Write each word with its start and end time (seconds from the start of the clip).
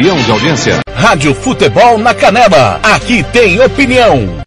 de 0.00 0.30
audiência. 0.30 0.80
Rádio 0.92 1.34
Futebol 1.34 1.98
na 1.98 2.12
Canela. 2.12 2.80
Aqui 2.82 3.22
tem 3.32 3.60
opinião. 3.60 4.43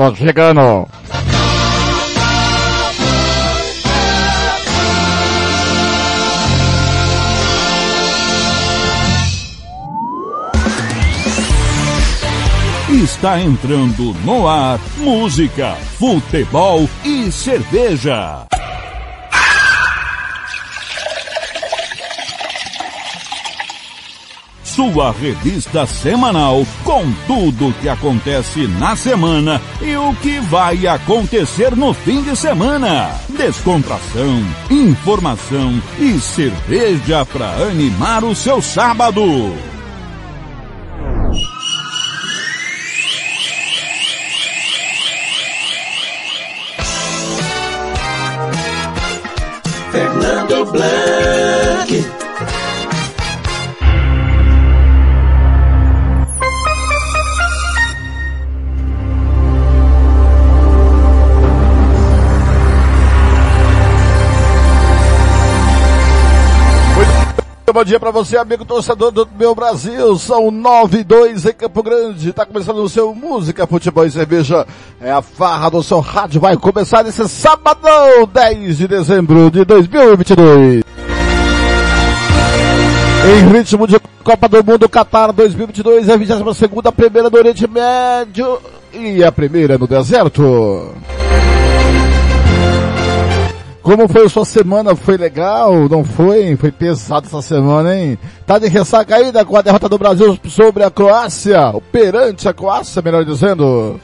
Tô, 0.00 0.14
chegando. 0.14 0.88
Está 12.88 13.42
entrando 13.42 14.14
no 14.24 14.48
ar 14.48 14.80
música, 14.96 15.74
futebol 15.98 16.88
e 17.04 17.30
cerveja. 17.30 18.46
Sua 24.70 25.10
revista 25.10 25.84
semanal 25.84 26.64
com 26.84 27.02
tudo 27.26 27.68
o 27.68 27.72
que 27.72 27.88
acontece 27.88 28.68
na 28.68 28.94
semana 28.94 29.60
e 29.82 29.96
o 29.96 30.14
que 30.14 30.38
vai 30.38 30.86
acontecer 30.86 31.74
no 31.74 31.92
fim 31.92 32.22
de 32.22 32.36
semana. 32.36 33.10
Descontração, 33.30 34.44
informação 34.70 35.82
e 35.98 36.20
cerveja 36.20 37.26
para 37.26 37.50
animar 37.64 38.22
o 38.22 38.32
seu 38.32 38.62
sábado. 38.62 39.52
Fernando 49.90 50.64
Blanc. 50.70 51.19
Bom 67.72 67.84
dia 67.84 68.00
para 68.00 68.10
você, 68.10 68.36
amigo 68.36 68.64
torcedor 68.64 69.10
do 69.10 69.28
meu 69.38 69.54
Brasil. 69.54 70.16
São 70.18 70.50
nove 70.50 71.00
e 71.00 71.04
dois 71.04 71.46
em 71.46 71.52
Campo 71.52 71.82
Grande. 71.82 72.32
Tá 72.32 72.44
começando 72.44 72.78
o 72.78 72.88
seu 72.88 73.14
Música, 73.14 73.66
Futebol 73.66 74.04
e 74.06 74.10
Cerveja. 74.10 74.66
É 75.00 75.12
a 75.12 75.22
farra 75.22 75.70
do 75.70 75.82
seu 75.82 76.00
rádio. 76.00 76.40
Vai 76.40 76.56
começar 76.56 77.06
esse 77.06 77.28
sabadão, 77.28 78.26
10 78.32 78.78
de 78.78 78.88
dezembro 78.88 79.50
de 79.50 79.64
2022. 79.64 80.82
Em 83.22 83.52
ritmo 83.52 83.86
de 83.86 84.00
Copa 84.24 84.48
do 84.48 84.64
Mundo 84.64 84.88
Qatar 84.88 85.32
2022, 85.32 86.08
é 86.08 86.14
a 86.14 86.16
22 86.16 86.56
segunda 86.56 86.90
primeira 86.90 87.30
do 87.30 87.36
Oriente 87.36 87.68
Médio 87.68 88.58
e 88.92 89.22
a 89.22 89.30
primeira 89.30 89.78
no 89.78 89.86
deserto. 89.86 90.94
Como 93.82 94.06
foi 94.08 94.26
a 94.26 94.28
sua 94.28 94.44
semana? 94.44 94.94
Foi 94.94 95.16
legal? 95.16 95.88
Não 95.88 96.04
foi? 96.04 96.54
Foi 96.56 96.70
pesado 96.70 97.26
essa 97.26 97.40
semana, 97.40 97.96
hein? 97.96 98.18
Tá 98.46 98.58
de 98.58 98.68
ressaca 98.68 99.16
ainda 99.16 99.44
com 99.44 99.56
a 99.56 99.62
derrota 99.62 99.88
do 99.88 99.98
Brasil 99.98 100.38
sobre 100.48 100.84
a 100.84 100.90
Croácia, 100.90 101.72
perante 101.90 102.48
a 102.48 102.52
Croácia, 102.52 103.00
melhor 103.00 103.24
dizendo. 103.24 103.98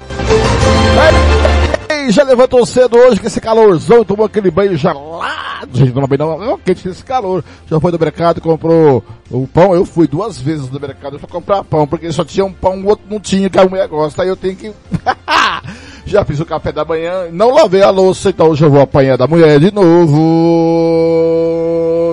Ei, 1.91 2.11
já 2.11 2.23
levantou 2.23 2.65
cedo 2.65 2.97
hoje 2.97 3.21
com 3.21 3.27
esse 3.27 3.41
calorzão, 3.41 4.05
tomou 4.05 4.25
aquele 4.25 4.51
banho 4.51 4.77
gelado. 4.77 5.37
Gente, 5.73 5.93
não 5.95 6.07
banho 6.07 6.19
não, 6.19 6.39
não 6.39 6.59
quente 6.59 6.89
esse 6.89 7.05
calor. 7.05 7.45
Já 7.71 7.79
foi 7.79 7.93
do 7.93 7.99
mercado, 7.99 8.41
comprou 8.41 9.05
o 9.31 9.47
pão. 9.47 9.75
Eu 9.75 9.85
fui 9.85 10.07
duas 10.07 10.39
vezes 10.39 10.71
no 10.71 10.81
mercado 10.81 11.19
para 11.19 11.29
comprar 11.29 11.65
pão, 11.65 11.87
porque 11.87 12.11
só 12.13 12.25
tinha 12.25 12.45
um 12.45 12.53
pão, 12.53 12.81
o 12.81 12.87
outro 12.87 13.05
não 13.11 13.21
tinha, 13.21 13.51
que 13.51 13.59
a 13.59 13.67
mulher 13.67 13.89
gosta. 13.89 14.23
Aí 14.23 14.29
eu 14.29 14.37
tenho 14.37 14.57
que 14.57 14.73
Já 16.07 16.25
fiz 16.25 16.39
o 16.39 16.47
café 16.47 16.71
da 16.71 16.85
manhã, 16.85 17.29
não 17.33 17.51
lavei 17.51 17.83
a 17.83 17.91
louça, 17.91 18.31
então 18.31 18.51
hoje 18.51 18.65
eu 18.65 18.71
vou 18.71 18.81
apanhar 18.81 19.19
da 19.19 19.27
mulher 19.27 19.59
de 19.59 19.75
novo, 19.75 20.15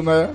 né? 0.03 0.29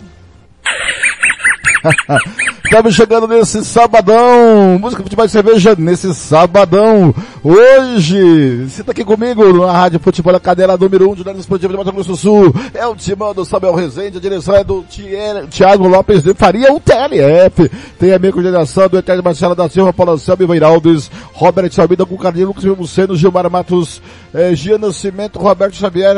Estamos 2.68 2.94
chegando 2.94 3.26
nesse 3.26 3.64
sabadão, 3.64 4.78
música 4.78 5.02
futebol 5.02 5.24
e 5.24 5.28
cerveja 5.30 5.74
nesse 5.78 6.14
sabadão. 6.14 7.14
Hoje, 7.42 8.66
você 8.66 8.84
tá 8.84 8.92
aqui 8.92 9.06
comigo 9.06 9.50
na 9.54 9.72
Rádio 9.72 9.98
Futebol 9.98 10.36
a 10.36 10.38
Cadela 10.38 10.76
número 10.76 11.06
1 11.06 11.08
um, 11.08 11.12
de 11.12 11.18
Jornalismo 11.20 11.40
Esportivo 11.40 11.72
de 11.72 11.78
Mato 11.78 11.92
Grosso 11.92 12.10
do 12.10 12.16
Sul. 12.16 12.54
É 12.74 12.86
o 12.86 12.94
timão 12.94 13.32
do 13.32 13.42
Samuel 13.46 13.74
Rezende, 13.74 14.18
a 14.18 14.20
direção 14.20 14.54
é 14.54 14.62
do 14.62 14.84
Tiago 15.48 15.88
Lopes 15.88 16.22
de 16.22 16.34
Faria, 16.34 16.70
o 16.70 16.78
TLF. 16.78 17.70
Tem 17.98 18.12
a 18.12 18.18
minha 18.18 18.32
coordenação 18.32 18.86
do 18.86 18.98
Eterno 18.98 19.22
Marcelo 19.22 19.54
da 19.54 19.66
Silva, 19.66 19.90
Paulo 19.90 20.12
Anselmo 20.12 20.42
Iveiraldes, 20.42 21.10
Robert 21.32 21.72
Salmida 21.72 22.04
com 22.04 22.18
Carlinhos 22.18 22.48
Lucas 22.48 22.64
Muceno, 22.64 23.16
Gilmar 23.16 23.50
Matos, 23.50 24.02
eh, 24.34 24.54
Gian 24.54 24.76
Nascimento, 24.76 25.38
Roberto 25.38 25.74
Xavier, 25.74 26.16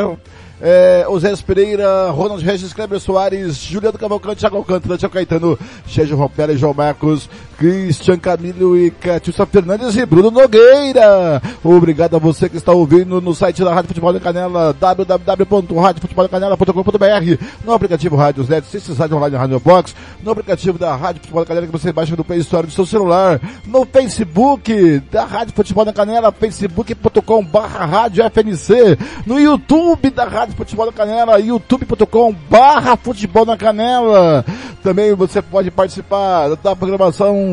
é, 0.61 1.05
Osés 1.09 1.41
Pereira, 1.41 2.11
Ronald 2.11 2.43
Regis, 2.43 2.73
Kleber 2.73 3.01
Soares, 3.01 3.57
Juliano 3.57 3.99
Cavalcante, 3.99 4.41
Thiago 4.41 4.57
Alcântara, 4.59 4.99
Tiago 4.99 5.15
Caetano, 5.15 5.59
Sérgio 5.89 6.17
Rompera, 6.17 6.57
João 6.57 6.75
Marcos, 6.75 7.29
Cristian 7.61 8.19
Camilo 8.19 8.77
e 8.77 8.91
Catiúcia 8.91 9.47
Fernandes 9.47 9.97
e 9.97 10.05
Bruno 10.05 10.33
Nogueira. 10.33 11.41
Obrigado 11.63 12.17
a 12.17 12.19
você 12.19 12.49
que 12.49 12.57
está 12.57 12.73
ouvindo 12.73 13.21
no 13.21 13.33
site 13.35 13.63
da 13.63 13.73
Rádio 13.73 13.87
Futebol 13.89 14.13
da 14.13 14.19
Canela, 14.19 14.73
www.radiofuteboldacanela.com.br, 14.73 17.45
no 17.65 17.73
aplicativo 17.73 18.17
Rádios 18.17 18.49
Net, 18.49 18.67
Cissis 18.67 18.99
Rádio 18.99 19.17
Online 19.17 19.37
Rádio 19.37 19.61
Box, 19.61 19.95
no 20.23 20.33
aplicativo 20.33 20.77
da 20.79 20.97
Rádio 20.97 21.21
Futebol 21.21 21.45
da 21.45 21.47
Canela 21.47 21.67
que 21.67 21.73
você 21.73 21.93
baixa 21.93 22.17
no 22.17 22.25
Play 22.25 22.41
Store 22.41 22.67
do 22.67 22.73
seu 22.73 22.85
celular, 22.85 23.41
no 23.67 23.87
Facebook 23.87 25.01
da 25.13 25.25
Rádio 25.25 25.55
Futebol 25.55 25.85
da 25.85 25.93
Canela, 25.93 26.33
facebook.com 26.33 27.45
barra 27.45 27.85
Rádio 27.85 28.25
FNC, 28.25 28.99
no 29.25 29.39
YouTube 29.39 30.11
da 30.11 30.25
Rádio 30.25 30.41
Rádio 30.41 30.57
Futebol 30.57 30.87
na 30.87 30.93
Canela, 30.93 31.39
youtube.com 31.39 32.35
barra 32.49 32.97
Futebol 32.97 33.45
Canela. 33.59 34.43
Também 34.83 35.15
você 35.15 35.43
pode 35.43 35.71
participar 35.71 36.57
da 36.57 36.75
programação 36.75 37.50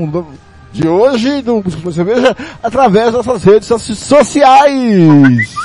de 0.72 0.88
hoje 0.88 1.42
do 1.42 1.62
Você 1.62 2.04
Veja 2.04 2.38
através 2.62 3.14
dessas 3.14 3.44
redes 3.44 3.68
sociais. 3.68 5.56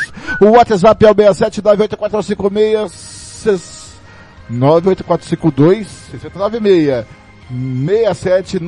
O 0.41 0.47
WhatsApp 0.47 1.05
é 1.05 1.11
o 1.11 1.15
67 1.15 1.63
98456 1.63 4.01
98452 4.49 5.87
6096 6.11 7.05
67 8.15 8.59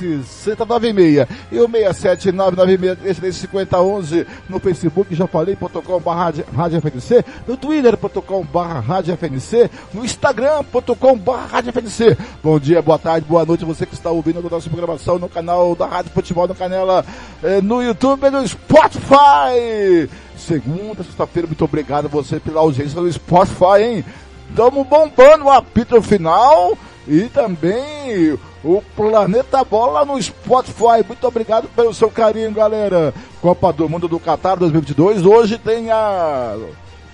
98452 0.00 0.24
6096 0.24 1.28
e 1.50 1.58
o 1.58 1.68
67996335011 1.68 4.26
no 4.48 4.58
Facebook, 4.58 5.14
já 5.14 5.26
falei.com 5.26 6.00
barra 6.00 6.32
Rádio 6.54 6.80
FNC, 6.80 7.22
no 7.46 7.54
Twitter.com 7.56 8.44
barra 8.44 8.80
Rádio 8.80 9.16
FNC, 9.16 9.70
no 9.92 10.02
Instagram.com 10.04 11.18
barra 11.18 11.46
Rádio 11.46 11.72
FNC. 11.72 12.16
Bom 12.42 12.58
dia, 12.58 12.82
boa 12.82 12.98
tarde, 12.98 13.26
boa 13.28 13.44
noite, 13.44 13.64
você 13.64 13.86
que 13.86 13.94
está 13.94 14.10
ouvindo 14.10 14.38
a 14.38 14.50
nossa 14.50 14.68
programação 14.68 15.18
no 15.18 15.28
canal 15.28 15.76
da 15.76 15.86
Rádio 15.86 16.10
Futebol 16.12 16.48
no 16.48 16.54
Canela, 16.54 17.04
eh, 17.42 17.60
no 17.60 17.82
YouTube 17.82 18.26
e 18.26 18.30
no 18.30 18.46
Spotify. 18.46 20.08
Segunda, 20.36 21.02
sexta-feira, 21.04 21.46
muito 21.46 21.64
obrigado 21.64 22.06
a 22.06 22.08
você 22.08 22.40
pela 22.40 22.60
audiência 22.60 23.00
no 23.00 23.12
Spotify, 23.12 23.82
hein? 23.82 24.04
Estamos 24.48 24.84
bombando 24.86 25.44
o 25.44 25.50
apito 25.50 26.00
final 26.02 26.76
e 27.06 27.28
também 27.28 28.36
o 28.64 28.82
Planeta 28.94 29.64
Bola 29.64 30.04
no 30.04 30.20
Spotify. 30.22 31.04
Muito 31.06 31.26
obrigado 31.26 31.68
pelo 31.74 31.94
seu 31.94 32.10
carinho, 32.10 32.52
galera. 32.52 33.14
Copa 33.40 33.72
do 33.72 33.88
Mundo 33.88 34.06
do 34.06 34.20
Qatar 34.20 34.58
2022. 34.58 35.24
Hoje 35.24 35.58
tem 35.58 35.90
a 35.90 36.56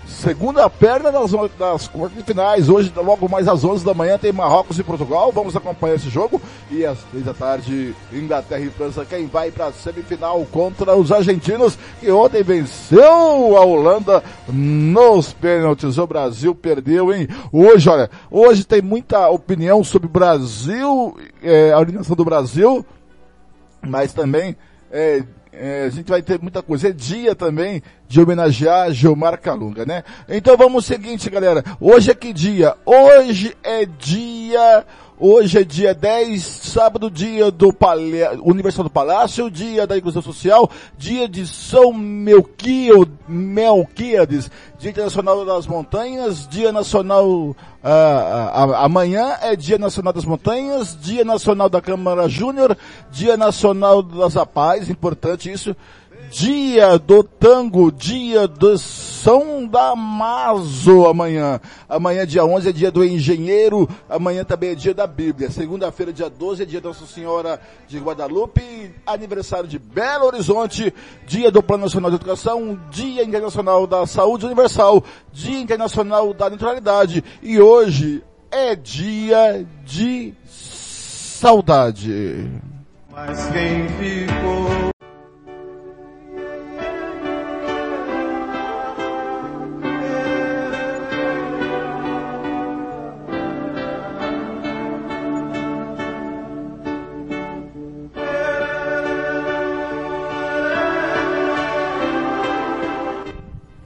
segunda 0.06 0.69
perna 0.70 1.11
das, 1.11 1.31
das 1.58 1.88
quartas 1.88 2.25
finais. 2.25 2.69
Hoje, 2.69 2.93
logo 2.97 3.29
mais 3.29 3.49
às 3.49 3.64
11 3.64 3.85
da 3.85 3.94
manhã, 3.94 4.19
tem 4.19 4.32
Marrocos 4.32 4.79
e 4.79 4.82
Portugal. 4.85 5.32
Vamos 5.32 5.56
acompanhar 5.56 5.97
esse 5.97 6.08
jogo. 6.08 6.41
E 6.70 6.85
às 6.85 6.99
3 7.05 7.25
da 7.25 7.35
tarde, 7.35 7.94
Inglaterra 8.12 8.62
e 8.62 8.70
França. 8.70 9.05
Quem 9.05 9.26
vai 9.26 9.50
para 9.50 9.67
a 9.67 9.73
semifinal 9.73 10.44
contra 10.50 10.97
os 10.97 11.12
argentinos, 11.12 11.79
que 12.00 12.11
ontem 12.11 12.43
venceu 12.43 13.56
a 13.56 13.64
Holanda 13.64 14.23
nos 14.49 15.32
pênaltis. 15.32 15.99
O 15.99 16.06
Brasil 16.06 16.55
perdeu, 16.55 17.12
hein? 17.12 17.29
Hoje, 17.52 17.88
olha, 17.88 18.11
hoje 18.31 18.64
tem 18.64 18.81
muita 18.81 19.29
opinião 19.29 19.82
sobre 19.85 20.06
o 20.06 20.11
Brasil, 20.11 21.17
é, 21.43 21.73
a 21.73 21.81
eliminação 21.81 22.17
do 22.17 22.25
Brasil, 22.25 22.85
mas 23.82 24.12
também 24.12 24.56
é, 24.91 25.23
é, 25.58 25.85
a 25.87 25.91
gente 25.91 26.08
vai 26.08 26.23
ter 26.23 26.41
muita 26.41 26.62
coisa. 26.62 26.88
É 26.88 26.93
dia 26.93 27.35
também 27.35 27.82
de 28.08 28.20
homenagear 28.20 28.93
Gilmar 28.93 29.41
Calunga, 29.41 29.85
né? 29.85 30.05
Então 30.29 30.56
vamos 30.56 30.75
ao 30.75 30.97
seguinte, 30.97 31.31
galera. 31.31 31.64
Hoje 31.81 32.11
é 32.11 32.14
que 32.14 32.32
dia? 32.32 32.75
Hoje 32.85 33.56
é 33.62 33.87
dia 33.87 34.85
Hoje 35.18 35.60
é 35.60 35.64
dia 35.64 35.94
10, 35.94 36.42
sábado, 36.44 37.10
dia 37.10 37.50
do 37.50 37.72
Palha... 37.72 38.38
Universal 38.42 38.84
do 38.84 38.90
Palácio, 38.90 39.50
dia 39.50 39.86
da 39.86 39.96
Inclusão 39.96 40.20
Social, 40.20 40.70
dia 40.98 41.26
de 41.26 41.46
São 41.46 41.90
Melquíades, 43.26 44.50
dia 44.78 44.90
internacional 44.90 45.42
das 45.46 45.66
montanhas, 45.66 46.46
dia 46.46 46.70
nacional, 46.70 47.26
uh, 47.26 47.56
amanhã 48.74 49.38
é 49.40 49.56
dia 49.56 49.78
nacional 49.78 50.12
das 50.12 50.26
montanhas, 50.26 50.94
dia 51.00 51.24
nacional 51.24 51.70
da 51.70 51.80
Câmara 51.80 52.28
Júnior, 52.28 52.76
dia 53.10 53.38
nacional 53.38 54.02
das 54.02 54.34
Paz, 54.52 54.90
importante 54.90 55.50
isso, 55.50 55.74
dia 56.31 56.99
do 56.99 57.23
tango, 57.23 57.90
dia 57.90 58.46
do 58.46 58.76
São 58.78 59.67
Damaso 59.67 61.06
amanhã. 61.06 61.61
Amanhã, 61.88 62.26
dia 62.26 62.44
11, 62.44 62.69
é 62.69 62.73
dia 62.73 62.90
do 62.90 63.05
engenheiro, 63.05 63.88
amanhã 64.08 64.44
também 64.44 64.70
é 64.70 64.75
dia 64.75 64.94
da 64.94 65.06
Bíblia. 65.06 65.50
Segunda-feira, 65.50 66.12
dia 66.12 66.28
12, 66.28 66.62
é 66.62 66.67
dia 66.67 66.81
da 66.81 66.88
Nossa 66.88 67.06
Senhora 67.06 67.61
de 67.88 67.99
Guadalupe, 67.99 68.94
aniversário 69.06 69.69
de 69.69 69.78
Belo 69.78 70.26
Horizonte, 70.26 70.93
dia 71.26 71.50
do 71.50 71.62
Plano 71.62 71.84
Nacional 71.84 72.11
de 72.11 72.17
Educação, 72.17 72.78
dia 72.90 73.25
internacional 73.25 73.87
da 73.87 74.06
Saúde 74.06 74.46
Universal, 74.46 75.02
dia 75.32 75.61
internacional 75.61 76.32
da 76.34 76.49
neutralidade 76.49 77.23
e 77.43 77.61
hoje 77.61 78.23
é 78.50 78.75
dia 78.75 79.67
de 79.84 80.34
saudade. 80.46 82.50
Mas 83.12 83.46
quem 83.46 83.88
ficou 83.88 84.65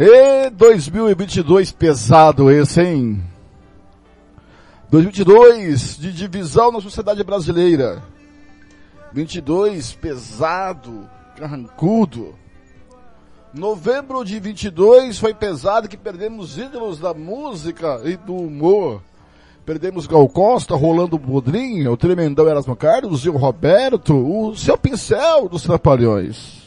E 0.02 0.48
2022 0.48 1.72
pesado 1.72 2.50
esse, 2.50 2.80
hein? 2.80 3.22
2022 4.88 5.98
de 5.98 6.10
divisão 6.10 6.72
na 6.72 6.80
sociedade 6.80 7.22
brasileira. 7.22 8.02
22 9.12 9.92
pesado, 9.92 11.06
carrancudo. 11.36 12.34
Novembro 13.52 14.24
de 14.24 14.40
22 14.40 15.18
foi 15.18 15.34
pesado 15.34 15.86
que 15.86 15.98
perdemos 15.98 16.56
ídolos 16.56 16.98
da 16.98 17.12
música 17.12 18.00
e 18.02 18.16
do 18.16 18.34
humor. 18.34 19.02
Perdemos 19.66 20.06
Gal 20.06 20.26
Costa, 20.30 20.74
Rolando 20.74 21.18
Bodrinho, 21.18 21.92
o 21.92 21.96
tremendão 21.98 22.48
Erasmo 22.48 22.74
Carlos, 22.74 23.26
o 23.26 23.32
Roberto, 23.32 24.14
o 24.14 24.56
seu 24.56 24.78
pincel 24.78 25.46
dos 25.46 25.62
Trapalhões. 25.62 26.59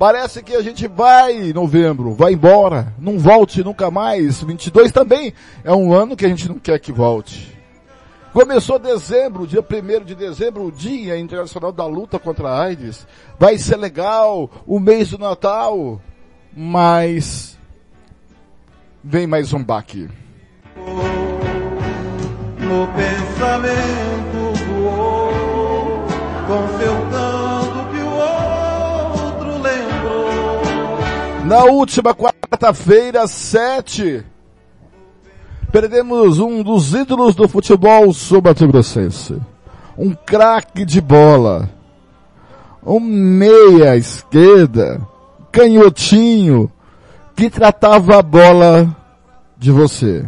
Parece 0.00 0.42
que 0.42 0.56
a 0.56 0.62
gente 0.62 0.88
vai 0.88 1.50
em 1.50 1.52
novembro, 1.52 2.14
vai 2.14 2.32
embora, 2.32 2.94
não 2.98 3.18
volte 3.18 3.62
nunca 3.62 3.90
mais. 3.90 4.42
22 4.42 4.90
também 4.90 5.34
é 5.62 5.74
um 5.74 5.92
ano 5.92 6.16
que 6.16 6.24
a 6.24 6.28
gente 6.30 6.48
não 6.48 6.58
quer 6.58 6.80
que 6.80 6.90
volte. 6.90 7.54
Começou 8.32 8.78
dezembro, 8.78 9.46
dia 9.46 9.60
1 9.60 10.04
de 10.06 10.14
dezembro, 10.14 10.64
o 10.64 10.72
Dia 10.72 11.18
Internacional 11.18 11.70
da 11.70 11.84
Luta 11.84 12.18
contra 12.18 12.48
a 12.48 12.62
AIDS. 12.62 13.06
Vai 13.38 13.58
ser 13.58 13.76
legal, 13.76 14.50
o 14.66 14.80
mês 14.80 15.10
do 15.10 15.18
Natal, 15.18 16.00
mas 16.56 17.58
vem 19.04 19.26
mais 19.26 19.52
um 19.52 19.62
baque. 19.62 20.08
No 22.58 22.86
pensamento 22.96 24.64
voou, 24.66 26.06
com 26.46 26.78
seu 26.78 27.10
Na 31.50 31.64
última 31.64 32.14
quarta-feira, 32.14 33.26
7, 33.26 34.24
perdemos 35.72 36.38
um 36.38 36.62
dos 36.62 36.94
ídolos 36.94 37.34
do 37.34 37.48
futebol 37.48 38.12
sul-mato-grossense. 38.12 39.36
Um 39.98 40.14
craque 40.14 40.84
de 40.84 41.00
bola. 41.00 41.68
Um 42.86 43.00
meia 43.00 43.96
esquerda, 43.96 45.04
canhotinho, 45.50 46.70
que 47.34 47.50
tratava 47.50 48.20
a 48.20 48.22
bola 48.22 48.96
de 49.58 49.72
você. 49.72 50.24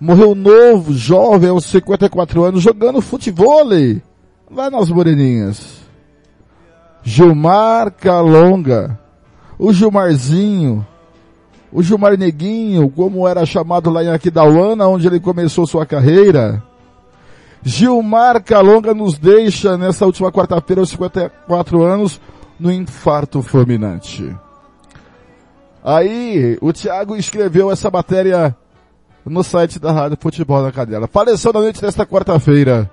Morreu 0.00 0.34
novo, 0.34 0.92
jovem, 0.92 1.50
aos 1.50 1.66
54 1.66 2.42
anos, 2.42 2.64
jogando 2.64 3.00
futebol 3.00 3.62
lá 4.50 4.68
nas 4.68 4.90
Moreninhas. 4.90 5.77
Gilmar 7.08 7.90
Calonga, 7.90 8.98
o 9.58 9.72
Gilmarzinho, 9.72 10.86
o 11.72 11.82
Gilmar 11.82 12.18
Neguinho, 12.18 12.90
como 12.90 13.26
era 13.26 13.46
chamado 13.46 13.88
lá 13.88 14.04
em 14.04 14.10
Aquidauana, 14.10 14.86
onde 14.86 15.06
ele 15.06 15.18
começou 15.18 15.66
sua 15.66 15.86
carreira. 15.86 16.62
Gilmar 17.62 18.44
Calonga 18.44 18.92
nos 18.92 19.16
deixa 19.16 19.78
nessa 19.78 20.04
última 20.04 20.30
quarta-feira, 20.30 20.82
aos 20.82 20.90
54 20.90 21.82
anos, 21.82 22.20
no 22.60 22.70
infarto 22.70 23.40
fulminante. 23.40 24.36
Aí, 25.82 26.58
o 26.60 26.74
Thiago 26.74 27.16
escreveu 27.16 27.70
essa 27.70 27.90
matéria 27.90 28.54
no 29.24 29.42
site 29.42 29.78
da 29.78 29.92
Rádio 29.92 30.18
Futebol 30.20 30.60
na 30.60 30.70
Cadela. 30.70 31.08
Faleceu 31.08 31.54
na 31.54 31.60
noite 31.60 31.80
desta 31.80 32.04
quarta-feira, 32.04 32.90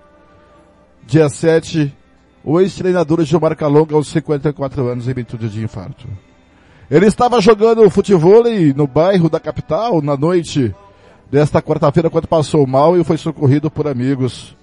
dia 1.06 1.28
7 1.28 1.94
o 2.46 2.62
ex-treinador 2.62 3.26
Gilmar 3.26 3.58
Calonga 3.58 3.96
aos 3.96 4.08
54 4.10 4.88
anos 4.88 5.08
em 5.08 5.14
virtude 5.14 5.50
de 5.50 5.64
infarto. 5.64 6.08
Ele 6.90 7.08
estava 7.08 7.42
jogando 7.42 7.90
futebol 7.90 8.44
no 8.76 8.86
bairro 8.86 9.28
da 9.28 9.40
capital 9.40 10.00
na 10.00 10.16
noite 10.16 10.74
desta 11.32 11.60
quarta-feira 11.60 12.08
quando 12.08 12.28
passou 12.28 12.68
mal 12.68 12.96
e 12.96 13.04
foi 13.04 13.18
socorrido 13.18 13.72
por 13.72 13.88
amigos. 13.88 14.56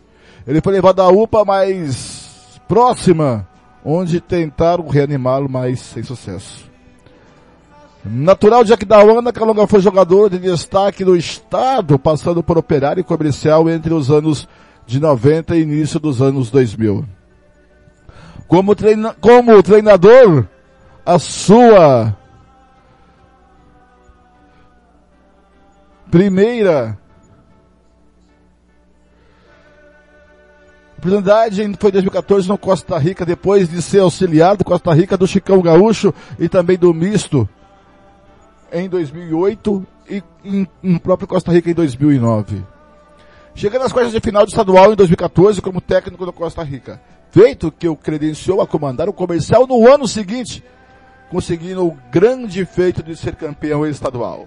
Ele 0.46 0.60
foi 0.60 0.74
levado 0.74 1.02
à 1.02 1.08
UPA 1.08 1.44
mais 1.44 2.60
próxima, 2.68 3.48
onde 3.84 4.20
tentaram 4.20 4.86
reanimá-lo, 4.86 5.48
mas 5.48 5.80
sem 5.80 6.04
sucesso. 6.04 6.70
Natural 8.04 8.62
de 8.62 8.72
Aquidauana, 8.72 9.32
Calonga 9.32 9.66
foi 9.66 9.80
jogador 9.80 10.30
de 10.30 10.38
destaque 10.38 11.04
no 11.04 11.16
estado, 11.16 11.98
passando 11.98 12.44
por 12.44 12.56
operário 12.56 13.00
e 13.00 13.04
comercial 13.04 13.68
entre 13.68 13.92
os 13.92 14.08
anos 14.08 14.48
de 14.86 15.00
90 15.00 15.56
e 15.56 15.62
início 15.62 15.98
dos 15.98 16.22
anos 16.22 16.48
2000. 16.48 17.04
Como, 18.52 18.76
treina, 18.76 19.16
como 19.18 19.62
treinador, 19.62 20.46
a 21.06 21.18
sua 21.18 22.14
primeira 26.10 26.98
oportunidade 30.98 31.62
foi 31.80 31.88
em 31.88 31.92
2014 31.92 32.46
no 32.46 32.58
Costa 32.58 32.98
Rica, 32.98 33.24
depois 33.24 33.70
de 33.70 33.80
ser 33.80 34.00
auxiliar 34.00 34.54
do 34.54 34.64
Costa 34.64 34.92
Rica, 34.92 35.16
do 35.16 35.26
Chicão 35.26 35.62
Gaúcho 35.62 36.12
e 36.38 36.46
também 36.46 36.76
do 36.76 36.92
Misto 36.92 37.48
em 38.70 38.86
2008 38.86 39.86
e 40.10 40.22
em, 40.44 40.68
em 40.82 40.98
próprio 40.98 41.26
Costa 41.26 41.50
Rica 41.52 41.70
em 41.70 41.74
2009. 41.74 42.62
Chegando 43.54 43.86
às 43.86 43.92
quartas 43.94 44.12
de 44.12 44.20
final 44.20 44.44
do 44.44 44.50
estadual 44.50 44.92
em 44.92 44.96
2014 44.96 45.62
como 45.62 45.80
técnico 45.80 46.26
do 46.26 46.34
Costa 46.34 46.62
Rica 46.62 47.00
feito 47.32 47.72
que 47.72 47.88
o 47.88 47.96
credenciou 47.96 48.60
a 48.60 48.66
comandar 48.66 49.08
o 49.08 49.12
comercial 49.12 49.66
no 49.66 49.88
ano 49.92 50.06
seguinte, 50.06 50.62
conseguindo 51.28 51.84
o 51.84 51.98
grande 52.12 52.64
feito 52.64 53.02
de 53.02 53.16
ser 53.16 53.34
campeão 53.34 53.84
estadual. 53.84 54.46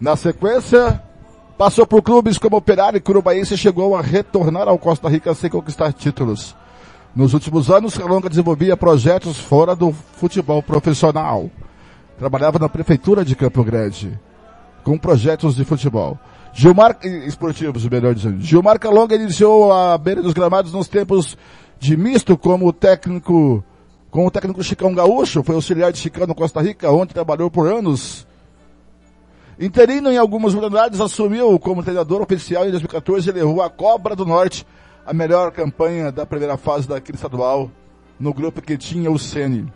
Na 0.00 0.16
sequência, 0.16 1.02
Passou 1.58 1.84
por 1.84 2.02
clubes 2.02 2.38
como 2.38 2.56
Operário 2.56 2.98
e 2.98 3.00
Curubaense 3.00 3.54
e 3.54 3.58
chegou 3.58 3.96
a 3.96 4.00
retornar 4.00 4.68
ao 4.68 4.78
Costa 4.78 5.08
Rica 5.08 5.34
sem 5.34 5.50
conquistar 5.50 5.92
títulos. 5.92 6.54
Nos 7.16 7.34
últimos 7.34 7.68
anos, 7.68 7.98
Calonga 7.98 8.28
desenvolvia 8.28 8.76
projetos 8.76 9.40
fora 9.40 9.74
do 9.74 9.90
futebol 9.90 10.62
profissional. 10.62 11.50
Trabalhava 12.16 12.60
na 12.60 12.68
prefeitura 12.68 13.24
de 13.24 13.34
Campo 13.34 13.64
Grande, 13.64 14.16
com 14.84 14.96
projetos 14.96 15.56
de 15.56 15.64
futebol. 15.64 16.16
Gilmar, 16.52 16.96
esportivos, 17.26 17.84
melhor 17.88 18.14
dizendo. 18.14 18.40
Gilmar 18.40 18.78
Calonga 18.78 19.16
iniciou 19.16 19.72
a 19.72 19.98
beira 19.98 20.22
dos 20.22 20.32
gramados 20.32 20.72
nos 20.72 20.86
tempos 20.86 21.36
de 21.78 21.96
misto 21.96 22.36
como 22.36 22.72
técnico, 22.72 23.64
com 24.10 24.26
o 24.26 24.30
técnico 24.30 24.62
Chicão 24.62 24.94
Gaúcho, 24.94 25.42
foi 25.42 25.54
auxiliar 25.54 25.92
de 25.92 25.98
Chicão 25.98 26.26
no 26.26 26.34
Costa 26.34 26.60
Rica, 26.60 26.90
onde 26.90 27.14
trabalhou 27.14 27.50
por 27.50 27.68
anos 27.68 28.26
Interino 29.60 30.12
em 30.12 30.16
algumas 30.16 30.54
modalidades, 30.54 31.00
assumiu 31.00 31.58
como 31.58 31.82
treinador 31.82 32.22
oficial 32.22 32.64
em 32.64 32.70
2014 32.70 33.28
e 33.28 33.32
levou 33.32 33.60
a 33.60 33.68
Cobra 33.68 34.14
do 34.14 34.24
Norte 34.24 34.64
a 35.04 35.12
melhor 35.12 35.50
campanha 35.50 36.12
da 36.12 36.24
primeira 36.24 36.56
fase 36.56 36.86
daquele 36.86 37.16
estadual 37.16 37.68
no 38.20 38.32
grupo 38.32 38.62
que 38.62 38.78
tinha 38.78 39.10
o 39.10 39.18
Sene. 39.18 39.66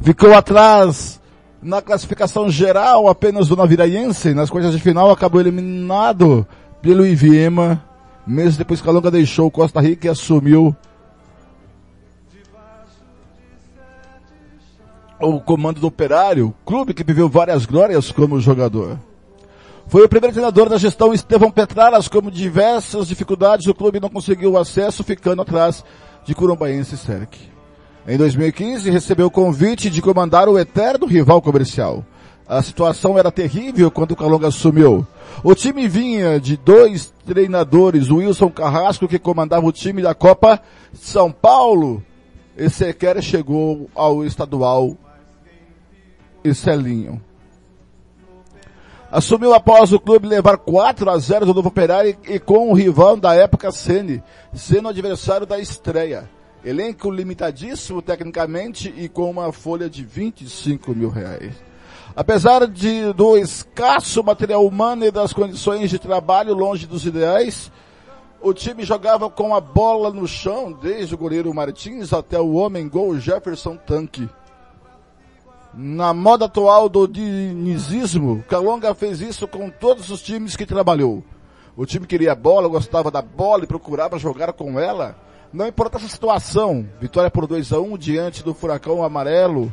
Ficou 0.00 0.32
atrás 0.32 1.20
na 1.60 1.82
classificação 1.82 2.48
geral 2.48 3.08
apenas 3.08 3.48
do 3.48 3.56
Naviraense, 3.56 4.32
nas 4.32 4.48
quartas 4.48 4.72
de 4.72 4.78
final 4.78 5.10
acabou 5.10 5.40
eliminado 5.40 6.46
pelo 6.80 7.04
Iviema, 7.04 7.82
meses 8.26 8.56
depois 8.56 8.80
que 8.80 8.88
a 8.88 8.92
Longa 8.92 9.10
deixou 9.10 9.50
Costa 9.50 9.80
Rica 9.80 10.06
e 10.06 10.10
assumiu 10.10 10.76
o 15.18 15.40
comando 15.40 15.80
do 15.80 15.86
Operário, 15.86 16.52
clube 16.66 16.94
que 16.94 17.04
viveu 17.04 17.28
várias 17.28 17.64
glórias 17.64 18.10
como 18.10 18.40
jogador. 18.40 18.98
Foi 19.86 20.04
o 20.04 20.08
primeiro 20.08 20.32
treinador 20.32 20.68
da 20.68 20.78
gestão 20.78 21.12
Estevão 21.12 21.50
Petralas, 21.50 22.08
como 22.08 22.30
diversas 22.30 23.08
dificuldades 23.08 23.66
o 23.66 23.74
clube 23.74 24.00
não 24.00 24.08
conseguiu 24.08 24.56
acesso, 24.56 25.04
ficando 25.04 25.42
atrás 25.42 25.84
de 26.24 26.34
Curumbaense 26.34 26.96
e. 26.96 27.52
Em 28.06 28.16
2015, 28.16 28.90
recebeu 28.90 29.26
o 29.26 29.30
convite 29.30 29.88
de 29.88 30.02
comandar 30.02 30.48
o 30.48 30.58
eterno 30.58 31.06
rival 31.06 31.40
comercial. 31.40 32.04
A 32.48 32.60
situação 32.62 33.18
era 33.18 33.30
terrível 33.30 33.90
quando 33.90 34.12
o 34.12 34.16
Calonga 34.16 34.48
assumiu. 34.48 35.06
O 35.44 35.54
time 35.54 35.88
vinha 35.88 36.38
de 36.38 36.56
dois 36.56 37.12
treinadores, 37.26 38.10
o 38.10 38.16
Wilson 38.16 38.50
Carrasco, 38.50 39.08
que 39.08 39.18
comandava 39.18 39.66
o 39.66 39.72
time 39.72 40.02
da 40.02 40.14
Copa 40.14 40.60
São 40.92 41.32
Paulo, 41.32 42.02
e 42.56 42.68
sequer 42.68 43.22
chegou 43.22 43.88
ao 43.94 44.24
estadual 44.24 44.96
e 46.44 46.54
Celinho. 46.54 47.20
Assumiu 49.10 49.52
após 49.52 49.92
o 49.92 50.00
clube 50.00 50.26
levar 50.26 50.56
4 50.56 51.10
a 51.10 51.18
0 51.18 51.44
do 51.44 51.52
Novo 51.52 51.68
Operário 51.68 52.16
e, 52.26 52.38
com 52.38 52.70
o 52.70 52.74
rival 52.74 53.14
da 53.16 53.34
época 53.34 53.70
Sene, 53.70 54.22
sendo 54.54 54.88
adversário 54.88 55.46
da 55.46 55.58
estreia. 55.58 56.30
Elenco 56.64 57.10
limitadíssimo 57.10 58.00
tecnicamente 58.00 58.92
e 58.96 59.08
com 59.08 59.30
uma 59.30 59.52
folha 59.52 59.90
de 59.90 60.02
25 60.02 60.94
mil 60.94 61.10
reais. 61.10 61.52
Apesar 62.14 62.66
de, 62.66 63.12
do 63.14 63.38
escasso 63.38 64.22
material 64.22 64.66
humano 64.66 65.04
e 65.04 65.10
das 65.10 65.32
condições 65.32 65.88
de 65.88 65.98
trabalho 65.98 66.54
longe 66.54 66.86
dos 66.86 67.06
ideais, 67.06 67.72
o 68.40 68.52
time 68.52 68.84
jogava 68.84 69.30
com 69.30 69.54
a 69.54 69.60
bola 69.60 70.10
no 70.10 70.26
chão, 70.26 70.72
desde 70.72 71.14
o 71.14 71.18
goleiro 71.18 71.54
Martins 71.54 72.12
até 72.12 72.38
o 72.38 72.52
homem 72.52 72.88
gol 72.88 73.18
Jefferson 73.18 73.76
Tanque. 73.76 74.28
Na 75.72 76.12
moda 76.12 76.44
atual 76.44 76.86
do 76.86 77.08
dinizismo, 77.08 78.44
Calonga 78.46 78.94
fez 78.94 79.22
isso 79.22 79.48
com 79.48 79.70
todos 79.70 80.10
os 80.10 80.20
times 80.20 80.54
que 80.54 80.66
trabalhou. 80.66 81.24
O 81.74 81.86
time 81.86 82.06
queria 82.06 82.34
bola, 82.34 82.68
gostava 82.68 83.10
da 83.10 83.22
bola 83.22 83.64
e 83.64 83.66
procurava 83.66 84.18
jogar 84.18 84.52
com 84.52 84.78
ela. 84.78 85.16
Não 85.50 85.66
importa 85.66 85.96
essa 85.96 86.08
situação, 86.08 86.86
vitória 87.00 87.30
por 87.30 87.46
2 87.46 87.72
a 87.72 87.80
1 87.80 87.92
um, 87.92 87.96
diante 87.96 88.42
do 88.42 88.52
Furacão 88.52 89.02
Amarelo. 89.02 89.72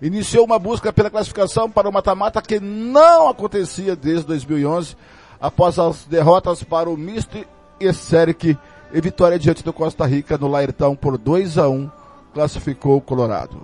Iniciou 0.00 0.44
uma 0.44 0.58
busca 0.58 0.92
pela 0.92 1.10
classificação 1.10 1.68
para 1.68 1.88
o 1.88 1.92
mata-mata 1.92 2.40
que 2.40 2.60
não 2.60 3.28
acontecia 3.28 3.96
desde 3.96 4.26
2011, 4.26 4.96
após 5.40 5.78
as 5.78 6.04
derrotas 6.04 6.62
para 6.62 6.88
o 6.88 6.96
Misto 6.96 7.44
e 7.80 7.92
Seric 7.92 8.56
e 8.92 9.00
vitória 9.00 9.38
diante 9.38 9.64
do 9.64 9.72
Costa 9.72 10.06
Rica 10.06 10.38
no 10.38 10.48
Laertão 10.48 10.94
por 10.94 11.18
2 11.18 11.58
a 11.58 11.68
1 11.68 11.72
um, 11.72 11.90
classificou 12.32 12.96
o 12.96 13.00
Colorado. 13.00 13.60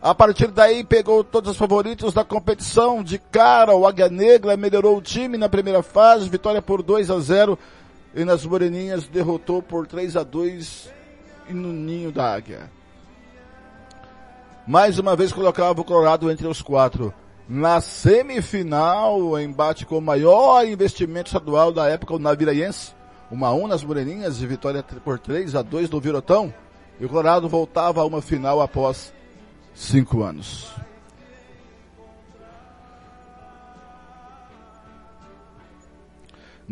A 0.00 0.14
partir 0.14 0.48
daí 0.48 0.82
pegou 0.82 1.22
todos 1.22 1.52
os 1.52 1.56
favoritos 1.56 2.12
da 2.12 2.24
competição 2.24 3.04
de 3.04 3.18
cara. 3.18 3.76
O 3.76 3.86
Águia 3.86 4.08
Negra 4.08 4.56
melhorou 4.56 4.96
o 4.96 5.02
time 5.02 5.38
na 5.38 5.48
primeira 5.48 5.80
fase, 5.80 6.28
vitória 6.28 6.60
por 6.60 6.82
2 6.82 7.08
a 7.08 7.20
0 7.20 7.56
e 8.14 8.24
nas 8.24 8.44
Moreninhas 8.44 9.06
derrotou 9.06 9.62
por 9.62 9.86
3 9.86 10.16
a 10.16 10.24
2 10.24 10.90
e 11.48 11.54
no 11.54 11.72
ninho 11.72 12.10
da 12.10 12.34
Águia. 12.34 12.81
Mais 14.66 14.98
uma 14.98 15.16
vez 15.16 15.32
colocava 15.32 15.80
o 15.80 15.84
Colorado 15.84 16.30
entre 16.30 16.46
os 16.46 16.62
quatro. 16.62 17.12
Na 17.48 17.80
semifinal, 17.80 19.20
o 19.20 19.38
embate 19.38 19.84
com 19.84 19.98
o 19.98 20.02
maior 20.02 20.64
investimento 20.64 21.28
estadual 21.28 21.72
da 21.72 21.88
época, 21.88 22.14
o 22.14 22.18
Naviraense. 22.18 22.94
Uma 23.30 23.48
a 23.48 23.54
1 23.54 23.66
nas 23.66 23.82
Moreninhas 23.82 24.40
e 24.40 24.46
vitória 24.46 24.82
por 24.82 25.18
3 25.18 25.56
a 25.56 25.62
2 25.62 25.90
no 25.90 26.00
Virotão. 26.00 26.54
E 27.00 27.04
o 27.04 27.08
Colorado 27.08 27.48
voltava 27.48 28.00
a 28.00 28.04
uma 28.04 28.22
final 28.22 28.60
após 28.60 29.12
cinco 29.74 30.22
anos. 30.22 30.70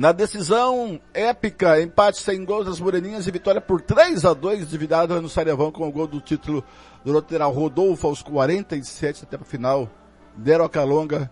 Na 0.01 0.13
decisão 0.13 0.99
épica, 1.13 1.79
empate 1.79 2.23
sem 2.23 2.43
gols 2.43 2.65
das 2.65 2.81
Moreninhas 2.81 3.27
e 3.27 3.31
vitória 3.31 3.61
por 3.61 3.83
3 3.83 4.25
a 4.25 4.33
2 4.33 4.71
dividida 4.71 5.21
no 5.21 5.29
Sariavão 5.29 5.71
com 5.71 5.87
o 5.87 5.93
gol 5.93 6.07
do 6.07 6.23
título 6.23 6.65
do 7.05 7.13
lateral 7.13 7.53
Rodolfo 7.53 8.07
aos 8.07 8.23
47 8.23 9.25
até 9.25 9.37
para 9.37 9.47
final. 9.47 9.91
Deram 10.35 10.65
a 10.65 10.71
Calonga 10.71 11.31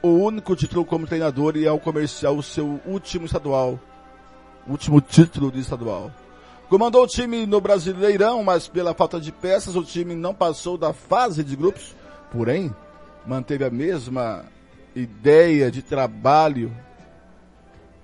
o 0.00 0.10
único 0.10 0.54
título 0.54 0.84
como 0.84 1.04
treinador 1.04 1.56
e 1.56 1.66
ao 1.66 1.80
comercial 1.80 2.36
o 2.36 2.44
seu 2.44 2.80
último 2.86 3.26
estadual. 3.26 3.80
Último 4.68 5.00
título 5.00 5.50
de 5.50 5.58
estadual. 5.58 6.12
Comandou 6.68 7.02
o 7.02 7.08
time 7.08 7.44
no 7.44 7.60
Brasileirão, 7.60 8.44
mas 8.44 8.68
pela 8.68 8.94
falta 8.94 9.18
de 9.20 9.32
peças 9.32 9.74
o 9.74 9.82
time 9.82 10.14
não 10.14 10.32
passou 10.32 10.78
da 10.78 10.92
fase 10.92 11.42
de 11.42 11.56
grupos. 11.56 11.96
Porém, 12.30 12.72
manteve 13.26 13.64
a 13.64 13.70
mesma 13.70 14.44
ideia 14.94 15.70
de 15.70 15.82
trabalho 15.82 16.72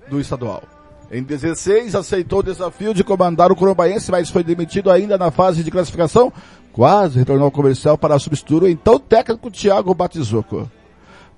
do 0.09 0.21
estadual. 0.21 0.63
Em 1.11 1.23
16, 1.23 1.95
aceitou 1.95 2.41
o 2.41 2.43
desafio 2.43 2.95
de 2.95 3.05
comandar 3.05 3.53
o 3.53 3.57
Corumbaense, 3.57 4.11
mas 4.11 4.31
foi 4.31 4.43
demitido 4.43 4.91
ainda 4.91 5.17
na 5.19 5.31
fase 5.31 5.63
de 5.63 5.71
classificação. 5.71 6.33
Quase 6.73 7.19
retornou 7.19 7.45
ao 7.45 7.51
comercial 7.51 7.97
para 7.97 8.19
substituir 8.19 8.63
o 8.63 8.69
então 8.69 8.99
técnico 8.99 9.51
Thiago 9.51 9.95
Batizuco. 9.95 10.69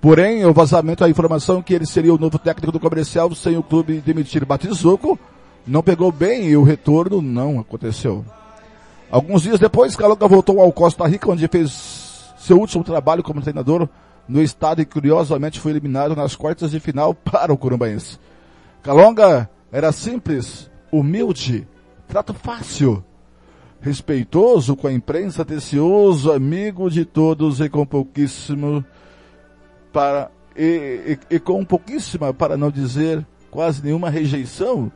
Porém, 0.01 0.45
o 0.45 0.53
vazamento 0.53 1.03
a 1.03 1.09
informação 1.09 1.61
que 1.61 1.73
ele 1.73 1.85
seria 1.85 2.13
o 2.13 2.17
novo 2.17 2.39
técnico 2.39 2.71
do 2.71 2.79
comercial 2.79 3.33
sem 3.35 3.57
o 3.57 3.63
clube 3.63 3.99
demitir 3.99 4.45
Batizuco 4.45 5.19
não 5.65 5.83
pegou 5.83 6.11
bem 6.11 6.45
e 6.47 6.55
o 6.55 6.63
retorno 6.63 7.21
não 7.21 7.59
aconteceu. 7.59 8.23
Alguns 9.11 9.43
dias 9.43 9.59
depois, 9.59 9.95
Calonga 9.95 10.27
voltou 10.27 10.61
ao 10.61 10.71
Costa 10.71 11.05
Rica, 11.07 11.29
onde 11.29 11.47
fez 11.47 12.33
seu 12.37 12.57
último 12.57 12.83
trabalho 12.83 13.23
como 13.23 13.41
treinador 13.41 13.87
no 14.27 14.41
estado 14.41 14.81
e 14.81 14.85
curiosamente 14.85 15.59
foi 15.59 15.71
eliminado 15.71 16.15
nas 16.15 16.35
quartas 16.35 16.71
de 16.71 16.79
final 16.79 17.13
para 17.15 17.53
o 17.53 17.57
Curumbaense. 17.57 18.19
Calonga 18.83 19.49
era 19.71 19.91
simples, 19.91 20.69
humilde, 20.91 21.67
trato 22.07 22.33
fácil, 22.33 23.03
respeitoso 23.81 24.75
com 24.75 24.87
a 24.87 24.93
imprensa, 24.93 25.41
atencioso, 25.41 26.31
amigo 26.31 26.89
de 26.89 27.05
todos 27.05 27.59
e 27.59 27.69
com 27.69 27.85
pouquíssimo 27.85 28.83
para 29.91 30.31
e, 30.55 31.19
e, 31.29 31.35
e 31.35 31.39
com 31.39 31.63
pouquíssima, 31.63 32.33
para 32.33 32.57
não 32.57 32.71
dizer 32.71 33.25
quase 33.51 33.83
nenhuma 33.83 34.09
rejeição 34.09 34.91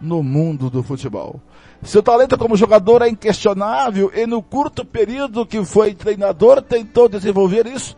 no 0.00 0.22
mundo 0.22 0.68
do 0.68 0.82
futebol. 0.82 1.40
Seu 1.82 2.02
talento 2.02 2.36
como 2.36 2.56
jogador 2.56 3.02
é 3.02 3.08
inquestionável 3.08 4.10
e 4.14 4.26
no 4.26 4.42
curto 4.42 4.84
período 4.84 5.46
que 5.46 5.64
foi 5.64 5.94
treinador 5.94 6.60
tentou 6.60 7.08
desenvolver 7.08 7.66
isso 7.66 7.96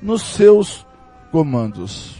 nos 0.00 0.22
seus 0.22 0.86
comandos. 1.30 2.18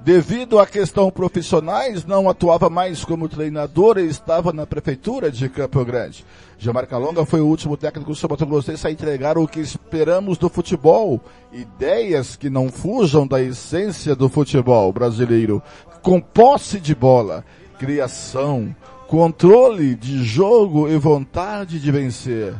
Devido 0.00 0.60
à 0.60 0.66
questão 0.66 1.10
profissionais, 1.10 2.06
não 2.06 2.30
atuava 2.30 2.70
mais 2.70 3.04
como 3.04 3.28
treinador 3.28 3.98
e 3.98 4.06
estava 4.06 4.52
na 4.52 4.64
prefeitura 4.64 5.30
de 5.30 5.48
Campo 5.48 5.84
Grande. 5.84 6.24
Gilmar 6.56 6.86
Calonga 6.86 7.26
foi 7.26 7.40
o 7.40 7.46
último 7.46 7.76
técnico 7.76 8.14
somatogrossense 8.14 8.86
a 8.86 8.90
entregar 8.90 9.36
o 9.36 9.46
que 9.46 9.58
esperamos 9.60 10.38
do 10.38 10.48
futebol. 10.48 11.20
Ideias 11.52 12.36
que 12.36 12.48
não 12.48 12.70
fujam 12.70 13.26
da 13.26 13.42
essência 13.42 14.14
do 14.14 14.28
futebol 14.28 14.92
brasileiro. 14.92 15.60
Com 16.00 16.20
posse 16.20 16.78
de 16.78 16.94
bola, 16.94 17.44
criação, 17.76 18.74
controle 19.08 19.96
de 19.96 20.22
jogo 20.22 20.88
e 20.88 20.96
vontade 20.96 21.80
de 21.80 21.90
vencer. 21.90 22.54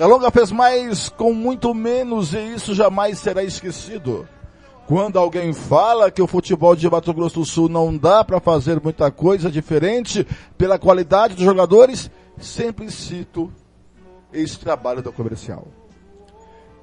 Calonga 0.00 0.30
fez 0.30 0.50
mais 0.50 1.10
com 1.10 1.34
muito 1.34 1.74
menos 1.74 2.32
e 2.32 2.38
isso 2.54 2.74
jamais 2.74 3.18
será 3.18 3.44
esquecido. 3.44 4.26
Quando 4.86 5.18
alguém 5.18 5.52
fala 5.52 6.10
que 6.10 6.22
o 6.22 6.26
futebol 6.26 6.74
de 6.74 6.88
Mato 6.88 7.12
Grosso 7.12 7.40
do 7.40 7.44
Sul 7.44 7.68
não 7.68 7.94
dá 7.94 8.24
para 8.24 8.40
fazer 8.40 8.80
muita 8.80 9.10
coisa 9.10 9.50
diferente 9.50 10.26
pela 10.56 10.78
qualidade 10.78 11.34
dos 11.34 11.44
jogadores, 11.44 12.10
sempre 12.38 12.90
cito 12.90 13.52
esse 14.32 14.58
trabalho 14.58 15.02
do 15.02 15.12
comercial. 15.12 15.68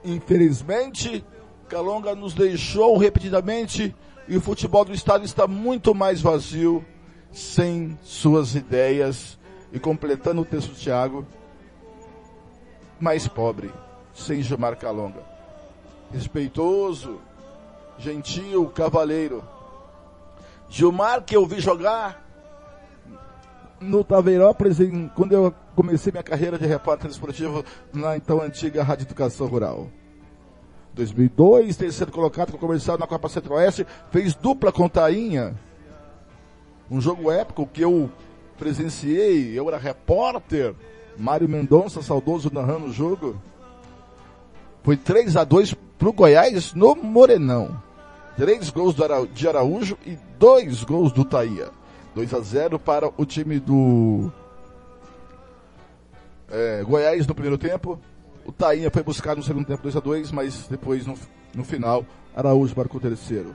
Infelizmente, 0.05 1.25
Calonga 1.67 2.13
nos 2.13 2.35
deixou 2.35 2.97
repetidamente 2.97 3.95
e 4.27 4.37
o 4.37 4.41
futebol 4.41 4.85
do 4.85 4.93
estado 4.93 5.25
está 5.25 5.47
muito 5.47 5.95
mais 5.95 6.21
vazio, 6.21 6.85
sem 7.31 7.97
suas 8.03 8.53
ideias. 8.53 9.39
E 9.73 9.79
completando 9.79 10.41
o 10.41 10.45
texto 10.45 10.69
do 10.69 10.75
Thiago, 10.75 11.25
mais 12.99 13.27
pobre, 13.27 13.71
sem 14.13 14.41
Gilmar 14.41 14.77
Calonga. 14.77 15.21
Respeitoso, 16.11 17.19
gentil, 17.97 18.67
cavaleiro. 18.69 19.43
Gilmar 20.69 21.23
que 21.23 21.35
eu 21.35 21.45
vi 21.45 21.59
jogar 21.59 22.25
no 23.79 24.03
Taveirópolis 24.03 24.77
quando 25.15 25.33
eu 25.33 25.53
comecei 25.75 26.11
minha 26.11 26.23
carreira 26.23 26.57
de 26.57 26.65
repórter 26.65 27.09
esportivo 27.09 27.63
na 27.93 28.17
então 28.17 28.41
antiga 28.41 28.83
Rádio 28.83 29.05
Educação 29.05 29.47
Rural. 29.47 29.87
2002, 30.93 31.77
terceiro 31.77 32.11
colocado 32.11 32.51
com 32.51 32.57
o 32.57 32.59
comercial 32.59 32.97
na 32.97 33.05
Copa 33.05 33.29
Centro-Oeste, 33.29 33.85
fez 34.11 34.33
dupla 34.33 34.71
com 34.71 34.89
Tainha. 34.89 35.55
Um 36.89 36.99
jogo 36.99 37.31
épico 37.31 37.67
que 37.67 37.81
eu 37.81 38.09
presenciei, 38.57 39.57
eu 39.57 39.67
era 39.67 39.77
repórter, 39.77 40.73
Mário 41.17 41.49
Mendonça, 41.49 42.01
saudoso, 42.01 42.51
narrando 42.53 42.87
o 42.87 42.93
jogo. 42.93 43.35
Foi 44.83 44.95
3 44.95 45.35
a 45.35 45.43
2 45.43 45.73
pro 45.97 46.13
Goiás 46.13 46.73
no 46.73 46.95
Morenão. 46.95 47.81
Três 48.35 48.69
gols 48.69 48.95
de 49.33 49.47
Araújo 49.47 49.97
e 50.05 50.17
dois 50.37 50.83
gols 50.83 51.11
do 51.11 51.25
Taia. 51.25 51.69
2 52.13 52.33
a 52.33 52.39
0 52.39 52.79
para 52.79 53.09
o 53.17 53.25
time 53.25 53.59
do 53.59 54.31
é, 56.49 56.83
Goiás 56.83 57.25
no 57.27 57.33
primeiro 57.33 57.57
tempo. 57.57 57.99
O 58.45 58.51
Tainha 58.51 58.89
foi 58.89 59.03
buscar 59.03 59.35
no 59.35 59.43
segundo 59.43 59.65
tempo 59.65 59.83
2 59.83 59.97
a 59.97 59.99
2 59.99 60.31
mas 60.31 60.67
depois 60.67 61.05
no, 61.05 61.15
no 61.53 61.65
final 61.65 62.05
Araújo 62.35 62.73
marcou 62.77 62.99
o 62.99 63.01
terceiro. 63.01 63.53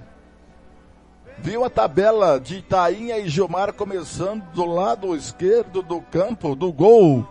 Viu 1.39 1.65
a 1.65 1.71
tabela 1.71 2.39
de 2.39 2.61
Tainha 2.63 3.19
e 3.19 3.29
Gilmar 3.29 3.73
começando 3.73 4.43
do 4.53 4.67
lado 4.67 5.17
esquerdo 5.17 5.81
do 5.81 6.01
campo, 6.03 6.55
do 6.55 6.71
gol 6.71 7.27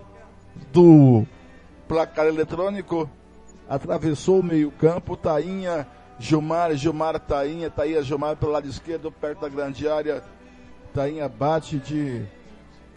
do 0.71 1.25
placar 1.87 2.25
eletrônico. 2.27 3.09
Atravessou 3.67 4.39
o 4.39 4.43
meio 4.43 4.71
campo, 4.71 5.15
Tainha, 5.15 5.87
Gilmar, 6.19 6.75
Gilmar, 6.75 7.19
Tainha, 7.19 7.69
Tainha, 7.69 8.03
Gilmar 8.03 8.35
pelo 8.35 8.51
lado 8.51 8.67
esquerdo, 8.67 9.11
perto 9.11 9.41
da 9.41 9.49
grande 9.49 9.87
área. 9.87 10.23
Tainha 10.93 11.27
bate 11.29 11.77
de 11.77 12.25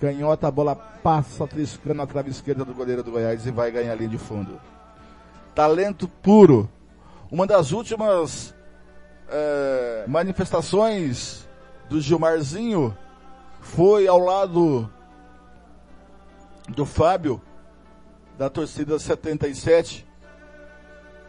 canhota, 0.00 0.48
a 0.48 0.50
bola 0.50 0.74
passa 0.74 1.46
triscando 1.46 1.94
na 1.94 2.06
trave 2.06 2.30
esquerda 2.30 2.64
do 2.64 2.74
goleiro 2.74 3.02
do 3.02 3.12
Goiás 3.12 3.46
e 3.46 3.50
vai 3.50 3.70
ganhar 3.70 3.92
a 3.92 3.94
linha 3.94 4.08
de 4.08 4.18
fundo. 4.18 4.60
Talento 5.54 6.08
puro. 6.08 6.68
Uma 7.30 7.46
das 7.46 7.72
últimas 7.72 8.54
é, 9.28 10.04
manifestações 10.06 11.48
do 11.88 12.00
Gilmarzinho 12.00 12.96
foi 13.60 14.06
ao 14.06 14.18
lado 14.18 14.90
do 16.68 16.86
Fábio, 16.86 17.40
da 18.38 18.48
torcida 18.48 18.98
77. 18.98 20.06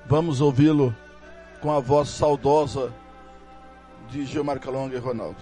Vamos 0.06 0.42
ouvi-lo 0.42 0.96
com 1.62 1.72
a 1.72 1.80
voz 1.80 2.10
saudosa 2.10 2.94
de 4.10 4.26
Gilmar 4.26 4.60
Calonga 4.60 4.96
e 4.96 5.00
Ronaldo. 5.00 5.38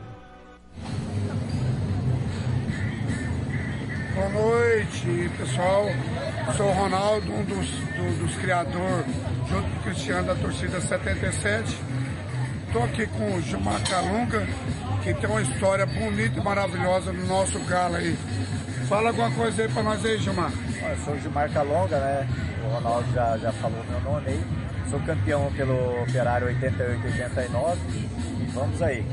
Boa 4.15 4.29
noite, 4.29 5.31
pessoal. 5.37 5.85
Sou 6.55 6.67
o 6.67 6.73
Ronaldo, 6.73 7.31
um 7.31 7.43
dos, 7.45 7.67
do, 7.67 8.19
dos 8.19 8.35
criadores, 8.37 9.15
junto 9.49 9.69
com 9.69 9.79
o 9.79 9.83
Cristiano 9.83 10.27
da 10.27 10.35
torcida 10.35 10.79
77. 10.79 11.77
Estou 12.67 12.83
aqui 12.83 13.05
com 13.07 13.35
o 13.35 13.41
Gilmar 13.41 13.83
Calunga, 13.87 14.47
que 15.03 15.13
tem 15.13 15.29
uma 15.29 15.41
história 15.41 15.85
bonita 15.85 16.39
e 16.39 16.43
maravilhosa 16.43 17.11
no 17.11 17.25
nosso 17.27 17.59
galo 17.61 17.95
aí. 17.95 18.17
Fala 18.93 19.09
alguma 19.09 19.31
coisa 19.31 19.63
aí 19.63 19.67
para 19.67 19.81
nós 19.81 20.05
aí, 20.05 20.19
Gilmar. 20.19 20.51
Eu 20.87 20.97
sou 20.97 21.15
o 21.15 21.19
Gilmar 21.19 21.51
Calonga, 21.51 21.97
né? 21.97 22.27
O 22.63 22.75
Ronaldo 22.75 23.11
já, 23.11 23.35
já 23.39 23.51
falou 23.53 23.83
meu 23.89 23.99
nome 24.01 24.27
aí. 24.27 24.43
Sou 24.87 24.99
campeão 24.99 25.51
pelo 25.57 26.03
Operário 26.03 26.47
88-89 26.47 27.75
e 27.89 28.51
vamos 28.53 28.79
aí 28.83 29.03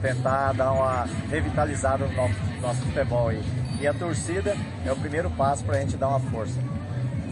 tentar 0.00 0.52
dar 0.52 0.70
uma 0.70 1.08
revitalizada 1.28 2.06
no 2.06 2.12
nosso, 2.12 2.34
nosso 2.62 2.82
futebol 2.82 3.30
aí. 3.30 3.42
E 3.80 3.86
a 3.88 3.92
torcida 3.92 4.56
é 4.86 4.92
o 4.92 4.96
primeiro 4.96 5.28
passo 5.30 5.64
para 5.64 5.78
a 5.78 5.80
gente 5.80 5.96
dar 5.96 6.06
uma 6.06 6.20
força. 6.20 6.60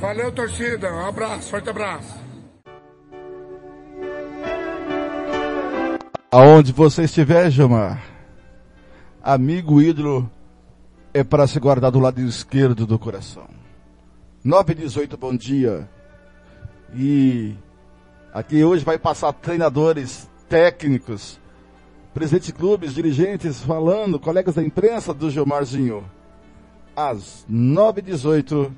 Valeu, 0.00 0.32
torcida. 0.32 0.92
Um 0.92 1.06
abraço, 1.06 1.48
forte 1.48 1.70
abraço. 1.70 2.12
Aonde 6.32 6.72
você 6.72 7.04
estiver, 7.04 7.48
Gilmar, 7.52 8.02
amigo 9.22 9.80
ídolo 9.80 10.28
é 11.18 11.24
para 11.24 11.46
se 11.46 11.58
guardar 11.58 11.90
do 11.90 11.98
lado 11.98 12.20
esquerdo 12.20 12.86
do 12.86 12.98
coração. 12.98 13.48
9 14.44 14.72
e 14.72 14.76
18, 14.76 15.16
bom 15.16 15.36
dia. 15.36 15.88
E 16.94 17.54
aqui 18.32 18.62
hoje 18.62 18.84
vai 18.84 18.98
passar 18.98 19.32
treinadores, 19.32 20.30
técnicos, 20.48 21.40
presidentes 22.14 22.46
de 22.46 22.52
clubes, 22.52 22.94
dirigentes 22.94 23.62
falando, 23.62 24.20
colegas 24.20 24.54
da 24.54 24.62
imprensa 24.62 25.12
do 25.12 25.30
Gilmarzinho 25.30 26.04
às 26.94 27.44
9h18. 27.50 28.72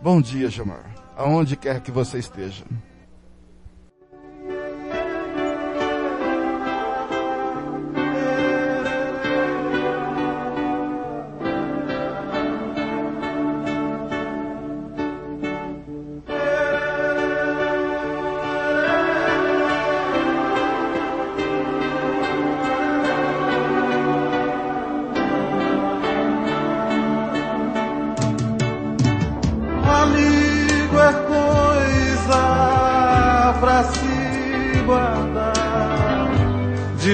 Bom 0.00 0.20
dia, 0.20 0.48
Gilmar. 0.48 0.94
Aonde 1.16 1.56
quer 1.56 1.80
que 1.80 1.90
você 1.90 2.18
esteja. 2.18 2.64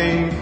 peito. 0.00 0.40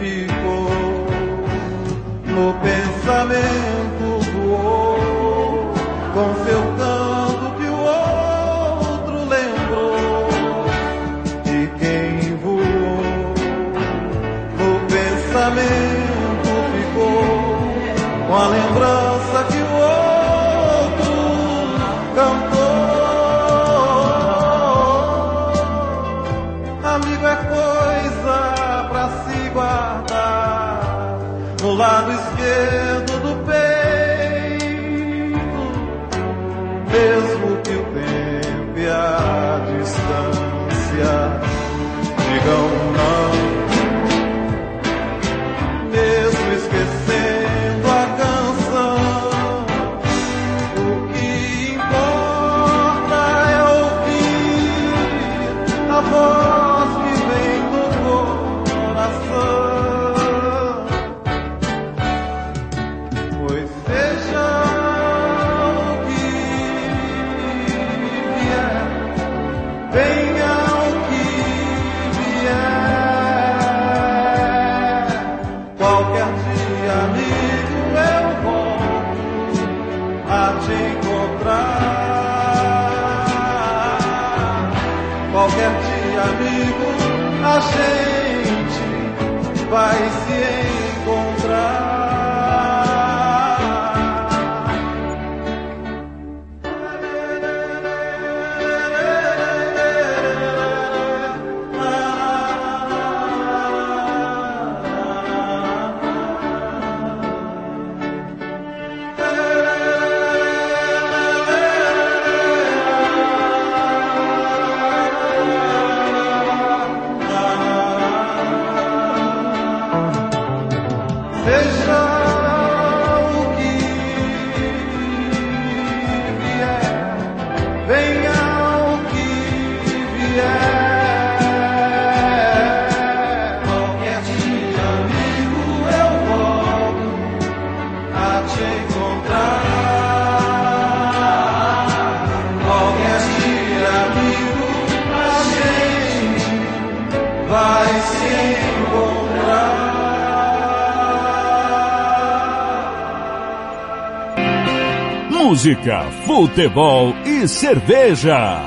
Futebol 156.38 157.16
e 157.26 157.48
cerveja. 157.48 158.62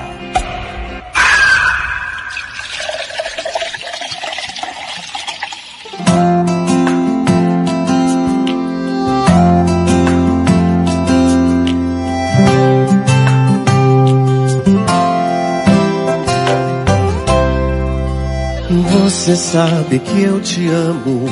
Você 18.92 19.38
sabe 19.38 20.00
que 20.00 20.24
eu 20.24 20.42
te 20.42 20.68
amo 20.68 21.26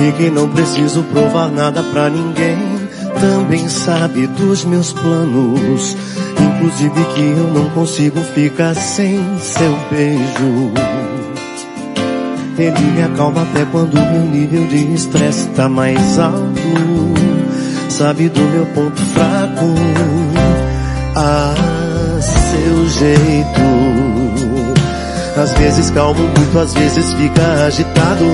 e 0.00 0.12
que 0.12 0.30
não 0.30 0.48
preciso 0.48 1.02
provar 1.02 1.50
nada 1.50 1.82
pra 1.82 2.08
ninguém 2.08 2.79
também 3.20 3.68
sabe 3.68 4.26
dos 4.26 4.64
meus 4.64 4.92
planos, 4.92 5.96
inclusive 6.40 7.04
que 7.14 7.20
eu 7.20 7.52
não 7.52 7.68
consigo 7.70 8.20
ficar 8.20 8.74
sem 8.74 9.20
seu 9.38 9.76
beijo. 9.90 10.72
Ele 12.58 12.80
me 12.92 13.02
acalma 13.02 13.42
até 13.42 13.64
quando 13.66 13.94
meu 13.94 14.22
nível 14.22 14.66
de 14.66 14.94
estresse 14.94 15.48
tá 15.50 15.68
mais 15.68 16.18
alto. 16.18 16.60
Sabe 17.88 18.28
do 18.28 18.40
meu 18.40 18.66
ponto 18.66 19.00
fraco, 19.06 19.74
a 21.16 21.54
seu 22.30 22.88
jeito. 22.88 23.60
Às 25.40 25.52
vezes 25.52 25.90
calmo 25.90 26.20
muito, 26.20 26.58
às 26.58 26.74
vezes 26.74 27.12
fica 27.14 27.64
agitado. 27.66 28.24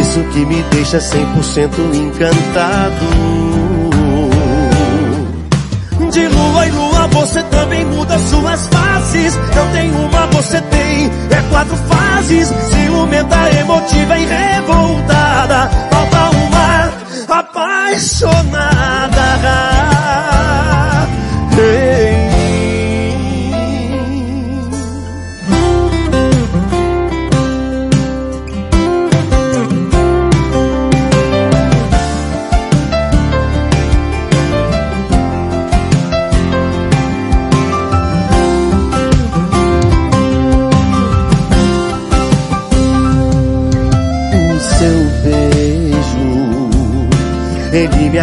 Isso 0.00 0.20
que 0.32 0.44
me 0.44 0.62
deixa 0.70 0.98
100% 0.98 1.94
encantado. 1.94 3.55
De 6.16 6.26
lua 6.28 6.66
em 6.66 6.70
lua 6.70 7.06
você 7.08 7.42
também 7.42 7.84
muda 7.84 8.18
suas 8.18 8.66
faces. 8.68 9.36
Não 9.54 9.70
tem 9.70 9.90
uma, 9.90 10.26
você 10.28 10.62
tem, 10.62 11.10
é 11.30 11.42
quatro 11.50 11.76
fases. 11.76 12.48
Ciumenta, 12.48 13.50
emotiva 13.60 14.18
e 14.18 14.24
revoltada. 14.24 15.68
Falta 15.90 16.30
uma 16.38 16.90
apaixonada. 17.38 19.26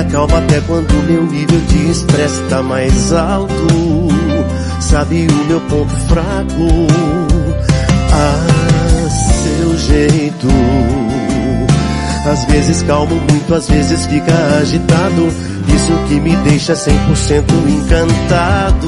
Acalma 0.03 0.37
até 0.37 0.59
quando 0.61 0.93
meu 1.07 1.23
nível 1.25 1.59
de 1.61 1.91
estresse 1.91 2.41
tá 2.49 2.61
mais 2.61 3.11
alto. 3.13 3.53
Sabe 4.79 5.27
o 5.27 5.45
meu 5.47 5.61
ponto 5.61 5.93
fraco? 6.07 6.87
A 8.11 9.09
seu 9.19 9.77
jeito. 9.77 10.47
Às 12.29 12.45
vezes 12.45 12.83
calmo 12.83 13.15
muito, 13.29 13.53
às 13.53 13.67
vezes 13.67 14.05
fica 14.05 14.33
agitado. 14.61 15.27
Isso 15.73 15.93
que 16.07 16.19
me 16.19 16.35
deixa 16.37 16.73
100% 16.73 16.93
encantado. 17.67 18.87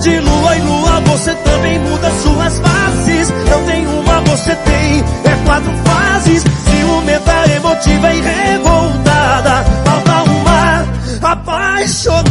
De 0.00 0.18
lua 0.18 0.56
em 0.56 0.62
lua 0.62 1.00
você 1.06 1.34
também 1.34 1.78
muda 1.80 2.10
suas 2.22 2.58
faces. 2.58 3.32
Não 3.50 3.64
tem 3.64 3.86
uma, 3.86 4.20
você 4.22 4.54
tem, 4.54 5.00
é 5.24 5.44
quatro 5.44 5.72
fases 5.84 6.49
ciumenta, 6.80 7.44
emotiva 7.54 8.12
e 8.12 8.20
revoltada. 8.20 9.64
Falta 9.84 10.22
uma 10.30 11.32
apaixonada 11.32 12.29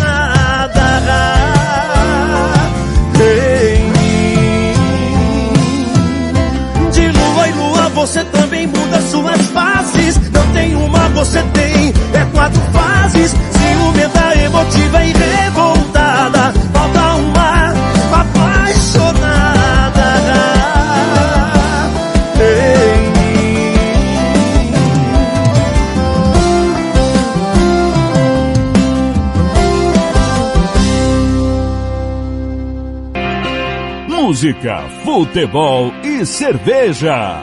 música, 34.39 34.87
futebol 35.03 35.91
e 36.01 36.25
cerveja. 36.25 37.41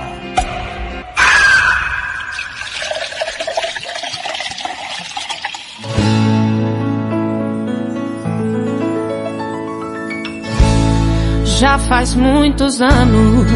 Já 11.45 11.79
faz 11.81 12.15
muitos 12.15 12.81
anos 12.81 13.47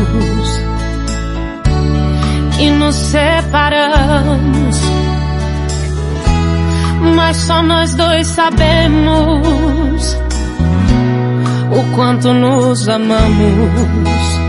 que 2.58 2.70
nos 2.72 2.94
separamos, 2.94 4.80
mas 7.16 7.38
só 7.38 7.62
nós 7.62 7.94
dois 7.94 8.26
sabemos 8.26 10.19
o 11.80 11.84
quanto 11.94 12.32
nos 12.34 12.88
amamos. 12.88 14.40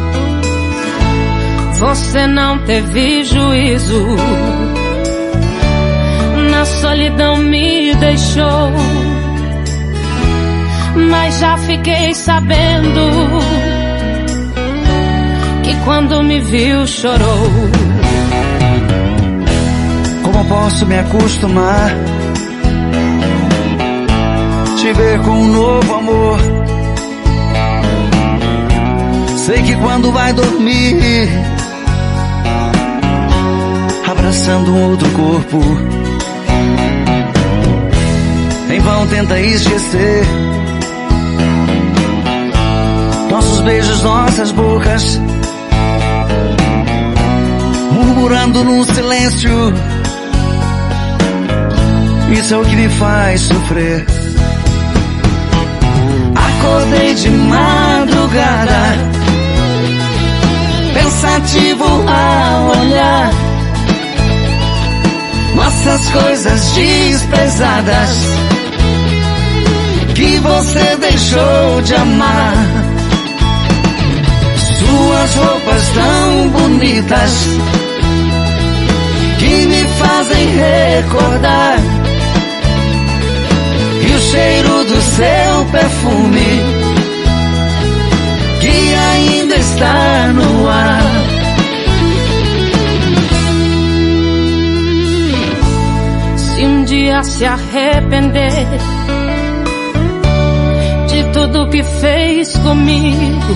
Você 1.80 2.28
não 2.28 2.60
teve 2.60 3.24
juízo, 3.24 4.06
na 6.52 6.66
solidão 6.66 7.38
me 7.38 7.96
deixou. 7.96 8.72
Mas 11.10 11.40
já 11.40 11.58
fiquei 11.58 12.14
sabendo 12.14 13.02
que 15.64 15.76
quando 15.86 16.22
me 16.22 16.40
viu 16.40 16.86
chorou. 16.86 17.50
Como 20.22 20.46
posso 20.46 20.86
me 20.86 21.00
acostumar? 21.00 21.96
Te 24.78 24.94
ver 24.94 25.20
com 25.22 25.32
um 25.32 25.48
novo 25.48 25.94
amor 25.96 26.51
Sei 29.46 29.62
que 29.64 29.76
quando 29.78 30.12
vai 30.12 30.32
dormir, 30.34 31.28
abraçando 34.10 34.72
um 34.72 34.92
outro 34.92 35.10
corpo. 35.12 35.60
Em 38.70 38.80
vão 38.80 39.08
tenta 39.08 39.40
esquecer 39.40 40.26
nossos 43.32 43.62
beijos, 43.62 44.04
nossas 44.04 44.52
bocas, 44.52 45.20
murmurando 47.94 48.64
no 48.64 48.84
silêncio. 48.84 49.74
Isso 52.32 52.54
é 52.54 52.58
o 52.58 52.64
que 52.64 52.76
me 52.76 52.90
faz 52.90 53.42
sofrer. 53.42 54.06
Acordei 56.36 57.16
de 57.16 57.30
madrugada, 57.30 58.82
pensativo 61.22 61.84
ao 61.84 62.82
olhar 62.82 63.32
nossas 65.54 66.10
coisas 66.10 66.72
desprezadas 66.72 68.10
que 70.16 70.40
você 70.40 70.96
deixou 71.00 71.82
de 71.84 71.94
amar. 71.94 72.54
Suas 74.80 75.36
roupas 75.36 75.88
tão 75.94 76.50
bonitas 76.50 77.32
que 79.38 79.66
me 79.68 79.84
fazem 80.00 80.48
recordar. 80.56 81.78
E 84.02 84.12
o 84.12 84.20
cheiro 84.20 84.84
do 84.86 85.02
seu 85.02 85.66
perfume 85.72 86.81
está 89.62 90.28
no 90.34 90.70
ar. 90.70 91.04
Se 96.36 96.66
um 96.66 96.84
dia 96.84 97.24
se 97.24 97.46
arrepender 97.46 98.68
de 101.08 101.24
tudo 101.32 101.70
que 101.70 101.84
fez 101.84 102.58
comigo, 102.58 103.56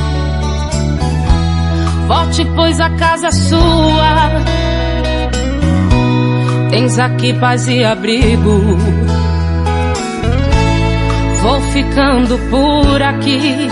volte, 2.08 2.46
pois 2.56 2.80
a 2.80 2.90
casa 2.92 3.28
é 3.28 3.32
sua. 3.32 4.32
Tens 6.70 7.00
aqui 7.00 7.34
paz 7.34 7.68
e 7.68 7.84
abrigo. 7.84 8.78
Vou 11.42 11.62
ficando 11.62 12.38
por 12.50 13.02
aqui, 13.02 13.70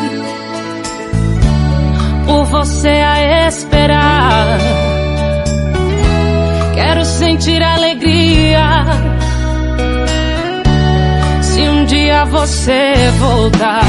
por 2.25 2.45
você 2.45 2.89
a 2.89 3.47
esperar. 3.47 4.59
Quero 6.73 7.05
sentir 7.05 7.61
alegria 7.61 8.85
se 11.41 11.61
um 11.61 11.85
dia 11.85 12.25
você 12.25 12.93
voltar. 13.19 13.83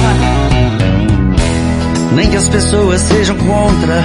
Nem 2.13 2.31
que 2.31 2.37
as 2.37 2.49
pessoas 2.49 3.01
sejam 3.01 3.37
contra, 3.37 4.03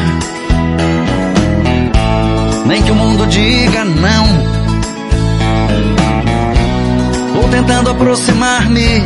nem 2.66 2.82
que 2.82 2.92
o 2.92 2.96
mundo 2.96 3.28
diga 3.28 3.86
não. 3.86 4.26
Vou 7.36 7.48
tentando 7.50 7.92
aproximar-me, 7.92 9.04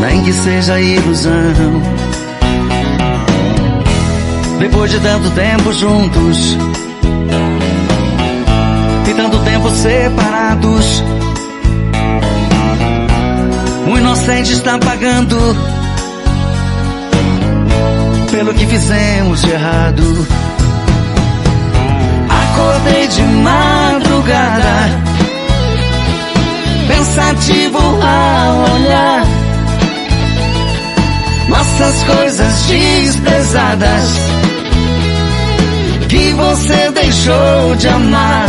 nem 0.00 0.22
que 0.24 0.32
seja 0.32 0.80
ilusão. 0.80 2.05
Depois 4.58 4.90
de 4.90 4.98
tanto 5.00 5.30
tempo 5.32 5.72
juntos 5.72 6.56
e 9.06 9.14
tanto 9.14 9.38
tempo 9.40 9.70
separados, 9.70 11.02
o 13.86 13.98
inocente 13.98 14.52
está 14.54 14.78
pagando 14.78 15.36
pelo 18.30 18.54
que 18.54 18.66
fizemos 18.66 19.42
de 19.42 19.50
errado. 19.50 20.26
Acordei 22.28 23.08
de 23.08 23.22
madrugada, 23.22 24.90
pensativo 26.88 27.78
ao 27.78 28.74
olhar 28.74 29.26
nossas 31.48 32.02
coisas 32.04 32.62
desprezadas 32.66 34.35
que 36.16 36.32
você 36.32 36.90
deixou 36.92 37.76
de 37.76 37.88
amar. 37.88 38.48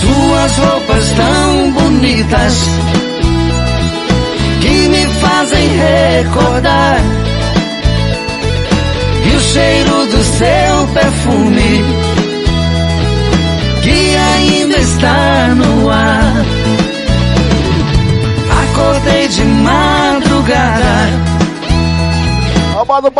Suas 0.00 0.56
roupas 0.56 1.12
tão 1.12 1.72
bonitas 1.72 2.62
que 4.62 4.88
me 4.88 5.06
fazem 5.20 5.68
recordar. 5.68 7.00
E 9.26 9.36
o 9.36 9.40
cheiro 9.40 10.06
do 10.06 10.24
seu 10.24 10.88
perfume 10.94 11.84
que 13.82 14.16
ainda 14.16 14.76
está 14.78 15.48
no 15.56 15.90
ar. 15.90 16.44
Acordei 18.64 19.28
de 19.28 19.44
madrugada. 19.44 20.94
Amado 22.80 23.10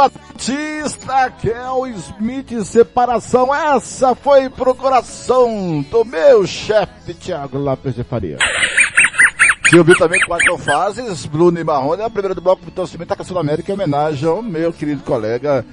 Kel 1.31 1.87
Smith, 1.87 2.65
separação. 2.65 3.55
Essa 3.55 4.15
foi 4.15 4.49
pro 4.49 4.75
coração 4.75 5.85
do 5.91 6.05
meu 6.05 6.47
chefe, 6.47 7.15
Thiago 7.15 7.59
Lopes 7.59 7.95
de 7.95 8.05
Faria. 8.05 8.39
Vi 9.73 9.99
também 9.99 10.21
quatro 10.21 10.57
fases, 10.57 11.27
Bruno 11.27 11.59
e 11.59 11.65
Marrone, 11.65 12.03
a 12.03 12.11
primeira 12.11 12.35
do 12.35 12.41
bloco 12.41 12.65
do 12.65 12.71
torcimento 12.71 13.09
da 13.09 13.17
Caçula 13.17 13.41
América, 13.41 13.73
em 13.73 13.75
homenagem 13.75 14.29
ao 14.29 14.41
meu 14.41 14.73
querido 14.73 15.03
colega 15.03 15.65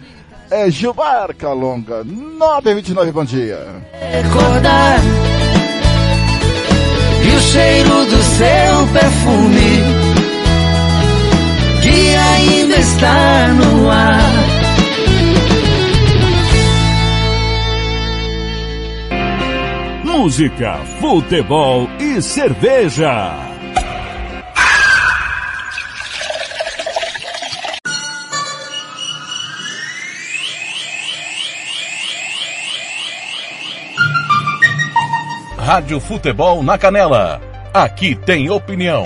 é 0.51 0.69
Gilmar 0.69 1.33
Calonga, 1.33 2.03
929, 2.03 3.11
bom 3.13 3.23
dia. 3.23 3.57
Recordar 3.93 4.99
e 7.23 7.35
o 7.35 7.39
cheiro 7.39 8.05
do 8.05 8.23
seu 8.23 8.87
perfume 8.91 9.81
que 11.81 12.15
ainda 12.15 12.75
está 12.75 13.47
no 13.47 13.89
ar. 13.89 14.60
Música, 20.13 20.77
futebol 20.99 21.87
e 21.97 22.21
cerveja. 22.21 23.33
Rádio 35.57 36.01
Futebol 36.01 36.61
na 36.61 36.77
Canela. 36.77 37.41
Aqui 37.73 38.13
tem 38.13 38.49
opinião. 38.49 39.05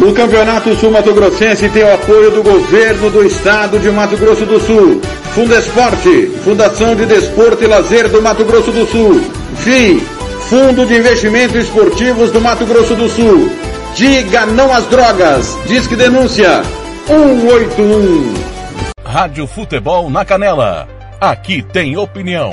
O 0.00 0.14
Campeonato 0.14 0.74
Sul 0.76 0.90
Mato 0.90 1.12
Grossense 1.12 1.68
tem 1.68 1.84
o 1.84 1.92
apoio 1.92 2.30
do 2.30 2.42
governo 2.42 3.10
do 3.10 3.22
estado 3.22 3.78
de 3.78 3.90
Mato 3.90 4.16
Grosso 4.16 4.46
do 4.46 4.58
Sul. 4.58 4.98
Fundesporte, 5.34 6.26
Fundação 6.42 6.96
de 6.96 7.04
Desporto 7.04 7.62
e 7.62 7.66
Lazer 7.66 8.08
do 8.08 8.22
Mato 8.22 8.42
Grosso 8.46 8.72
do 8.72 8.86
Sul. 8.86 9.20
FII, 9.58 10.00
Fundo 10.48 10.86
de 10.86 10.96
Investimentos 10.96 11.64
Esportivos 11.64 12.30
do 12.30 12.40
Mato 12.40 12.64
Grosso 12.64 12.94
do 12.94 13.10
Sul. 13.10 13.52
Diga 13.94 14.46
não 14.46 14.72
às 14.72 14.86
drogas. 14.86 15.58
Disque 15.66 15.94
denúncia 15.94 16.62
181. 17.06 18.34
Rádio 19.04 19.46
Futebol 19.46 20.08
na 20.08 20.24
Canela. 20.24 20.88
Aqui 21.20 21.62
tem 21.62 21.98
opinião. 21.98 22.52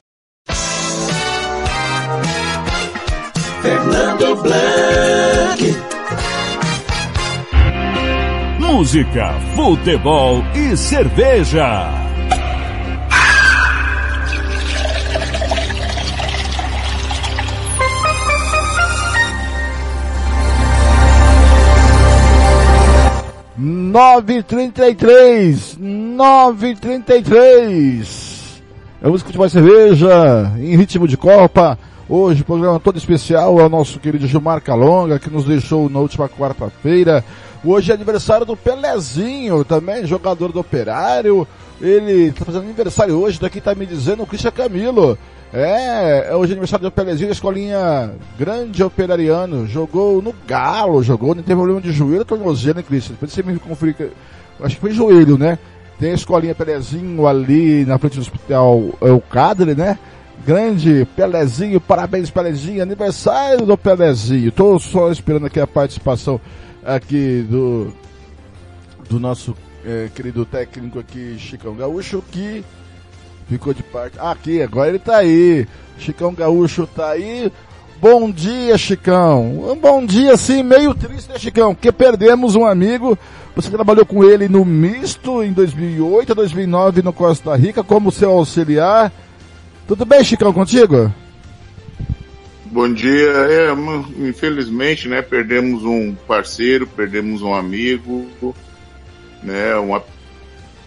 Fernando 3.61 4.35
Blanc. 4.41 5.75
Música, 8.59 9.33
futebol 9.55 10.43
e 10.55 10.75
cerveja. 10.75 11.87
Nove 23.55 24.41
trinta 24.41 24.89
e 24.89 24.95
três, 24.95 25.77
nove 25.79 26.75
trinta 26.75 27.15
e 27.15 27.21
três. 27.21 28.63
É 29.03 29.07
música 29.07 29.31
de 29.31 29.37
mais 29.37 29.51
cerveja, 29.51 30.51
em 30.57 30.75
ritmo 30.75 31.07
de 31.07 31.15
copa. 31.15 31.77
Hoje, 32.13 32.43
programa 32.43 32.77
todo 32.77 32.97
especial 32.97 33.57
ao 33.57 33.69
nosso 33.69 33.97
querido 33.97 34.27
Gilmar 34.27 34.61
Calonga, 34.61 35.17
que 35.17 35.29
nos 35.29 35.45
deixou 35.45 35.89
na 35.89 35.97
última 35.97 36.27
quarta-feira. 36.27 37.23
Hoje 37.63 37.89
é 37.89 37.95
aniversário 37.95 38.45
do 38.45 38.57
Pelezinho, 38.57 39.63
também 39.63 40.05
jogador 40.05 40.51
do 40.51 40.59
Operário. 40.59 41.47
Ele 41.79 42.23
está 42.23 42.43
fazendo 42.43 42.63
aniversário 42.63 43.15
hoje, 43.15 43.39
daqui 43.39 43.59
está 43.59 43.73
me 43.73 43.85
dizendo 43.85 44.23
o 44.23 44.27
Cristian 44.27 44.51
Camilo. 44.51 45.17
É, 45.53 46.27
é 46.31 46.35
hoje 46.35 46.51
é 46.51 46.55
aniversário 46.55 46.83
do 46.83 46.91
Pelezinho, 46.91 47.31
escolinha 47.31 48.11
grande 48.37 48.83
operariano. 48.83 49.65
Jogou 49.65 50.21
no 50.21 50.35
Galo, 50.45 51.01
jogou, 51.01 51.33
não 51.33 51.41
teve 51.41 51.55
problema 51.55 51.79
de 51.79 51.93
joelho, 51.93 52.25
tornozelo, 52.25 52.75
né, 52.75 52.83
Cristian? 52.83 53.13
Depois 53.13 53.31
você 53.31 53.41
me 53.41 53.57
conferir, 53.57 54.11
acho 54.59 54.75
que 54.75 54.81
foi 54.81 54.91
joelho, 54.91 55.37
né? 55.37 55.57
Tem 55.97 56.11
a 56.11 56.15
escolinha 56.15 56.53
Pelezinho 56.53 57.25
ali 57.25 57.85
na 57.85 57.97
frente 57.97 58.15
do 58.15 58.21
hospital, 58.21 58.83
é 58.99 59.11
o 59.11 59.21
Cadre, 59.21 59.75
né? 59.75 59.97
Grande 60.45 61.07
Pelezinho, 61.15 61.79
parabéns 61.79 62.31
Pelezinho, 62.31 62.81
aniversário 62.81 63.65
do 63.65 63.77
Pelezinho. 63.77 64.51
Tô 64.51 64.79
só 64.79 65.11
esperando 65.11 65.45
aqui 65.45 65.59
a 65.59 65.67
participação 65.67 66.41
aqui 66.83 67.45
do 67.47 67.93
do 69.07 69.19
nosso 69.19 69.55
é, 69.85 70.09
querido 70.15 70.45
técnico 70.45 70.97
aqui, 70.97 71.37
Chicão 71.37 71.75
Gaúcho, 71.75 72.23
que 72.31 72.63
ficou 73.47 73.73
de 73.73 73.83
parte. 73.83 74.17
Ah, 74.19 74.31
aqui, 74.31 74.61
agora 74.61 74.89
ele 74.89 74.99
tá 74.99 75.17
aí. 75.17 75.67
Chicão 75.97 76.33
Gaúcho 76.33 76.87
tá 76.87 77.09
aí. 77.09 77.51
Bom 77.99 78.31
dia, 78.31 78.77
Chicão. 78.77 79.71
Um 79.71 79.75
bom 79.75 80.03
dia, 80.05 80.35
sim, 80.37 80.63
meio 80.63 80.95
triste, 80.95 81.29
né, 81.29 81.37
Chicão? 81.37 81.75
Porque 81.75 81.91
perdemos 81.91 82.55
um 82.55 82.65
amigo. 82.65 83.17
Você 83.55 83.69
trabalhou 83.69 84.05
com 84.05 84.23
ele 84.23 84.47
no 84.47 84.65
misto 84.65 85.43
em 85.43 85.51
2008, 85.51 86.33
2009 86.33 87.01
no 87.03 87.13
Costa 87.13 87.55
Rica 87.55 87.83
como 87.83 88.11
seu 88.11 88.31
auxiliar. 88.31 89.11
Tudo 89.91 90.05
bem, 90.05 90.23
Chicão, 90.23 90.53
contigo? 90.53 91.13
Bom 92.67 92.93
dia. 92.93 93.29
É, 93.29 93.67
infelizmente, 94.25 95.09
né, 95.09 95.21
perdemos 95.21 95.83
um 95.83 96.15
parceiro, 96.15 96.87
perdemos 96.87 97.41
um 97.41 97.53
amigo, 97.53 98.25
né, 99.43 99.75
uma 99.75 100.01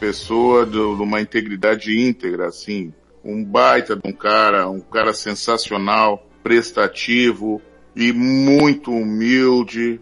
pessoa 0.00 0.64
de, 0.64 0.78
uma 0.78 1.20
integridade 1.20 1.94
íntegra, 1.94 2.46
assim, 2.46 2.94
um 3.22 3.44
baita 3.44 3.94
de 3.94 4.08
um 4.08 4.12
cara, 4.14 4.70
um 4.70 4.80
cara 4.80 5.12
sensacional, 5.12 6.26
prestativo 6.42 7.60
e 7.94 8.10
muito 8.10 8.90
humilde, 8.90 10.00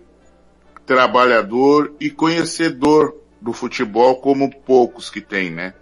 trabalhador 0.87 1.93
e 1.99 2.09
conhecedor 2.09 3.17
do 3.41 3.53
futebol 3.53 4.21
como 4.21 4.49
poucos 4.49 5.11
que 5.11 5.21
tem, 5.21 5.51
né? 5.51 5.75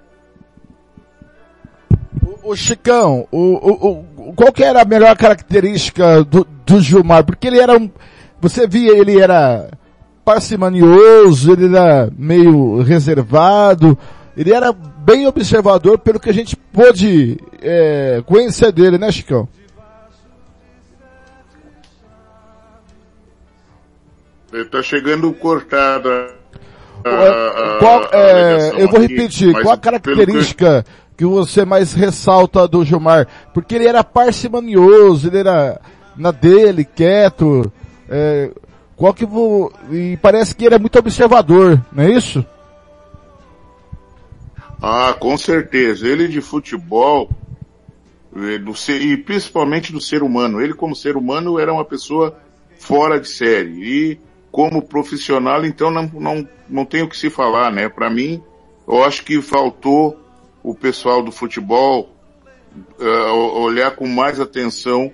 O 2.43 2.57
Chicão, 2.57 3.26
o, 3.30 3.38
o, 3.38 4.28
o, 4.28 4.32
qual 4.34 4.53
que 4.53 4.62
era 4.62 4.82
a 4.82 4.84
melhor 4.84 5.16
característica 5.16 6.24
do, 6.24 6.47
do 6.66 6.80
Gilmar? 6.80 7.24
Porque 7.24 7.47
ele 7.47 7.59
era 7.59 7.76
um, 7.76 7.91
você 8.41 8.66
via, 8.66 8.97
ele 8.97 9.20
era 9.20 9.70
parcimonioso, 10.24 11.53
ele 11.53 11.66
era 11.66 12.11
meio 12.16 12.82
reservado, 12.82 13.99
ele 14.36 14.53
era 14.53 14.72
bem 14.72 15.26
observador 15.26 15.99
pelo 15.99 16.20
que 16.20 16.30
a 16.30 16.34
gente 16.34 16.57
pôde 16.57 17.38
é, 17.61 18.22
conhecer 18.26 18.72
dele, 18.72 18.99
né, 18.99 19.11
Chicão? 19.11 19.49
Ele 24.53 24.64
tá 24.64 24.82
chegando 24.82 25.32
cortado. 25.34 26.09
qual, 27.78 28.09
é, 28.12 28.82
eu 28.82 28.88
vou 28.88 29.01
repetir, 29.01 29.53
qual 29.62 29.74
a 29.74 29.78
característica 29.78 30.84
que 30.84 30.91
você 31.25 31.64
mais 31.64 31.93
ressalta 31.93 32.66
do 32.66 32.85
Gilmar? 32.85 33.27
Porque 33.53 33.75
ele 33.75 33.87
era 33.87 34.05
parcimonioso, 34.05 35.29
ele 35.29 35.39
era 35.39 35.81
na 36.16 36.31
dele, 36.31 36.85
quieto. 36.85 37.71
É, 38.09 38.51
qual 38.97 39.14
que 39.14 39.25
vou, 39.25 39.73
e 39.91 40.18
parece 40.18 40.55
que 40.55 40.64
ele 40.64 40.75
é 40.75 40.79
muito 40.79 40.99
observador, 40.99 41.81
não 41.93 42.05
é 42.05 42.11
isso? 42.11 42.45
Ah, 44.83 45.14
com 45.18 45.37
certeza. 45.37 46.07
Ele 46.07 46.29
de 46.29 46.41
futebol, 46.41 47.31
eh, 48.35 48.59
do 48.59 48.75
ser, 48.75 49.01
e 49.01 49.16
principalmente 49.16 49.93
do 49.93 50.01
ser 50.01 50.23
humano. 50.23 50.61
Ele 50.61 50.73
como 50.73 50.95
ser 50.97 51.16
humano 51.16 51.59
era 51.59 51.73
uma 51.73 51.85
pessoa 51.85 52.37
fora 52.79 53.21
de 53.21 53.29
série 53.29 53.71
e 53.83 54.21
como 54.51 54.83
profissional 54.83 55.64
então 55.64 55.91
não, 55.91 56.11
não, 56.14 56.49
não 56.68 56.85
tem 56.85 57.03
o 57.03 57.09
que 57.09 57.16
se 57.16 57.31
falar, 57.31 57.71
né? 57.71 57.89
Para 57.89 58.11
mim, 58.11 58.43
eu 58.89 59.05
acho 59.05 59.25
que 59.25 59.41
faltou 59.41 60.18
o 60.63 60.75
pessoal 60.75 61.23
do 61.23 61.33
futebol 61.33 62.15
uh, 62.99 63.61
olhar 63.61 63.93
com 63.93 64.07
mais 64.07 64.41
atenção 64.41 65.13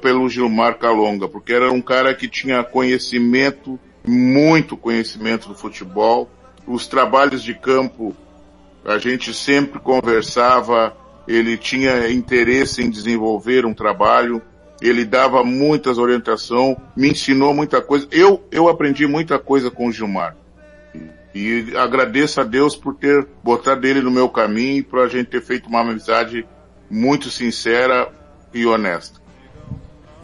pelo 0.00 0.28
Gilmar 0.28 0.78
Calonga, 0.78 1.28
porque 1.28 1.52
era 1.52 1.70
um 1.70 1.80
cara 1.80 2.12
que 2.14 2.28
tinha 2.28 2.64
conhecimento, 2.64 3.78
muito 4.06 4.76
conhecimento 4.76 5.48
do 5.48 5.54
futebol. 5.54 6.28
Os 6.66 6.86
trabalhos 6.86 7.42
de 7.42 7.54
campo, 7.54 8.14
a 8.84 8.98
gente 8.98 9.32
sempre 9.32 9.78
conversava, 9.78 10.96
ele 11.28 11.56
tinha 11.56 12.10
interesse 12.10 12.82
em 12.82 12.90
desenvolver 12.90 13.64
um 13.64 13.72
trabalho, 13.72 14.42
ele 14.82 15.04
dava 15.04 15.44
muitas 15.44 15.98
orientações, 15.98 16.76
me 16.96 17.10
ensinou 17.10 17.54
muita 17.54 17.80
coisa. 17.80 18.08
Eu, 18.10 18.42
eu 18.50 18.68
aprendi 18.68 19.06
muita 19.06 19.38
coisa 19.38 19.70
com 19.70 19.86
o 19.86 19.92
Gilmar. 19.92 20.36
E 21.34 21.76
agradeço 21.76 22.40
a 22.40 22.44
Deus 22.44 22.76
por 22.76 22.94
ter 22.94 23.26
botado 23.42 23.86
ele 23.86 24.00
no 24.00 24.10
meu 24.10 24.28
caminho 24.28 24.78
e 24.78 24.82
por 24.82 25.00
a 25.00 25.08
gente 25.08 25.26
ter 25.26 25.42
feito 25.42 25.68
uma 25.68 25.80
amizade 25.80 26.46
muito 26.88 27.28
sincera 27.28 28.08
e 28.52 28.64
honesta. 28.64 29.20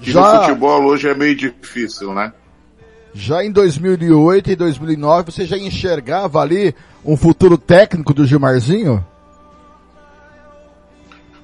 Que 0.00 0.12
Já... 0.12 0.20
no 0.20 0.40
futebol 0.40 0.84
hoje 0.84 1.08
é 1.08 1.14
meio 1.14 1.34
difícil, 1.34 2.14
né? 2.14 2.32
Já 3.12 3.44
em 3.44 3.50
2008 3.50 4.52
e 4.52 4.56
2009 4.56 5.32
você 5.32 5.44
já 5.44 5.58
enxergava 5.58 6.40
ali 6.40 6.74
um 7.04 7.16
futuro 7.16 7.58
técnico 7.58 8.14
do 8.14 8.24
Gilmarzinho? 8.24 9.04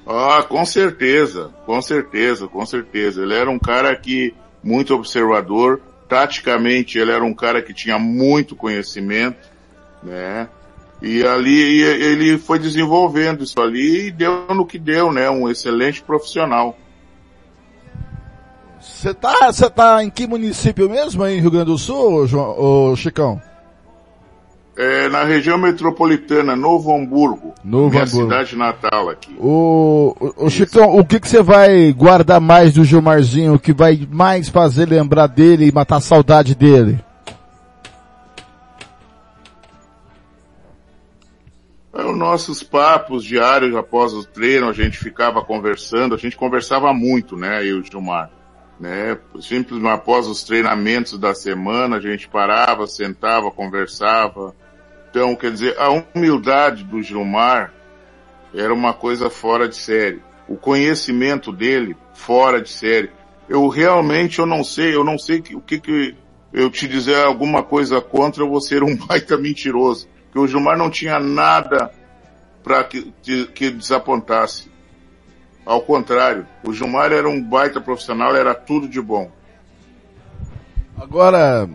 Ah, 0.07 0.45
com 0.49 0.65
certeza, 0.65 1.51
com 1.67 1.83
certeza, 1.83 2.47
com 2.47 2.65
certeza. 2.65 3.23
Ele 3.23 3.35
era 3.35 3.51
um 3.51 3.59
cara 3.59 3.95
que 3.97 4.33
muito 4.63 4.95
observador, 4.95 5.81
taticamente 6.09 6.99
ele 6.99 7.11
era 7.11 7.25
um 7.25 7.35
cara 7.35 7.61
que 7.61 7.75
tinha 7.75 7.99
muito 7.99 8.55
conhecimento, 8.55 9.37
né? 10.03 10.49
E 11.01 11.23
ali 11.27 11.83
ele 11.83 12.39
foi 12.39 12.59
desenvolvendo 12.59 13.45
isso 13.45 13.61
ali 13.61 14.07
e 14.07 14.11
deu 14.11 14.47
no 14.55 14.67
que 14.67 14.79
deu, 14.79 15.13
né? 15.13 15.29
Um 15.29 15.49
excelente 15.49 16.03
profissional. 16.03 16.77
Você 18.81 19.13
tá, 19.13 19.53
você 19.53 19.69
tá 19.69 20.03
em 20.03 20.09
que 20.09 20.27
município 20.27 20.89
mesmo, 20.89 21.27
em 21.27 21.41
Rio 21.41 21.51
Grande 21.51 21.67
do 21.67 21.79
Sul, 21.79 22.27
João, 22.27 22.59
ô 22.59 22.97
Chicão? 22.97 23.41
É, 24.79 25.09
na 25.09 25.25
região 25.25 25.57
metropolitana, 25.57 26.55
Novo 26.55 26.95
Hamburgo. 26.95 27.55
Novo 27.65 27.91
minha 27.91 28.05
Hamburgo. 28.05 28.31
cidade 28.31 28.57
natal 28.57 29.09
aqui. 29.09 29.35
O, 29.39 30.15
o, 30.21 30.47
o 30.47 30.51
Chicão, 30.51 30.99
o 30.99 31.05
que 31.05 31.19
que 31.19 31.29
você 31.29 31.43
vai 31.43 31.93
guardar 31.93 32.41
mais 32.41 32.75
do 32.75 32.85
Gilmarzinho? 32.85 33.55
O 33.55 33.59
que 33.59 33.73
vai 33.73 34.07
mais 34.11 34.49
fazer 34.49 34.87
lembrar 34.87 35.29
dele 35.29 35.67
e 35.67 35.73
matar 35.73 35.97
a 35.97 36.01
saudade 36.01 36.55
dele? 36.55 36.99
Os 42.05 42.17
nossos 42.17 42.63
papos 42.63 43.25
diários 43.25 43.75
após 43.75 44.13
o 44.13 44.25
treino, 44.25 44.69
a 44.69 44.73
gente 44.73 44.99
ficava 44.99 45.43
conversando, 45.43 46.15
a 46.15 46.19
gente 46.19 46.37
conversava 46.37 46.93
muito, 46.93 47.37
né, 47.37 47.63
eu 47.63 47.79
e 47.79 47.81
o 47.81 47.85
Gilmar. 47.85 48.31
Né, 48.79 49.17
simples 49.41 49.83
após 49.87 50.27
os 50.27 50.45
treinamentos 50.45 51.19
da 51.19 51.35
semana, 51.35 51.97
a 51.97 52.01
gente 52.01 52.29
parava, 52.29 52.87
sentava, 52.87 53.51
conversava. 53.51 54.55
Então, 55.09 55.35
quer 55.35 55.51
dizer, 55.51 55.79
a 55.79 55.89
humildade 55.89 56.85
do 56.85 57.03
Gilmar 57.03 57.73
era 58.55 58.75
uma 58.75 58.93
coisa 58.93 59.31
fora 59.31 59.67
de 59.67 59.77
série. 59.77 60.21
O 60.47 60.57
conhecimento 60.57 61.51
dele, 61.53 61.97
fora 62.13 62.61
de 62.61 62.69
série. 62.69 63.11
Eu 63.49 63.67
realmente, 63.69 64.41
eu 64.41 64.47
não 64.47 64.63
sei, 64.63 64.95
eu 64.95 65.03
não 65.03 65.19
sei 65.19 65.43
o 65.55 65.61
que 65.61 65.81
que 65.81 66.15
eu 66.53 66.69
te 66.71 66.87
dizer 66.87 67.17
alguma 67.25 67.63
coisa 67.63 68.01
contra, 68.03 68.43
eu 68.43 68.49
vou 68.51 68.61
ser 68.61 68.83
um 68.83 68.95
baita 69.07 69.39
mentiroso 69.39 70.07
que 70.37 70.41
o 70.41 70.47
Gilmar 70.47 70.77
não 70.77 70.91
tinha 70.91 71.19
nada 71.19 71.91
para 72.63 72.85
que, 72.85 73.11
que 73.55 73.71
desapontasse. 73.71 74.71
Ao 75.65 75.81
contrário, 75.81 76.47
o 76.63 76.75
Gilmar 76.75 77.11
era 77.11 77.27
um 77.27 77.43
baita 77.43 77.81
profissional, 77.81 78.37
era 78.37 78.55
tudo 78.55 78.87
de 78.87 79.01
bom. 79.01 79.31
Agora, 80.99 81.67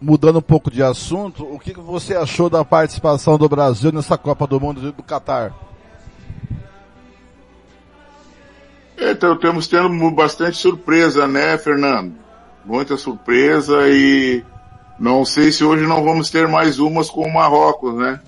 mudando 0.00 0.38
um 0.38 0.42
pouco 0.42 0.70
de 0.70 0.84
assunto, 0.84 1.44
o 1.44 1.58
que 1.58 1.72
você 1.74 2.14
achou 2.14 2.48
da 2.48 2.64
participação 2.64 3.36
do 3.36 3.48
Brasil 3.48 3.90
nessa 3.90 4.16
Copa 4.16 4.46
do 4.46 4.60
Mundo 4.60 4.92
do 4.92 5.02
Catar? 5.02 5.52
Então, 8.96 9.36
temos 9.36 9.66
tendo 9.66 10.10
bastante 10.12 10.56
surpresa, 10.56 11.26
né, 11.26 11.58
Fernando? 11.58 12.14
Muita 12.64 12.96
surpresa 12.96 13.88
e 13.88 14.44
não 14.98 15.24
sei 15.24 15.50
se 15.50 15.64
hoje 15.64 15.86
não 15.86 16.04
vamos 16.04 16.30
ter 16.30 16.46
mais 16.46 16.78
umas 16.78 17.10
com 17.10 17.22
o 17.22 17.32
Marrocos, 17.32 17.94
né? 17.94 18.20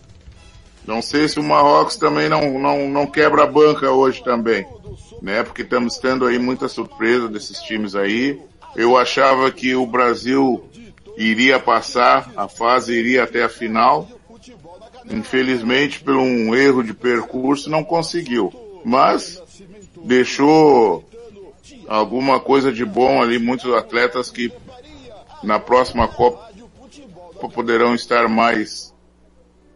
Não 0.87 1.01
sei 1.03 1.29
se 1.29 1.39
o 1.39 1.43
Marrocos 1.43 1.97
também 1.97 2.29
não, 2.29 2.59
não, 2.59 2.89
não 2.89 3.07
quebra 3.07 3.45
a 3.45 3.47
banca 3.47 3.91
hoje 3.91 4.23
também, 4.23 4.67
né? 5.21 5.43
Porque 5.43 5.63
estamos 5.63 5.99
tendo 5.99 6.27
aí 6.27 6.39
muita 6.39 6.69
surpresa 6.69 7.29
desses 7.29 7.61
times 7.61 7.95
aí. 7.95 8.41
Eu 8.75 8.97
achava 8.97 9.51
que 9.51 9.75
o 9.75 9.87
Brasil 9.87 10.65
iria 11.17 11.59
passar, 11.59 12.31
a 12.37 12.47
fase 12.47 12.93
iria 12.93 13.25
até 13.25 13.43
a 13.43 13.49
final. 13.49 14.09
Infelizmente, 15.09 16.01
por 16.01 16.17
um 16.17 16.55
erro 16.55 16.83
de 16.83 16.93
percurso, 16.93 17.71
não 17.71 17.83
conseguiu. 17.83 18.53
Mas 18.85 19.43
deixou 20.05 21.05
alguma 21.89 22.39
coisa 22.41 22.73
de 22.73 22.85
bom 22.85 23.23
ali, 23.23 23.39
muitos 23.39 23.73
atletas 23.73 24.31
que 24.31 24.53
na 25.43 25.59
próxima 25.59 26.09
Copa 26.09 26.46
poderão 27.37 27.95
estar 27.95 28.29
mais 28.29 28.95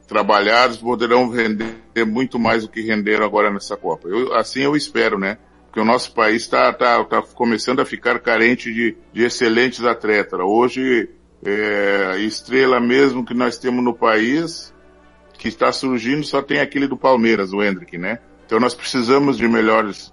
trabalhados, 0.06 0.78
poderão 0.78 1.28
render 1.30 2.04
muito 2.06 2.38
mais 2.38 2.62
do 2.62 2.68
que 2.68 2.80
renderam 2.80 3.24
agora 3.24 3.50
nessa 3.50 3.76
Copa. 3.76 4.08
Eu, 4.08 4.34
assim 4.34 4.62
eu 4.62 4.74
espero, 4.74 5.18
né? 5.18 5.38
Porque 5.66 5.80
o 5.80 5.84
nosso 5.84 6.12
país 6.12 6.42
está 6.42 6.72
tá, 6.72 7.04
tá 7.04 7.22
começando 7.22 7.78
a 7.78 7.84
ficar 7.84 8.18
carente 8.18 8.74
de, 8.74 8.96
de 9.12 9.22
excelentes 9.22 9.84
atletas. 9.84 10.40
Hoje, 10.40 11.08
é, 11.44 12.16
estrela 12.18 12.80
mesmo 12.80 13.24
que 13.24 13.34
nós 13.34 13.56
temos 13.56 13.84
no 13.84 13.94
país, 13.94 14.74
que 15.38 15.46
está 15.46 15.70
surgindo, 15.70 16.24
só 16.24 16.42
tem 16.42 16.58
aquele 16.58 16.88
do 16.88 16.96
Palmeiras, 16.96 17.52
o 17.52 17.62
Hendrick, 17.62 17.96
né? 17.96 18.18
Então 18.44 18.58
nós 18.58 18.74
precisamos 18.74 19.38
de 19.38 19.46
melhores, 19.46 20.12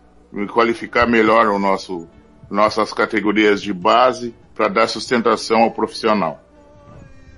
qualificar 0.54 1.08
melhor 1.08 1.48
o 1.48 1.58
nosso, 1.58 2.08
nossas 2.52 2.94
categorias 2.94 3.62
de 3.64 3.74
base 3.74 4.36
para 4.54 4.68
dar 4.68 4.88
sustentação 4.88 5.64
ao 5.64 5.72
profissional. 5.72 6.47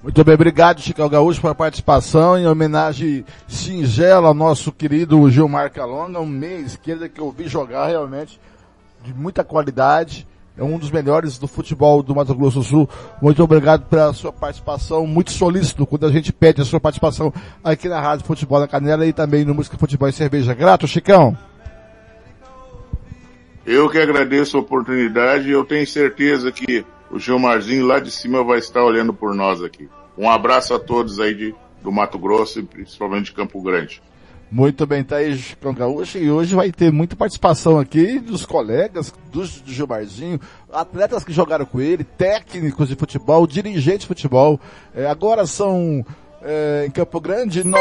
Muito 0.01 0.23
bem, 0.23 0.33
obrigado 0.33 0.79
Chico 0.79 1.09
Gaúcho 1.09 1.41
pela 1.41 1.53
participação 1.53 2.37
em 2.37 2.47
homenagem 2.47 3.25
singela 3.49 4.29
ao 4.29 4.33
nosso 4.33 4.71
querido 4.71 5.29
Gilmar 5.29 5.69
Calonga, 5.71 6.21
um 6.21 6.25
meia 6.25 6.59
esquerda 6.59 7.09
que 7.09 7.19
eu 7.19 7.29
vi 7.31 7.49
jogar 7.49 7.87
realmente 7.87 8.39
de 9.03 9.13
muita 9.13 9.43
qualidade, 9.43 10.25
é 10.57 10.63
um 10.63 10.77
dos 10.77 10.89
melhores 10.89 11.37
do 11.37 11.49
futebol 11.49 12.01
do 12.01 12.15
Mato 12.15 12.33
Grosso 12.33 12.59
do 12.59 12.65
Sul. 12.65 12.89
Muito 13.21 13.43
obrigado 13.43 13.87
pela 13.87 14.13
sua 14.13 14.31
participação, 14.31 15.05
muito 15.05 15.31
solícito 15.31 15.85
quando 15.85 16.05
a 16.05 16.11
gente 16.11 16.31
pede 16.31 16.61
a 16.61 16.65
sua 16.65 16.79
participação 16.79 17.33
aqui 17.61 17.89
na 17.89 17.99
Rádio 17.99 18.25
Futebol 18.25 18.59
da 18.59 18.67
Canela 18.67 19.05
e 19.05 19.11
também 19.11 19.43
no 19.43 19.53
Música 19.53 19.77
Futebol 19.77 20.07
e 20.07 20.13
Cerveja. 20.13 20.53
Grato, 20.53 20.87
Chicão. 20.87 21.37
Eu 23.65 23.89
que 23.89 23.97
agradeço 23.97 24.55
a 24.55 24.61
oportunidade 24.61 25.49
e 25.49 25.51
eu 25.51 25.65
tenho 25.65 25.85
certeza 25.85 26.51
que 26.51 26.85
o 27.11 27.19
Gilmarzinho 27.19 27.85
lá 27.85 27.99
de 27.99 28.11
cima 28.11 28.43
vai 28.43 28.59
estar 28.59 28.83
olhando 28.83 29.13
por 29.13 29.33
nós 29.33 29.61
aqui. 29.61 29.89
Um 30.17 30.29
abraço 30.29 30.73
a 30.73 30.79
todos 30.79 31.19
aí 31.19 31.33
de, 31.33 31.55
do 31.81 31.91
Mato 31.91 32.17
Grosso 32.19 32.59
e 32.59 32.63
principalmente 32.63 33.25
de 33.25 33.31
Campo 33.33 33.61
Grande. 33.61 34.01
Muito 34.51 34.85
bem, 34.87 35.03
Thaís 35.03 35.55
tá 35.61 35.71
Gaúcho, 35.71 36.17
e 36.17 36.31
hoje 36.31 36.55
vai 36.55 36.71
ter 36.71 36.91
muita 36.91 37.15
participação 37.15 37.79
aqui 37.79 38.17
dos 38.17 38.47
colegas 38.47 39.13
dos, 39.31 39.61
do 39.61 39.71
Gilmarzinho, 39.71 40.41
atletas 40.73 41.23
que 41.23 41.31
jogaram 41.31 41.65
com 41.65 41.79
ele, 41.79 42.03
técnicos 42.03 42.89
de 42.89 42.95
futebol, 42.95 43.45
dirigentes 43.45 44.01
de 44.01 44.07
futebol. 44.07 44.59
É, 44.95 45.05
agora 45.05 45.45
são 45.45 46.03
é, 46.41 46.85
em 46.87 46.89
Campo 46.89 47.21
Grande, 47.21 47.63
9h40, 47.63 47.75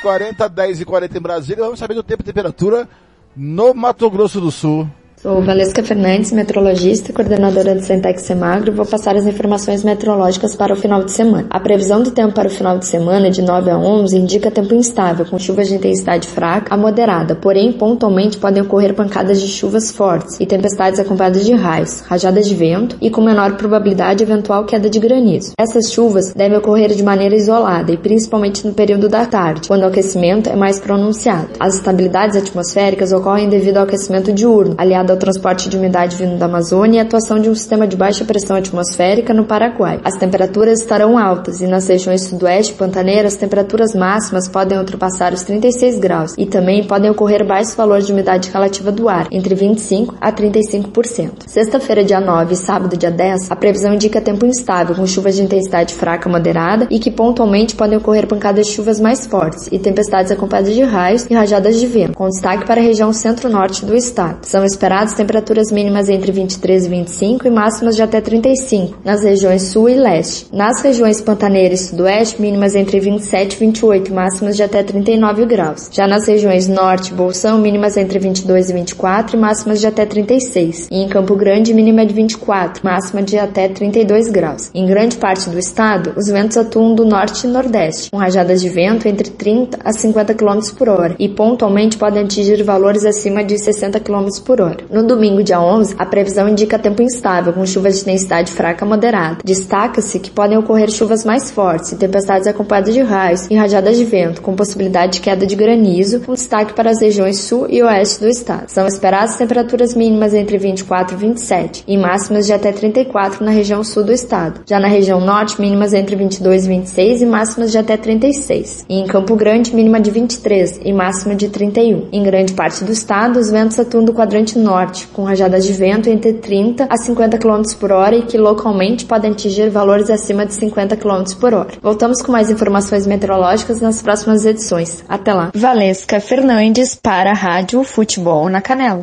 9h40, 0.00 0.48
10h40 0.48 1.16
em 1.16 1.20
Brasília. 1.20 1.64
Vamos 1.64 1.80
saber 1.80 1.94
do 1.94 2.04
tempo 2.04 2.22
e 2.22 2.26
temperatura 2.26 2.88
no 3.34 3.74
Mato 3.74 4.08
Grosso 4.08 4.40
do 4.40 4.52
Sul. 4.52 4.88
Sou 5.22 5.42
Valesca 5.42 5.82
Fernandes, 5.82 6.32
meteorologista, 6.32 7.12
coordenadora 7.12 7.74
do 7.74 7.82
Centex 7.82 8.22
Semagro 8.22 8.72
vou 8.72 8.86
passar 8.86 9.14
as 9.16 9.26
informações 9.26 9.84
meteorológicas 9.84 10.56
para 10.56 10.72
o 10.72 10.76
final 10.76 11.04
de 11.04 11.12
semana. 11.12 11.46
A 11.50 11.60
previsão 11.60 12.02
do 12.02 12.10
tempo 12.10 12.32
para 12.32 12.48
o 12.48 12.50
final 12.50 12.78
de 12.78 12.86
semana, 12.86 13.30
de 13.30 13.42
9 13.42 13.70
a 13.70 13.76
11, 13.76 14.16
indica 14.16 14.50
tempo 14.50 14.74
instável, 14.74 15.26
com 15.26 15.38
chuvas 15.38 15.68
de 15.68 15.74
intensidade 15.74 16.26
fraca 16.26 16.74
a 16.74 16.78
moderada, 16.78 17.34
porém, 17.34 17.70
pontualmente 17.70 18.38
podem 18.38 18.62
ocorrer 18.62 18.94
pancadas 18.94 19.42
de 19.42 19.48
chuvas 19.48 19.90
fortes 19.90 20.40
e 20.40 20.46
tempestades 20.46 20.98
acompanhadas 20.98 21.44
de 21.44 21.52
raios, 21.52 22.00
rajadas 22.00 22.48
de 22.48 22.54
vento 22.54 22.96
e 22.98 23.10
com 23.10 23.20
menor 23.20 23.58
probabilidade 23.58 24.24
de 24.24 24.32
eventual 24.32 24.64
queda 24.64 24.88
de 24.88 24.98
granizo. 24.98 25.52
Essas 25.60 25.92
chuvas 25.92 26.32
devem 26.32 26.56
ocorrer 26.56 26.94
de 26.94 27.02
maneira 27.02 27.36
isolada 27.36 27.92
e 27.92 27.98
principalmente 27.98 28.66
no 28.66 28.72
período 28.72 29.06
da 29.06 29.26
tarde, 29.26 29.68
quando 29.68 29.82
o 29.82 29.88
aquecimento 29.88 30.48
é 30.48 30.56
mais 30.56 30.80
pronunciado. 30.80 31.50
As 31.60 31.74
estabilidades 31.74 32.38
atmosféricas 32.38 33.12
ocorrem 33.12 33.50
devido 33.50 33.76
ao 33.76 33.84
aquecimento 33.84 34.32
diurno, 34.32 34.74
aliado 34.78 35.09
ao 35.10 35.16
transporte 35.16 35.68
de 35.68 35.76
umidade 35.76 36.16
vindo 36.16 36.38
da 36.38 36.46
Amazônia 36.46 36.98
e 36.98 37.00
a 37.00 37.02
atuação 37.02 37.38
de 37.38 37.50
um 37.50 37.54
sistema 37.54 37.86
de 37.86 37.96
baixa 37.96 38.24
pressão 38.24 38.56
atmosférica 38.56 39.34
no 39.34 39.44
Paraguai. 39.44 40.00
As 40.04 40.16
temperaturas 40.16 40.80
estarão 40.80 41.18
altas 41.18 41.60
e 41.60 41.66
nas 41.66 41.88
regiões 41.88 42.24
sudoeste 42.24 42.72
e 42.72 42.76
pantaneiras, 42.76 43.34
as 43.34 43.40
temperaturas 43.40 43.94
máximas 43.94 44.48
podem 44.48 44.78
ultrapassar 44.78 45.32
os 45.32 45.42
36 45.42 45.98
graus 45.98 46.34
e 46.38 46.46
também 46.46 46.86
podem 46.86 47.10
ocorrer 47.10 47.46
baixos 47.46 47.74
valores 47.74 48.06
de 48.06 48.12
umidade 48.12 48.50
relativa 48.50 48.92
do 48.92 49.08
ar, 49.08 49.26
entre 49.30 49.54
25 49.54 50.14
a 50.20 50.32
35%. 50.32 51.30
Sexta-feira, 51.46 52.04
dia 52.04 52.20
9 52.20 52.52
e 52.52 52.56
sábado, 52.56 52.96
dia 52.96 53.10
10, 53.10 53.50
a 53.50 53.56
previsão 53.56 53.94
indica 53.94 54.20
tempo 54.20 54.46
instável, 54.46 54.94
com 54.94 55.06
chuvas 55.06 55.36
de 55.36 55.42
intensidade 55.42 55.94
fraca 55.94 56.28
moderada 56.28 56.86
e 56.90 56.98
que 56.98 57.10
pontualmente 57.10 57.74
podem 57.74 57.98
ocorrer 57.98 58.26
pancadas 58.26 58.66
de 58.66 58.72
chuvas 58.72 59.00
mais 59.00 59.26
fortes 59.26 59.68
e 59.72 59.78
tempestades 59.78 60.30
acompanhadas 60.30 60.74
de 60.74 60.82
raios 60.82 61.26
e 61.28 61.34
rajadas 61.34 61.78
de 61.78 61.86
vento, 61.86 62.14
com 62.14 62.28
destaque 62.28 62.66
para 62.66 62.80
a 62.80 62.84
região 62.84 63.12
centro-norte 63.12 63.84
do 63.84 63.96
estado. 63.96 64.38
São 64.42 64.64
esperadas 64.64 64.99
esperadas 65.00 65.14
temperaturas 65.14 65.72
mínimas 65.72 66.08
entre 66.08 66.30
23 66.32 66.86
e 66.86 66.88
25 66.88 67.46
e 67.46 67.50
máximas 67.50 67.96
de 67.96 68.02
até 68.02 68.20
35 68.20 68.98
nas 69.04 69.22
regiões 69.22 69.62
sul 69.68 69.88
e 69.88 69.94
leste. 69.94 70.46
Nas 70.52 70.82
regiões 70.82 71.20
pantaneira 71.20 71.74
e 71.74 71.78
sudoeste, 71.78 72.40
mínimas 72.40 72.74
entre 72.74 73.00
27 73.00 73.54
e 73.54 73.58
28 73.58 74.12
máximas 74.12 74.56
de 74.56 74.62
até 74.62 74.82
39 74.82 75.46
graus. 75.46 75.88
Já 75.90 76.06
nas 76.06 76.26
regiões 76.26 76.68
norte 76.68 77.12
e 77.12 77.14
bolsão, 77.14 77.58
mínimas 77.58 77.96
entre 77.96 78.18
22 78.18 78.70
e 78.70 78.72
24 78.72 79.36
e 79.36 79.40
máximas 79.40 79.80
de 79.80 79.86
até 79.86 80.04
36. 80.04 80.88
E 80.90 80.96
em 81.02 81.08
Campo 81.08 81.34
Grande, 81.34 81.72
mínima 81.72 82.04
de 82.04 82.14
24, 82.14 82.84
máxima 82.84 83.22
de 83.22 83.38
até 83.38 83.68
32 83.68 84.28
graus. 84.28 84.70
Em 84.74 84.86
grande 84.86 85.16
parte 85.16 85.48
do 85.48 85.58
estado, 85.58 86.12
os 86.16 86.26
ventos 86.26 86.56
atuam 86.56 86.94
do 86.94 87.04
norte 87.04 87.46
e 87.46 87.50
nordeste, 87.50 88.10
com 88.10 88.16
rajadas 88.16 88.60
de 88.60 88.68
vento 88.68 89.06
entre 89.06 89.30
30 89.30 89.78
a 89.84 89.92
50 89.92 90.34
km 90.34 90.60
por 90.76 90.88
hora 90.88 91.16
e 91.18 91.28
pontualmente 91.28 91.96
podem 91.96 92.24
atingir 92.24 92.62
valores 92.62 93.04
acima 93.04 93.42
de 93.44 93.58
60 93.58 94.00
km 94.00 94.28
por 94.44 94.60
hora. 94.60 94.89
No 94.90 95.04
domingo, 95.04 95.44
dia 95.44 95.60
11, 95.60 95.94
a 95.96 96.04
previsão 96.04 96.48
indica 96.48 96.76
tempo 96.76 97.00
instável, 97.00 97.52
com 97.52 97.64
chuvas 97.64 97.94
de 97.94 98.00
intensidade 98.00 98.50
fraca 98.50 98.84
a 98.84 98.88
moderada. 98.88 99.38
Destaca-se 99.44 100.18
que 100.18 100.32
podem 100.32 100.58
ocorrer 100.58 100.90
chuvas 100.90 101.24
mais 101.24 101.48
fortes 101.48 101.92
e 101.92 101.96
tempestades 101.96 102.48
acompanhadas 102.48 102.92
de 102.92 103.00
raios 103.00 103.46
e 103.48 103.54
rajadas 103.54 103.96
de 103.96 104.04
vento, 104.04 104.42
com 104.42 104.56
possibilidade 104.56 105.12
de 105.12 105.20
queda 105.20 105.46
de 105.46 105.54
granizo, 105.54 106.18
com 106.20 106.34
destaque 106.34 106.72
para 106.72 106.90
as 106.90 107.00
regiões 107.00 107.38
sul 107.38 107.68
e 107.70 107.80
oeste 107.84 108.18
do 108.18 108.28
estado. 108.28 108.68
São 108.68 108.84
esperadas 108.84 109.36
temperaturas 109.36 109.94
mínimas 109.94 110.34
entre 110.34 110.58
24 110.58 111.14
e 111.14 111.18
27 111.20 111.84
e 111.86 111.96
máximas 111.96 112.46
de 112.46 112.52
até 112.52 112.72
34 112.72 113.44
na 113.44 113.52
região 113.52 113.84
sul 113.84 114.02
do 114.02 114.12
estado. 114.12 114.62
Já 114.66 114.80
na 114.80 114.88
região 114.88 115.20
norte, 115.20 115.60
mínimas 115.60 115.94
entre 115.94 116.16
22 116.16 116.66
e 116.66 116.68
26 116.68 117.22
e 117.22 117.26
máximas 117.26 117.70
de 117.70 117.78
até 117.78 117.96
36. 117.96 118.86
E 118.88 118.98
em 118.98 119.06
Campo 119.06 119.36
Grande, 119.36 119.72
mínima 119.72 120.00
de 120.00 120.10
23 120.10 120.80
e 120.84 120.92
máxima 120.92 121.36
de 121.36 121.48
31. 121.48 122.08
Em 122.10 122.24
grande 122.24 122.54
parte 122.54 122.82
do 122.82 122.90
estado, 122.90 123.38
os 123.38 123.52
ventos 123.52 123.78
atuam 123.78 124.04
do 124.04 124.12
quadrante 124.12 124.58
norte 124.58 124.79
norte, 124.80 125.06
com 125.08 125.24
rajadas 125.24 125.64
de 125.64 125.72
vento 125.72 126.08
entre 126.08 126.34
30 126.34 126.86
a 126.88 126.96
50 126.96 127.38
km 127.38 127.62
por 127.78 127.92
hora 127.92 128.16
e 128.16 128.22
que 128.22 128.38
localmente 128.38 129.04
podem 129.04 129.32
atingir 129.32 129.68
valores 129.68 130.08
acima 130.10 130.46
de 130.46 130.54
50 130.54 130.96
km 130.96 131.24
por 131.38 131.54
hora. 131.54 131.68
Voltamos 131.82 132.22
com 132.22 132.32
mais 132.32 132.50
informações 132.50 133.06
meteorológicas 133.06 133.80
nas 133.80 134.00
próximas 134.00 134.44
edições. 134.44 135.04
Até 135.08 135.34
lá. 135.34 135.50
Valesca 135.54 136.20
Fernandes 136.20 136.94
para 136.94 137.30
a 137.30 137.34
Rádio 137.34 137.84
Futebol 137.84 138.48
na 138.48 138.60
Canela. 138.60 139.02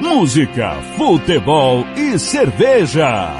Música, 0.00 0.74
futebol 0.96 1.84
e 1.96 2.18
cerveja. 2.18 3.30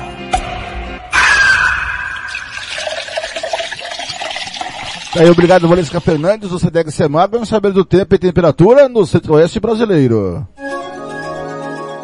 Aí, 5.16 5.30
obrigado, 5.30 5.68
Valesca 5.68 6.01
Fernandes, 6.01 6.51
do 6.51 6.59
CDEG 6.59 6.91
Semar. 6.91 7.28
Vamos 7.30 7.49
saber 7.49 7.72
do 7.72 7.85
tempo 7.85 8.16
e 8.16 8.18
temperatura 8.18 8.89
no 8.89 9.07
centro-oeste 9.07 9.61
brasileiro. 9.61 10.45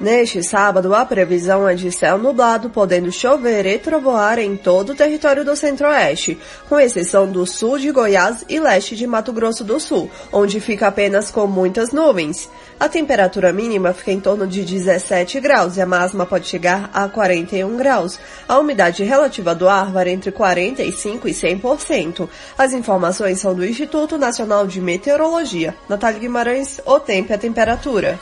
Neste 0.00 0.42
sábado, 0.42 0.94
a 0.94 1.04
previsão 1.04 1.68
é 1.68 1.74
de 1.74 1.92
céu 1.92 2.16
nublado, 2.16 2.70
podendo 2.70 3.12
chover 3.12 3.66
e 3.66 3.76
trovoar 3.76 4.38
em 4.38 4.56
todo 4.56 4.90
o 4.90 4.94
território 4.94 5.44
do 5.44 5.54
centro-oeste, 5.54 6.38
com 6.70 6.80
exceção 6.80 7.30
do 7.30 7.44
sul 7.44 7.78
de 7.78 7.90
Goiás 7.90 8.42
e 8.48 8.58
leste 8.58 8.96
de 8.96 9.06
Mato 9.06 9.30
Grosso 9.30 9.62
do 9.62 9.78
Sul, 9.78 10.10
onde 10.32 10.58
fica 10.58 10.86
apenas 10.86 11.30
com 11.30 11.46
muitas 11.46 11.92
nuvens. 11.92 12.48
A 12.78 12.88
temperatura 12.88 13.52
mínima 13.52 13.92
fica 13.92 14.10
em 14.10 14.18
torno 14.18 14.46
de 14.46 14.64
17 14.64 15.38
graus 15.38 15.76
e 15.76 15.82
a 15.82 15.86
máxima 15.86 16.24
pode 16.24 16.48
chegar 16.48 16.88
a 16.94 17.06
41 17.06 17.76
graus. 17.76 18.18
A 18.48 18.58
umidade 18.58 19.04
relativa 19.04 19.54
do 19.54 19.68
ar 19.68 19.92
varia 19.92 20.14
entre 20.14 20.32
45% 20.32 21.26
e 21.26 21.30
100%. 21.30 22.26
As 22.56 22.72
informações 22.72 23.38
são 23.38 23.54
do 23.54 23.66
Instituto 23.66 24.16
Nacional 24.16 24.66
de 24.66 24.80
Meteorologia. 24.80 25.76
Natália 25.90 26.20
Guimarães, 26.20 26.80
o 26.86 26.98
tempo 26.98 27.32
e 27.32 27.34
a 27.34 27.38
temperatura. 27.38 28.18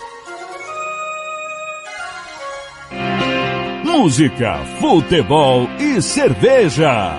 Música, 3.84 4.58
futebol 4.80 5.68
e 5.78 6.00
cerveja. 6.00 7.14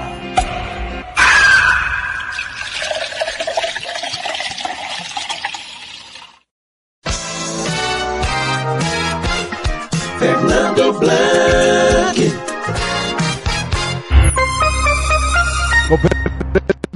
Fernando 10.18 10.94
Blanc. 11.00 11.30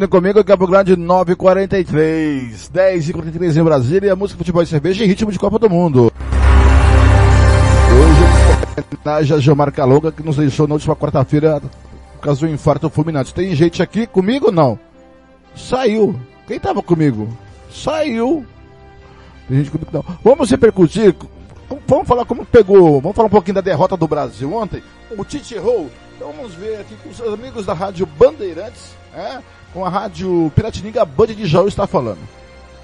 Comigo, 0.09 0.43
Campo 0.43 0.67
Grande 0.67 0.95
943, 0.95 2.69
10 2.69 3.09
e 3.09 3.13
43 3.13 3.57
em 3.57 3.63
Brasília, 3.63 4.15
música, 4.15 4.37
futebol 4.37 4.61
e 4.61 4.65
cerveja 4.67 5.03
em 5.03 5.07
ritmo 5.07 5.31
de 5.31 5.39
Copa 5.39 5.57
do 5.57 5.69
Mundo. 5.69 6.11
Homenagem 9.03 9.35
a 9.35 9.39
Gilmar 9.39 9.71
Calonga, 9.71 10.11
que 10.11 10.23
nos 10.23 10.37
deixou 10.37 10.67
na 10.67 10.75
última 10.75 10.95
quarta-feira 10.95 11.59
por 11.59 12.21
causa 12.21 12.39
do 12.39 12.47
infarto 12.47 12.89
fulminante. 12.89 13.33
Tem 13.33 13.53
gente 13.55 13.81
aqui 13.81 14.07
comigo? 14.07 14.51
Não. 14.51 14.79
Saiu. 15.55 16.19
Quem 16.47 16.59
tava 16.59 16.81
comigo? 16.81 17.27
Saiu. 17.71 18.45
Tem 19.47 19.57
gente 19.57 19.71
comigo 19.71 19.89
não. 19.91 20.05
Vamos 20.23 20.49
repercutir 20.49 21.15
vamos 21.87 22.07
falar 22.07 22.25
como 22.25 22.45
pegou, 22.45 23.01
vamos 23.01 23.15
falar 23.15 23.27
um 23.27 23.31
pouquinho 23.31 23.55
da 23.55 23.61
derrota 23.61 23.95
do 23.97 24.07
Brasil 24.07 24.51
ontem. 24.53 24.83
O 25.17 25.23
Tite 25.23 25.55
errou. 25.55 25.89
Então 26.15 26.31
vamos 26.31 26.53
ver 26.53 26.81
aqui 26.81 26.95
com 26.95 27.09
os 27.09 27.21
amigos 27.33 27.65
da 27.65 27.73
Rádio 27.73 28.05
Bandeirantes, 28.05 28.95
é, 29.15 29.39
com 29.73 29.85
a 29.85 29.89
Rádio 29.89 30.51
Piratininga 30.55 31.03
Band 31.05 31.27
de 31.27 31.45
Jaú 31.45 31.67
está 31.67 31.87
falando. 31.87 32.19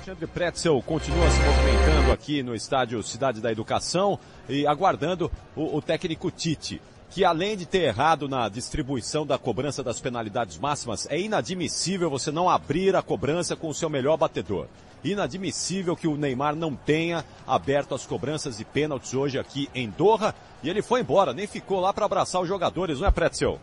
Alexandre 0.09 0.27
Pretzel 0.27 0.81
continua 0.81 1.29
se 1.29 1.39
movimentando 1.39 2.11
aqui 2.11 2.41
no 2.41 2.55
estádio 2.55 3.03
Cidade 3.03 3.39
da 3.39 3.51
Educação 3.51 4.17
e 4.49 4.65
aguardando 4.65 5.31
o, 5.55 5.77
o 5.77 5.81
técnico 5.83 6.31
Tite 6.31 6.81
que 7.11 7.23
além 7.23 7.55
de 7.55 7.67
ter 7.67 7.83
errado 7.83 8.27
na 8.27 8.49
distribuição 8.49 9.23
da 9.23 9.37
cobrança 9.37 9.83
das 9.83 9.99
penalidades 9.99 10.57
máximas, 10.57 11.07
é 11.11 11.19
inadmissível 11.19 12.09
você 12.09 12.31
não 12.31 12.49
abrir 12.49 12.95
a 12.95 13.03
cobrança 13.03 13.55
com 13.55 13.69
o 13.69 13.73
seu 13.73 13.89
melhor 13.89 14.17
batedor. 14.17 14.65
Inadmissível 15.03 15.95
que 15.95 16.07
o 16.07 16.17
Neymar 16.17 16.55
não 16.55 16.75
tenha 16.75 17.23
aberto 17.45 17.93
as 17.93 18.05
cobranças 18.05 18.57
de 18.57 18.65
pênaltis 18.65 19.13
hoje 19.13 19.37
aqui 19.37 19.69
em 19.75 19.89
Doha. 19.89 20.33
E 20.63 20.69
ele 20.69 20.81
foi 20.81 21.01
embora, 21.01 21.33
nem 21.33 21.47
ficou 21.47 21.79
lá 21.79 21.93
para 21.93 22.05
abraçar 22.05 22.41
os 22.41 22.47
jogadores, 22.47 22.99
não 22.99 23.07
é, 23.07 23.11
Pretzel? 23.11 23.59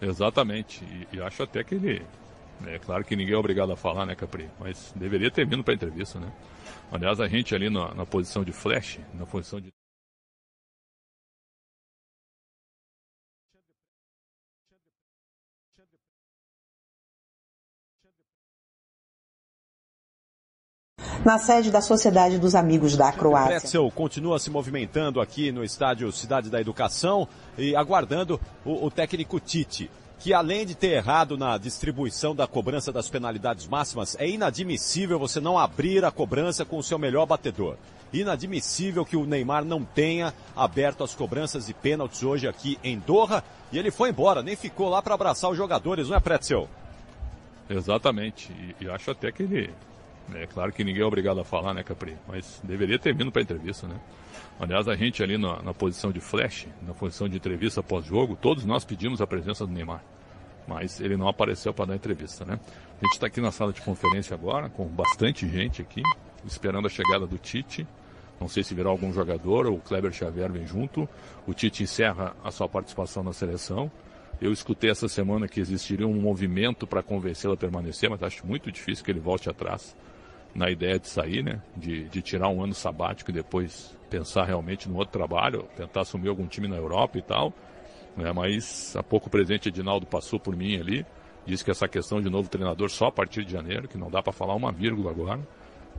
Exatamente. 0.00 0.82
E, 0.84 1.16
e, 1.16 1.20
acho 1.20 1.42
até 1.42 1.62
que 1.62 1.74
ele. 1.74 2.02
É 2.66 2.78
claro 2.78 3.04
que 3.04 3.16
ninguém 3.16 3.34
é 3.34 3.38
obrigado 3.38 3.72
a 3.72 3.76
falar, 3.76 4.04
né, 4.06 4.14
Capri? 4.14 4.48
Mas 4.58 4.92
deveria 4.94 5.30
ter 5.30 5.46
vindo 5.46 5.64
para 5.64 5.72
a 5.72 5.76
entrevista, 5.76 6.18
né? 6.18 6.30
Aliás, 6.92 7.20
a 7.20 7.28
gente 7.28 7.54
ali 7.54 7.70
na, 7.70 7.94
na 7.94 8.04
posição 8.04 8.44
de 8.44 8.52
flash, 8.52 8.98
na 9.14 9.26
posição 9.26 9.60
de. 9.60 9.70
na 21.24 21.38
sede 21.38 21.70
da 21.70 21.82
Sociedade 21.82 22.38
dos 22.38 22.54
Amigos 22.54 22.96
da 22.96 23.12
Croácia. 23.12 23.60
Pretzel 23.60 23.90
continua 23.90 24.38
se 24.38 24.50
movimentando 24.50 25.20
aqui 25.20 25.52
no 25.52 25.62
estádio 25.62 26.10
Cidade 26.10 26.48
da 26.48 26.60
Educação 26.60 27.28
e 27.58 27.76
aguardando 27.76 28.40
o, 28.64 28.86
o 28.86 28.90
técnico 28.90 29.38
Tite 29.38 29.90
que 30.20 30.34
além 30.34 30.66
de 30.66 30.74
ter 30.74 30.92
errado 30.92 31.36
na 31.36 31.56
distribuição 31.56 32.36
da 32.36 32.46
cobrança 32.46 32.92
das 32.92 33.08
penalidades 33.08 33.66
máximas, 33.66 34.14
é 34.20 34.28
inadmissível 34.28 35.18
você 35.18 35.40
não 35.40 35.58
abrir 35.58 36.04
a 36.04 36.10
cobrança 36.10 36.64
com 36.64 36.78
o 36.78 36.82
seu 36.82 36.98
melhor 36.98 37.26
batedor. 37.26 37.76
Inadmissível 38.12 39.04
que 39.04 39.16
o 39.16 39.24
Neymar 39.24 39.64
não 39.64 39.82
tenha 39.82 40.34
aberto 40.54 41.02
as 41.02 41.14
cobranças 41.14 41.68
e 41.68 41.74
pênaltis 41.74 42.22
hoje 42.22 42.46
aqui 42.46 42.78
em 42.84 42.98
Doha 42.98 43.42
e 43.72 43.78
ele 43.78 43.90
foi 43.90 44.10
embora, 44.10 44.42
nem 44.42 44.56
ficou 44.56 44.88
lá 44.88 45.00
para 45.00 45.14
abraçar 45.14 45.50
os 45.50 45.56
jogadores, 45.56 46.08
não 46.08 46.16
é, 46.16 46.20
Pretzel? 46.20 46.68
Exatamente. 47.68 48.52
E, 48.52 48.84
e, 48.84 48.90
acho 48.90 49.12
até 49.12 49.30
que 49.30 49.44
ele. 49.44 49.72
É 50.34 50.46
claro 50.46 50.72
que 50.72 50.84
ninguém 50.84 51.02
é 51.02 51.06
obrigado 51.06 51.40
a 51.40 51.44
falar, 51.44 51.74
né, 51.74 51.82
Capri? 51.82 52.16
Mas 52.28 52.60
deveria 52.64 52.98
ter 52.98 53.14
vindo 53.14 53.32
para 53.32 53.40
a 53.40 53.44
entrevista, 53.44 53.86
né? 53.86 54.00
Aliás, 54.58 54.88
a 54.88 54.94
gente 54.94 55.22
ali 55.22 55.38
na, 55.38 55.62
na, 55.62 55.72
posição 55.72 56.12
de 56.12 56.20
flash, 56.20 56.66
na 56.82 56.92
posição 56.92 57.28
de 57.28 57.36
entrevista 57.36 57.82
pós-jogo, 57.82 58.36
todos 58.36 58.64
nós 58.64 58.84
pedimos 58.84 59.20
a 59.20 59.26
presença 59.26 59.66
do 59.66 59.72
Neymar. 59.72 60.02
Mas 60.68 61.00
ele 61.00 61.16
não 61.16 61.28
apareceu 61.28 61.72
para 61.72 61.86
dar 61.86 61.96
entrevista, 61.96 62.44
né? 62.44 62.60
A 63.00 63.04
gente 63.04 63.14
está 63.14 63.26
aqui 63.26 63.40
na 63.40 63.50
sala 63.50 63.72
de 63.72 63.80
conferência 63.80 64.34
agora, 64.34 64.68
com 64.68 64.86
bastante 64.86 65.48
gente 65.48 65.80
aqui, 65.80 66.02
esperando 66.44 66.86
a 66.86 66.90
chegada 66.90 67.26
do 67.26 67.38
Tite. 67.38 67.86
Não 68.38 68.48
sei 68.48 68.62
se 68.62 68.74
virá 68.74 68.90
algum 68.90 69.12
jogador 69.12 69.66
ou 69.66 69.76
o 69.76 69.80
Kleber 69.80 70.12
Xavier 70.12 70.52
vem 70.52 70.66
junto. 70.66 71.08
O 71.46 71.54
Tite 71.54 71.82
encerra 71.82 72.36
a 72.44 72.50
sua 72.50 72.68
participação 72.68 73.22
na 73.22 73.32
seleção. 73.32 73.90
Eu 74.40 74.52
escutei 74.52 74.90
essa 74.90 75.08
semana 75.08 75.48
que 75.48 75.60
existiria 75.60 76.06
um 76.06 76.20
movimento 76.20 76.86
para 76.86 77.02
convencê-lo 77.02 77.54
a 77.54 77.56
permanecer, 77.56 78.08
mas 78.08 78.22
acho 78.22 78.46
muito 78.46 78.70
difícil 78.70 79.04
que 79.04 79.10
ele 79.10 79.20
volte 79.20 79.50
atrás 79.50 79.94
na 80.54 80.70
ideia 80.70 80.98
de 80.98 81.08
sair, 81.08 81.42
né? 81.42 81.60
De, 81.76 82.08
de 82.08 82.22
tirar 82.22 82.48
um 82.48 82.62
ano 82.62 82.74
sabático 82.74 83.30
e 83.30 83.34
depois 83.34 83.96
pensar 84.08 84.44
realmente 84.44 84.88
no 84.88 84.96
outro 84.96 85.12
trabalho, 85.12 85.68
tentar 85.76 86.00
assumir 86.00 86.28
algum 86.28 86.46
time 86.46 86.66
na 86.66 86.76
Europa 86.76 87.18
e 87.18 87.22
tal. 87.22 87.52
Né? 88.16 88.32
Mas 88.32 88.94
há 88.96 89.02
pouco 89.02 89.28
o 89.28 89.30
presidente 89.30 89.68
Edinaldo 89.68 90.06
passou 90.06 90.38
por 90.38 90.56
mim 90.56 90.78
ali, 90.78 91.06
disse 91.46 91.64
que 91.64 91.70
essa 91.70 91.88
questão 91.88 92.20
de 92.20 92.28
novo 92.28 92.48
treinador 92.48 92.90
só 92.90 93.06
a 93.06 93.12
partir 93.12 93.44
de 93.44 93.52
janeiro, 93.52 93.88
que 93.88 93.96
não 93.96 94.10
dá 94.10 94.22
para 94.22 94.32
falar 94.32 94.54
uma 94.54 94.72
vírgula 94.72 95.10
agora. 95.10 95.40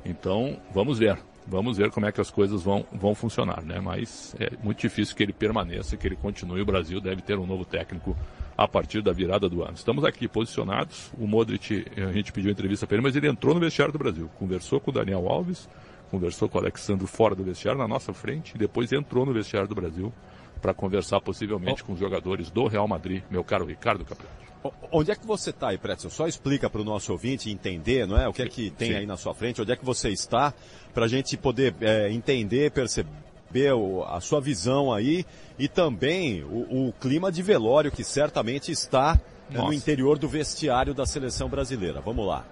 Então, 0.03 0.59
vamos 0.73 0.99
ver. 0.99 1.17
Vamos 1.47 1.77
ver 1.77 1.89
como 1.91 2.05
é 2.05 2.11
que 2.11 2.21
as 2.21 2.29
coisas 2.29 2.61
vão, 2.61 2.85
vão 2.91 3.15
funcionar, 3.15 3.63
né? 3.63 3.79
Mas 3.79 4.35
é 4.39 4.51
muito 4.63 4.79
difícil 4.79 5.15
que 5.15 5.23
ele 5.23 5.33
permaneça, 5.33 5.97
que 5.97 6.07
ele 6.07 6.15
continue. 6.15 6.61
O 6.61 6.65
Brasil 6.65 7.01
deve 7.01 7.21
ter 7.21 7.37
um 7.37 7.45
novo 7.45 7.65
técnico 7.65 8.15
a 8.57 8.67
partir 8.67 9.01
da 9.01 9.11
virada 9.11 9.49
do 9.49 9.63
ano. 9.63 9.73
Estamos 9.73 10.03
aqui 10.03 10.27
posicionados. 10.27 11.11
O 11.17 11.25
Modric, 11.25 11.85
a 11.97 12.11
gente 12.11 12.31
pediu 12.31 12.51
entrevista 12.51 12.85
para 12.85 12.95
ele, 12.95 13.03
mas 13.03 13.15
ele 13.15 13.27
entrou 13.27 13.53
no 13.53 13.59
vestiário 13.59 13.91
do 13.91 13.97
Brasil. 13.97 14.29
Conversou 14.37 14.79
com 14.79 14.91
o 14.91 14.93
Daniel 14.93 15.27
Alves, 15.27 15.67
conversou 16.11 16.47
com 16.47 16.57
o 16.57 16.61
Alexandre 16.61 17.07
fora 17.07 17.33
do 17.33 17.43
vestiário, 17.43 17.79
na 17.79 17.87
nossa 17.87 18.13
frente, 18.13 18.53
e 18.55 18.57
depois 18.57 18.91
entrou 18.91 19.25
no 19.25 19.33
vestiário 19.33 19.67
do 19.67 19.75
Brasil 19.75 20.13
para 20.61 20.73
conversar 20.73 21.19
possivelmente 21.21 21.81
oh. 21.81 21.85
com 21.87 21.93
os 21.93 21.99
jogadores 21.99 22.51
do 22.51 22.67
Real 22.67 22.87
Madrid, 22.87 23.23
meu 23.31 23.43
caro 23.43 23.65
Ricardo 23.65 24.05
Capello. 24.05 24.50
Onde 24.91 25.11
é 25.11 25.15
que 25.15 25.25
você 25.25 25.49
está 25.49 25.69
aí, 25.69 25.77
Pretzel? 25.77 26.11
Só 26.11 26.27
explica 26.27 26.69
para 26.69 26.81
o 26.81 26.83
nosso 26.83 27.11
ouvinte 27.11 27.49
entender, 27.49 28.05
não 28.05 28.17
é? 28.17 28.27
O 28.27 28.33
que 28.33 28.43
é 28.43 28.47
que 28.47 28.69
tem 28.69 28.89
Sim. 28.89 28.95
aí 28.97 29.05
na 29.05 29.17
sua 29.17 29.33
frente, 29.33 29.61
onde 29.61 29.71
é 29.71 29.75
que 29.75 29.83
você 29.83 30.09
está, 30.09 30.53
para 30.93 31.05
a 31.05 31.07
gente 31.07 31.35
poder 31.35 31.73
é, 31.81 32.11
entender, 32.11 32.71
perceber 32.71 33.73
o, 33.73 34.03
a 34.03 34.21
sua 34.21 34.39
visão 34.39 34.93
aí 34.93 35.25
e 35.57 35.67
também 35.67 36.43
o, 36.43 36.89
o, 36.89 36.93
clima 36.93 37.31
de 37.31 37.41
velório 37.41 37.91
que 37.91 38.03
certamente 38.03 38.71
está 38.71 39.19
é, 39.49 39.57
no 39.57 39.73
interior 39.73 40.19
do 40.19 40.27
vestiário 40.27 40.93
da 40.93 41.05
seleção 41.05 41.49
brasileira. 41.49 41.99
Vamos 41.99 42.27
lá. 42.27 42.45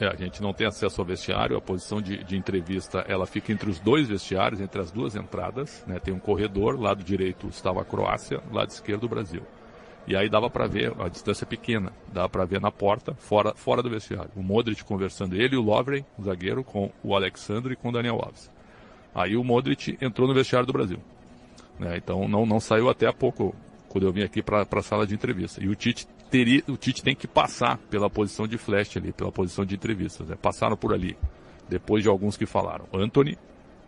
É, 0.00 0.08
a 0.08 0.16
gente 0.16 0.42
não 0.42 0.52
tem 0.52 0.66
acesso 0.66 1.00
ao 1.00 1.06
vestiário, 1.06 1.56
a 1.56 1.60
posição 1.60 2.02
de, 2.02 2.22
de, 2.22 2.36
entrevista 2.36 3.04
ela 3.08 3.26
fica 3.26 3.52
entre 3.52 3.70
os 3.70 3.78
dois 3.78 4.08
vestiários, 4.08 4.60
entre 4.60 4.80
as 4.80 4.90
duas 4.90 5.14
entradas. 5.14 5.84
Né? 5.86 5.98
Tem 6.00 6.12
um 6.12 6.18
corredor, 6.18 6.78
lado 6.78 7.02
direito 7.02 7.46
estava 7.48 7.80
a 7.80 7.84
Croácia, 7.84 8.42
lado 8.52 8.70
esquerdo 8.70 9.04
o 9.04 9.08
Brasil. 9.08 9.42
E 10.06 10.14
aí 10.14 10.28
dava 10.28 10.48
para 10.48 10.68
ver, 10.68 10.92
a 11.00 11.08
distância 11.08 11.44
é 11.44 11.48
pequena, 11.48 11.92
dava 12.12 12.28
para 12.28 12.44
ver 12.44 12.60
na 12.60 12.70
porta, 12.70 13.14
fora, 13.14 13.54
fora 13.54 13.82
do 13.82 13.90
vestiário. 13.90 14.30
O 14.36 14.42
Modric 14.42 14.84
conversando, 14.84 15.34
ele 15.34 15.56
e 15.56 15.58
o 15.58 15.62
Lovren, 15.62 16.04
o 16.16 16.22
zagueiro, 16.22 16.62
com 16.62 16.92
o 17.02 17.14
Alexandre 17.16 17.72
e 17.72 17.76
com 17.76 17.88
o 17.88 17.92
Daniel 17.92 18.20
Alves. 18.22 18.50
Aí 19.12 19.36
o 19.36 19.42
Modric 19.42 19.98
entrou 20.00 20.28
no 20.28 20.34
vestiário 20.34 20.66
do 20.66 20.72
Brasil. 20.72 21.00
Né? 21.78 21.96
Então 21.96 22.28
não, 22.28 22.46
não 22.46 22.60
saiu 22.60 22.88
até 22.88 23.08
há 23.08 23.12
pouco, 23.12 23.54
quando 23.88 24.06
eu 24.06 24.12
vim 24.12 24.22
aqui 24.22 24.42
para 24.42 24.64
a 24.70 24.82
sala 24.82 25.06
de 25.06 25.14
entrevista. 25.14 25.62
E 25.62 25.68
o 25.68 25.74
Tite, 25.74 26.06
teria, 26.30 26.62
o 26.68 26.76
Tite 26.76 27.02
tem 27.02 27.16
que 27.16 27.26
passar 27.26 27.76
pela 27.90 28.08
posição 28.08 28.46
de 28.46 28.56
flash 28.56 28.96
ali, 28.96 29.12
pela 29.12 29.32
posição 29.32 29.64
de 29.64 29.74
entrevistas. 29.74 30.28
Né? 30.28 30.36
Passaram 30.40 30.76
por 30.76 30.94
ali, 30.94 31.16
depois 31.68 32.04
de 32.04 32.08
alguns 32.08 32.36
que 32.36 32.46
falaram. 32.46 32.84
Anthony, 32.92 33.36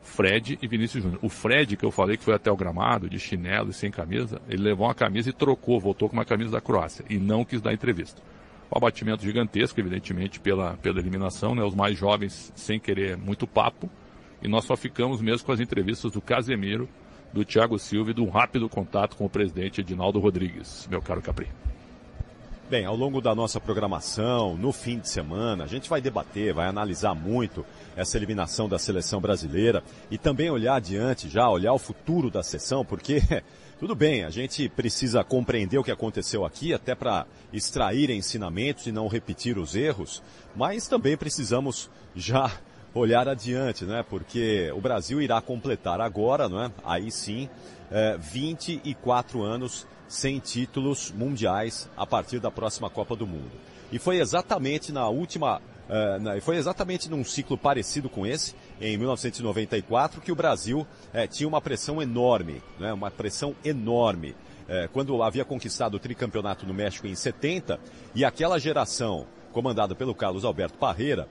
Fred 0.02 0.58
e 0.60 0.66
Vinícius 0.66 1.02
Júnior. 1.02 1.20
O 1.22 1.28
Fred, 1.28 1.76
que 1.76 1.84
eu 1.84 1.90
falei 1.90 2.16
que 2.16 2.24
foi 2.24 2.34
até 2.34 2.50
o 2.50 2.56
gramado, 2.56 3.08
de 3.08 3.18
chinelo 3.18 3.70
e 3.70 3.72
sem 3.72 3.90
camisa, 3.90 4.40
ele 4.48 4.62
levou 4.62 4.86
uma 4.86 4.94
camisa 4.94 5.30
e 5.30 5.32
trocou, 5.32 5.78
voltou 5.78 6.08
com 6.08 6.16
uma 6.16 6.24
camisa 6.24 6.50
da 6.50 6.60
Croácia 6.60 7.04
e 7.08 7.18
não 7.18 7.44
quis 7.44 7.60
dar 7.60 7.72
entrevista. 7.72 8.22
Um 8.72 8.76
abatimento 8.76 9.22
gigantesco, 9.22 9.80
evidentemente, 9.80 10.38
pela, 10.40 10.76
pela 10.76 10.98
eliminação, 10.98 11.54
né? 11.54 11.62
Os 11.62 11.74
mais 11.74 11.96
jovens 11.96 12.52
sem 12.54 12.78
querer 12.78 13.16
muito 13.16 13.46
papo. 13.46 13.88
E 14.42 14.48
nós 14.48 14.64
só 14.64 14.76
ficamos 14.76 15.20
mesmo 15.20 15.46
com 15.46 15.52
as 15.52 15.60
entrevistas 15.60 16.12
do 16.12 16.20
Casemiro, 16.20 16.88
do 17.32 17.44
Thiago 17.44 17.78
Silva 17.78 18.10
e 18.10 18.14
de 18.14 18.20
um 18.20 18.28
rápido 18.28 18.68
contato 18.68 19.16
com 19.16 19.24
o 19.24 19.30
presidente 19.30 19.80
Edinaldo 19.80 20.18
Rodrigues, 20.18 20.86
meu 20.90 21.00
caro 21.00 21.22
Capri. 21.22 21.48
Bem, 22.70 22.84
ao 22.84 22.94
longo 22.94 23.22
da 23.22 23.34
nossa 23.34 23.58
programação, 23.58 24.54
no 24.54 24.72
fim 24.72 24.98
de 24.98 25.08
semana, 25.08 25.64
a 25.64 25.66
gente 25.66 25.88
vai 25.88 26.02
debater, 26.02 26.52
vai 26.52 26.66
analisar 26.66 27.14
muito 27.14 27.64
essa 27.96 28.18
eliminação 28.18 28.68
da 28.68 28.78
seleção 28.78 29.22
brasileira 29.22 29.82
e 30.10 30.18
também 30.18 30.50
olhar 30.50 30.74
adiante 30.74 31.30
já, 31.30 31.48
olhar 31.48 31.72
o 31.72 31.78
futuro 31.78 32.30
da 32.30 32.42
sessão, 32.42 32.84
porque 32.84 33.22
tudo 33.80 33.94
bem, 33.94 34.22
a 34.22 34.28
gente 34.28 34.68
precisa 34.68 35.24
compreender 35.24 35.78
o 35.78 35.82
que 35.82 35.90
aconteceu 35.90 36.44
aqui 36.44 36.74
até 36.74 36.94
para 36.94 37.24
extrair 37.54 38.10
ensinamentos 38.10 38.86
e 38.86 38.92
não 38.92 39.08
repetir 39.08 39.56
os 39.56 39.74
erros, 39.74 40.22
mas 40.54 40.86
também 40.86 41.16
precisamos 41.16 41.88
já 42.14 42.52
olhar 42.92 43.30
adiante, 43.30 43.86
né? 43.86 44.04
Porque 44.10 44.70
o 44.76 44.80
Brasil 44.80 45.22
irá 45.22 45.40
completar 45.40 46.02
agora, 46.02 46.50
não 46.50 46.62
é? 46.62 46.70
Aí 46.84 47.10
sim, 47.10 47.48
é, 47.90 48.18
24 48.18 49.42
anos 49.42 49.86
sem 50.08 50.40
títulos 50.40 51.12
mundiais 51.12 51.88
a 51.96 52.06
partir 52.06 52.40
da 52.40 52.50
próxima 52.50 52.88
Copa 52.88 53.14
do 53.14 53.26
Mundo. 53.26 53.52
E 53.92 53.98
foi 53.98 54.18
exatamente 54.18 54.90
na 54.92 55.08
última, 55.08 55.58
uh, 55.58 56.40
foi 56.40 56.56
exatamente 56.56 57.08
num 57.10 57.24
ciclo 57.24 57.56
parecido 57.56 58.08
com 58.08 58.26
esse, 58.26 58.54
em 58.80 58.96
1994, 58.96 60.20
que 60.20 60.32
o 60.32 60.36
Brasil 60.36 60.80
uh, 60.80 61.28
tinha 61.28 61.48
uma 61.48 61.60
pressão 61.60 62.02
enorme, 62.02 62.62
né, 62.78 62.92
uma 62.92 63.10
pressão 63.10 63.54
enorme. 63.64 64.30
Uh, 64.68 64.88
quando 64.92 65.22
havia 65.22 65.44
conquistado 65.44 65.94
o 65.94 65.98
tricampeonato 66.00 66.66
no 66.66 66.74
México 66.74 67.06
em 67.06 67.14
70, 67.14 67.78
e 68.14 68.24
aquela 68.24 68.58
geração 68.58 69.26
comandada 69.52 69.94
pelo 69.94 70.14
Carlos 70.14 70.44
Alberto 70.44 70.78
Parreira, 70.78 71.26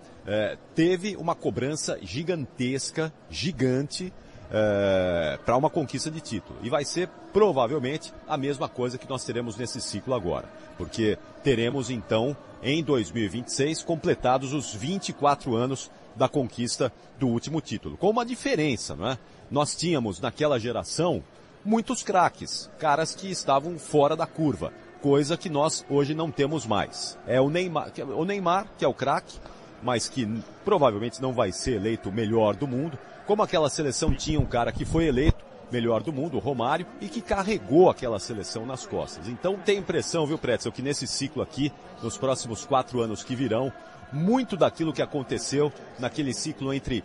teve 0.74 1.16
uma 1.16 1.36
cobrança 1.36 1.98
gigantesca, 2.02 3.14
gigante, 3.30 4.12
é, 4.52 5.40
para 5.46 5.58
uma 5.58 5.70
conquista 5.70 6.10
de 6.10 6.22
título. 6.22 6.60
E 6.62 6.70
vai 6.70 6.86
ser 6.86 7.10
provavelmente 7.34 8.14
a 8.28 8.38
mesma 8.38 8.68
coisa 8.70 8.98
que 8.98 9.10
nós 9.10 9.24
teremos 9.24 9.56
nesse 9.56 9.82
ciclo 9.82 10.14
agora. 10.14 10.48
Porque 10.78 11.18
teremos 11.44 11.90
então, 11.90 12.36
em 12.62 12.84
2026, 12.84 13.84
completados 13.84 14.54
os 14.54 14.74
24 14.74 15.56
anos 15.56 15.92
da 16.16 16.28
conquista 16.28 16.92
do 17.20 17.28
último 17.28 17.62
título. 17.62 17.98
Com 17.98 18.10
uma 18.10 18.26
diferença, 18.26 18.96
não 18.96 19.08
é? 19.10 19.18
Nós 19.50 19.76
tínhamos 19.76 20.20
naquela 20.20 20.60
geração 20.60 21.24
muitos 21.64 22.02
craques, 22.04 22.70
caras 22.80 23.14
que 23.14 23.30
estavam 23.30 23.78
fora 23.78 24.16
da 24.16 24.26
curva, 24.26 24.74
coisa 25.02 25.38
que 25.38 25.50
nós 25.50 25.86
hoje 25.90 26.14
não 26.14 26.32
temos 26.32 26.66
mais. 26.66 27.18
É 27.28 27.40
o 27.40 27.50
Neymar, 27.50 27.92
o 28.16 28.26
Neymar 28.26 28.68
que 28.78 28.86
é 28.86 28.88
o 28.88 28.94
craque, 28.94 29.38
mas 29.82 30.10
que 30.10 30.28
provavelmente 30.66 31.22
não 31.22 31.34
vai 31.34 31.52
ser 31.52 31.76
eleito 31.76 32.10
o 32.10 32.12
melhor 32.12 32.56
do 32.56 32.68
mundo 32.68 32.98
como 33.28 33.44
aquela 33.44 33.70
seleção 33.70 34.14
tinha 34.16 34.40
um 34.40 34.46
cara 34.46 34.72
que 34.72 34.86
foi 34.86 35.06
eleito 35.06 35.46
melhor 35.70 36.02
do 36.02 36.14
mundo, 36.14 36.38
o 36.38 36.40
Romário, 36.40 36.88
e 37.02 37.10
que 37.10 37.22
carregou 37.22 37.90
aquela 37.90 38.20
seleção 38.20 38.66
nas 38.66 38.86
costas. 38.86 39.28
Então 39.28 39.58
tem 39.58 39.78
impressão, 39.78 40.26
viu, 40.26 40.38
Pretzel, 40.38 40.72
que 40.72 40.82
nesse 40.82 41.06
ciclo 41.06 41.44
aqui, 41.44 41.72
nos 42.02 42.18
próximos 42.18 42.66
quatro 42.66 43.02
anos 43.02 43.24
que 43.24 43.36
virão, 43.36 43.72
muito 44.14 44.56
daquilo 44.56 44.94
que 44.94 45.02
aconteceu 45.02 45.72
naquele 46.00 46.34
ciclo 46.34 46.74
entre 46.74 47.04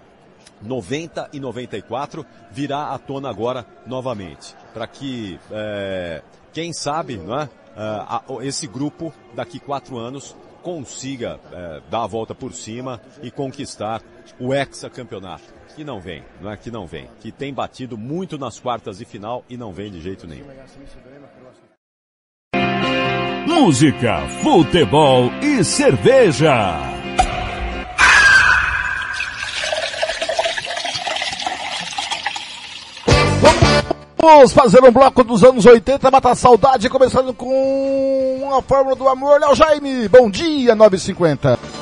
90 0.62 1.30
e 1.32 1.40
94 1.40 2.24
virá 2.52 2.90
à 2.90 2.98
tona 2.98 3.28
agora 3.28 3.66
novamente. 3.84 4.54
Para 4.72 4.86
que, 4.86 5.40
é, 5.50 6.22
quem 6.52 6.72
sabe, 6.72 7.16
não 7.16 7.40
é? 7.40 7.48
Uh, 8.28 8.42
esse 8.42 8.66
grupo 8.66 9.12
daqui 9.34 9.58
quatro 9.58 9.96
anos 9.96 10.36
consiga 10.62 11.40
é, 11.50 11.80
dar 11.90 12.04
a 12.04 12.06
volta 12.06 12.34
por 12.34 12.52
cima 12.54 13.00
e 13.22 13.30
conquistar 13.30 14.02
o 14.38 14.54
hexacampeonato 14.54 15.42
que 15.74 15.84
não 15.84 16.00
vem, 16.00 16.22
não 16.40 16.50
é 16.50 16.56
que 16.56 16.70
não 16.70 16.86
vem, 16.86 17.08
que 17.20 17.32
tem 17.32 17.52
batido 17.52 17.96
muito 17.96 18.38
nas 18.38 18.60
quartas 18.60 19.00
e 19.00 19.04
final 19.04 19.44
e 19.48 19.56
não 19.56 19.72
vem 19.72 19.90
de 19.90 20.00
jeito 20.00 20.26
nenhum. 20.26 20.46
Música, 23.46 24.20
futebol 24.42 25.30
e 25.42 25.64
cerveja. 25.64 26.92
Vamos 34.16 34.52
fazer 34.52 34.82
um 34.82 34.92
bloco 34.92 35.24
dos 35.24 35.42
anos 35.42 35.66
80, 35.66 36.10
matar 36.10 36.34
saudade, 36.36 36.88
começando 36.88 37.34
com 37.34 38.50
a 38.56 38.62
fórmula 38.62 38.94
do 38.94 39.08
amor, 39.08 39.40
Léo 39.40 39.54
Jaime. 39.54 40.08
Bom 40.08 40.30
dia, 40.30 40.74
950. 40.74 41.81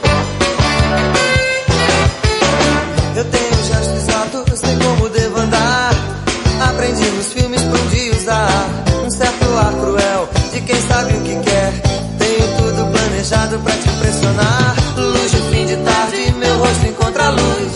de 10.60 10.66
quem 10.66 10.80
sabe 10.82 11.14
o 11.14 11.20
que 11.22 11.36
quer. 11.50 11.72
Tenho 12.18 12.56
tudo 12.56 12.92
planejado 12.92 13.58
pra 13.60 13.72
te 13.72 13.88
impressionar. 13.88 14.76
Luz 14.96 15.30
de 15.30 15.38
fim 15.50 15.66
de 15.66 15.76
tarde, 15.76 16.34
meu 16.38 16.58
rosto 16.58 16.86
encontra 16.86 17.24
a 17.26 17.30
luz. 17.30 17.72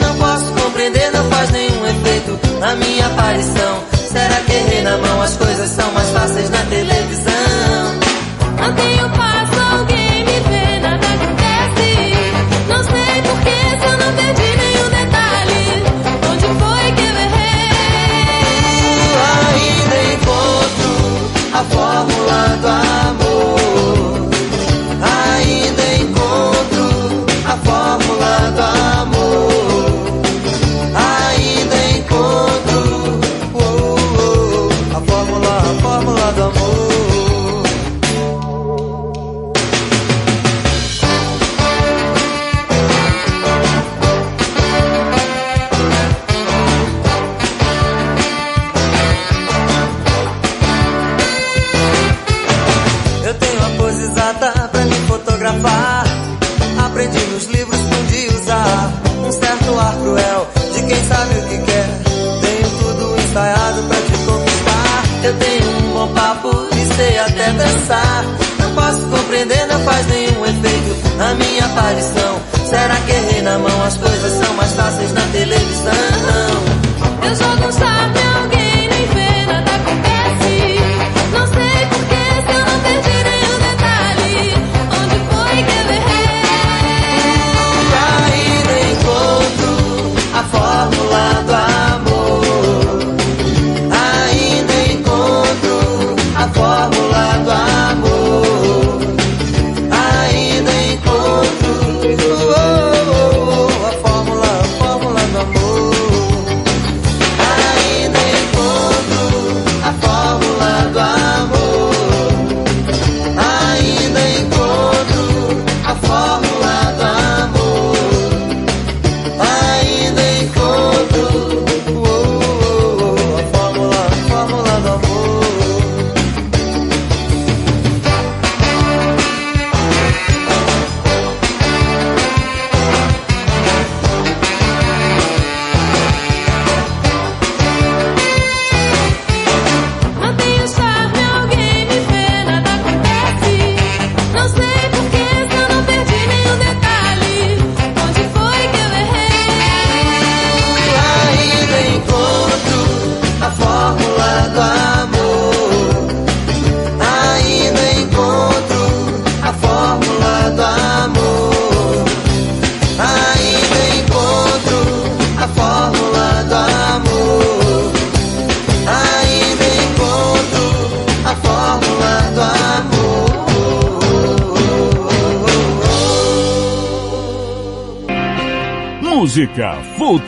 Não 0.00 0.14
posso 0.16 0.52
compreender, 0.52 1.10
não 1.12 1.24
faz 1.30 1.50
nenhum 1.50 1.86
efeito 1.86 2.38
na 2.58 2.74
minha 2.76 3.06
aparição. 3.06 3.84
Será 4.12 4.40
que 4.46 4.52
errei 4.52 4.82
na 4.82 4.96
mão? 4.98 5.22
As 5.22 5.36
coisas 5.36 5.70
são 5.70 5.90
mais 5.92 6.10
fáceis 6.10 6.50
na 6.50 6.62
televisão. 6.64 7.29
sei 67.00 67.18
até 67.18 67.52
dançar. 67.52 68.24
Não 68.58 68.74
posso 68.74 69.00
compreender, 69.06 69.66
não 69.66 69.80
faz 69.80 70.06
nenhum 70.06 70.44
efeito 70.44 71.16
na 71.16 71.34
minha 71.34 71.64
aparição. 71.64 72.40
Será 72.68 72.96
que 73.06 73.12
errei 73.12 73.42
na 73.42 73.58
mão? 73.58 73.84
As 73.84 73.96
coisas 73.96 74.44
são 74.44 74.54
mais 74.54 74.72
fáceis 74.72 75.12
na 75.12 75.22
televisão. 75.32 75.59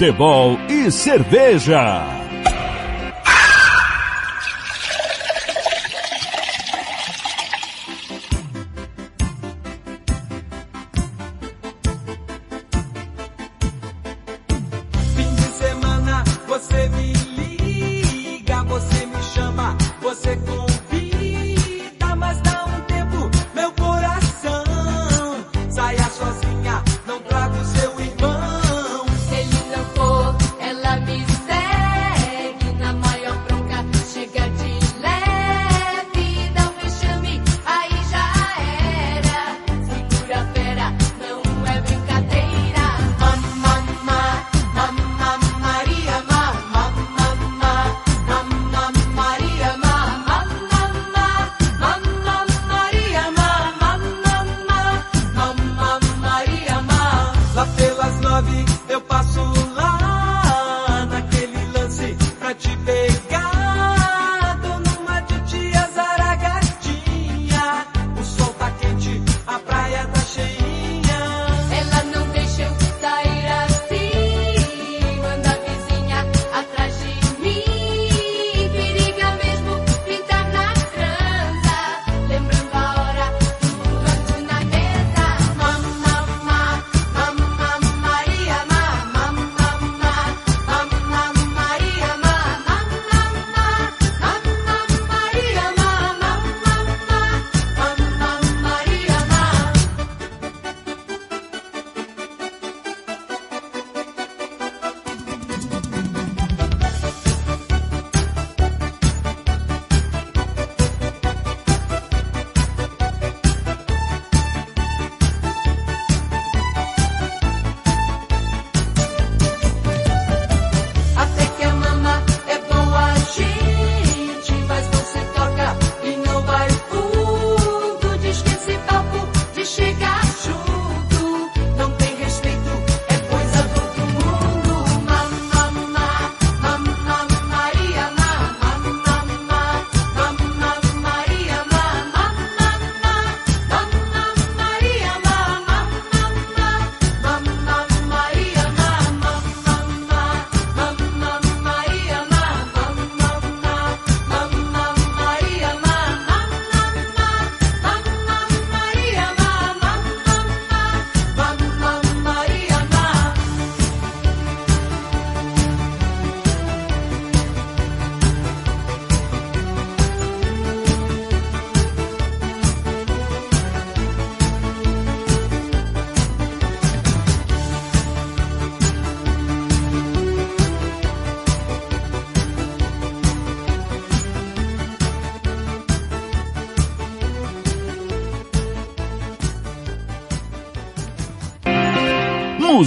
futebol 0.03 0.59
e 0.69 0.91
cerveja. 0.91 2.12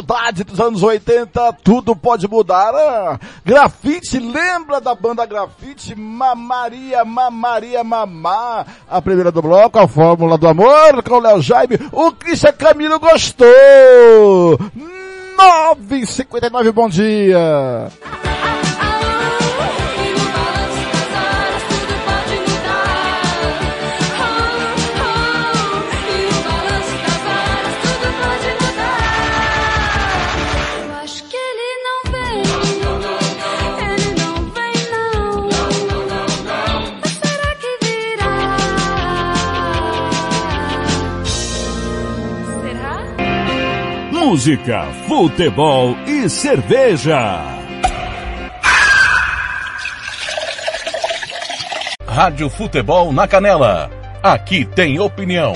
Saudade 0.00 0.44
dos 0.44 0.58
anos 0.58 0.82
80, 0.82 1.52
tudo 1.62 1.94
pode 1.94 2.26
mudar. 2.26 2.74
Ah, 2.74 3.18
grafite, 3.44 4.18
lembra 4.18 4.80
da 4.80 4.94
banda 4.94 5.26
Grafite? 5.26 5.94
Mamaria, 5.94 7.04
Mamaria, 7.04 7.84
Mamá. 7.84 8.64
A 8.88 9.02
primeira 9.02 9.30
do 9.30 9.42
bloco, 9.42 9.78
a 9.78 9.86
Fórmula 9.86 10.38
do 10.38 10.48
Amor, 10.48 11.02
com 11.02 11.16
o 11.16 11.20
Léo 11.20 11.42
Jaime. 11.42 11.78
O 11.92 12.12
Christian 12.12 12.52
Camilo 12.52 12.98
gostou. 12.98 14.58
9h59, 15.36 16.72
bom 16.72 16.88
dia. 16.88 17.90
Música, 44.30 44.86
futebol 45.08 45.96
e 46.06 46.30
cerveja. 46.30 47.42
Rádio 52.06 52.48
Futebol 52.48 53.12
na 53.12 53.26
Canela. 53.26 53.90
Aqui 54.22 54.64
tem 54.64 55.00
opinião. 55.00 55.54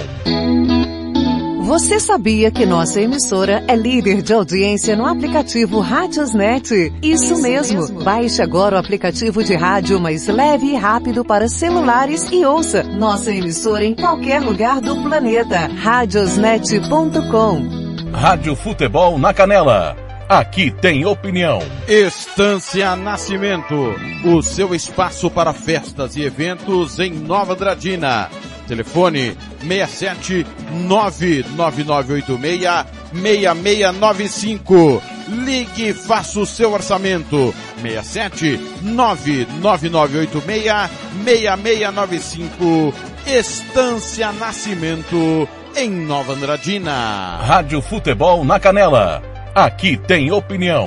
Você 1.61 2.01
sabia 2.01 2.51
que 2.51 2.67
nossa 2.67 3.01
emissora 3.01 3.63
é 3.69 3.77
líder 3.77 4.23
de 4.23 4.35
audiência 4.35 4.97
no 4.97 5.07
aplicativo 5.07 5.79
Rádiosnet? 5.79 6.93
Isso 7.01 7.41
mesmo. 7.41 8.03
Baixe 8.03 8.43
agora 8.43 8.75
o 8.75 8.81
aplicativo 8.81 9.45
de 9.45 9.55
rádio 9.55 10.01
mais 10.01 10.27
leve 10.27 10.73
e 10.73 10.75
rápido 10.75 11.25
para 11.25 11.47
celulares 11.47 12.27
e 12.33 12.45
ouça 12.45 12.83
nossa 12.83 13.31
emissora 13.31 13.85
em 13.85 13.95
qualquer 13.95 14.41
lugar 14.41 14.81
do 14.81 15.01
planeta. 15.01 15.71
Radiosnet.com. 15.77 17.84
Rádio 18.15 18.55
Futebol 18.55 19.19
na 19.19 19.35
Canela. 19.35 19.97
Aqui 20.29 20.71
tem 20.71 21.05
opinião. 21.05 21.59
Estância 21.87 22.97
Nascimento, 22.97 23.95
o 24.25 24.41
seu 24.41 24.75
espaço 24.75 25.29
para 25.29 25.53
festas 25.53 26.17
e 26.17 26.23
eventos 26.23 26.99
em 27.01 27.13
Nova 27.13 27.53
Andradina. 27.55 28.31
Telefone 28.67 29.37
67 29.61 30.47
99986 30.87 32.87
6695. 33.13 35.03
Ligue 35.29 35.89
e 35.89 35.95
faça 35.95 36.41
o 36.41 36.47
seu 36.47 36.73
orçamento. 36.73 37.55
67 37.83 38.59
99986 38.83 40.91
6695. 41.25 42.95
Estância 43.27 44.33
Nascimento 44.33 45.47
em 45.77 45.91
Nova 45.91 46.33
Andradina. 46.33 47.39
Rádio 47.43 47.81
Futebol 47.81 48.45
na 48.45 48.61
Canela. 48.61 49.23
Aqui 49.55 49.97
tem 49.97 50.31
opinião. 50.31 50.87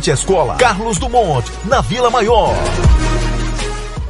à 0.09 0.13
escola 0.13 0.55
Carlos 0.55 0.97
Dumont, 0.97 1.45
na 1.65 1.81
Vila 1.81 2.09
Maior. 2.09 2.55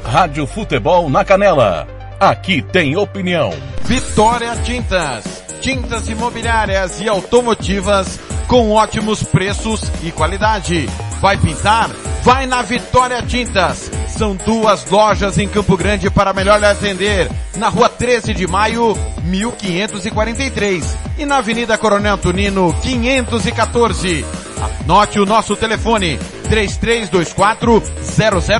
Rádio 0.06 0.46
Futebol 0.46 1.10
na 1.10 1.26
Canela. 1.26 1.88
Aqui 2.20 2.62
tem 2.62 2.96
opinião. 2.96 3.52
Vitória 3.84 4.56
Tintas. 4.58 5.24
Tintas 5.60 6.08
imobiliárias 6.08 7.02
e 7.02 7.10
automotivas 7.10 8.20
com 8.48 8.72
ótimos 8.72 9.24
preços 9.24 9.82
e 10.04 10.12
qualidade. 10.12 10.88
Vai 11.22 11.38
pintar? 11.38 11.90
Vai 12.24 12.46
na 12.46 12.62
Vitória 12.62 13.22
Tintas. 13.22 13.90
São 14.10 14.36
duas 14.36 14.90
lojas 14.90 15.38
em 15.38 15.48
Campo 15.48 15.78
Grande 15.78 16.10
para 16.10 16.34
melhor 16.34 16.60
lhe 16.60 16.66
atender. 16.66 17.32
Na 17.56 17.70
rua 17.70 17.88
13 17.88 18.34
de 18.34 18.46
maio, 18.46 18.98
1543. 19.24 20.98
E 21.18 21.26
na 21.26 21.38
Avenida 21.38 21.78
Coronel 21.78 22.18
Tunino, 22.18 22.76
514. 22.82 24.26
Anote 24.62 25.20
o 25.20 25.26
nosso 25.26 25.56
telefone, 25.56 26.20
3324 26.50 27.82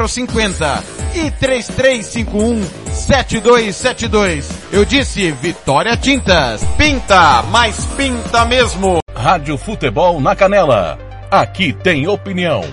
0050 0.08 0.84
e 1.14 1.30
3351 1.32 2.64
7272. 2.92 4.50
Eu 4.72 4.84
disse 4.84 5.32
Vitória 5.32 5.96
Tintas. 5.96 6.64
Pinta, 6.78 7.44
mas 7.44 7.86
pinta 7.98 8.46
mesmo. 8.46 9.00
Rádio 9.16 9.58
Futebol 9.58 10.20
na 10.20 10.36
Canela. 10.36 10.98
Aqui 11.30 11.72
tem 11.72 12.08
opinião. 12.08 12.64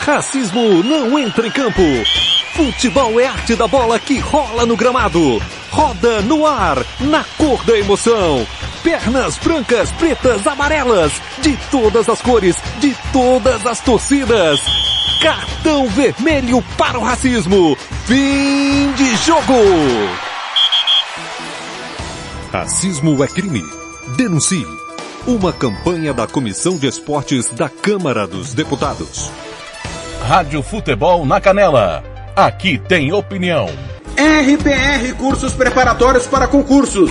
Racismo 0.00 0.82
não 0.84 1.18
entra 1.18 1.46
em 1.46 1.50
campo. 1.50 1.82
Futebol 2.52 3.20
é 3.20 3.26
arte 3.26 3.54
da 3.54 3.66
bola 3.66 3.98
que 3.98 4.18
rola 4.18 4.64
no 4.64 4.76
gramado. 4.76 5.42
Roda 5.70 6.22
no 6.22 6.46
ar, 6.46 6.78
na 7.00 7.24
cor 7.36 7.62
da 7.64 7.76
emoção. 7.76 8.46
Pernas 8.86 9.36
brancas, 9.38 9.90
pretas, 9.90 10.46
amarelas, 10.46 11.20
de 11.42 11.56
todas 11.72 12.08
as 12.08 12.22
cores, 12.22 12.54
de 12.78 12.96
todas 13.12 13.66
as 13.66 13.80
torcidas. 13.80 14.60
Cartão 15.20 15.88
vermelho 15.88 16.62
para 16.78 16.96
o 16.96 17.02
racismo. 17.02 17.76
Fim 18.04 18.92
de 18.92 19.16
jogo. 19.16 19.54
Racismo 22.52 23.24
é 23.24 23.26
crime. 23.26 23.64
Denuncie. 24.16 24.64
Uma 25.26 25.52
campanha 25.52 26.14
da 26.14 26.28
Comissão 26.28 26.78
de 26.78 26.86
Esportes 26.86 27.50
da 27.50 27.68
Câmara 27.68 28.24
dos 28.24 28.54
Deputados. 28.54 29.32
Rádio 30.22 30.62
Futebol 30.62 31.26
na 31.26 31.40
Canela. 31.40 32.04
Aqui 32.36 32.78
tem 32.78 33.12
opinião. 33.12 33.66
RPR 34.16 35.12
Cursos 35.18 35.54
Preparatórios 35.54 36.28
para 36.28 36.46
Concursos. 36.46 37.10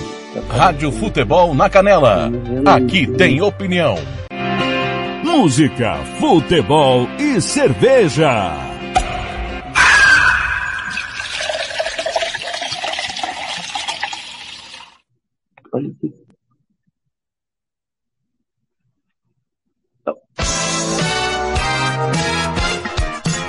Rádio 0.49 0.91
Futebol 0.91 1.53
na 1.53 1.69
Canela. 1.69 2.31
Aqui 2.65 3.05
tem 3.05 3.41
opinião. 3.41 3.95
Música, 5.23 5.95
futebol 6.19 7.07
e 7.19 7.41
cerveja. 7.41 8.53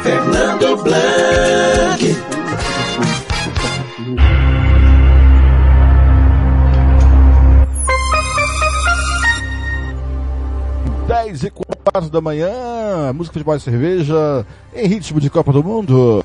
Fernando 0.03 0.83
Blanc. 0.83 2.22
Dez 11.33 11.45
e 11.45 11.51
quatro 11.51 12.11
da 12.11 12.21
manhã, 12.21 13.11
música 13.15 13.41
de 13.41 13.47
mais 13.47 13.63
cerveja, 13.63 14.47
em 14.75 14.87
ritmo 14.87 15.19
de 15.19 15.31
Copa 15.31 15.51
do 15.51 15.65
Mundo. 15.65 16.23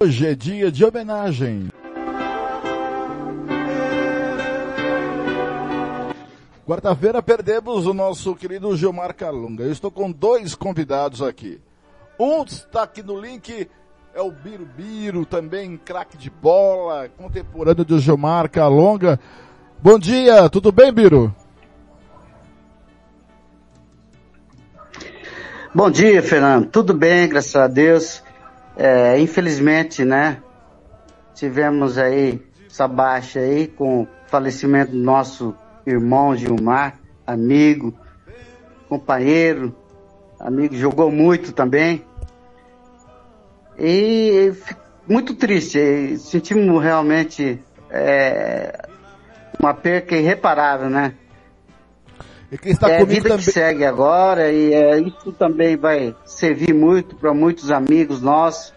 Hoje 0.00 0.26
é 0.28 0.34
dia 0.36 0.70
de 0.70 0.84
homenagem. 0.84 1.68
Quarta-feira 6.66 7.22
perdemos 7.22 7.86
o 7.86 7.94
nosso 7.94 8.34
querido 8.36 8.76
Gilmar 8.76 9.14
Calunga. 9.14 9.64
Eu 9.64 9.72
estou 9.72 9.90
com 9.90 10.12
dois 10.12 10.54
convidados 10.54 11.22
aqui. 11.22 11.60
Um 12.18 12.44
está 12.44 12.82
aqui 12.82 13.02
no 13.02 13.18
link, 13.18 13.68
é 14.14 14.20
o 14.20 14.30
Birubiru, 14.30 15.24
também 15.24 15.76
craque 15.78 16.18
de 16.18 16.28
bola, 16.28 17.08
contemporâneo 17.16 17.84
do 17.84 17.98
Gilmar 17.98 18.50
Calunga. 18.50 19.18
Bom 19.82 19.98
dia, 19.98 20.48
tudo 20.50 20.70
bem, 20.70 20.92
Biro? 20.92 21.34
Bom 25.74 25.90
dia, 25.90 26.22
Fernando. 26.22 26.68
Tudo 26.68 26.92
bem, 26.92 27.28
graças 27.28 27.56
a 27.56 27.66
Deus. 27.66 28.22
É, 28.76 29.18
infelizmente, 29.18 30.04
né? 30.04 30.42
Tivemos 31.34 31.96
aí 31.96 32.40
essa 32.66 32.86
baixa 32.86 33.40
aí 33.40 33.66
com 33.66 34.02
o 34.02 34.08
falecimento 34.26 34.92
do 34.92 34.98
nosso 34.98 35.54
irmão 35.86 36.36
Gilmar, 36.36 36.98
amigo, 37.26 37.94
companheiro, 38.88 39.74
amigo, 40.38 40.74
jogou 40.74 41.10
muito 41.10 41.52
também. 41.52 42.04
E 43.78 44.52
muito 45.06 45.34
triste, 45.34 46.18
sentimos 46.18 46.82
realmente 46.82 47.58
é, 47.90 48.86
uma 49.58 49.72
perca 49.72 50.16
irreparável, 50.16 50.90
né? 50.90 51.14
E 52.52 52.58
quem 52.58 52.72
está 52.72 52.90
é 52.90 53.00
a 53.00 53.04
vida 53.04 53.28
também. 53.28 53.44
que 53.44 53.52
segue 53.52 53.84
agora 53.84 54.50
e 54.50 54.74
é, 54.74 54.98
isso 55.00 55.32
também 55.32 55.76
vai 55.76 56.14
servir 56.24 56.74
muito 56.74 57.14
para 57.14 57.32
muitos 57.32 57.70
amigos 57.70 58.20
nossos 58.20 58.74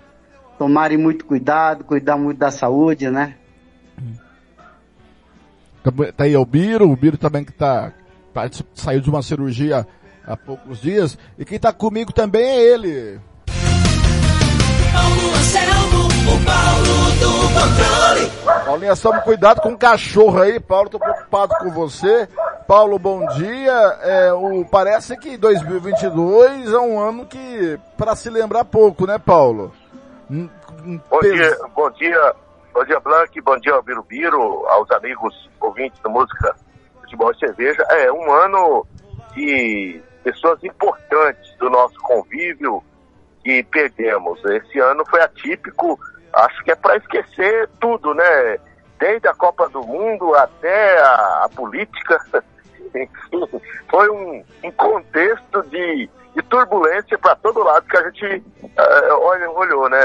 tomarem 0.57 0.97
muito 0.97 1.25
cuidado, 1.25 1.83
cuidar 1.83 2.17
muito 2.17 2.37
da 2.37 2.51
saúde, 2.51 3.09
né? 3.09 3.35
Tá 5.83 6.23
aí 6.23 6.35
o 6.37 6.45
Biro, 6.45 6.89
o 6.89 6.95
Biro 6.95 7.17
também 7.17 7.43
que 7.43 7.51
tá, 7.51 7.91
particip- 8.33 8.67
saiu 8.73 9.01
de 9.01 9.09
uma 9.09 9.21
cirurgia 9.21 9.85
há 10.25 10.37
poucos 10.37 10.79
dias. 10.81 11.17
E 11.37 11.43
quem 11.45 11.59
tá 11.59 11.73
comigo 11.73 12.11
também 12.13 12.43
é 12.45 12.61
ele. 12.73 13.19
Paulo 14.93 15.35
Anselmo, 15.35 16.07
o 16.07 16.45
Paulo 16.45 17.11
do 17.19 17.31
controle. 17.53 18.63
Paulinha, 18.65 18.95
tome 18.95 19.21
cuidado 19.21 19.61
com 19.61 19.73
o 19.73 19.77
cachorro 19.77 20.39
aí, 20.41 20.59
Paulo, 20.59 20.89
tô 20.89 20.99
preocupado 20.99 21.53
com 21.59 21.69
você. 21.71 22.27
Paulo, 22.67 22.97
bom 22.97 23.25
dia. 23.35 23.71
É, 24.03 24.31
o, 24.33 24.63
parece 24.65 25.17
que 25.17 25.35
2022 25.35 26.71
é 26.71 26.77
um 26.79 26.99
ano 26.99 27.25
que, 27.25 27.77
para 27.97 28.15
se 28.15 28.29
lembrar 28.29 28.63
pouco, 28.65 29.05
né, 29.05 29.17
Paulo? 29.19 29.73
Um- 30.29 30.49
um 30.85 30.99
Bom 31.09 31.19
dia, 31.21 31.57
bom 31.75 31.91
dia, 31.91 32.33
bom 32.73 32.83
dia 32.85 32.99
Blank, 32.99 33.39
bom 33.41 33.57
dia 33.57 33.81
Birubiru, 33.81 34.65
aos 34.67 34.89
amigos 34.91 35.49
ouvintes 35.59 35.99
da 36.01 36.09
música 36.09 36.55
Futebol 37.01 37.31
e 37.31 37.37
Cerveja. 37.39 37.83
É 37.89 38.11
um 38.11 38.31
ano 38.31 38.85
de 39.33 40.01
pessoas 40.23 40.63
importantes 40.63 41.55
do 41.57 41.69
nosso 41.69 41.99
convívio 42.01 42.83
que 43.43 43.63
perdemos. 43.63 44.43
Esse 44.45 44.79
ano 44.79 45.03
foi 45.09 45.21
atípico, 45.21 45.99
acho 46.33 46.63
que 46.63 46.71
é 46.71 46.75
para 46.75 46.97
esquecer 46.97 47.69
tudo, 47.79 48.13
né? 48.13 48.57
Desde 48.99 49.27
a 49.27 49.33
Copa 49.33 49.67
do 49.69 49.81
Mundo 49.83 50.33
até 50.35 50.99
a, 50.99 51.41
a 51.45 51.49
política. 51.49 52.19
Enfim, 52.79 53.09
foi 53.89 54.09
um, 54.09 54.43
um 54.63 54.71
contexto 54.71 55.61
de, 55.63 56.09
de 56.35 56.41
turbulência 56.43 57.17
para 57.17 57.35
todo 57.35 57.63
lado 57.63 57.85
que 57.85 57.97
a 57.97 58.03
gente 58.09 58.43
eh, 58.77 59.13
olha- 59.13 59.51
olhou, 59.51 59.89
né, 59.89 59.99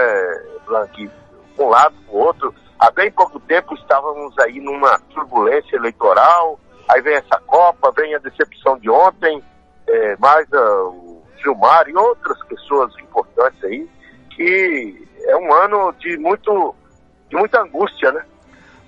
Blank? 1.59 1.63
Um 1.63 1.69
lado 1.69 1.95
para 2.07 2.15
o 2.15 2.19
outro. 2.19 2.55
Há 2.79 2.91
bem 2.93 3.11
pouco 3.11 3.41
tempo 3.41 3.75
estávamos 3.75 4.39
aí 4.39 4.61
numa 4.61 4.99
turbulência 5.13 5.77
eleitoral, 5.77 6.59
aí 6.89 7.03
vem 7.03 7.17
essa 7.17 7.41
Copa, 7.47 7.93
vem 7.97 8.15
a 8.15 8.19
decepção 8.19 8.79
de 8.79 8.89
ontem, 8.89 9.43
eh, 9.89 10.17
mais 10.19 10.47
ah, 10.53 10.85
o 10.85 11.21
Gilmar 11.43 11.89
e 11.89 11.97
outras 11.97 12.39
pessoas 12.45 12.93
importantes 13.01 13.63
aí, 13.65 13.89
que 14.31 15.09
é 15.25 15.37
um 15.37 15.53
ano 15.53 15.93
de 15.99 16.17
muito 16.19 16.75
de 17.29 17.37
muita 17.37 17.61
angústia, 17.61 18.13
né? 18.13 18.25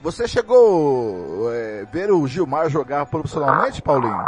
Você 0.02 0.26
chegou 0.26 1.52
é, 1.52 1.84
ver 1.92 2.10
o 2.10 2.26
Gilmar 2.26 2.70
jogar 2.70 3.04
profissionalmente, 3.06 3.82
Paulinho? 3.82 4.24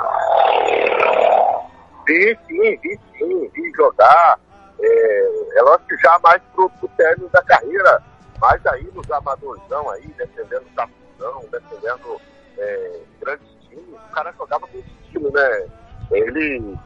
Vi 2.06 2.38
sim, 2.46 2.76
vi 2.82 3.00
sim, 3.16 3.50
vi 3.54 3.72
jogar. 3.74 4.38
É, 4.80 5.58
é 5.58 5.62
lógico 5.62 5.88
que 5.88 5.96
já 5.96 6.18
mais 6.22 6.42
pro, 6.54 6.68
pro 6.68 6.88
término 6.88 7.28
da 7.30 7.42
carreira, 7.42 8.02
mas 8.42 8.66
aí 8.66 8.82
nos 8.92 9.08
amadorzão 9.08 9.88
aí, 9.90 10.04
defendendo 10.18 10.64
o 10.66 10.74
capitão, 10.74 11.44
defendendo 11.52 12.20
é, 12.58 13.00
grandes 13.20 13.46
times, 13.68 13.86
o 13.94 14.12
cara 14.12 14.32
jogava 14.32 14.66
com 14.66 14.78
estilo, 14.78 15.30
né? 15.32 15.68
Ele 16.10 16.76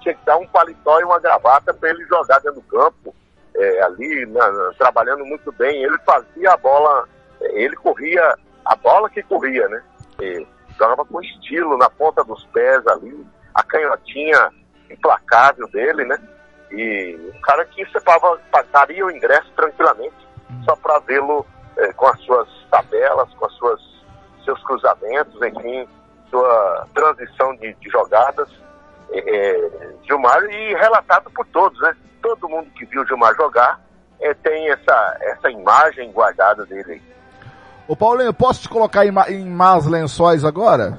tinha 0.00 0.14
que 0.14 0.24
dar 0.24 0.36
um 0.36 0.46
paletó 0.46 1.00
e 1.00 1.04
uma 1.04 1.18
gravata 1.18 1.74
para 1.74 1.90
ele 1.90 2.04
jogar 2.06 2.38
dentro 2.38 2.60
do 2.60 2.66
campo, 2.68 3.12
é, 3.56 3.82
ali, 3.82 4.24
na- 4.26 4.72
trabalhando 4.78 5.24
muito 5.26 5.50
bem. 5.50 5.82
Ele 5.82 5.98
fazia 6.06 6.52
a 6.52 6.56
bola, 6.56 7.08
é, 7.40 7.60
ele 7.60 7.74
corria, 7.74 8.38
a 8.64 8.76
bola 8.76 9.10
que 9.10 9.20
corria, 9.24 9.68
né? 9.68 9.82
E 10.20 10.46
jogava 10.78 11.04
com 11.04 11.20
estilo 11.20 11.76
na 11.76 11.90
ponta 11.90 12.22
dos 12.22 12.46
pés 12.46 12.86
ali, 12.86 13.26
a 13.52 13.64
canhotinha 13.64 14.48
implacável 14.88 15.66
dele, 15.70 16.04
né? 16.04 16.16
E 16.70 17.32
um 17.34 17.40
cara 17.40 17.64
que 17.64 17.84
você 17.84 18.00
pagaria 18.52 19.04
o 19.04 19.10
ingresso 19.10 19.50
tranquilamente 19.56 20.23
só 20.64 20.76
para 20.76 20.98
vê-lo 21.00 21.44
eh, 21.76 21.92
com 21.94 22.06
as 22.06 22.20
suas 22.20 22.48
tabelas, 22.70 23.32
com 23.34 23.46
as 23.46 23.52
suas 23.54 23.80
seus 24.44 24.62
cruzamentos, 24.64 25.40
enfim, 25.42 25.88
sua 26.30 26.86
transição 26.94 27.54
de, 27.56 27.74
de 27.74 27.90
jogadas. 27.90 28.48
Eh, 29.10 29.22
eh, 29.26 29.94
Gilmar 30.06 30.42
e 30.44 30.74
relatado 30.74 31.30
por 31.30 31.46
todos, 31.46 31.80
né? 31.80 31.94
Todo 32.22 32.48
mundo 32.48 32.68
que 32.76 32.84
viu 32.86 33.06
Gilmar 33.06 33.34
jogar 33.34 33.80
eh, 34.20 34.34
tem 34.34 34.70
essa, 34.70 35.16
essa 35.20 35.50
imagem 35.50 36.12
guardada 36.12 36.64
dele 36.66 36.92
aí. 36.92 37.02
Ô 37.86 37.94
Paulinho, 37.94 38.32
posso 38.32 38.62
te 38.62 38.68
colocar 38.68 39.04
em, 39.04 39.12
em 39.28 39.44
más 39.44 39.86
lençóis 39.86 40.44
agora? 40.44 40.98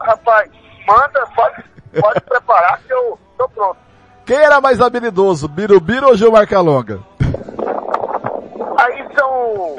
Rapaz, 0.00 0.50
manda, 0.86 1.26
pode, 1.34 1.64
pode 2.00 2.20
preparar 2.22 2.80
que 2.80 2.92
eu 2.92 3.18
tô 3.36 3.48
pronto. 3.50 3.76
Quem 4.24 4.36
era 4.36 4.60
mais 4.60 4.80
habilidoso, 4.80 5.46
Birubiru 5.46 6.08
ou 6.08 6.16
Gilmar 6.16 6.48
Calonga? 6.48 7.00
São, 9.16 9.76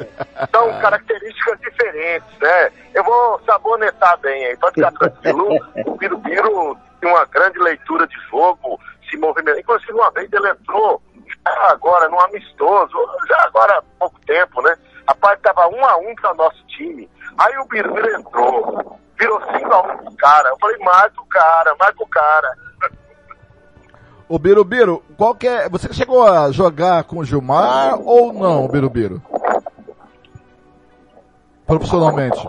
são 0.52 0.80
características 0.80 1.60
diferentes, 1.60 2.38
né? 2.40 2.72
Eu 2.94 3.04
vou 3.04 3.40
sabonetar 3.46 4.18
bem 4.18 4.46
aí, 4.46 4.56
pode 4.56 4.74
ficar 4.74 4.92
tranquilo. 4.92 5.48
O 5.86 5.96
Birubiru 5.96 6.76
tem 7.00 7.10
uma 7.10 7.24
grande 7.26 7.58
leitura 7.58 8.06
de 8.06 8.16
jogo, 8.30 8.78
se 9.08 9.16
movimenta. 9.16 9.60
Inclusive, 9.60 9.92
uma 9.92 10.10
vez 10.10 10.30
ele 10.32 10.48
entrou, 10.50 11.00
já 11.44 11.70
agora, 11.70 12.08
num 12.08 12.20
amistoso, 12.20 12.96
já 13.28 13.42
agora 13.44 13.78
há 13.78 13.82
pouco 13.98 14.20
tempo, 14.26 14.62
né? 14.62 14.76
Rapaz, 15.08 15.40
tava 15.40 15.68
um 15.68 15.84
a 15.84 15.96
um 15.96 16.14
para 16.16 16.32
o 16.32 16.36
nosso 16.36 16.64
time. 16.66 17.08
Aí 17.38 17.56
o 17.58 17.64
Birubiru 17.66 18.10
entrou, 18.16 18.98
virou 19.18 19.40
5 19.40 19.72
a 19.72 19.80
1 19.80 19.96
pro 19.98 20.16
cara. 20.16 20.48
Eu 20.48 20.58
falei, 20.58 20.78
marca 20.78 21.20
o 21.20 21.26
cara, 21.26 21.76
marca 21.78 22.02
o 22.02 22.08
cara. 22.08 22.67
Ô 24.28 24.38
Birubiru, 24.38 25.02
qual 25.16 25.34
que 25.34 25.48
é, 25.48 25.70
você 25.70 25.90
chegou 25.90 26.22
a 26.22 26.52
jogar 26.52 27.04
com 27.04 27.20
o 27.20 27.24
Gilmar 27.24 27.98
ou 27.98 28.30
não, 28.30 28.68
Birubiru? 28.68 29.22
Profissionalmente. 31.66 32.46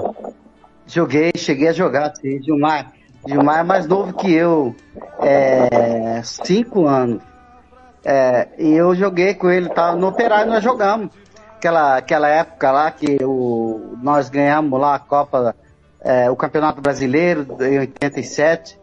Joguei, 0.85 1.31
cheguei 1.37 1.69
a 1.69 1.73
jogar, 1.73 2.13
sim. 2.15 2.41
Gilmar, 2.43 2.91
Gilmar 3.25 3.59
é 3.59 3.63
mais 3.63 3.87
novo 3.87 4.11
que 4.13 4.33
eu, 4.33 4.75
é, 5.21 6.21
cinco 6.21 6.85
anos. 6.85 7.23
É, 8.03 8.49
e 8.57 8.73
eu 8.73 8.93
joguei 8.93 9.33
com 9.33 9.49
ele, 9.49 9.69
tá, 9.69 9.95
no 9.95 10.07
Operário 10.07 10.51
nós 10.51 10.63
jogamos. 10.63 11.11
Aquela, 11.55 11.97
aquela 11.97 12.27
época 12.27 12.71
lá 12.71 12.91
que 12.91 13.17
o, 13.23 13.97
nós 14.01 14.29
ganhamos 14.29 14.79
lá 14.79 14.95
a 14.95 14.99
Copa, 14.99 15.55
é, 16.01 16.29
o 16.29 16.35
Campeonato 16.35 16.81
Brasileiro 16.81 17.45
em 17.61 17.79
87. 17.79 18.77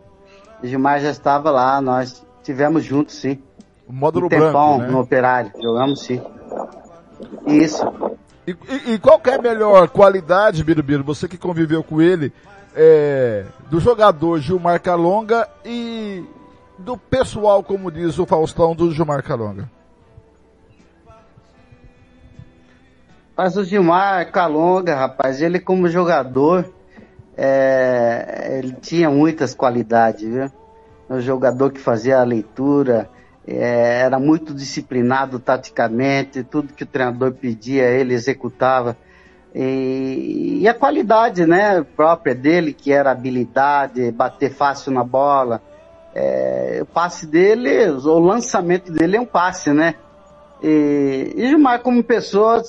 O 0.62 0.66
Gilmar 0.66 1.00
já 1.00 1.10
estava 1.10 1.50
lá, 1.50 1.78
nós 1.80 2.25
tivemos 2.46 2.84
juntos, 2.84 3.16
sim. 3.16 3.42
O 3.86 3.92
módulo 3.92 4.26
um 4.26 4.28
tempão 4.28 4.76
branco, 4.78 4.82
né? 4.86 4.88
no 4.88 5.00
Operário, 5.00 5.52
jogamos 5.60 6.02
sim. 6.04 6.22
Isso. 7.46 7.84
E, 8.46 8.52
e- 8.52 8.92
e 8.94 8.98
qual 8.98 9.18
que 9.18 9.28
é 9.30 9.34
a 9.34 9.42
melhor 9.42 9.88
qualidade, 9.88 10.62
Birubiru, 10.62 11.02
você 11.02 11.26
que 11.26 11.36
conviveu 11.36 11.82
com 11.82 12.00
ele, 12.00 12.32
é, 12.74 13.44
do 13.68 13.80
jogador 13.80 14.38
Gilmar 14.38 14.80
Calonga 14.80 15.48
e 15.64 16.24
do 16.78 16.96
pessoal, 16.96 17.62
como 17.64 17.90
diz 17.90 18.18
o 18.18 18.26
Faustão, 18.26 18.74
do 18.74 18.92
Gilmar 18.92 19.22
Calonga? 19.24 19.68
Mas 23.36 23.56
o 23.56 23.64
Gilmar 23.64 24.30
Calonga, 24.30 24.94
rapaz, 24.94 25.42
ele 25.42 25.58
como 25.58 25.88
jogador, 25.88 26.72
é, 27.36 28.58
ele 28.62 28.72
tinha 28.80 29.10
muitas 29.10 29.52
qualidades, 29.54 30.22
viu? 30.28 30.50
Um 31.08 31.20
jogador 31.20 31.70
que 31.70 31.80
fazia 31.80 32.18
a 32.18 32.24
leitura, 32.24 33.08
é, 33.46 34.00
era 34.00 34.18
muito 34.18 34.52
disciplinado 34.52 35.38
taticamente, 35.38 36.42
tudo 36.42 36.72
que 36.72 36.82
o 36.82 36.86
treinador 36.86 37.32
pedia 37.32 37.84
ele 37.84 38.12
executava. 38.12 38.96
E, 39.54 40.58
e 40.62 40.68
a 40.68 40.74
qualidade 40.74 41.46
né, 41.46 41.82
própria 41.82 42.34
dele, 42.34 42.72
que 42.72 42.92
era 42.92 43.10
habilidade, 43.10 44.10
bater 44.10 44.52
fácil 44.52 44.92
na 44.92 45.04
bola. 45.04 45.62
É, 46.14 46.78
o 46.82 46.86
passe 46.86 47.26
dele, 47.26 47.88
o 47.88 48.18
lançamento 48.18 48.90
dele 48.90 49.16
é 49.16 49.20
um 49.20 49.26
passe, 49.26 49.72
né? 49.72 49.94
E, 50.62 51.34
e 51.36 51.48
Gilmar 51.48 51.80
como 51.80 52.02
pessoa 52.02 52.62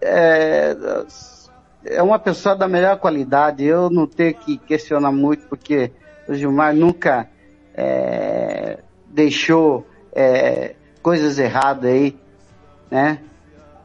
é, 0.00 0.76
é 1.84 2.02
uma 2.02 2.18
pessoa 2.18 2.56
da 2.56 2.66
melhor 2.66 2.98
qualidade. 2.98 3.64
Eu 3.64 3.88
não 3.90 4.06
tenho 4.06 4.34
que 4.34 4.58
questionar 4.58 5.12
muito, 5.12 5.46
porque 5.46 5.92
o 6.28 6.34
Gilmar 6.34 6.74
nunca 6.74 7.28
é, 7.80 8.78
deixou 9.08 9.86
é, 10.12 10.74
coisas 11.02 11.38
erradas 11.38 11.90
aí, 11.90 12.14
né? 12.90 13.20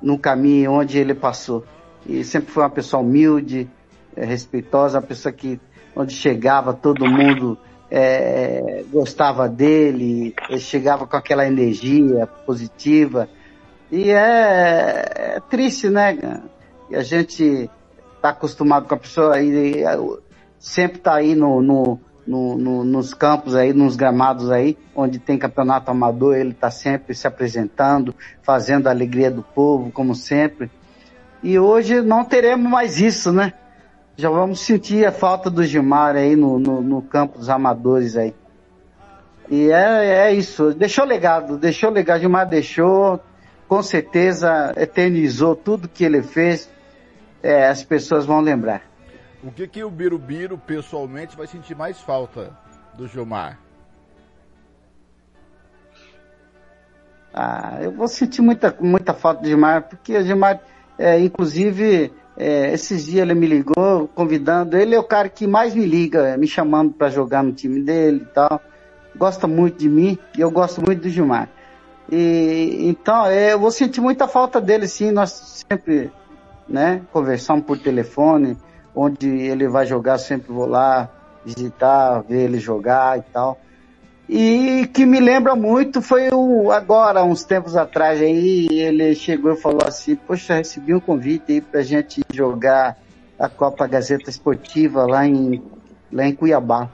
No 0.01 0.19
caminho 0.19 0.73
onde 0.73 0.99
ele 0.99 1.13
passou. 1.13 1.63
E 2.05 2.23
sempre 2.23 2.51
foi 2.51 2.63
uma 2.63 2.69
pessoa 2.69 3.01
humilde, 3.01 3.69
é, 4.15 4.25
respeitosa, 4.25 4.99
uma 4.99 5.07
pessoa 5.07 5.31
que 5.31 5.59
onde 5.95 6.13
chegava 6.13 6.73
todo 6.73 7.05
mundo 7.05 7.57
é, 7.89 8.83
gostava 8.91 9.47
dele, 9.47 10.35
ele 10.49 10.59
chegava 10.59 11.07
com 11.07 11.15
aquela 11.15 11.47
energia 11.47 12.27
positiva. 12.45 13.29
E 13.89 14.11
é, 14.11 15.35
é 15.35 15.41
triste, 15.49 15.89
né? 15.89 16.41
E 16.89 16.95
a 16.97 17.01
gente 17.01 17.69
tá 18.21 18.29
acostumado 18.29 18.87
com 18.87 18.95
a 18.95 18.97
pessoa 18.97 19.39
e, 19.39 19.81
e, 19.81 19.83
sempre 20.59 20.99
tá 20.99 21.15
aí 21.15 21.33
no, 21.33 21.61
no, 21.61 21.99
no, 22.25 22.57
no- 22.57 22.83
nos 22.83 23.13
campos 23.13 23.55
aí, 23.55 23.71
nos 23.73 23.95
gramados 23.95 24.49
aí, 24.51 24.77
onde 24.95 25.19
tem 25.19 25.37
campeonato 25.37 25.91
amador, 25.91 26.35
ele 26.35 26.53
tá 26.53 26.71
sempre 26.71 27.13
se 27.13 27.27
apresentando, 27.27 28.13
fazendo 28.41 28.87
a 28.87 28.91
alegria 28.91 29.29
do 29.29 29.41
povo, 29.43 29.91
como 29.91 30.15
sempre. 30.15 30.69
E 31.43 31.59
hoje 31.59 32.01
não 32.01 32.23
teremos 32.25 32.69
mais 32.69 32.99
isso, 32.99 33.31
né? 33.31 33.53
Já 34.17 34.29
vamos 34.29 34.61
sentir 34.61 35.05
a 35.05 35.11
falta 35.11 35.49
do 35.49 35.63
Gilmar 35.63 36.15
aí 36.15 36.35
no, 36.35 36.57
no, 36.57 36.81
no 36.81 37.01
campo 37.01 37.37
dos 37.37 37.49
amadores 37.49 38.15
aí. 38.17 38.33
E 39.49 39.69
é, 39.69 40.29
é 40.29 40.33
isso. 40.33 40.73
Deixou 40.73 41.05
legado, 41.05 41.57
deixou 41.57 41.89
legado. 41.91 42.21
Gilmar 42.21 42.47
deixou. 42.47 43.19
com 43.67 43.83
certeza 43.83 44.73
eternizou 44.77 45.55
tudo 45.55 45.87
que 45.89 46.03
ele 46.03 46.21
fez, 46.23 46.69
é, 47.43 47.67
as 47.67 47.83
pessoas 47.83 48.25
vão 48.25 48.39
lembrar. 48.39 48.81
O 49.45 49.51
que 49.51 49.67
que 49.67 49.83
o 49.83 49.91
Birubiru 49.91 50.57
pessoalmente 50.57 51.37
vai 51.37 51.45
sentir 51.45 51.75
mais 51.75 52.01
falta 52.01 52.51
do 52.95 53.07
Gilmar? 53.07 53.59
Ah, 57.31 57.77
eu 57.79 57.91
vou 57.91 58.07
sentir 58.07 58.41
muita, 58.41 58.75
muita 58.79 59.13
falta 59.13 59.43
do 59.43 59.47
Gilmar, 59.47 59.83
porque 59.83 60.17
o 60.17 60.23
Gilmar, 60.23 60.59
é, 60.97 61.19
inclusive, 61.19 62.11
é, 62.35 62.73
esses 62.73 63.05
dias 63.05 63.21
ele 63.21 63.35
me 63.35 63.45
ligou 63.45 64.07
convidando, 64.15 64.75
ele 64.75 64.95
é 64.95 64.99
o 64.99 65.03
cara 65.03 65.29
que 65.29 65.45
mais 65.45 65.75
me 65.75 65.85
liga, 65.85 66.35
me 66.37 66.47
chamando 66.47 66.93
para 66.93 67.09
jogar 67.09 67.43
no 67.43 67.53
time 67.53 67.83
dele 67.83 68.23
e 68.23 68.33
tal. 68.33 68.59
Gosta 69.15 69.45
muito 69.45 69.77
de 69.77 69.87
mim 69.87 70.17
e 70.35 70.41
eu 70.41 70.49
gosto 70.49 70.81
muito 70.81 71.03
do 71.03 71.09
Gilmar. 71.09 71.49
E, 72.11 72.79
então, 72.89 73.27
é, 73.27 73.53
eu 73.53 73.59
vou 73.59 73.69
sentir 73.69 74.01
muita 74.01 74.27
falta 74.27 74.59
dele, 74.59 74.87
sim. 74.87 75.11
Nós 75.11 75.63
sempre, 75.69 76.11
né, 76.67 77.03
conversamos 77.11 77.63
por 77.63 77.77
telefone, 77.77 78.57
onde 78.95 79.27
ele 79.27 79.67
vai 79.67 79.85
jogar, 79.85 80.17
sempre 80.17 80.53
vou 80.53 80.65
lá 80.65 81.09
visitar, 81.43 82.21
ver 82.21 82.45
ele 82.45 82.59
jogar 82.59 83.19
e 83.19 83.21
tal. 83.21 83.59
E 84.27 84.89
que 84.91 85.05
me 85.05 85.19
lembra 85.19 85.55
muito 85.55 86.01
foi 86.01 86.29
o, 86.33 86.71
agora, 86.71 87.23
uns 87.23 87.43
tempos 87.43 87.75
atrás 87.75 88.19
aí, 88.19 88.67
ele 88.71 89.13
chegou 89.13 89.53
e 89.53 89.57
falou 89.57 89.85
assim, 89.85 90.15
poxa, 90.15 90.55
recebi 90.55 90.95
um 90.95 90.99
convite 90.99 91.51
aí 91.51 91.61
pra 91.61 91.83
gente 91.83 92.23
jogar 92.33 92.97
a 93.37 93.47
Copa 93.47 93.85
Gazeta 93.85 94.29
Esportiva 94.29 95.05
lá 95.05 95.27
em, 95.27 95.61
lá 96.11 96.25
em 96.25 96.33
Cuiabá. 96.33 96.89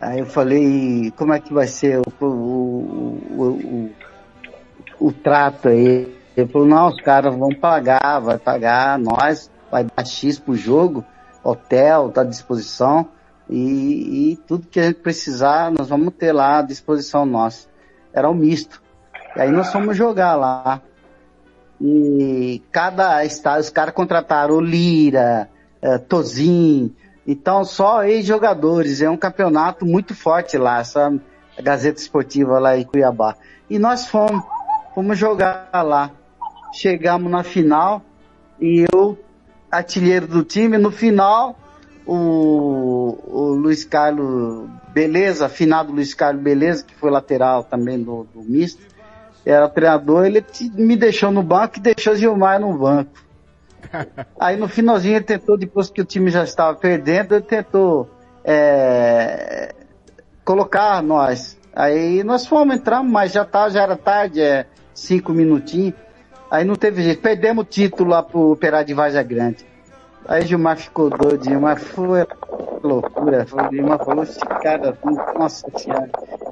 Aí 0.00 0.20
eu 0.20 0.26
falei, 0.26 1.12
como 1.16 1.32
é 1.32 1.40
que 1.40 1.52
vai 1.52 1.66
ser 1.66 1.98
o, 1.98 2.04
o, 2.20 2.26
o, 2.26 3.90
o, 5.00 5.06
o 5.08 5.12
trato 5.12 5.68
aí? 5.68 6.14
Ele 6.36 6.48
falou, 6.48 6.68
não, 6.68 6.88
os 6.88 7.00
caras 7.00 7.34
vão 7.34 7.48
pagar, 7.48 8.20
vai 8.20 8.38
pagar, 8.38 8.98
nós, 8.98 9.50
vai 9.74 9.82
dar 9.82 10.06
X 10.06 10.38
pro 10.38 10.54
jogo, 10.54 11.04
hotel, 11.42 12.08
tá 12.10 12.20
à 12.20 12.24
disposição, 12.24 13.08
e, 13.50 14.30
e 14.30 14.36
tudo 14.46 14.68
que 14.68 14.78
a 14.78 14.84
gente 14.84 15.00
precisar, 15.00 15.72
nós 15.72 15.88
vamos 15.88 16.14
ter 16.14 16.30
lá 16.30 16.60
à 16.60 16.62
disposição 16.62 17.26
nossa. 17.26 17.66
Era 18.12 18.30
o 18.30 18.34
misto. 18.34 18.80
E 19.34 19.40
aí 19.40 19.50
nós 19.50 19.72
fomos 19.72 19.96
jogar 19.96 20.36
lá. 20.36 20.80
E 21.80 22.62
cada 22.70 23.24
estado, 23.24 23.60
os 23.60 23.68
caras 23.68 23.92
contrataram 23.92 24.54
o 24.54 24.60
Lira, 24.60 25.50
eh, 25.82 25.98
Tozin, 25.98 26.94
então 27.26 27.64
só 27.64 28.04
ex-jogadores, 28.04 29.02
é 29.02 29.10
um 29.10 29.16
campeonato 29.16 29.84
muito 29.84 30.14
forte 30.14 30.56
lá, 30.56 30.78
essa 30.78 31.12
Gazeta 31.60 31.98
Esportiva 31.98 32.60
lá 32.60 32.78
em 32.78 32.84
Cuiabá. 32.84 33.34
E 33.68 33.76
nós 33.76 34.06
fomos, 34.06 34.40
fomos 34.94 35.18
jogar 35.18 35.68
lá. 35.74 36.12
Chegamos 36.72 37.28
na 37.28 37.42
final 37.42 38.02
e 38.60 38.86
eu, 38.92 39.18
artilheiro 39.76 40.26
do 40.26 40.42
time, 40.42 40.78
no 40.78 40.90
final 40.90 41.58
o, 42.06 43.18
o 43.26 43.54
Luiz 43.54 43.84
Carlos 43.84 44.68
Beleza, 44.92 45.48
finado 45.48 45.92
Luiz 45.92 46.14
Carlos 46.14 46.42
Beleza, 46.42 46.84
que 46.84 46.94
foi 46.94 47.10
lateral 47.10 47.64
também 47.64 48.02
do, 48.02 48.24
do 48.32 48.42
misto, 48.42 48.82
era 49.44 49.68
treinador, 49.68 50.26
ele 50.26 50.44
me 50.74 50.96
deixou 50.96 51.30
no 51.30 51.42
banco 51.42 51.78
e 51.78 51.80
deixou 51.80 52.16
Gilmar 52.16 52.60
no 52.60 52.76
banco. 52.78 53.12
Aí 54.38 54.56
no 54.56 54.68
finalzinho 54.68 55.16
ele 55.16 55.24
tentou, 55.24 55.56
depois 55.56 55.90
que 55.90 56.00
o 56.00 56.04
time 56.04 56.30
já 56.30 56.44
estava 56.44 56.76
perdendo, 56.76 57.34
ele 57.34 57.44
tentou 57.44 58.08
é, 58.42 59.74
colocar 60.44 61.02
nós. 61.02 61.58
Aí 61.74 62.22
nós 62.22 62.46
fomos, 62.46 62.76
entramos, 62.76 63.10
mas 63.10 63.32
já, 63.32 63.44
tá, 63.44 63.68
já 63.68 63.82
era 63.82 63.96
tarde, 63.96 64.40
é 64.40 64.66
cinco 64.94 65.32
minutinhos. 65.32 65.94
Aí 66.54 66.64
não 66.64 66.76
teve 66.76 67.02
jeito, 67.02 67.20
perdemos 67.20 67.64
o 67.64 67.66
título 67.66 68.10
lá 68.10 68.22
pro 68.22 68.52
Operário 68.52 68.86
de 68.86 68.94
Varja 68.94 69.20
Grande. 69.24 69.66
Aí 70.24 70.46
Gilmar 70.46 70.76
ficou 70.76 71.10
doido, 71.10 71.44
Gilmar 71.44 71.80
foi 71.80 72.24
loucura. 72.80 73.44
O 73.52 73.74
Gilmar 73.74 73.98
falou, 74.04 74.22
esse 74.22 74.38
cara, 74.38 74.96
nossa 75.36 75.66
senhora, 75.76 76.08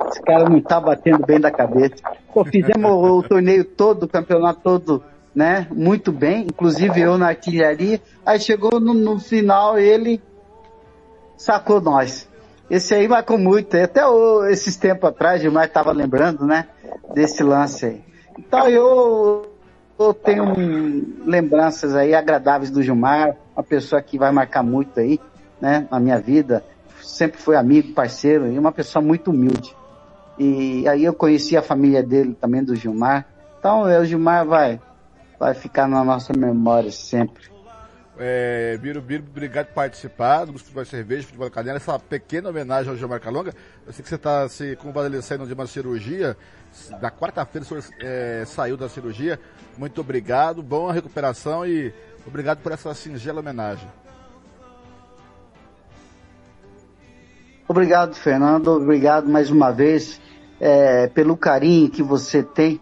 esse 0.09 0.21
cara 0.23 0.49
não 0.49 0.61
tá 0.61 0.81
batendo 0.81 1.25
bem 1.25 1.39
da 1.39 1.53
cabeça. 1.53 1.95
Pô, 2.35 2.45
fizemos 2.45 2.91
o, 2.91 3.19
o 3.19 3.23
torneio 3.23 3.65
todo, 3.65 4.03
o 4.03 4.09
campeonato 4.09 4.59
todo, 4.65 5.05
né? 5.33 5.69
Muito 5.71 6.11
bem, 6.11 6.47
inclusive 6.47 7.01
eu 7.01 7.17
na 7.17 7.29
artilharia. 7.29 8.01
Aí 8.27 8.41
chegou 8.41 8.81
no, 8.81 8.93
no 8.93 9.21
final, 9.21 9.79
ele 9.79 10.21
sacou 11.37 11.81
nós. 11.81 12.29
Esse 12.69 12.93
aí 12.93 13.07
marcou 13.07 13.39
muito. 13.39 13.77
Até 13.77 14.05
o- 14.05 14.47
esses 14.47 14.77
tempos 14.77 15.09
atrás, 15.09 15.41
Gilmar 15.41 15.67
estava 15.67 15.93
lembrando, 15.93 16.45
né? 16.45 16.67
Desse 17.15 17.45
lance 17.45 17.87
aí. 17.87 18.01
Então 18.37 18.69
eu, 18.69 19.52
eu 20.09 20.15
tenho 20.15 20.45
um- 20.45 21.23
lembranças 21.25 21.95
aí 21.95 22.15
agradáveis 22.15 22.71
do 22.71 22.83
Gilmar, 22.83 23.37
uma 23.55 23.63
pessoa 23.63 24.01
que 24.03 24.19
vai 24.19 24.31
marcar 24.33 24.63
muito 24.63 24.99
aí, 24.99 25.21
né? 25.61 25.87
Na 25.91 26.01
minha 26.01 26.19
vida. 26.19 26.65
Sempre 27.03 27.39
foi 27.41 27.57
amigo, 27.57 27.93
parceiro 27.93 28.47
e 28.51 28.59
uma 28.59 28.73
pessoa 28.73 29.03
muito 29.03 29.31
humilde. 29.31 29.75
E 30.39 30.89
aí 30.89 31.05
eu 31.05 31.13
conheci 31.13 31.57
a 31.57 31.63
família 31.63 32.03
dele 32.03 32.35
também, 32.41 32.65
do 32.65 32.75
Gilmar. 32.75 33.27
Então 33.59 33.83
o 33.83 34.05
Gilmar 34.05 34.47
vai, 34.47 34.81
vai 35.39 35.55
ficar 35.55 35.87
na 35.87 36.03
nossa 36.03 36.33
memória 36.33 36.91
sempre. 36.91 37.52
É, 38.25 38.79
Biro 38.79 39.03
Biro, 39.03 39.25
obrigado 39.29 39.67
por 39.67 39.75
participar 39.75 40.45
do 40.45 40.57
Futebol 40.57 40.85
Cerveja, 40.85 41.27
Futebol 41.27 41.49
da 41.49 41.53
Canela, 41.53 41.79
essa 41.79 41.99
pequena 41.99 42.51
homenagem 42.51 42.89
ao 42.89 42.97
Gilmar 42.97 43.21
Calonga. 43.21 43.53
Eu 43.85 43.93
sei 43.93 44.01
que 44.01 44.09
você 44.09 44.15
está 44.15 44.49
se 44.49 44.77
convalescendo 44.77 45.45
de 45.45 45.53
uma 45.53 45.67
cirurgia, 45.67 46.37
na 47.01 47.11
quarta-feira 47.11 47.65
o 47.65 47.69
senhor 47.69 47.85
é, 47.99 48.45
saiu 48.47 48.77
da 48.77 48.89
cirurgia. 48.89 49.41
Muito 49.77 50.01
obrigado, 50.01 50.63
boa 50.63 50.93
recuperação 50.93 51.67
e 51.67 51.93
obrigado 52.25 52.63
por 52.63 52.71
essa 52.71 52.95
singela 52.95 53.41
homenagem. 53.41 53.89
Obrigado, 57.67 58.15
Fernando. 58.15 58.69
Obrigado 58.69 59.29
mais 59.29 59.51
uma 59.51 59.73
vez 59.73 60.21
é, 60.61 61.09
pelo 61.09 61.37
carinho 61.37 61.91
que 61.91 62.05
você 62.05 62.41
tem 62.41 62.81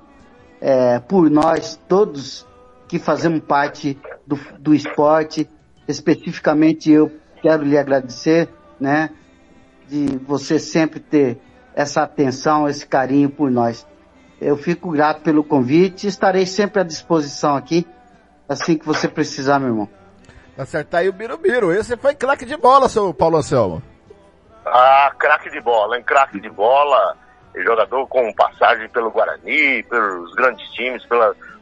é, 0.61 0.99
por 0.99 1.31
nós 1.31 1.81
todos 1.89 2.47
que 2.91 2.99
fazemos 2.99 3.41
parte 3.45 3.97
do, 4.27 4.35
do 4.59 4.75
esporte. 4.75 5.49
Especificamente 5.87 6.91
eu 6.91 7.09
quero 7.41 7.63
lhe 7.63 7.79
agradecer, 7.79 8.49
né, 8.81 9.11
de 9.87 10.19
você 10.27 10.59
sempre 10.59 10.99
ter 10.99 11.39
essa 11.73 12.03
atenção, 12.03 12.69
esse 12.69 12.85
carinho 12.85 13.31
por 13.31 13.49
nós. 13.49 13.87
Eu 14.41 14.57
fico 14.57 14.91
grato 14.91 15.23
pelo 15.23 15.45
convite 15.45 16.05
e 16.05 16.09
estarei 16.09 16.47
sempre 16.47 16.81
à 16.81 16.85
disposição 16.85 17.55
aqui, 17.55 17.87
assim 18.49 18.77
que 18.77 18.85
você 18.85 19.07
precisar, 19.07 19.61
meu 19.61 19.69
irmão. 19.69 19.89
Certo, 20.67 20.89
tá 20.89 20.99
aí 20.99 21.09
o 21.09 21.13
Biro. 21.13 21.73
Esse 21.73 21.97
foi 21.97 22.15
craque 22.15 22.45
de 22.45 22.57
bola, 22.57 22.89
seu 22.89 23.15
Paulo 23.15 23.37
Anselmo. 23.37 23.81
Ah, 24.67 25.13
craque 25.17 25.49
de 25.49 25.61
bola, 25.61 25.97
hein? 25.97 26.03
Craque 26.03 26.41
de 26.41 26.51
bola, 26.51 27.17
jogador 27.55 28.07
com 28.09 28.33
passagem 28.35 28.89
pelo 28.89 29.11
Guarani, 29.11 29.83
pelos 29.85 30.35
grandes 30.35 30.69
times, 30.73 31.07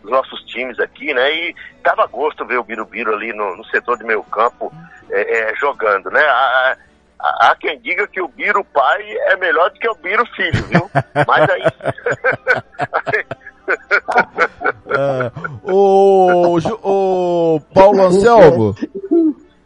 pelos 0.02 0.16
nossos 0.16 0.40
times 0.44 0.78
aqui, 0.80 1.12
né? 1.14 1.30
E 1.34 1.54
dava 1.82 2.06
gosto 2.06 2.44
ver 2.44 2.58
o 2.58 2.64
Birubiru 2.64 3.14
ali 3.14 3.32
no, 3.32 3.56
no 3.56 3.64
setor 3.66 3.96
de 3.98 4.04
meio 4.04 4.22
campo 4.24 4.72
é, 5.10 5.50
é, 5.50 5.54
jogando, 5.56 6.10
né? 6.10 6.20
Há, 6.20 6.76
há- 7.20 7.50
há 7.50 7.56
quem 7.56 7.78
diga 7.80 8.06
que 8.06 8.20
o 8.20 8.28
Biro 8.28 8.64
pai 8.64 9.02
é 9.10 9.36
melhor 9.36 9.70
do 9.70 9.78
que 9.78 9.88
o 9.88 9.94
Biro 9.96 10.24
filho, 10.36 10.64
viu? 10.66 10.90
Mas 11.26 11.50
aí... 11.50 11.62
É, 14.88 15.30
o, 15.70 16.58
o 16.82 17.60
Paulo 17.74 18.02
Anselmo, 18.02 18.74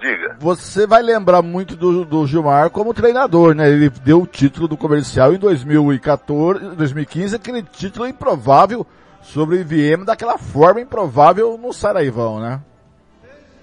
Diga. 0.00 0.36
você 0.40 0.86
vai 0.86 1.02
lembrar 1.02 1.42
muito 1.42 1.76
do, 1.76 2.04
do 2.04 2.26
Gilmar 2.26 2.70
como 2.70 2.92
treinador, 2.92 3.54
né? 3.54 3.68
Ele 3.70 3.88
deu 3.88 4.22
o 4.22 4.26
título 4.26 4.66
do 4.66 4.76
comercial 4.76 5.32
em 5.32 5.38
2014, 5.38 6.74
2015, 6.74 7.36
aquele 7.36 7.62
título 7.62 8.06
improvável 8.08 8.84
sobre 9.22 9.56
o 9.56 9.60
IVM, 9.60 10.04
daquela 10.04 10.36
forma 10.38 10.80
improvável 10.80 11.56
no 11.58 11.72
Saraivão, 11.72 12.40
né? 12.40 12.60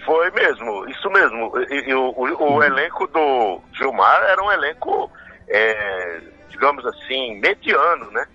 Foi 0.05 0.31
mesmo, 0.31 0.89
isso 0.89 1.09
mesmo. 1.11 1.51
E, 1.69 1.89
e 1.89 1.93
o, 1.93 2.09
o- 2.09 2.53
o 2.55 2.63
elenco 2.63 3.05
do 3.07 3.61
Gilmar 3.73 4.21
era 4.23 4.41
um 4.43 4.51
elenco, 4.51 5.11
é, 5.47 6.21
digamos 6.49 6.85
assim, 6.85 7.39
mediano, 7.39 8.09
né? 8.11 8.25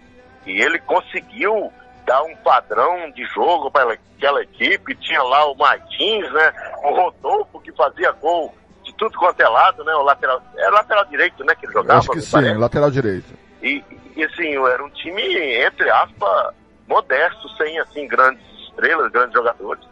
E 0.47 0.61
ele 0.61 0.79
conseguiu 0.81 1.73
dar 2.07 2.23
um 2.23 2.37
padrão 2.37 3.11
de 3.13 3.25
jogo 3.27 3.71
para 3.71 3.95
aquela 4.17 4.43
equipe. 4.43 4.95
Tinha 4.97 5.23
lá 5.23 5.51
o 5.51 5.57
Martins, 5.57 6.31
né? 6.33 6.53
O 6.85 6.95
Rodolfo, 6.95 7.59
que 7.61 7.73
fazia 7.73 8.13
gol 8.13 8.55
de 8.85 8.95
tudo 8.95 9.19
quanto 9.19 9.41
é 9.41 9.49
lado, 9.49 9.83
né? 9.83 9.95
O 9.95 10.03
lateral, 10.03 10.41
era 10.57 10.71
lateral 10.71 11.05
direito, 11.07 11.43
né? 11.45 11.55
Que 11.55 11.65
ele 11.67 11.73
jogava. 11.73 11.99
Acho 12.01 12.11
que 12.11 12.21
sim, 12.21 12.31
parece. 12.33 12.59
lateral 12.59 12.91
direito. 12.91 13.33
E, 13.63 13.83
e 14.15 14.23
assim, 14.23 14.55
era 14.67 14.85
um 14.85 14.91
time, 14.91 15.23
entre 15.65 15.89
aspas, 15.91 16.55
modesto, 16.89 17.49
sem 17.57 17.79
assim 17.81 18.07
grandes 18.09 18.45
estrelas, 18.69 19.11
grandes 19.13 19.33
jogadores. 19.35 19.85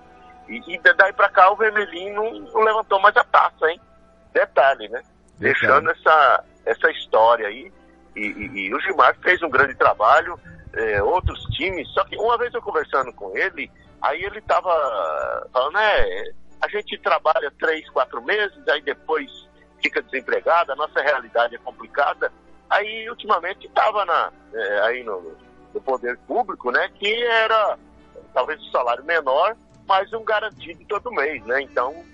E, 0.49 0.61
e 0.75 0.79
daí 0.95 1.13
pra 1.13 1.29
cá 1.31 1.51
o 1.51 1.57
Vermelhinho 1.57 2.15
não, 2.15 2.33
não 2.53 2.61
levantou 2.63 3.01
mais 3.01 3.17
a 3.17 3.25
taça, 3.25 3.71
hein? 3.71 3.81
Detalhe, 4.33 4.89
né? 4.89 5.03
Deixando 5.39 5.91
essa, 5.91 6.45
essa 6.67 6.91
história 6.91 7.47
aí. 7.49 7.73
E, 8.17 8.21
e- 8.21 8.67
e 8.69 8.75
o 8.75 8.81
Gilmar 8.81 9.17
fez 9.23 9.43
um 9.43 9.51
grande 9.51 9.75
trabalho. 9.75 10.39
é, 10.75 11.03
outros 11.03 11.39
times. 11.57 11.87
Só 11.91 12.03
que 12.05 12.17
uma 12.17 12.39
vez 12.39 12.53
eu 12.55 12.63
conversando 12.63 13.13
com 13.13 13.37
ele, 13.37 13.71
aí 14.01 14.23
ele 14.25 14.41
tava 14.41 14.71
falando, 15.53 15.75
né, 15.75 16.33
a 16.63 16.69
gente 16.69 16.97
trabalha 16.99 17.53
três, 17.59 17.89
quatro 17.91 18.23
meses, 18.23 18.67
aí 18.69 18.81
depois 18.81 19.31
fica 19.83 20.01
desempregado, 20.03 20.73
a 20.73 20.77
nossa 20.77 21.01
realidade 21.03 21.57
é 21.57 21.59
complicada. 21.59 22.33
Aí 22.71 23.07
ultimamente 23.11 23.67
estava 23.67 24.05
na 24.07 24.33
é, 24.55 24.81
aí 24.83 25.05
no, 25.05 25.37
no 25.73 25.81
poder 25.81 26.19
público, 26.27 26.71
né, 26.71 26.89
que 26.95 27.25
era 27.25 27.79
talvez 28.33 28.61
um 28.61 28.71
salário 28.71 29.05
menor, 29.05 29.57
mas 29.87 30.13
um 30.13 30.25
garantido 30.25 30.85
todo 30.87 31.13
mês, 31.13 31.45
né? 31.45 31.63
Então 31.63 32.05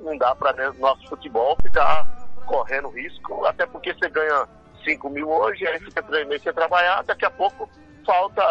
não 0.00 0.16
dá 0.16 0.34
para 0.34 0.72
nosso 0.74 1.06
futebol 1.08 1.56
ficar 1.62 2.06
correndo 2.46 2.88
risco, 2.88 3.44
até 3.46 3.66
porque 3.66 3.94
você 3.94 4.08
ganha 4.08 4.46
5 4.84 5.08
mil 5.10 5.30
hoje, 5.30 5.66
aí 5.66 5.78
fica 5.80 6.02
três 6.02 6.26
meses 6.26 6.42
sem 6.42 6.52
trabalhar, 6.52 7.02
daqui 7.04 7.24
a 7.24 7.30
pouco 7.30 7.68
falta 8.04 8.42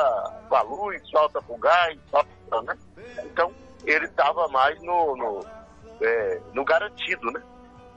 pra 0.49 0.61
luz, 0.61 1.01
falta 1.11 1.39
gás, 1.59 1.99
falta, 2.11 2.61
né? 2.63 2.77
Então 3.25 3.53
ele 3.85 4.05
estava 4.05 4.47
mais 4.47 4.81
no, 4.81 5.15
no, 5.15 5.45
é, 6.01 6.41
no 6.53 6.65
garantido, 6.65 7.31
né? 7.31 7.41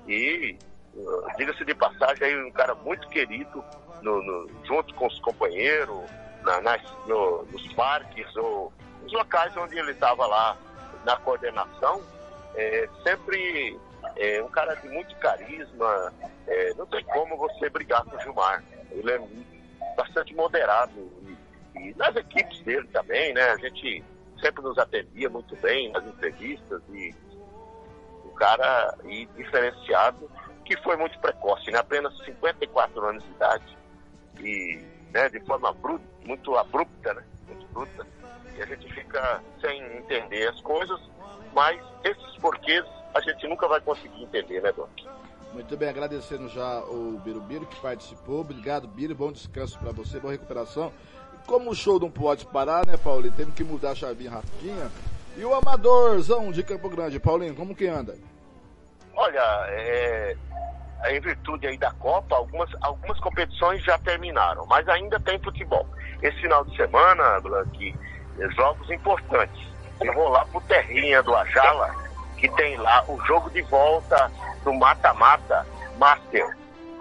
E 0.07 0.59
diga-se 1.37 1.65
de 1.65 1.75
passagem, 1.75 2.27
aí 2.27 2.45
um 2.45 2.53
cara 2.53 2.75
muito 2.75 3.09
querido 3.09 3.65
no, 4.03 4.23
no, 4.23 4.51
junto 4.65 4.95
com 4.95 5.07
os 5.07 5.19
companheiros, 5.21 5.99
na, 6.47 6.61
nas, 6.61 6.83
no, 7.07 7.45
nos 7.47 7.73
parques 7.75 8.35
ou 8.37 8.73
nos 9.03 9.13
locais 9.13 9.55
onde 9.57 9.77
ele 9.77 9.91
estava 9.91 10.27
lá 10.27 10.57
na 11.05 11.17
coordenação, 11.17 12.01
é, 12.55 12.89
sempre 13.03 13.79
é, 14.17 14.43
um 14.43 14.49
cara 14.49 14.75
de 14.77 14.89
muito 14.89 15.15
carisma, 15.17 16.13
é, 16.47 16.73
não 16.75 16.87
tem 16.87 17.05
como 17.05 17.37
você 17.37 17.69
brigar 17.69 18.05
com 18.05 18.17
o 18.17 18.21
Gilmar. 18.21 18.63
Ele 18.93 19.11
é 19.11 19.21
bastante 19.97 20.35
moderado 20.35 20.93
e, 21.75 21.81
e 21.81 21.95
nas 21.97 22.15
equipes 22.15 22.61
dele 22.61 22.89
também, 22.89 23.35
né? 23.35 23.51
A 23.51 23.57
gente 23.57 24.03
sempre 24.41 24.63
nos 24.63 24.79
atendia 24.79 25.29
muito 25.29 25.57
bem 25.57 25.91
nas 25.91 26.05
entrevistas 26.07 26.81
e 26.91 27.15
o 28.25 28.31
cara 28.31 28.97
e 29.05 29.27
diferenciado 29.37 30.31
que 30.65 30.77
foi 30.83 30.97
muito 30.97 31.19
precoce, 31.21 31.71
né? 31.71 31.79
apenas 31.79 32.17
54 32.25 33.07
anos 33.07 33.25
de 33.25 33.31
idade 33.31 33.79
e 34.41 34.85
né, 35.13 35.29
de 35.29 35.41
forma 35.41 35.73
bruta, 35.73 36.05
muito 36.27 36.57
abrupta, 36.57 37.15
né? 37.15 37.23
Muito 37.47 37.67
bruta. 37.69 38.07
E 38.57 38.63
a 38.63 38.67
gente 38.67 38.93
fica 38.93 39.43
sem 39.61 39.81
entender 39.99 40.49
as 40.49 40.61
coisas, 40.61 41.01
mas 41.55 41.81
esses 42.05 42.37
porquês 42.39 42.85
a 43.15 43.21
gente 43.21 43.47
nunca 43.47 43.69
vai 43.69 43.81
conseguir 43.81 44.23
entender, 44.23 44.61
né, 44.63 44.73
Doc? 44.73 44.91
Muito 45.53 45.77
bem, 45.77 45.89
agradecendo 45.89 46.49
já 46.49 46.81
o 46.81 47.19
Birubiru 47.25 47.67
que 47.67 47.81
participou. 47.81 48.41
Obrigado, 48.41 48.87
Biro. 48.87 49.15
Bom 49.15 49.33
descanso 49.33 49.79
para 49.79 49.91
você, 49.91 50.21
boa 50.21 50.33
recuperação. 50.33 50.93
Como 51.47 51.71
o 51.71 51.75
show 51.75 51.99
não 51.99 52.11
pode 52.11 52.45
parar, 52.47 52.85
né, 52.87 52.97
Paulinho? 52.97 53.33
Temos 53.35 53.55
que 53.55 53.65
mudar 53.65 53.93
a 53.93 53.95
chavinha 53.95 54.33
rapidinha. 54.33 54.91
E 55.37 55.45
o 55.45 55.55
Amadorzão 55.55 56.51
de 56.51 56.63
Campo 56.63 56.89
Grande, 56.91 57.21
Paulinho, 57.21 57.55
como 57.55 57.75
que 57.75 57.87
anda? 57.87 58.17
Olha, 59.15 59.41
é, 59.69 60.37
em 61.09 61.21
virtude 61.21 61.67
aí 61.67 61.79
da 61.79 61.93
Copa, 61.93 62.37
algumas, 62.37 62.71
algumas 62.83 63.19
competições 63.21 63.83
já 63.83 63.97
terminaram, 63.99 64.67
mas 64.67 64.87
ainda 64.89 65.19
tem 65.21 65.39
futebol. 65.39 65.87
Esse 66.23 66.41
final 66.41 66.65
de 66.65 66.77
semana, 66.77 67.41
Blanqui, 67.41 67.95
jogos 68.57 68.91
importantes. 68.91 69.67
Eu 70.01 70.13
vou 70.13 70.29
lá 70.29 70.45
pro 70.47 70.61
Terrinha 70.63 71.23
do 71.23 71.35
Ajala, 71.35 71.95
que 72.37 72.49
tem 72.51 72.77
lá 72.77 73.05
o 73.09 73.19
jogo 73.25 73.51
de 73.51 73.63
volta 73.63 74.31
do 74.63 74.73
mata-mata 74.75 75.67
Master. 75.99 76.47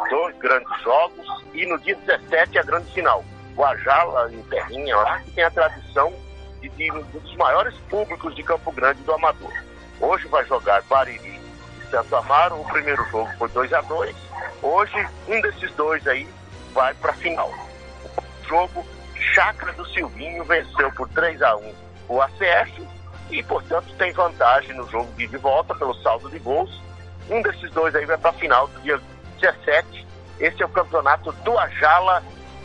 Dois 0.10 0.38
grandes 0.38 0.82
jogos 0.82 1.44
e 1.54 1.66
no 1.66 1.80
dia 1.80 1.96
17 1.96 2.60
a 2.60 2.64
grande 2.64 2.92
final. 2.94 3.24
O 3.56 3.64
Ajala 3.64 4.32
em 4.32 4.42
Terrinha 4.44 4.98
lá, 4.98 5.20
que 5.20 5.32
tem 5.32 5.44
a 5.44 5.52
tradição 5.52 6.14
de, 6.62 6.70
de 6.70 6.92
um 6.92 7.02
dos 7.04 7.36
maiores 7.36 7.74
públicos 7.90 8.36
de 8.36 8.44
Campo 8.44 8.72
Grande 8.72 9.02
do 9.04 9.14
Amador. 9.14 9.54
Hoje 10.00 10.28
vai 10.28 10.46
jogar 10.46 10.82
Bariri 10.84 11.40
e 11.82 11.90
Santo 11.90 12.16
Amaro. 12.16 12.60
O 12.60 12.66
primeiro 12.66 13.04
jogo 13.10 13.30
foi 13.38 13.48
2 13.50 13.74
a 13.74 13.82
2 13.82 14.16
Hoje, 14.62 15.08
um 15.28 15.40
desses 15.42 15.72
dois 15.74 16.06
aí 16.08 16.28
vai 16.74 16.94
para 16.96 17.12
a 17.12 17.16
final. 17.16 17.50
O 17.50 18.48
jogo, 18.48 18.86
Chácara 19.34 19.74
do 19.74 19.86
Silvinho 19.90 20.44
venceu 20.44 20.92
por 20.94 21.10
3 21.10 21.42
a 21.42 21.56
1 21.56 21.74
o 22.08 22.22
ACF 22.22 22.88
e, 23.30 23.42
portanto, 23.44 23.94
tem 23.98 24.12
vantagem 24.12 24.76
no 24.76 24.88
jogo 24.90 25.12
de, 25.14 25.28
de 25.28 25.38
volta 25.38 25.74
pelo 25.74 25.94
saldo 25.96 26.30
de 26.30 26.40
gols. 26.40 26.82
Um 27.30 27.42
desses 27.42 27.72
dois 27.72 27.96
aí 27.96 28.06
vai 28.06 28.18
para 28.18 28.30
a 28.30 28.34
final 28.34 28.68
do 28.68 28.80
dia 28.82 29.00
17. 29.42 30.06
Esse 30.40 30.62
é 30.62 30.66
o 30.66 30.70
campeonato 30.70 31.32
do 31.32 31.58
Ajala 31.58 32.24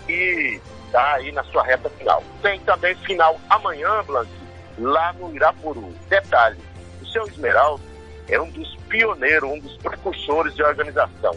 e 0.08 0.60
está 0.84 1.14
aí 1.14 1.32
na 1.32 1.42
sua 1.44 1.64
reta 1.64 1.88
final. 1.90 2.22
Tem 2.42 2.60
também 2.60 2.94
final 2.96 3.40
amanhã, 3.48 4.02
Blanc, 4.04 4.30
lá 4.78 5.12
no 5.14 5.34
Irapuru. 5.34 5.94
Detalhe, 6.08 6.58
o 7.00 7.06
seu 7.06 7.26
Esmeralda 7.26 7.82
é 8.28 8.40
um 8.40 8.50
dos 8.50 8.76
pioneiros, 8.88 9.48
um 9.48 9.58
dos 9.58 9.76
precursores 9.78 10.54
de 10.54 10.62
organização. 10.62 11.34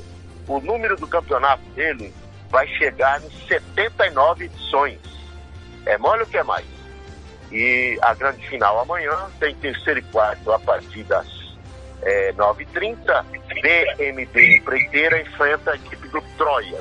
O 0.47 0.59
número 0.59 0.97
do 0.97 1.07
campeonato 1.07 1.63
dele 1.69 2.13
vai 2.53 2.67
chegar 2.67 3.19
em 3.23 3.29
79 3.47 4.45
edições. 4.45 4.99
É 5.87 5.97
mole 5.97 6.21
o 6.21 6.27
que 6.27 6.37
é 6.37 6.43
mais? 6.43 6.67
E 7.51 7.97
a 7.99 8.13
grande 8.13 8.47
final 8.47 8.79
amanhã 8.79 9.27
tem 9.39 9.55
terceiro 9.55 9.99
e 9.99 10.03
quarto 10.03 10.51
a 10.51 10.59
partir 10.59 11.03
das 11.05 11.27
é, 12.03 12.31
9h30. 12.33 13.25
BMB 13.59 14.57
Empreiteira 14.57 15.19
enfrenta 15.19 15.71
a 15.71 15.75
equipe 15.75 16.07
do 16.09 16.21
Troia. 16.37 16.79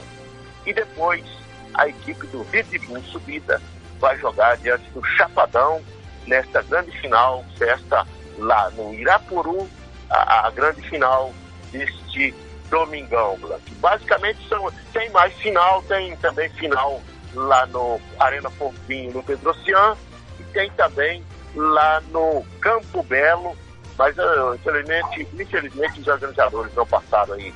E 0.66 0.74
depois 0.74 1.24
a 1.72 1.88
equipe 1.88 2.26
do 2.26 2.42
Red 2.42 2.78
Bull 2.86 3.02
Subida 3.04 3.60
vai 3.98 4.18
jogar 4.18 4.58
diante 4.58 4.88
do 4.90 5.02
Chapadão 5.02 5.82
nesta 6.26 6.60
grande 6.62 6.90
final, 7.00 7.46
festa 7.56 8.06
lá 8.36 8.70
no 8.72 8.92
Irapuru, 8.92 9.66
a, 10.10 10.48
a 10.48 10.50
grande 10.50 10.82
final 10.82 11.32
deste 11.70 12.34
domingão, 12.72 13.36
Blanc. 13.38 13.62
Basicamente 13.74 14.48
são, 14.48 14.72
tem 14.94 15.10
mais 15.10 15.32
final, 15.34 15.82
tem 15.82 16.16
também 16.16 16.48
final 16.48 17.02
lá 17.34 17.66
no 17.66 18.00
Arena 18.18 18.48
Fofinho, 18.50 19.12
no 19.12 19.22
Pedrocian, 19.22 19.94
e 20.40 20.42
tem 20.44 20.70
também 20.70 21.22
lá 21.54 22.00
no 22.10 22.42
Campo 22.60 23.02
Belo, 23.02 23.54
mas 23.98 24.16
uh, 24.16 24.54
infelizmente, 24.54 25.28
infelizmente 25.34 26.00
os 26.00 26.08
organizadores 26.08 26.74
não 26.74 26.86
passaram 26.86 27.34
aí 27.34 27.54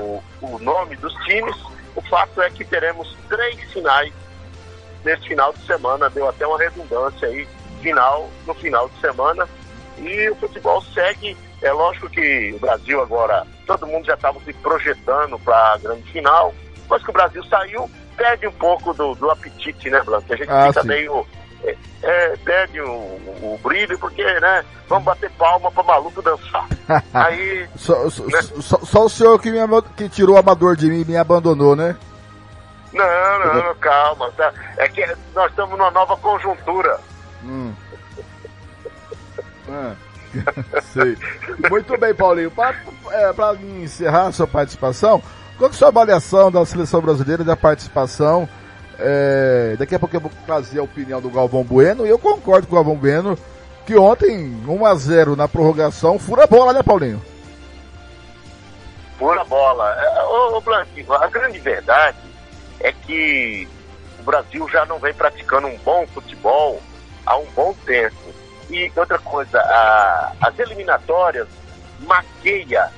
o, 0.00 0.22
o 0.42 0.58
nome 0.58 0.96
dos 0.96 1.14
times. 1.24 1.56
O 1.94 2.02
fato 2.02 2.42
é 2.42 2.50
que 2.50 2.64
teremos 2.64 3.16
três 3.28 3.72
finais 3.72 4.12
nesse 5.04 5.28
final 5.28 5.52
de 5.52 5.64
semana, 5.64 6.10
deu 6.10 6.28
até 6.28 6.44
uma 6.44 6.58
redundância 6.58 7.28
aí, 7.28 7.46
final 7.80 8.28
no 8.44 8.54
final 8.54 8.88
de 8.88 9.00
semana. 9.00 9.48
E 9.98 10.28
o 10.30 10.36
futebol 10.36 10.82
segue. 10.82 11.36
É 11.62 11.72
lógico 11.72 12.08
que 12.10 12.52
o 12.54 12.58
Brasil 12.58 13.00
agora, 13.00 13.46
todo 13.66 13.86
mundo 13.86 14.04
já 14.06 14.14
estava 14.14 14.38
se 14.40 14.52
projetando 14.54 15.38
para 15.38 15.74
a 15.74 15.78
grande 15.78 16.02
final, 16.12 16.54
mas 16.88 17.02
que 17.02 17.10
o 17.10 17.12
Brasil 17.14 17.42
saiu, 17.44 17.90
perde 18.16 18.46
um 18.46 18.52
pouco 18.52 18.92
do, 18.92 19.14
do 19.14 19.30
apetite, 19.30 19.88
né, 19.90 20.00
Blanco? 20.02 20.32
A 20.32 20.36
gente 20.36 20.50
Ah, 20.50 20.66
fica 20.68 20.82
sim. 20.82 20.88
meio. 20.88 21.26
É, 21.64 21.74
é, 22.02 22.36
perde 22.44 22.80
o, 22.80 22.86
o 22.90 23.58
brilho, 23.62 23.98
porque, 23.98 24.22
né, 24.22 24.64
vamos 24.86 25.04
bater 25.04 25.30
palma 25.32 25.70
para 25.72 25.82
maluco 25.82 26.20
dançar. 26.22 26.66
Aí. 27.14 27.66
Só, 27.76 28.08
só, 28.10 28.24
só- 28.60 28.80
só 28.84 29.04
o 29.06 29.08
senhor 29.08 29.40
que, 29.40 29.50
me, 29.50 29.58
que 29.96 30.08
tirou 30.08 30.36
o 30.36 30.38
amador 30.38 30.76
de 30.76 30.86
mim 30.88 31.00
e 31.00 31.04
me 31.04 31.16
abandonou, 31.16 31.74
né? 31.74 31.96
Não, 32.92 33.38
não, 33.40 33.54
não, 33.64 33.74
calma. 33.76 34.30
tá? 34.36 34.52
É 34.76 34.88
que 34.88 35.04
nós 35.34 35.50
estamos 35.50 35.76
numa 35.76 35.90
nova 35.90 36.16
conjuntura. 36.18 37.00
Hum. 37.42 37.72
Ah, 39.68 39.94
sei. 40.92 41.16
Muito 41.70 41.96
bem, 41.98 42.14
Paulinho. 42.14 42.50
Para 42.50 43.54
encerrar 43.82 44.28
a 44.28 44.32
sua 44.32 44.46
participação, 44.46 45.22
qual 45.58 45.70
é 45.70 45.72
a 45.72 45.76
sua 45.76 45.88
avaliação 45.88 46.50
da 46.50 46.64
seleção 46.64 47.00
brasileira 47.00 47.44
da 47.44 47.56
participação? 47.56 48.48
É, 48.98 49.76
daqui 49.78 49.94
a 49.94 49.98
pouco 49.98 50.16
eu 50.16 50.20
vou 50.20 50.30
trazer 50.46 50.78
a 50.78 50.82
opinião 50.82 51.20
do 51.20 51.30
Galvão 51.30 51.62
Bueno 51.62 52.06
e 52.06 52.08
eu 52.08 52.18
concordo 52.18 52.66
com 52.66 52.74
o 52.74 52.76
Galvão 52.76 52.96
Bueno 52.96 53.38
que 53.84 53.96
ontem 53.96 54.60
1 54.66 54.86
a 54.86 54.94
0 54.94 55.36
na 55.36 55.46
prorrogação 55.46 56.18
fura 56.18 56.44
a 56.44 56.46
bola, 56.46 56.72
né, 56.72 56.82
Paulinho? 56.82 57.22
Pura 59.18 59.44
bola. 59.44 59.94
É, 59.98 60.24
Ô, 60.24 60.56
ô 60.56 60.60
Blanquinho, 60.60 61.12
a 61.12 61.26
grande 61.28 61.58
verdade 61.58 62.18
é 62.80 62.92
que 62.92 63.68
o 64.18 64.22
Brasil 64.22 64.68
já 64.68 64.84
não 64.86 64.98
vem 64.98 65.14
praticando 65.14 65.68
um 65.68 65.76
bom 65.78 66.06
futebol 66.08 66.82
há 67.24 67.36
um 67.36 67.46
bom 67.54 67.74
tempo. 67.84 68.16
E 68.70 68.90
outra 68.96 69.18
coisa, 69.18 69.60
a- 69.60 70.32
as 70.40 70.58
eliminatórias 70.58 71.48
maqueia 72.00 72.90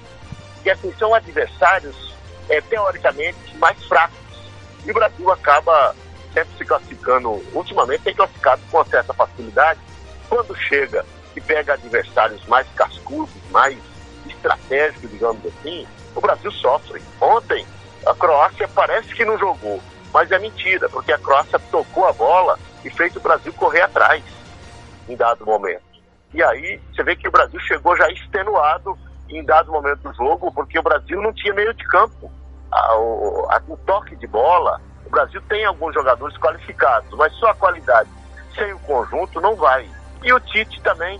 que 0.63 0.71
assim, 0.71 0.93
são 0.99 1.15
adversários 1.15 2.15
é, 2.49 2.61
teoricamente 2.61 3.57
mais 3.59 3.83
fracos. 3.85 4.17
E 4.85 4.91
o 4.91 4.95
Brasil 4.95 5.31
acaba 5.31 5.95
sempre 6.33 6.57
se 6.57 6.65
classificando, 6.65 7.31
ultimamente 7.53 8.05
tem 8.05 8.15
classificado 8.15 8.63
com 8.71 8.85
certa 8.85 9.13
facilidade. 9.13 9.81
Quando 10.29 10.55
chega 10.57 11.05
e 11.37 11.41
pega 11.41 11.75
adversários 11.75 12.45
mais 12.47 12.67
cascudos, 12.75 13.35
mais 13.51 13.77
estratégicos, 14.27 15.11
digamos 15.11 15.45
assim, 15.47 15.87
o 16.15 16.21
Brasil 16.21 16.51
sofre. 16.53 17.03
Ontem, 17.21 17.67
a 18.07 18.15
Croácia 18.15 18.69
parece 18.69 19.09
que 19.15 19.25
não 19.25 19.39
jogou. 19.39 19.81
Mas 20.13 20.31
é 20.31 20.39
mentira, 20.39 20.89
porque 20.89 21.13
a 21.13 21.19
Croácia 21.19 21.59
tocou 21.71 22.07
a 22.07 22.13
bola 22.13 22.59
e 22.85 22.91
fez 22.91 23.15
o 23.17 23.21
Brasil 23.21 23.53
correr 23.53 23.83
atrás 23.83 24.23
em 25.09 25.17
dado 25.17 25.45
momento. 25.47 25.83
E 26.33 26.43
aí 26.43 26.81
você 26.95 27.03
vê 27.03 27.17
que 27.17 27.27
o 27.29 27.31
Brasil 27.33 27.59
chegou 27.61 27.97
já 27.97 28.09
extenuado 28.11 28.97
em 29.29 29.43
dado 29.45 29.73
momento 29.73 30.01
do 30.01 30.15
jogo, 30.15 30.53
porque 30.53 30.79
o 30.79 30.83
Brasil 30.83 31.21
não 31.23 31.33
tinha 31.33 31.55
meio 31.55 31.73
de 31.75 31.85
campo. 31.89 32.31
O, 32.97 33.47
o 33.69 33.77
toque 33.87 34.15
de 34.17 34.27
bola, 34.27 34.81
o 35.07 35.11
Brasil 35.11 35.41
tem 35.49 35.65
alguns 35.65 35.95
jogadores 35.95 36.37
qualificados, 36.39 37.11
mas 37.17 37.33
só 37.35 37.49
a 37.51 37.55
qualidade 37.55 38.11
sem 38.55 38.73
o 38.73 38.79
conjunto 38.81 39.41
não 39.41 39.55
vai. 39.57 39.89
E 40.23 40.33
o 40.33 40.41
Tite 40.41 40.81
também 40.83 41.19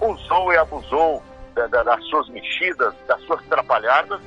usou 0.00 0.52
e 0.52 0.56
abusou 0.56 1.22
da- 1.54 1.66
da- 1.66 1.82
das 1.82 2.04
suas 2.06 2.28
mexidas, 2.28 2.94
das 3.08 3.20
suas 3.22 3.40
atrapalhadas, 3.40 4.20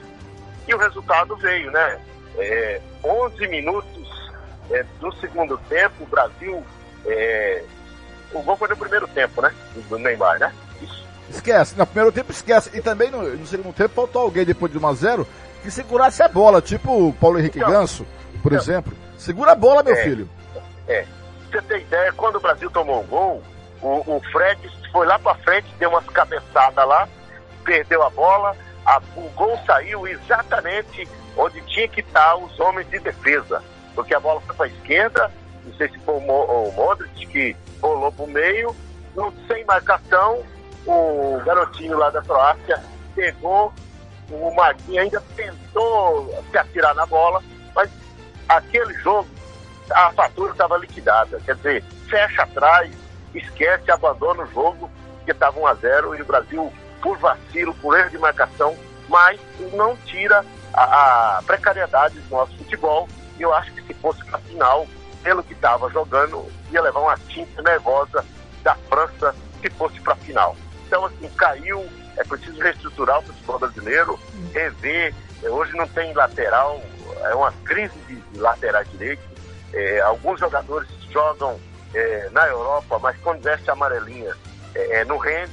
e 0.67 0.73
o 0.73 0.77
resultado 0.77 1.35
veio, 1.38 1.71
né? 1.71 1.99
É, 2.38 2.81
11 3.03 3.47
minutos 3.47 4.31
é, 4.71 4.84
do 4.99 5.11
segundo 5.15 5.57
tempo, 5.69 6.03
o 6.03 6.07
Brasil. 6.07 6.63
é, 7.05 7.63
o 8.34 8.41
gol 8.41 8.57
foi 8.57 8.68
no 8.68 8.77
primeiro 8.77 9.07
tempo, 9.07 9.41
né? 9.41 9.53
Do 9.89 9.97
Neymar, 9.99 10.39
né? 10.39 10.53
Isso. 10.81 11.03
Esquece, 11.30 11.77
no 11.77 11.85
primeiro 11.85 12.11
tempo 12.11 12.31
esquece. 12.31 12.69
E 12.73 12.81
também 12.81 13.10
no, 13.11 13.22
no 13.22 13.45
segundo 13.47 13.73
tempo 13.73 13.93
faltou 13.95 14.22
alguém 14.23 14.45
depois 14.45 14.72
de 14.72 14.80
1x0 14.80 15.26
que 15.64 15.69
segurasse 15.72 16.23
a 16.23 16.27
bola, 16.27 16.61
tipo 16.61 17.10
o 17.10 17.14
Paulo 17.14 17.38
Henrique 17.39 17.60
Então, 17.60 17.69
Ganso, 17.72 18.06
por 18.41 18.53
exemplo. 18.53 18.93
Segura 19.18 19.51
a 19.51 19.56
bola, 19.56 19.84
meu 19.84 19.93
É. 19.93 20.03
filho. 20.03 20.30
É. 20.88 21.06
Você 21.51 21.61
ter 21.64 21.81
ideia, 21.81 22.14
quando 22.14 22.35
o 22.38 22.39
Brasil 22.39 22.69
tomou 22.72 23.01
um 23.01 23.07
gol, 23.07 23.43
o, 23.81 24.15
o 24.18 24.22
Fred 24.31 24.60
foi 24.91 25.06
lá 25.06 25.18
pra 25.19 25.35
frente, 25.35 25.68
deu 25.80 25.89
umas 25.89 26.06
cabeçadas 26.06 26.88
lá, 26.88 27.07
perdeu 27.65 28.03
a 28.03 28.10
bola, 28.10 28.56
a- 28.85 29.01
o 29.15 29.30
gol 29.35 29.60
saiu 29.65 30.07
exatamente 30.07 31.07
onde 31.35 31.61
tinha 31.61 31.88
que 31.88 32.01
estar 32.01 32.35
os 32.38 32.60
homens 32.60 32.88
de 32.89 32.99
defesa. 32.99 33.61
Porque 33.95 34.14
a 34.15 34.19
bola 34.19 34.39
foi 34.41 34.56
pra 34.56 34.68
esquerda, 34.68 35.31
não 35.65 35.73
sei 35.76 35.90
se 35.90 35.99
foi 35.99 36.15
o, 36.15 36.19
Mo, 36.22 36.44
o 36.45 36.72
Modric 36.73 37.26
que 37.27 37.56
rolou 37.81 38.11
pro 38.11 38.27
meio, 38.27 38.76
não- 39.15 39.34
sem 39.48 39.64
marcação, 39.65 40.44
o 40.86 41.40
garotinho 41.45 41.98
lá 41.98 42.10
da 42.10 42.22
Croácia 42.22 42.81
pegou, 43.15 43.73
o 44.31 44.53
Marquinhos 44.56 45.03
ainda 45.03 45.23
tentou 45.36 46.44
se 46.52 46.57
atirar 46.57 46.94
na 46.95 47.06
bola, 47.06 47.41
mas 47.76 47.90
aquele 48.48 48.94
jogo 48.95 49.27
a 49.91 50.11
fatura 50.11 50.52
estava 50.52 50.77
liquidada. 50.77 51.40
Quer 51.45 51.56
dizer, 51.56 51.84
fecha 52.07 52.44
atrás, 52.44 52.91
esquece, 53.34 53.90
abandona 53.91 54.44
o 54.44 54.48
jogo, 54.48 54.90
porque 55.18 55.31
estava 55.31 55.60
1 55.60 55.68
a 55.68 55.73
0 55.76 56.15
e 56.15 56.22
o 56.22 56.26
Brasil, 56.26 56.72
por 57.02 57.18
vacilo, 57.18 57.73
por 57.76 57.98
erro 57.98 58.10
de 58.10 58.18
marcação, 58.18 58.76
mas 59.07 59.40
não 59.73 59.95
tira 59.98 60.45
a, 60.73 61.38
a 61.40 61.44
precariedade 61.44 62.19
do 62.19 62.30
nosso 62.30 62.56
futebol. 62.57 63.07
E 63.38 63.41
eu 63.41 63.53
acho 63.53 63.72
que 63.73 63.81
se 63.81 63.94
fosse 63.95 64.23
para 64.26 64.38
final, 64.40 64.86
pelo 65.23 65.43
que 65.43 65.53
estava 65.53 65.89
jogando, 65.89 66.45
ia 66.71 66.81
levar 66.81 66.99
uma 66.99 67.17
tinta 67.17 67.61
nervosa 67.61 68.25
da 68.63 68.75
França 68.75 69.35
se 69.61 69.69
fosse 69.71 69.99
para 70.01 70.15
final. 70.15 70.55
Então, 70.87 71.05
assim, 71.05 71.29
caiu, 71.29 71.85
é 72.17 72.23
preciso 72.23 72.59
reestruturar 72.61 73.19
o 73.19 73.23
futebol 73.23 73.59
brasileiro, 73.59 74.19
rever. 74.53 75.13
Eh, 75.43 75.49
Hoje 75.49 75.75
não 75.77 75.87
tem 75.87 76.13
lateral, 76.13 76.81
é 77.21 77.35
uma 77.35 77.51
crise 77.63 77.93
de, 78.07 78.39
lateral 78.39 78.83
direito. 78.85 79.21
É, 79.73 80.01
alguns 80.01 80.39
jogadores 80.39 80.89
jogam 81.11 81.59
é, 81.93 82.29
na 82.31 82.47
Europa, 82.47 82.99
mas 82.99 83.17
quando 83.19 83.41
veste 83.41 83.69
a 83.69 83.73
amarelinha 83.73 84.35
é, 84.75 84.99
é, 84.99 85.05
não 85.05 85.17
rende. 85.17 85.51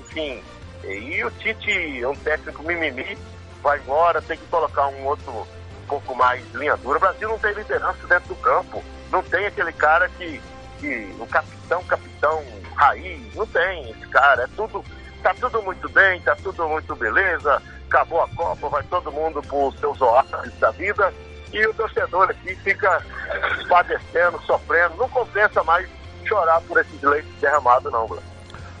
Enfim, 0.00 0.42
é, 0.84 0.94
e 0.94 1.24
o 1.24 1.30
Tite 1.30 2.02
é 2.02 2.08
um 2.08 2.14
técnico 2.14 2.62
mimimi, 2.62 3.16
vai 3.62 3.78
embora, 3.78 4.20
tem 4.20 4.36
que 4.36 4.46
colocar 4.46 4.88
um 4.88 5.06
outro 5.06 5.46
pouco 5.92 6.14
mais 6.14 6.42
linha 6.54 6.76
dura. 6.76 6.96
O 6.96 7.00
Brasil 7.00 7.28
não 7.28 7.38
tem 7.38 7.52
liderança 7.52 8.06
dentro 8.08 8.28
do 8.28 8.36
campo, 8.36 8.82
não 9.10 9.22
tem 9.22 9.44
aquele 9.46 9.72
cara 9.72 10.08
que, 10.08 10.40
que 10.80 11.14
o 11.18 11.26
capitão, 11.26 11.84
capitão 11.84 12.42
raiz, 12.74 13.34
não 13.34 13.46
tem 13.46 13.90
esse 13.90 14.06
cara, 14.08 14.44
é 14.44 14.46
tudo, 14.56 14.82
tá 15.22 15.34
tudo 15.38 15.62
muito 15.62 15.88
bem, 15.90 16.20
tá 16.22 16.34
tudo 16.36 16.66
muito 16.66 16.96
beleza, 16.96 17.62
acabou 17.86 18.22
a 18.22 18.28
Copa, 18.28 18.68
vai 18.70 18.82
todo 18.84 19.12
mundo 19.12 19.42
por 19.42 19.76
seus 19.76 20.00
oásis 20.00 20.54
da 20.58 20.70
vida, 20.70 21.12
e 21.52 21.66
o 21.66 21.74
torcedor 21.74 22.30
aqui 22.30 22.54
fica 22.56 23.04
padecendo, 23.68 24.40
sofrendo, 24.46 24.96
não 24.96 25.08
compensa 25.10 25.62
mais 25.62 25.86
chorar 26.24 26.62
por 26.62 26.80
esses 26.80 27.02
leitos 27.02 27.30
derramados 27.38 27.92
não, 27.92 28.06
Bruno. 28.06 28.22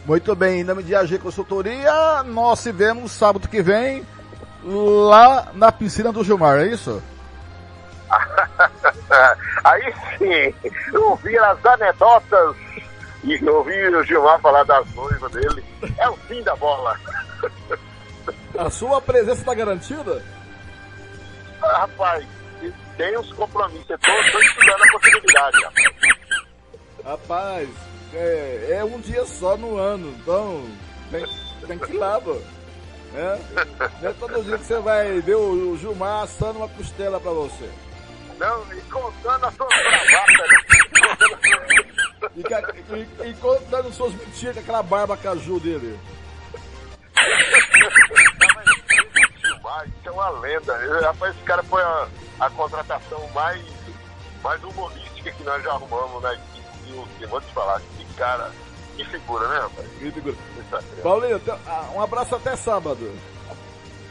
Muito 0.06 0.34
bem, 0.34 0.60
em 0.60 0.64
nome 0.64 0.82
de 0.82 0.94
AG 0.94 1.18
Consultoria, 1.18 2.22
nós 2.24 2.60
se 2.60 2.72
vemos 2.72 3.12
sábado 3.12 3.48
que 3.48 3.62
vem 3.62 4.04
lá 4.64 5.48
na 5.54 5.72
piscina 5.72 6.12
do 6.12 6.24
Gilmar, 6.24 6.58
é 6.60 6.68
isso? 6.68 7.02
Aí 9.64 9.94
sim, 10.18 10.54
ouvi 10.96 11.38
as 11.38 11.64
anedotas 11.64 12.56
e 13.24 13.44
ouvi 13.48 13.88
o 13.88 14.02
Gilmar 14.04 14.40
falar 14.40 14.64
das 14.64 14.92
noivas 14.94 15.32
dele. 15.32 15.64
É 15.98 16.08
o 16.08 16.16
fim 16.16 16.42
da 16.42 16.54
bola. 16.56 16.98
A 18.58 18.70
sua 18.70 19.00
presença 19.00 19.40
está 19.40 19.54
garantida? 19.54 20.22
Ah, 21.62 21.78
rapaz, 21.80 22.26
tem 22.96 23.16
uns 23.18 23.32
compromissos. 23.32 23.88
Eu 23.90 23.98
tô 23.98 24.40
estudando 24.40 24.82
a 24.82 24.92
possibilidade. 24.92 25.64
rapaz. 25.64 25.92
Rapaz, 27.04 27.68
é, 28.14 28.76
é 28.78 28.84
um 28.84 29.00
dia 29.00 29.24
só 29.24 29.56
no 29.56 29.76
ano, 29.78 30.14
então 30.20 30.64
tem, 31.10 31.26
tem 31.66 31.78
que 31.78 31.92
ir 31.92 31.98
lá, 31.98 32.20
pô. 32.20 32.36
É? 33.14 33.38
Não 34.00 34.10
é 34.10 34.12
todo 34.14 34.42
dia 34.44 34.56
que 34.58 34.64
você 34.64 34.78
vai 34.80 35.20
ver 35.20 35.34
o, 35.36 35.76
Gilmar 35.76 36.22
assando 36.24 36.58
uma 36.60 36.68
costela 36.68 37.20
pra 37.20 37.30
você. 37.30 37.68
Não, 38.38 38.62
e 38.72 38.80
contando 38.82 39.44
as 39.46 39.54
suas 39.54 39.68
bravatas, 39.68 40.50
né? 40.50 40.58
E, 42.34 43.26
e, 43.26 43.30
e 43.30 43.34
contando 43.34 43.92
suas 43.92 44.14
mentiras 44.14 44.54
com 44.54 44.60
aquela 44.62 44.82
barba 44.82 45.16
caju 45.16 45.60
dele. 45.60 45.98
Gilmar, 49.42 49.86
isso 49.86 50.08
é 50.08 50.10
uma 50.10 50.30
lenda. 50.30 50.72
Eu- 50.74 51.02
Rapaz, 51.02 51.34
esse 51.34 51.44
cara 51.44 51.62
foi 51.64 51.82
a, 51.82 52.08
a 52.40 52.50
contratação 52.50 53.28
mais, 53.34 53.62
mais 54.42 54.62
humorística 54.64 55.32
que 55.32 55.42
nós 55.44 55.62
já 55.62 55.70
arrumamos 55.72 56.22
na 56.22 56.32
equipe. 56.34 56.62
E 56.88 56.92
o- 56.92 57.08
e 57.20 57.26
vou 57.26 57.40
te 57.40 57.52
falar, 57.52 57.80
que 57.80 58.04
cara, 58.14 58.50
que 58.96 59.04
figura, 59.04 59.48
né, 59.48 59.58
rapaz? 59.60 59.88
Que 59.98 60.10
figura. 60.10 60.34
Isso 60.58 61.02
Paulinho, 61.02 61.36
até- 61.36 61.58
ah, 61.66 61.90
um 61.94 62.00
abraço 62.00 62.34
até 62.34 62.56
sábado. 62.56 63.10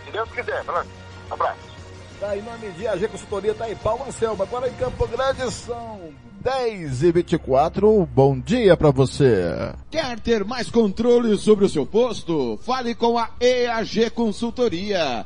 Se 0.05 0.11
Deus 0.11 0.29
quiser, 0.31 0.63
Fran. 0.63 0.85
Abraço. 1.29 1.71
Tá, 2.19 2.37
em 2.37 2.41
nome 2.43 2.69
de 2.71 2.87
AG 2.87 3.07
Consultoria, 3.07 3.53
tá 3.55 3.65
aí, 3.65 3.75
Paulo 3.75 4.05
Anselmo. 4.07 4.43
Agora 4.43 4.69
em 4.69 4.73
Campo 4.73 5.07
Grande 5.07 5.51
são 5.51 5.99
10 6.39 7.01
e 7.01 7.11
24 7.11 8.05
Bom 8.13 8.39
dia 8.39 8.77
pra 8.77 8.91
você. 8.91 9.73
Quer 9.89 10.19
ter 10.19 10.43
mais 10.45 10.69
controle 10.69 11.35
sobre 11.37 11.65
o 11.65 11.69
seu 11.69 11.83
posto? 11.83 12.59
Fale 12.63 12.93
com 12.93 13.17
a 13.17 13.29
EAG 13.39 14.11
Consultoria. 14.11 15.25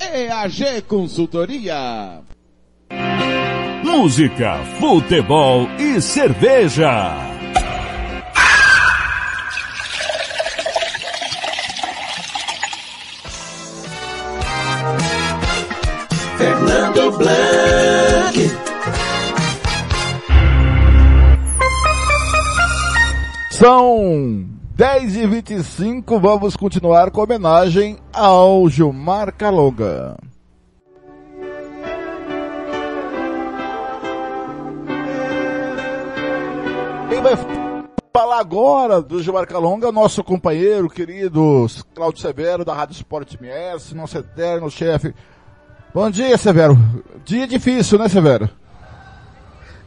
EAG 0.00 0.82
Consultoria. 0.88 2.22
Música, 3.84 4.56
futebol 4.78 5.68
e 5.78 6.00
cerveja. 6.00 7.16
Fernando 16.38 17.18
Blanc. 17.18 18.50
São 23.50 24.59
10 24.80 25.14
e 25.14 25.26
25 25.26 26.18
vamos 26.18 26.56
continuar 26.56 27.10
com 27.10 27.20
homenagem 27.20 27.98
ao 28.14 28.66
Gilmar 28.66 29.30
Calonga. 29.30 30.16
Quem 37.10 37.20
vai 37.20 37.34
falar 38.10 38.40
agora 38.40 39.02
do 39.02 39.22
Gilmar 39.22 39.46
Calonga, 39.46 39.92
nosso 39.92 40.24
companheiro 40.24 40.88
querido 40.88 41.66
Claudio 41.94 42.22
Severo 42.22 42.64
da 42.64 42.72
Rádio 42.72 42.94
Sport 42.94 43.34
MS, 43.38 43.94
nosso 43.94 44.16
eterno 44.16 44.70
chefe. 44.70 45.14
Bom 45.92 46.10
dia, 46.10 46.38
Severo. 46.38 46.78
Dia 47.26 47.46
difícil, 47.46 47.98
né, 47.98 48.08
Severo? 48.08 48.48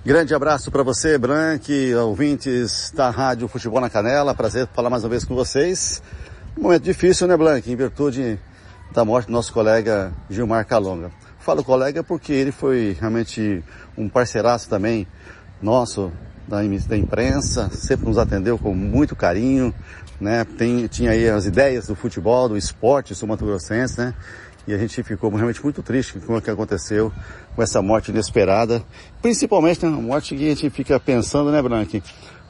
Grande 0.05 0.35
abraço 0.35 0.69
para 0.69 0.84
você, 0.84 1.17
Branque, 1.17 1.95
ouvintes 1.95 2.91
da 2.93 3.09
Rádio 3.09 3.47
Futebol 3.47 3.80
na 3.80 3.89
Canela. 3.89 4.35
Prazer 4.35 4.67
falar 4.73 4.89
mais 4.89 5.01
uma 5.05 5.09
vez 5.09 5.23
com 5.23 5.34
vocês. 5.34 6.03
Um 6.57 6.63
momento 6.63 6.84
difícil, 6.84 7.25
né, 7.25 7.38
Blanque? 7.38 7.71
Em 7.71 7.75
virtude 7.77 8.38
da 8.91 9.05
morte 9.05 9.27
do 9.27 9.31
nosso 9.31 9.53
colega 9.53 10.11
Gilmar 10.30 10.67
Calonga. 10.67 11.09
Falo 11.39 11.63
colega 11.63 12.03
porque 12.03 12.34
ele 12.34 12.51
foi 12.51 12.97
realmente 12.99 13.63
um 13.97 14.09
parceiraço 14.09 14.67
também 14.67 15.07
nosso 15.61 16.11
da, 16.49 16.57
da 16.57 16.97
imprensa, 16.97 17.69
sempre 17.69 18.05
nos 18.05 18.17
atendeu 18.17 18.59
com 18.59 18.75
muito 18.75 19.15
carinho, 19.15 19.73
né? 20.19 20.43
Tem, 20.43 20.85
tinha 20.88 21.11
aí 21.11 21.30
as 21.30 21.45
ideias 21.45 21.88
do 21.88 21.95
futebol, 21.95 22.49
do 22.49 22.57
esporte 22.57 23.15
sul-mato-grossense, 23.15 23.97
né? 23.97 24.13
E 24.67 24.73
a 24.73 24.77
gente 24.77 25.01
ficou 25.01 25.30
realmente 25.30 25.63
muito 25.63 25.81
triste 25.81 26.19
com 26.19 26.38
o 26.38 26.41
que 26.41 26.49
aconteceu 26.49 27.11
com 27.55 27.61
essa 27.61 27.81
morte 27.81 28.11
inesperada. 28.11 28.84
Principalmente, 29.21 29.85
né, 29.85 29.89
uma 29.89 30.01
morte 30.01 30.35
que 30.35 30.45
a 30.45 30.49
gente 30.49 30.69
fica 30.69 30.99
pensando, 30.99 31.51
né, 31.51 31.61
Branque? 31.61 32.03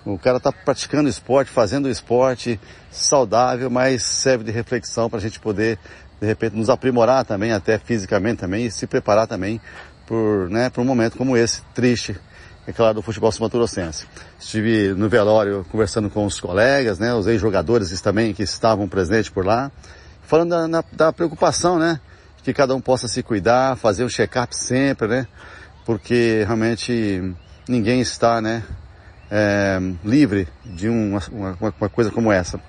O 0.06 0.18
cara 0.18 0.38
está 0.38 0.52
praticando 0.52 1.08
esporte, 1.08 1.50
fazendo 1.50 1.90
esporte 1.90 2.60
saudável, 2.92 3.70
mas 3.70 4.04
serve 4.04 4.44
de 4.44 4.52
reflexão 4.52 5.10
para 5.10 5.20
a 5.20 5.22
gente 5.22 5.40
poder, 5.40 5.80
de 6.20 6.28
repente, 6.28 6.56
nos 6.56 6.70
aprimorar 6.70 7.24
também, 7.24 7.54
até 7.54 7.78
fisicamente 7.78 8.40
também, 8.40 8.66
e 8.66 8.72
se 8.72 8.86
preparar 8.86 9.28
também 9.28 9.62
por, 10.06 10.50
né, 10.50 10.70
por 10.70 10.82
um 10.82 10.86
momento 10.86 11.18
como 11.18 11.38
esse, 11.38 11.62
triste, 11.74 12.20
é 12.68 12.74
claro, 12.74 12.96
do 12.96 13.02
futebol 13.02 13.32
sumatogrossense. 13.32 14.06
Estive 14.40 14.94
no 14.94 15.08
velório 15.08 15.66
conversando 15.72 16.10
com 16.10 16.26
os 16.26 16.40
colegas, 16.40 17.00
né, 17.00 17.14
os 17.14 17.26
ex-jogadores 17.28 18.00
também 18.02 18.34
que 18.34 18.44
estavam 18.44 18.88
presentes 18.90 19.30
por 19.30 19.46
lá, 19.46 19.72
falando 20.22 20.50
da, 20.70 20.84
da 20.92 21.14
preocupação, 21.14 21.80
né? 21.80 22.00
Que 22.44 22.54
cada 22.54 22.76
um 22.76 22.82
possa 22.82 23.08
se 23.08 23.24
cuidar, 23.24 23.78
fazer 23.78 24.04
um 24.04 24.10
check-up 24.10 24.56
sempre, 24.56 25.08
né? 25.08 25.28
Porque 25.86 26.44
realmente 26.46 27.34
ninguém 27.68 28.02
está, 28.02 28.42
né? 28.42 28.64
É, 29.32 29.80
livre 30.04 30.48
de 30.64 30.90
uma, 30.90 31.22
uma, 31.32 31.58
uma, 31.60 31.90
coisa 31.90 32.12
como 32.12 32.32
essa. 32.32 32.60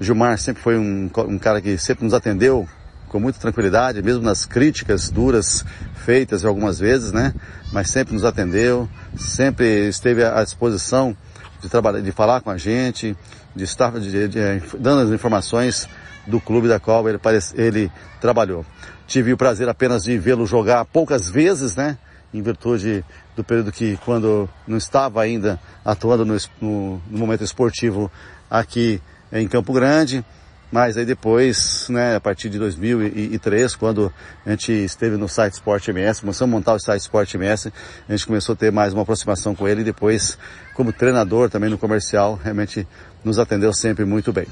O 0.00 0.04
Gilmar 0.04 0.36
sempre 0.38 0.62
foi 0.62 0.76
um, 0.76 1.10
um 1.28 1.38
cara 1.38 1.60
que 1.60 1.76
sempre 1.78 2.04
nos 2.04 2.14
atendeu 2.14 2.66
com 3.08 3.20
muita 3.20 3.38
tranquilidade, 3.38 4.02
mesmo 4.02 4.22
nas 4.22 4.46
críticas 4.46 5.10
duras 5.10 5.64
feitas 5.94 6.44
algumas 6.44 6.78
vezes, 6.78 7.12
né? 7.12 7.34
Mas 7.72 7.90
sempre 7.90 8.14
nos 8.14 8.24
atendeu, 8.24 8.88
sempre 9.16 9.88
esteve 9.88 10.24
à 10.24 10.42
disposição 10.42 11.16
de 11.60 11.68
trabalhar, 11.68 12.00
de 12.00 12.12
falar 12.12 12.40
com 12.40 12.50
a 12.50 12.56
gente, 12.56 13.16
de 13.54 13.64
estar 13.64 13.92
de, 13.98 14.10
de, 14.10 14.28
de, 14.28 14.62
dando 14.78 15.02
as 15.02 15.10
informações 15.10 15.88
do 16.26 16.40
clube 16.40 16.68
da 16.68 16.78
qual 16.78 17.08
ele, 17.08 17.18
ele 17.54 17.92
trabalhou. 18.20 18.64
Tive 19.10 19.32
o 19.32 19.36
prazer 19.36 19.68
apenas 19.68 20.04
de 20.04 20.16
vê-lo 20.16 20.46
jogar 20.46 20.84
poucas 20.84 21.28
vezes, 21.28 21.74
né? 21.74 21.98
Em 22.32 22.40
virtude 22.40 23.04
do 23.34 23.42
período 23.42 23.72
que, 23.72 23.98
quando 24.04 24.48
não 24.68 24.76
estava 24.76 25.20
ainda 25.20 25.58
atuando 25.84 26.24
no, 26.24 26.36
no, 26.60 27.02
no 27.10 27.18
momento 27.18 27.42
esportivo 27.42 28.08
aqui 28.48 29.02
em 29.32 29.48
Campo 29.48 29.72
Grande, 29.72 30.24
mas 30.70 30.96
aí 30.96 31.04
depois, 31.04 31.88
né, 31.88 32.14
a 32.14 32.20
partir 32.20 32.48
de 32.50 32.56
2003, 32.60 33.74
quando 33.74 34.12
a 34.46 34.50
gente 34.50 34.70
esteve 34.70 35.16
no 35.16 35.28
site 35.28 35.54
Sport 35.54 35.88
MS, 35.88 36.20
começamos 36.20 36.54
a 36.54 36.56
montar 36.56 36.74
o 36.74 36.78
site 36.78 37.00
Sport 37.00 37.34
MS, 37.34 37.72
a 38.08 38.12
gente 38.12 38.24
começou 38.24 38.52
a 38.52 38.56
ter 38.56 38.70
mais 38.70 38.92
uma 38.92 39.02
aproximação 39.02 39.56
com 39.56 39.66
ele 39.66 39.80
e 39.80 39.84
depois, 39.84 40.38
como 40.72 40.92
treinador 40.92 41.50
também 41.50 41.68
no 41.68 41.76
comercial, 41.76 42.38
realmente 42.40 42.86
nos 43.24 43.40
atendeu 43.40 43.72
sempre 43.72 44.04
muito 44.04 44.32
bem 44.32 44.46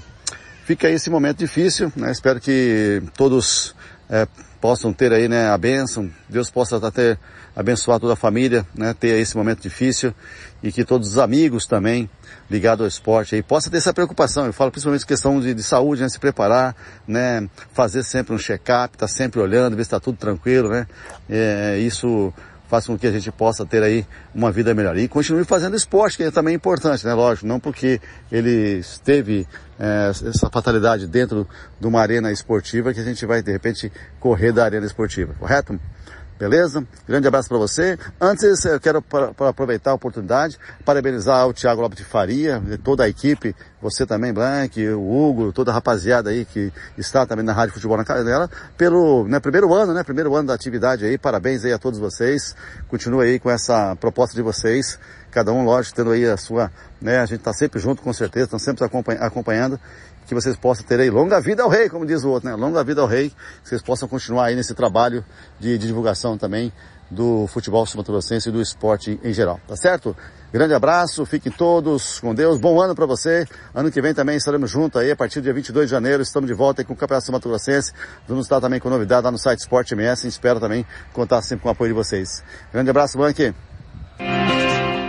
fica 0.65 0.87
aí 0.87 0.93
esse 0.93 1.09
momento 1.09 1.39
difícil, 1.39 1.91
né? 1.97 2.13
Espero 2.13 2.39
que 2.39 3.03
todos 3.17 3.75
é, 4.11 4.29
possam 4.61 4.93
ter 4.93 5.13
aí, 5.13 5.29
né, 5.29 5.49
a 5.49 5.59
bênção, 5.59 6.11
Deus 6.29 6.51
possa 6.51 6.79
ter 6.91 7.19
abençoar 7.55 7.99
toda 7.99 8.13
a 8.13 8.17
família, 8.17 8.67
né, 8.75 8.95
ter 8.95 9.19
esse 9.21 9.37
momento 9.37 9.61
difícil 9.61 10.15
e 10.63 10.71
que 10.71 10.85
todos 10.85 11.09
os 11.09 11.19
amigos 11.19 11.67
também 11.67 12.09
ligados 12.51 12.83
ao 12.83 12.89
esporte 12.89 13.35
aí 13.35 13.43
possa 13.43 13.71
ter 13.71 13.79
essa 13.79 13.93
preocupação. 13.93 14.47
Eu 14.47 14.53
falo 14.53 14.71
principalmente 14.71 15.07
questão 15.07 15.41
de, 15.41 15.55
de 15.55 15.63
saúde, 15.63 16.03
né, 16.03 16.09
se 16.09 16.19
preparar, 16.19 16.75
né, 17.07 17.49
fazer 17.73 18.03
sempre 18.03 18.35
um 18.35 18.39
check-up, 18.39 18.95
estar 18.95 19.07
tá 19.07 19.09
sempre 19.09 19.41
olhando, 19.41 19.77
ver 19.77 19.83
se 19.83 19.89
está 19.89 20.01
tudo 20.01 20.19
tranquilo, 20.19 20.69
né. 20.69 20.87
É, 21.29 21.79
isso 21.79 22.33
faz 22.69 22.87
com 22.87 22.99
que 22.99 23.07
a 23.07 23.11
gente 23.11 23.33
possa 23.33 23.65
ter 23.67 23.83
aí 23.83 24.07
uma 24.35 24.53
vida 24.53 24.75
melhor. 24.75 24.97
E 24.97 25.09
continue 25.09 25.45
fazendo 25.45 25.75
esporte, 25.75 26.17
que 26.17 26.23
é 26.23 26.31
também 26.31 26.55
importante, 26.55 27.05
né? 27.05 27.15
Lógico, 27.15 27.47
não 27.47 27.59
porque 27.59 28.01
ele 28.31 28.79
esteve 28.79 29.49
é, 29.79 30.11
essa 30.11 30.51
fatalidade 30.51 31.07
dentro 31.07 31.49
de 31.81 31.87
uma 31.87 32.01
arena 32.01 32.31
esportiva 32.31 32.93
que 32.93 33.01
a 33.01 33.05
gente 33.05 33.25
vai, 33.25 33.43
de 33.43 33.51
repente, 33.51 33.91
correr 34.21 34.53
da 34.53 34.65
arena 34.65 34.87
esportiva, 34.87 35.35
correto? 35.39 35.81
Beleza? 36.39 36.87
Grande 37.07 37.27
abraço 37.27 37.49
para 37.49 37.59
você. 37.59 37.99
Antes, 38.21 38.65
eu 38.65 38.79
quero 38.79 39.03
para, 39.03 39.35
para 39.35 39.49
aproveitar 39.49 39.91
a 39.91 39.95
oportunidade, 39.95 40.57
parabenizar 40.85 41.47
o 41.49 41.53
Thiago 41.53 41.81
Lopes 41.81 41.99
de 41.99 42.05
Faria, 42.05 42.63
toda 42.85 43.03
a 43.03 43.09
equipe, 43.09 43.57
você 43.83 44.07
também, 44.07 44.33
Blank, 44.33 44.87
o 44.89 45.01
Hugo, 45.01 45.53
toda 45.53 45.73
a 45.73 45.75
rapaziada 45.75 46.31
aí 46.31 46.45
que 46.45 46.73
está 46.97 47.27
também 47.27 47.45
na 47.45 47.53
Rádio 47.53 47.75
Futebol 47.75 47.97
na 47.97 48.05
Canela, 48.05 48.49
pelo 48.77 49.27
né, 49.27 49.41
primeiro 49.41 49.75
ano, 49.75 49.93
né? 49.93 50.05
Primeiro 50.05 50.35
ano 50.35 50.49
da 50.49 50.55
atividade 50.55 51.05
aí. 51.05 51.19
Parabéns 51.19 51.65
aí 51.65 51.73
a 51.73 51.79
todos 51.79 51.99
vocês. 51.99 52.55
Continue 52.87 53.27
aí 53.27 53.39
com 53.41 53.51
essa 53.51 53.97
proposta 53.97 54.35
de 54.37 54.43
vocês. 54.43 54.99
Cada 55.31 55.53
um, 55.53 55.65
lógico, 55.65 55.97
tendo 55.97 56.11
aí 56.13 56.25
a 56.25 56.37
sua, 56.37 56.71
né? 57.01 57.19
A 57.19 57.27
gente 57.27 57.41
está 57.41 57.53
sempre 57.53 57.81
junto, 57.81 58.01
com 58.01 58.13
certeza, 58.13 58.45
estamos 58.47 58.63
sempre 58.63 58.85
acompanhando 59.21 59.79
que 60.29 60.35
vocês 60.35 60.57
possam 60.57 60.85
ter 60.85 61.01
aí 61.01 61.09
longa 61.09 61.41
vida 61.41 61.63
ao 61.63 61.71
rei, 61.71 61.89
como 61.89 62.05
diz 62.05 62.23
o 62.23 62.29
outro, 62.29 62.51
né? 62.51 62.55
Longa 62.55 62.85
vida 62.85 63.01
ao 63.01 63.07
rei, 63.07 63.31
que 63.63 63.69
vocês 63.69 63.81
possam 63.81 64.07
continuar 64.07 64.47
aí 64.47 64.55
nesse 64.55 64.75
trabalho 64.75 65.25
de, 65.59 65.79
de 65.79 65.87
divulgação 65.87 66.37
também 66.37 66.71
do 67.11 67.47
futebol 67.47 67.87
sumatogrossense 67.87 68.51
e 68.51 68.53
do 68.53 68.61
esporte 68.61 69.19
em 69.25 69.33
geral, 69.33 69.59
tá 69.67 69.75
certo? 69.75 70.15
Grande 70.53 70.75
abraço, 70.75 71.25
fiquem 71.25 71.51
todos 71.51 72.21
com 72.21 72.35
Deus, 72.35 72.59
bom 72.59 72.79
ano 72.81 72.95
para 72.95 73.07
você. 73.07 73.47
Ano 73.75 73.91
que 73.91 74.03
vem 74.03 74.13
também 74.13 74.37
estaremos 74.37 74.71
juntos 74.71 75.01
aí, 75.01 75.11
a 75.11 75.17
partir 75.17 75.41
do 75.41 75.45
dia 75.45 75.55
22 75.55 75.87
de 75.87 75.91
janeiro, 75.91 76.23
estamos 76.23 76.47
de 76.47 76.55
volta 76.55 76.83
aí 76.83 76.85
com 76.85 76.93
o 76.93 76.97
Campeonato 76.97 77.25
Sumatogrossense. 77.25 77.93
Vamos 78.27 78.45
estar 78.45 78.61
também 78.61 78.79
com 78.79 78.91
novidade 78.91 79.25
lá 79.25 79.31
no 79.31 79.39
site 79.39 79.61
Esporte 79.61 79.95
MS 79.95 80.27
espero 80.29 80.61
também 80.61 80.85
contar 81.15 81.41
sempre 81.41 81.63
com 81.63 81.69
o 81.71 81.73
apoio 81.73 81.89
de 81.89 81.95
vocês. 81.95 82.45
Grande 82.71 82.91
abraço, 82.91 83.17
Banque. 83.17 83.55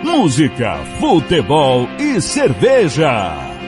Música, 0.04 0.78
futebol 1.00 1.88
e 2.00 2.22
cerveja. 2.22 3.59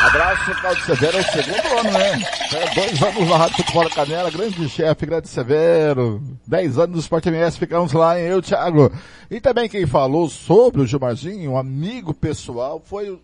Abraço, 0.00 0.60
Claudio 0.60 0.84
Severo, 0.84 1.18
é 1.18 1.20
o 1.20 1.24
segundo 1.24 1.78
ano, 1.80 1.98
né? 1.98 2.22
É, 2.54 2.74
dois 2.74 3.02
anos 3.02 3.28
na 3.28 3.36
Rádio 3.36 3.56
Futebol 3.56 3.90
Canela, 3.90 4.30
grande 4.30 4.68
chefe, 4.68 5.06
grande 5.06 5.28
Severo. 5.28 6.22
Dez 6.46 6.78
anos 6.78 6.94
do 6.94 7.00
Sport 7.00 7.26
MS, 7.26 7.58
ficamos 7.58 7.92
lá, 7.92 8.18
hein, 8.18 8.26
eu, 8.26 8.40
Thiago. 8.40 8.92
E 9.28 9.40
também 9.40 9.68
quem 9.68 9.86
falou 9.86 10.28
sobre 10.28 10.82
o 10.82 10.86
Gilmarzinho, 10.86 11.52
um 11.52 11.58
amigo 11.58 12.14
pessoal, 12.14 12.80
foi 12.84 13.20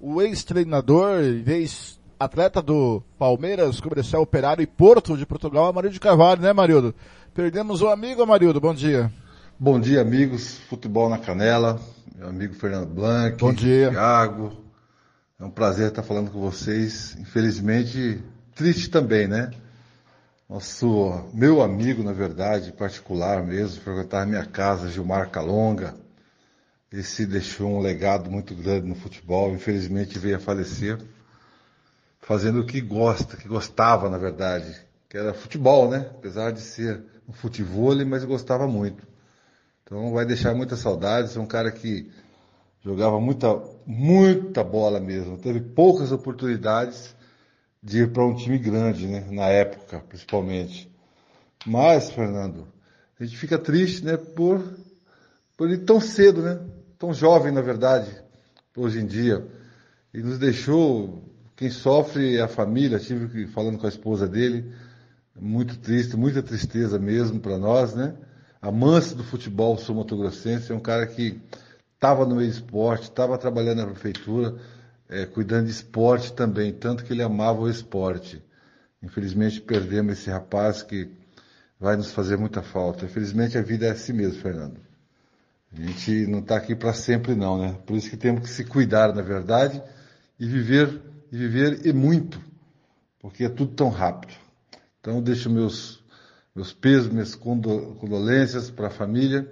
o 0.00 0.20
ex-treinador 0.20 1.22
e 1.22 1.44
ex-atleta 1.50 2.60
do 2.60 3.02
Palmeiras, 3.18 3.80
Comercial 3.80 4.22
Operário 4.22 4.62
e 4.62 4.66
Porto 4.66 5.16
de 5.16 5.24
Portugal, 5.24 5.66
Amarildo 5.66 6.00
Carvalho, 6.00 6.42
né, 6.42 6.52
Marildo? 6.52 6.94
Perdemos 7.32 7.82
o 7.82 7.88
amigo, 7.88 8.22
Amarildo, 8.22 8.60
bom 8.60 8.74
dia. 8.74 9.12
Bom 9.58 9.78
dia, 9.78 10.02
amigos. 10.02 10.58
Futebol 10.68 11.08
na 11.08 11.18
Canela. 11.18 11.80
Meu 12.18 12.28
amigo 12.28 12.54
Fernando 12.54 12.88
Blanc. 12.88 13.38
Bom 13.38 13.52
dia. 13.52 13.90
Thiago. 13.90 14.65
É 15.38 15.44
um 15.44 15.50
prazer 15.50 15.88
estar 15.88 16.02
falando 16.02 16.30
com 16.30 16.40
vocês. 16.40 17.14
Infelizmente, 17.18 18.24
triste 18.54 18.88
também, 18.88 19.28
né? 19.28 19.50
Nosso, 20.48 21.28
meu 21.34 21.60
amigo, 21.60 22.02
na 22.02 22.12
verdade, 22.12 22.72
particular 22.72 23.42
mesmo, 23.42 23.82
frequentar 23.82 24.26
minha 24.26 24.46
casa, 24.46 24.88
Gilmar 24.88 25.30
Calonga. 25.30 25.94
Esse 26.90 27.26
deixou 27.26 27.68
um 27.68 27.80
legado 27.80 28.30
muito 28.30 28.54
grande 28.54 28.86
no 28.86 28.94
futebol. 28.94 29.52
Infelizmente 29.52 30.18
veio 30.18 30.36
a 30.36 30.40
falecer, 30.40 30.98
fazendo 32.18 32.60
o 32.60 32.66
que 32.66 32.80
gosta, 32.80 33.36
que 33.36 33.46
gostava, 33.46 34.08
na 34.08 34.16
verdade, 34.16 34.74
que 35.06 35.18
era 35.18 35.34
futebol, 35.34 35.90
né? 35.90 36.06
Apesar 36.12 36.50
de 36.50 36.60
ser 36.60 37.04
um 37.28 37.32
futebol, 37.34 37.94
mas 38.06 38.24
gostava 38.24 38.66
muito. 38.66 39.06
Então 39.82 40.12
vai 40.12 40.24
deixar 40.24 40.54
muitas 40.54 40.78
saudades. 40.78 41.36
É 41.36 41.40
um 41.40 41.46
cara 41.46 41.70
que 41.70 42.10
jogava 42.82 43.20
muita, 43.20 43.48
muita 43.86 44.64
bola 44.64 44.98
mesmo. 44.98 45.38
Teve 45.38 45.60
poucas 45.60 46.10
oportunidades 46.10 47.14
de 47.82 48.02
ir 48.02 48.12
para 48.12 48.26
um 48.26 48.34
time 48.34 48.58
grande, 48.58 49.06
né? 49.06 49.26
Na 49.30 49.46
época, 49.46 50.00
principalmente. 50.08 50.90
Mas, 51.64 52.10
Fernando, 52.10 52.66
a 53.18 53.24
gente 53.24 53.36
fica 53.36 53.56
triste, 53.58 54.04
né? 54.04 54.16
Por, 54.16 54.62
por 55.56 55.68
ele 55.68 55.78
tão 55.78 56.00
cedo, 56.00 56.42
né? 56.42 56.58
Tão 56.98 57.14
jovem, 57.14 57.52
na 57.52 57.60
verdade, 57.60 58.10
hoje 58.76 59.00
em 59.00 59.06
dia. 59.06 59.46
E 60.12 60.20
nos 60.20 60.38
deixou, 60.38 61.22
quem 61.54 61.70
sofre 61.70 62.36
é 62.36 62.42
a 62.42 62.48
família, 62.48 62.98
tive 62.98 63.46
falando 63.46 63.78
com 63.78 63.86
a 63.86 63.90
esposa 63.90 64.26
dele, 64.26 64.72
muito 65.38 65.78
triste, 65.78 66.16
muita 66.16 66.42
tristeza 66.42 66.98
mesmo 66.98 67.38
para 67.38 67.58
nós, 67.58 67.94
né? 67.94 68.16
A 68.60 68.72
mansa 68.72 69.14
do 69.14 69.22
futebol 69.22 69.76
sul-mato-grossense 69.76 70.72
é 70.72 70.74
um 70.74 70.80
cara 70.80 71.06
que 71.06 71.40
estava 71.96 72.24
no 72.24 72.36
meio 72.36 72.48
esporte, 72.48 73.04
estava 73.04 73.36
trabalhando 73.36 73.78
na 73.78 73.86
prefeitura, 73.86 74.56
é, 75.08 75.26
cuidando 75.26 75.64
de 75.64 75.72
esporte 75.72 76.32
também, 76.32 76.72
tanto 76.72 77.04
que 77.04 77.12
ele 77.12 77.22
amava 77.22 77.60
o 77.60 77.68
esporte. 77.68 78.42
Infelizmente 79.02 79.60
perdemos 79.60 80.18
esse 80.18 80.30
rapaz 80.30 80.82
que 80.82 81.10
vai 81.80 81.96
nos 81.96 82.12
fazer 82.12 82.36
muita 82.36 82.62
falta. 82.62 83.06
Infelizmente 83.06 83.56
a 83.56 83.62
vida 83.62 83.86
é 83.86 83.90
assim 83.90 84.12
mesmo, 84.12 84.40
Fernando. 84.40 84.78
A 85.72 85.80
gente 85.80 86.26
não 86.26 86.38
está 86.38 86.56
aqui 86.56 86.74
para 86.74 86.92
sempre 86.92 87.34
não, 87.34 87.58
né? 87.58 87.78
Por 87.86 87.96
isso 87.96 88.08
que 88.08 88.16
temos 88.16 88.42
que 88.42 88.48
se 88.48 88.64
cuidar, 88.64 89.14
na 89.14 89.22
verdade, 89.22 89.82
e 90.38 90.46
viver, 90.46 91.02
e 91.30 91.36
viver 91.36 91.86
e 91.86 91.92
muito, 91.92 92.40
porque 93.20 93.44
é 93.44 93.48
tudo 93.48 93.72
tão 93.74 93.88
rápido. 93.88 94.34
Então 95.00 95.22
deixo 95.22 95.50
meus, 95.50 96.02
meus 96.54 96.72
pesos, 96.72 97.08
minhas 97.08 97.34
condo- 97.34 97.96
condolências 98.00 98.70
para 98.70 98.88
a 98.88 98.90
família, 98.90 99.50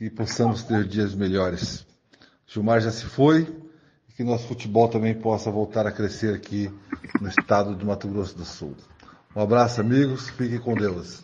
que 0.00 0.08
possamos 0.08 0.62
ter 0.62 0.84
dias 0.84 1.14
melhores. 1.14 1.86
Gilmar 2.46 2.80
já 2.80 2.90
se 2.90 3.04
foi, 3.04 3.46
e 4.08 4.12
que 4.14 4.24
nosso 4.24 4.48
futebol 4.48 4.88
também 4.88 5.14
possa 5.14 5.50
voltar 5.50 5.86
a 5.86 5.92
crescer 5.92 6.34
aqui 6.34 6.70
no 7.20 7.28
estado 7.28 7.76
do 7.76 7.84
Mato 7.84 8.08
Grosso 8.08 8.34
do 8.34 8.46
Sul. 8.46 8.74
Um 9.36 9.42
abraço, 9.42 9.82
amigos, 9.82 10.30
fiquem 10.30 10.58
com 10.58 10.74
Deus. 10.74 11.22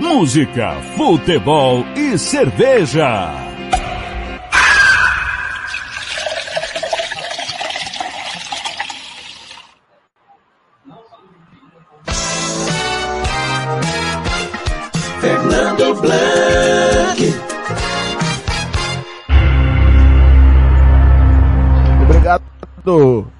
Música, 0.00 0.80
futebol 0.96 1.84
e 1.94 2.16
cerveja. 2.16 3.53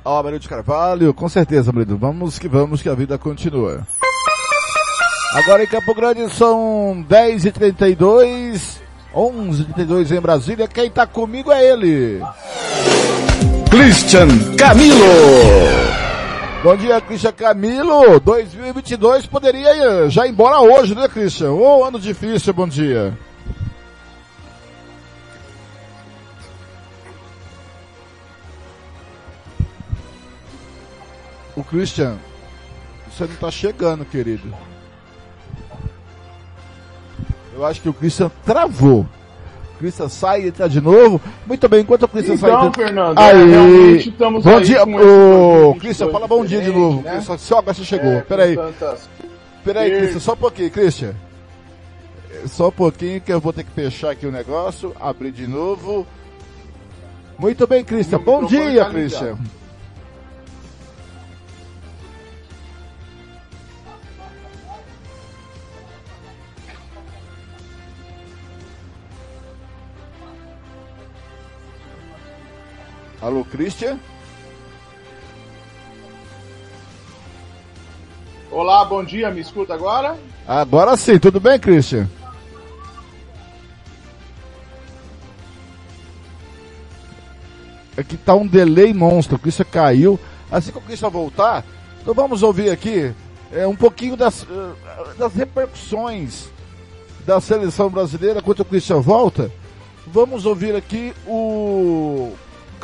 Ao 0.05 0.19
Amarildo 0.19 0.43
de 0.43 0.49
Carvalho. 0.49 1.13
Com 1.13 1.29
certeza, 1.29 1.71
Amarildo. 1.71 1.97
Vamos 1.99 2.39
que 2.39 2.49
vamos, 2.49 2.83
que 2.83 2.89
a 2.89 2.95
vida 2.95 3.19
continua. 3.19 3.87
Agora 5.35 5.65
em 5.65 5.67
Campo 5.67 5.95
Grande 5.95 6.29
são 6.31 7.05
10h32, 7.11 8.79
11h32 9.15 10.17
em 10.17 10.21
Brasília. 10.21 10.69
Quem 10.69 10.91
tá 10.91 11.07
comigo 11.07 11.51
é 11.51 11.73
ele. 11.73 12.23
Christian 13.71 14.29
Camilo. 14.57 15.05
Bom 16.63 16.77
dia, 16.77 17.01
Christian 17.01 17.33
Camilo. 17.33 18.21
2022 18.21 19.27
poderia 19.27 20.09
já 20.09 20.27
ir 20.27 20.31
embora 20.31 20.61
hoje, 20.61 20.95
né, 20.95 21.09
Christian? 21.09 21.51
Ô, 21.51 21.85
ano 21.85 21.99
difícil, 21.99 22.55
bom 22.55 22.67
dia. 22.67 23.13
O 31.57 31.63
Christian, 31.63 32.17
você 33.11 33.25
não 33.25 33.37
tá 33.37 33.51
chegando, 33.51 34.05
querido. 34.05 34.53
Eu 37.55 37.65
acho 37.65 37.81
que 37.81 37.89
o 37.89 37.93
Christian 37.95 38.31
travou. 38.45 39.07
O 39.75 39.79
Christian 39.79 40.09
sai 40.09 40.43
e 40.43 40.49
entra 40.49 40.69
de 40.69 40.81
novo. 40.81 41.21
Muito 41.47 41.69
bem, 41.69 41.81
enquanto 41.81 42.05
o 42.05 42.09
Christian 42.09 42.37
sai... 42.37 42.51
Então, 42.51 42.73
Fernando, 42.73 43.19
aí. 43.19 43.31
é, 43.41 43.45
realmente 43.45 44.09
estamos 44.09 44.45
bom 44.45 44.57
aí 44.57 44.65
dia, 44.65 44.85
2022 44.85 45.79
Christian, 45.81 46.11
fala 46.11 46.27
bom 46.29 46.45
dia 46.45 46.61
de 46.61 46.71
novo. 46.73 47.03
né? 47.03 47.21
Só, 47.21 47.37
só 47.37 47.59
agora 47.59 47.75
você 47.75 47.85
chegou. 47.85 48.11
É, 48.13 48.21
Peraí. 48.23 48.57
tantas 48.57 49.09
Peraí, 49.65 49.91
perdas. 49.91 49.99
Christian, 50.01 50.21
só 50.21 50.33
um 50.33 50.37
pouquinho, 50.37 50.71
Christian. 50.71 51.15
Só 52.47 52.69
um 52.69 52.73
pouquinho 52.73 53.21
que 53.21 53.33
eu 53.33 53.41
vou 53.41 53.53
ter 53.53 53.65
que 53.65 53.71
fechar 53.71 54.11
aqui 54.11 54.27
o 54.27 54.33
negócio, 54.33 54.95
abrir 55.01 55.31
de 55.31 55.47
novo. 55.47 56.07
Muito 57.39 57.67
bem, 57.67 57.85
Christian. 57.85 58.19
Meu 58.19 58.27
Bom 58.27 58.47
dia, 58.47 58.85
tá. 58.85 58.91
Christian. 58.91 59.39
Alô, 73.25 73.43
Christian? 73.43 73.99
Olá, 78.51 78.85
bom 78.85 79.03
dia, 79.03 79.31
me 79.31 79.41
escuta 79.41 79.73
agora? 79.73 80.19
Agora 80.47 80.95
sim, 80.95 81.19
tudo 81.19 81.41
bem, 81.41 81.59
Christian? 81.59 82.07
É 87.97 88.03
que 88.03 88.19
tá 88.19 88.35
um 88.35 88.47
delay 88.47 88.93
monstro, 88.93 89.37
o 89.37 89.39
Christian 89.39 89.65
caiu. 89.73 90.21
Assim 90.53 90.71
que 90.71 90.77
o 90.77 90.83
Christian 90.83 91.09
voltar, 91.09 91.65
então 92.03 92.13
vamos 92.13 92.43
ouvir 92.43 92.69
aqui 92.69 93.15
é, 93.51 93.67
um 93.67 93.75
pouquinho 93.75 94.19
das, 94.19 94.43
eh, 94.43 95.15
das 95.17 95.33
repercussões 95.33 96.51
da 97.25 97.41
seleção 97.41 97.89
brasileira 97.89 98.43
quando 98.43 98.61
o 98.61 98.65
Christian 98.67 99.01
volta. 99.01 99.51
Vamos 100.07 100.45
ouvir 100.45 100.77
aqui 100.77 101.15
o 101.27 102.35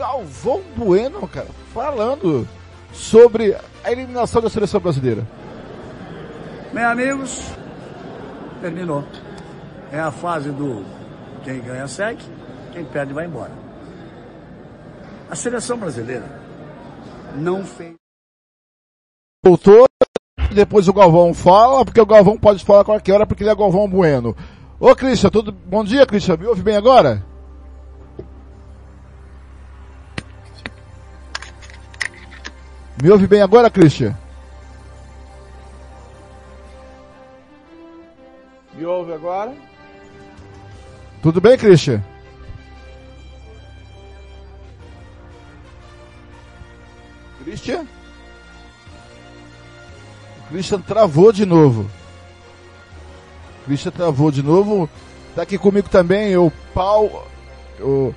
Galvão 0.00 0.62
Bueno, 0.74 1.28
cara, 1.28 1.48
falando 1.74 2.48
sobre 2.90 3.54
a 3.84 3.92
eliminação 3.92 4.40
da 4.40 4.48
seleção 4.48 4.80
brasileira. 4.80 5.26
Bem, 6.72 6.84
amigos, 6.84 7.42
terminou. 8.62 9.04
É 9.92 10.00
a 10.00 10.10
fase 10.10 10.50
do 10.52 10.86
quem 11.44 11.60
ganha 11.60 11.86
segue, 11.86 12.24
quem 12.72 12.82
perde 12.82 13.12
vai 13.12 13.26
embora. 13.26 13.52
A 15.30 15.36
seleção 15.36 15.76
brasileira 15.76 16.24
não 17.36 17.62
fez. 17.62 17.92
Voltou, 19.44 19.86
depois 20.54 20.88
o 20.88 20.94
Galvão 20.94 21.34
fala, 21.34 21.84
porque 21.84 22.00
o 22.00 22.06
Galvão 22.06 22.38
pode 22.38 22.64
falar 22.64 22.80
a 22.80 22.84
qualquer 22.86 23.12
hora, 23.12 23.26
porque 23.26 23.42
ele 23.42 23.50
é 23.50 23.54
Galvão 23.54 23.86
Bueno. 23.86 24.34
Ô 24.78 24.96
Christian, 24.96 25.28
tudo... 25.28 25.52
bom 25.52 25.84
dia 25.84 26.06
Christian, 26.06 26.38
me 26.38 26.46
ouve 26.46 26.62
bem 26.62 26.76
agora? 26.76 27.28
Me 33.02 33.10
ouve 33.10 33.26
bem 33.26 33.40
agora, 33.40 33.70
Christian? 33.70 34.14
Me 38.74 38.84
ouve 38.84 39.12
agora? 39.12 39.54
Tudo 41.22 41.40
bem, 41.40 41.56
Christian? 41.56 42.02
Christian? 47.50 47.86
O 50.38 50.48
Christian 50.50 50.80
travou 50.80 51.32
de 51.32 51.46
novo. 51.46 51.90
O 53.62 53.64
Christian 53.64 53.90
travou 53.90 54.30
de 54.30 54.42
novo. 54.42 54.88
Tá 55.34 55.42
aqui 55.42 55.56
comigo 55.56 55.88
também 55.88 56.36
o 56.36 56.52
Paulo. 56.74 57.22
O, 57.80 58.14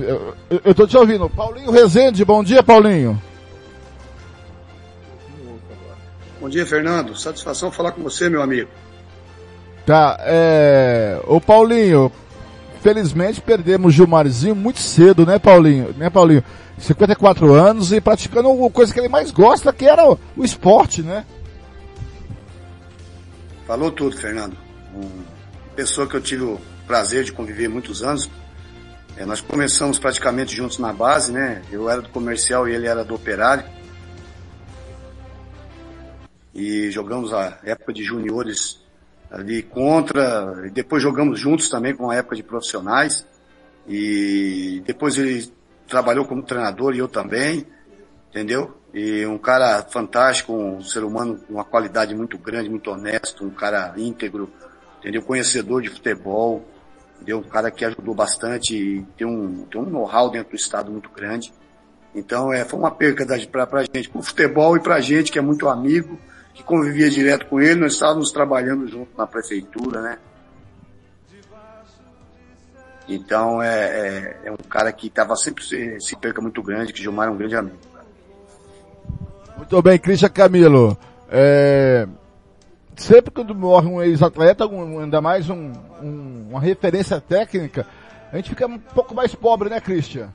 eu, 0.00 0.34
eu, 0.50 0.60
eu 0.64 0.74
tô 0.74 0.86
te 0.86 0.96
ouvindo. 0.96 1.28
Paulinho 1.28 1.70
Rezende, 1.70 2.24
bom 2.24 2.42
dia, 2.42 2.62
Paulinho. 2.62 3.20
Bom 6.40 6.48
dia, 6.48 6.64
Fernando. 6.64 7.16
Satisfação 7.16 7.70
falar 7.70 7.92
com 7.92 8.02
você, 8.02 8.28
meu 8.28 8.42
amigo. 8.42 8.70
Tá, 9.84 10.16
é. 10.20 11.20
Ô 11.26 11.40
Paulinho, 11.40 12.12
felizmente 12.80 13.40
perdemos 13.40 13.94
Gilmarzinho 13.94 14.54
muito 14.54 14.80
cedo, 14.80 15.26
né, 15.26 15.38
Paulinho? 15.38 15.94
Né, 15.96 16.10
Paulinho? 16.10 16.44
54 16.78 17.52
anos 17.52 17.92
e 17.92 18.00
praticando 18.00 18.50
uma 18.50 18.70
coisa 18.70 18.92
que 18.92 19.00
ele 19.00 19.08
mais 19.08 19.30
gosta, 19.30 19.72
que 19.72 19.86
era 19.86 20.08
o, 20.08 20.18
o 20.36 20.44
esporte, 20.44 21.02
né? 21.02 21.24
Falou 23.66 23.90
tudo, 23.90 24.16
Fernando. 24.16 24.56
Uma 24.94 25.10
pessoa 25.74 26.06
que 26.06 26.14
eu 26.14 26.20
tive 26.20 26.44
o 26.44 26.60
prazer 26.86 27.24
de 27.24 27.32
conviver 27.32 27.68
muitos 27.68 28.02
anos. 28.02 28.30
É, 29.16 29.26
nós 29.26 29.40
começamos 29.40 29.98
praticamente 29.98 30.54
juntos 30.54 30.78
na 30.78 30.92
base, 30.92 31.32
né? 31.32 31.62
Eu 31.72 31.90
era 31.90 32.00
do 32.00 32.08
comercial 32.08 32.68
e 32.68 32.74
ele 32.74 32.86
era 32.86 33.04
do 33.04 33.14
operário. 33.14 33.64
E 36.58 36.90
jogamos 36.90 37.32
a 37.32 37.56
época 37.62 37.92
de 37.92 38.02
juniores 38.02 38.84
ali 39.30 39.62
contra, 39.62 40.66
e 40.66 40.70
depois 40.70 41.00
jogamos 41.00 41.38
juntos 41.38 41.68
também 41.68 41.94
com 41.94 42.10
a 42.10 42.16
época 42.16 42.34
de 42.34 42.42
profissionais. 42.42 43.24
E 43.86 44.82
depois 44.84 45.16
ele 45.16 45.52
trabalhou 45.86 46.24
como 46.24 46.42
treinador 46.42 46.96
e 46.96 46.98
eu 46.98 47.06
também, 47.06 47.64
entendeu? 48.28 48.76
E 48.92 49.24
um 49.24 49.38
cara 49.38 49.84
fantástico, 49.84 50.52
um 50.52 50.82
ser 50.82 51.04
humano 51.04 51.38
com 51.46 51.54
uma 51.54 51.64
qualidade 51.64 52.12
muito 52.12 52.36
grande, 52.36 52.68
muito 52.68 52.90
honesto, 52.90 53.44
um 53.44 53.50
cara 53.50 53.94
íntegro, 53.96 54.50
entendeu? 54.98 55.22
Conhecedor 55.22 55.80
de 55.80 55.90
futebol, 55.90 56.66
entendeu? 57.14 57.38
Um 57.38 57.48
cara 57.48 57.70
que 57.70 57.84
ajudou 57.84 58.16
bastante 58.16 58.76
e 58.76 59.02
tem 59.16 59.24
um, 59.24 59.64
tem 59.66 59.80
um 59.80 59.88
know-how 59.88 60.28
dentro 60.28 60.50
do 60.50 60.56
estado 60.56 60.90
muito 60.90 61.08
grande. 61.10 61.52
Então, 62.12 62.52
é, 62.52 62.64
foi 62.64 62.80
uma 62.80 62.90
perca 62.90 63.24
da, 63.24 63.38
pra, 63.46 63.64
pra 63.64 63.84
gente, 63.84 64.08
pro 64.10 64.20
futebol 64.22 64.76
e 64.76 64.80
pra 64.80 65.00
gente 65.00 65.30
que 65.30 65.38
é 65.38 65.42
muito 65.42 65.68
amigo, 65.68 66.18
que 66.58 66.64
convivia 66.64 67.08
direto 67.08 67.46
com 67.46 67.60
ele, 67.60 67.76
nós 67.76 67.92
estávamos 67.92 68.32
trabalhando 68.32 68.88
junto 68.88 69.16
na 69.16 69.28
prefeitura, 69.28 70.02
né? 70.02 70.18
Então, 73.08 73.62
é, 73.62 73.78
é, 73.78 74.40
é 74.46 74.52
um 74.52 74.56
cara 74.56 74.92
que 74.92 75.06
estava 75.06 75.36
sempre 75.36 75.62
se, 75.64 76.00
se 76.00 76.16
perca 76.16 76.42
muito 76.42 76.60
grande, 76.60 76.92
que 76.92 77.00
Gilmar 77.00 77.28
é 77.28 77.30
um 77.30 77.36
grande 77.36 77.54
amigo. 77.54 77.78
Muito 79.56 79.80
bem, 79.82 79.98
Christian 80.00 80.28
Camilo. 80.30 80.98
É... 81.30 82.08
sempre 82.96 83.30
quando 83.30 83.54
morre 83.54 83.86
um 83.86 84.02
ex-atleta, 84.02 84.66
um- 84.66 84.98
ainda 84.98 85.20
mais 85.20 85.48
um, 85.48 85.72
um- 86.02 86.46
uma 86.50 86.60
referência 86.60 87.20
técnica, 87.20 87.86
a 88.32 88.36
gente 88.36 88.50
fica 88.50 88.66
um 88.66 88.78
pouco 88.78 89.14
mais 89.14 89.32
pobre, 89.32 89.68
né, 89.70 89.80
Christian? 89.80 90.34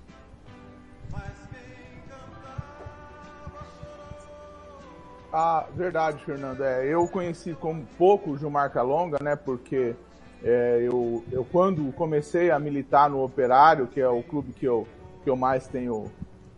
Ah, 5.36 5.66
verdade, 5.76 6.24
Fernando. 6.24 6.64
É, 6.64 6.86
eu 6.86 7.08
conheci 7.08 7.56
como 7.56 7.84
pouco 7.98 8.30
o 8.30 8.38
Gilmar 8.38 8.72
Calonga, 8.72 9.18
né? 9.20 9.36
Porque 9.36 9.96
é, 10.44 10.88
eu, 10.88 11.24
eu 11.32 11.44
quando 11.44 11.92
comecei 11.94 12.52
a 12.52 12.60
militar 12.60 13.10
no 13.10 13.24
Operário, 13.24 13.88
que 13.88 14.00
é 14.00 14.08
o 14.08 14.22
clube 14.22 14.54
que 14.54 14.64
eu, 14.64 14.88
que 15.24 15.30
eu 15.32 15.36
mais 15.36 15.66
tenho, 15.68 16.06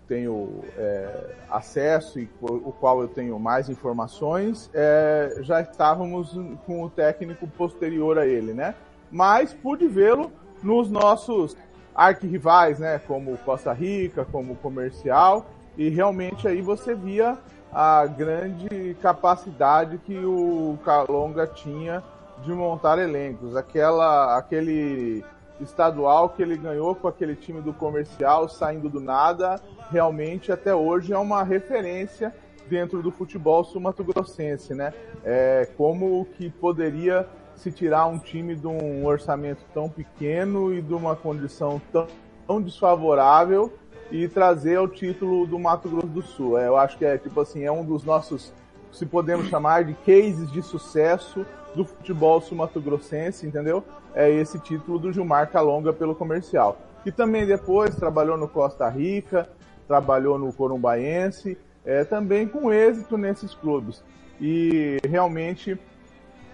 tenho 0.09 0.59
é, 0.77 1.35
acesso 1.49 2.19
e 2.19 2.27
o 2.41 2.73
qual 2.73 3.01
eu 3.01 3.07
tenho 3.07 3.39
mais 3.39 3.69
informações, 3.69 4.69
é, 4.73 5.37
já 5.39 5.61
estávamos 5.61 6.37
com 6.65 6.83
o 6.83 6.89
técnico 6.89 7.47
posterior 7.47 8.19
a 8.19 8.27
ele, 8.27 8.53
né? 8.53 8.75
Mas 9.09 9.53
pude 9.53 9.87
vê-lo 9.87 10.33
nos 10.61 10.91
nossos 10.91 11.55
arquirrivais, 11.95 12.77
né? 12.77 12.99
Como 13.07 13.37
Costa 13.37 13.71
Rica, 13.71 14.25
como 14.25 14.57
Comercial, 14.57 15.45
e 15.77 15.87
realmente 15.87 16.45
aí 16.45 16.61
você 16.61 16.93
via 16.93 17.37
a 17.71 18.05
grande 18.05 18.95
capacidade 19.01 19.97
que 19.99 20.17
o 20.17 20.77
Calonga 20.83 21.45
tinha 21.47 22.03
de 22.43 22.51
montar 22.51 22.99
elencos. 22.99 23.55
Aquela, 23.55 24.37
aquele 24.37 25.23
estadual 25.59 26.29
que 26.29 26.41
ele 26.41 26.57
ganhou 26.57 26.95
com 26.95 27.07
aquele 27.07 27.35
time 27.35 27.61
do 27.61 27.73
comercial 27.73 28.49
saindo 28.49 28.89
do 28.89 28.99
nada, 28.99 29.59
realmente 29.89 30.51
até 30.51 30.75
hoje 30.75 31.13
é 31.13 31.17
uma 31.17 31.43
referência 31.43 32.33
dentro 32.67 33.01
do 33.01 33.11
futebol 33.11 33.63
sul-mato-grossense, 33.63 34.73
né? 34.73 34.93
É, 35.23 35.69
como 35.77 36.25
que 36.37 36.49
poderia 36.49 37.27
se 37.55 37.71
tirar 37.71 38.05
um 38.07 38.17
time 38.17 38.55
de 38.55 38.67
um 38.67 39.05
orçamento 39.05 39.61
tão 39.73 39.89
pequeno 39.89 40.73
e 40.73 40.81
de 40.81 40.93
uma 40.93 41.15
condição 41.15 41.81
tão, 41.91 42.07
tão 42.45 42.61
desfavorável 42.61 43.71
e 44.11 44.27
trazer 44.27 44.79
o 44.79 44.87
título 44.87 45.45
do 45.45 45.57
Mato 45.57 45.89
Grosso 45.89 46.07
do 46.07 46.21
Sul. 46.21 46.57
É, 46.57 46.67
eu 46.67 46.77
acho 46.77 46.97
que 46.97 47.05
é 47.05 47.17
tipo 47.17 47.39
assim, 47.39 47.63
é 47.63 47.71
um 47.71 47.83
dos 47.83 48.03
nossos, 48.03 48.53
se 48.91 49.05
podemos 49.05 49.47
chamar 49.47 49.83
de 49.83 49.93
cases 49.93 50.51
de 50.51 50.61
sucesso 50.61 51.45
do 51.75 51.83
futebol 51.83 52.39
sul-mato-grossense, 52.39 53.45
entendeu? 53.45 53.83
É 54.13 54.29
esse 54.29 54.59
título 54.59 54.97
do 54.97 55.11
Gilmar 55.11 55.49
Calonga 55.49 55.91
pelo 55.91 56.15
comercial. 56.15 56.77
E 57.05 57.11
também 57.11 57.45
depois 57.45 57.95
trabalhou 57.95 58.37
no 58.37 58.47
Costa 58.47 58.87
Rica, 58.89 59.49
trabalhou 59.87 60.39
no 60.39 60.51
Corumbaense, 60.53 61.57
é, 61.85 62.03
também 62.03 62.47
com 62.47 62.71
êxito 62.71 63.17
nesses 63.17 63.53
clubes. 63.53 64.03
E 64.39 64.97
realmente 65.07 65.77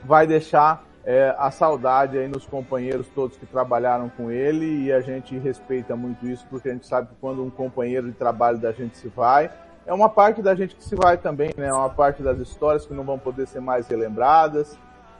vai 0.03 0.27
deixar 0.27 0.83
é, 1.03 1.35
a 1.37 1.49
saudade 1.49 2.17
aí 2.17 2.27
nos 2.27 2.45
companheiros 2.45 3.07
todos 3.09 3.37
que 3.37 3.45
trabalharam 3.45 4.09
com 4.09 4.29
ele 4.29 4.85
e 4.85 4.93
a 4.93 5.01
gente 5.01 5.37
respeita 5.37 5.95
muito 5.95 6.27
isso 6.27 6.45
porque 6.49 6.69
a 6.69 6.73
gente 6.73 6.85
sabe 6.85 7.07
que 7.07 7.15
quando 7.19 7.43
um 7.43 7.49
companheiro 7.49 8.07
de 8.07 8.13
trabalho 8.13 8.59
da 8.59 8.71
gente 8.71 8.97
se 8.97 9.07
vai, 9.07 9.49
é 9.85 9.93
uma 9.93 10.09
parte 10.09 10.41
da 10.41 10.53
gente 10.53 10.75
que 10.75 10.83
se 10.83 10.95
vai 10.95 11.17
também, 11.17 11.51
né? 11.57 11.67
É 11.67 11.73
uma 11.73 11.89
parte 11.89 12.21
das 12.21 12.39
histórias 12.39 12.85
que 12.85 12.93
não 12.93 13.03
vão 13.03 13.17
poder 13.17 13.47
ser 13.47 13.59
mais 13.59 13.87
relembradas. 13.87 14.77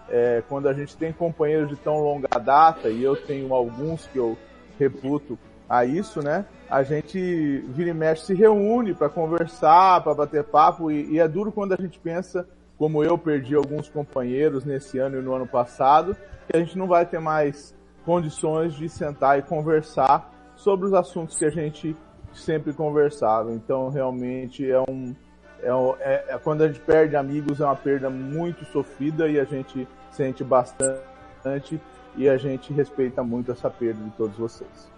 É, 0.08 0.44
quando 0.48 0.68
a 0.68 0.74
gente 0.74 0.96
tem 0.96 1.12
companheiros 1.12 1.70
de 1.70 1.76
tão 1.78 1.98
longa 2.00 2.28
data, 2.40 2.90
e 2.90 3.02
eu 3.02 3.16
tenho 3.16 3.54
alguns 3.54 4.06
que 4.08 4.18
eu 4.18 4.38
reputo 4.78 5.40
a 5.68 5.86
isso, 5.86 6.22
né? 6.22 6.46
A 6.70 6.84
gente 6.84 7.66
vira 7.70 7.90
e 7.90 7.94
mexe 7.94 8.26
se 8.26 8.34
reúne 8.34 8.94
para 8.94 9.10
conversar, 9.10 10.04
para 10.04 10.14
bater 10.14 10.44
papo, 10.44 10.92
e, 10.92 11.14
e 11.14 11.20
é 11.20 11.28
duro 11.28 11.52
quando 11.52 11.74
a 11.74 11.78
gente 11.78 11.98
pensa 11.98 12.48
como 12.82 13.04
eu 13.04 13.16
perdi 13.16 13.54
alguns 13.54 13.88
companheiros 13.88 14.66
nesse 14.66 14.98
ano 14.98 15.20
e 15.20 15.22
no 15.22 15.36
ano 15.36 15.46
passado, 15.46 16.18
que 16.50 16.58
a 16.58 16.60
gente 16.60 16.76
não 16.76 16.88
vai 16.88 17.06
ter 17.06 17.20
mais 17.20 17.76
condições 18.04 18.74
de 18.74 18.90
sentar 18.90 19.38
e 19.38 19.44
conversar 19.44 20.34
sobre 20.56 20.88
os 20.88 20.94
assuntos 20.96 21.38
que 21.38 21.46
a 21.46 21.52
gente 21.52 21.96
sempre 22.34 22.74
conversava. 22.74 23.52
Então, 23.54 23.90
realmente 23.90 24.68
é 24.68 24.80
um, 24.82 25.14
é, 25.62 25.72
um- 25.72 25.94
é- 26.00 26.26
é- 26.30 26.38
quando 26.40 26.64
a 26.64 26.68
gente 26.70 26.80
perde 26.80 27.16
amigos 27.16 27.62
é 27.62 27.66
uma 27.66 27.76
perda 27.76 28.10
muito 28.10 28.66
sofrida 28.66 29.28
e 29.30 29.40
a 29.40 29.44
gente 29.44 29.88
sente 30.10 30.44
bastante 30.44 31.80
e 32.18 32.28
a 32.28 32.36
gente 32.38 32.74
respeita 32.74 33.22
muito 33.24 33.52
essa 33.52 33.70
perda 33.70 34.04
de 34.04 34.10
todos 34.18 34.36
vocês. 34.38 34.90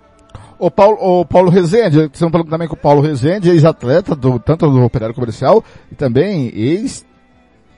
O 0.58 0.72
Paulo, 0.72 0.98
o 1.02 1.26
Paulo 1.26 1.50
Rezende, 1.50 2.06
estamos 2.14 2.32
falando 2.32 2.50
também 2.50 2.70
com 2.70 2.76
o 2.76 2.80
Paulo 2.80 3.02
Rezende, 3.02 3.50
ex-atleta 3.50 4.16
do, 4.16 4.40
tanto 4.40 4.70
do 4.72 4.82
Operário 4.86 5.14
Comercial 5.14 5.62
e 5.92 5.96
também 5.96 6.48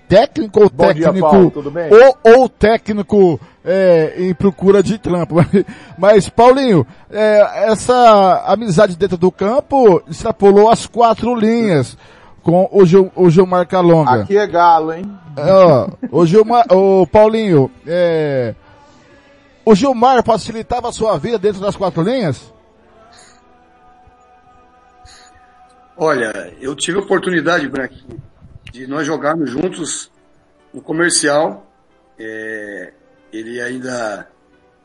ex-técnico 0.05 0.63
ou 0.63 0.69
Bom 0.69 0.93
dia, 0.93 1.05
técnico, 1.05 1.29
Paulo, 1.29 1.51
tudo 1.51 1.71
bem? 1.71 1.89
ou, 1.91 2.17
ou 2.23 2.49
técnico 2.49 3.39
é, 3.63 4.13
em 4.17 4.33
procura 4.33 4.81
de 4.81 4.97
trampo. 4.97 5.35
Mas, 5.97 6.29
Paulinho, 6.29 6.85
é, 7.09 7.71
essa 7.71 8.43
amizade 8.45 8.95
dentro 8.95 9.17
do 9.17 9.31
campo 9.31 10.01
extrapolou 10.07 10.69
as 10.69 10.85
quatro 10.85 11.35
linhas 11.35 11.97
com 12.43 12.69
o, 12.71 12.85
Gil, 12.85 13.11
o 13.15 13.29
Gilmar 13.29 13.67
Calonga. 13.67 14.21
Aqui 14.21 14.37
é 14.37 14.45
galo, 14.45 14.93
hein? 14.93 15.11
É, 15.35 15.51
ó, 15.51 15.89
o 16.11 16.25
Gilmar, 16.25 16.65
o 16.71 17.07
Paulinho, 17.07 17.71
é, 17.85 18.53
o 19.65 19.73
Gilmar 19.73 20.23
facilitava 20.23 20.89
a 20.89 20.93
sua 20.93 21.17
vida 21.17 21.39
dentro 21.39 21.59
das 21.59 21.75
quatro 21.75 22.03
linhas? 22.03 22.53
Olha, 25.97 26.53
eu 26.59 26.75
tive 26.75 26.99
a 26.99 27.01
oportunidade, 27.01 27.67
Branquinho, 27.69 28.21
de 28.75 28.87
nós 28.87 29.07
jogarmos 29.07 29.49
juntos 29.49 30.11
no 30.73 30.81
comercial. 30.81 31.71
É, 32.19 32.91
ele 33.31 33.61
ainda 33.61 34.27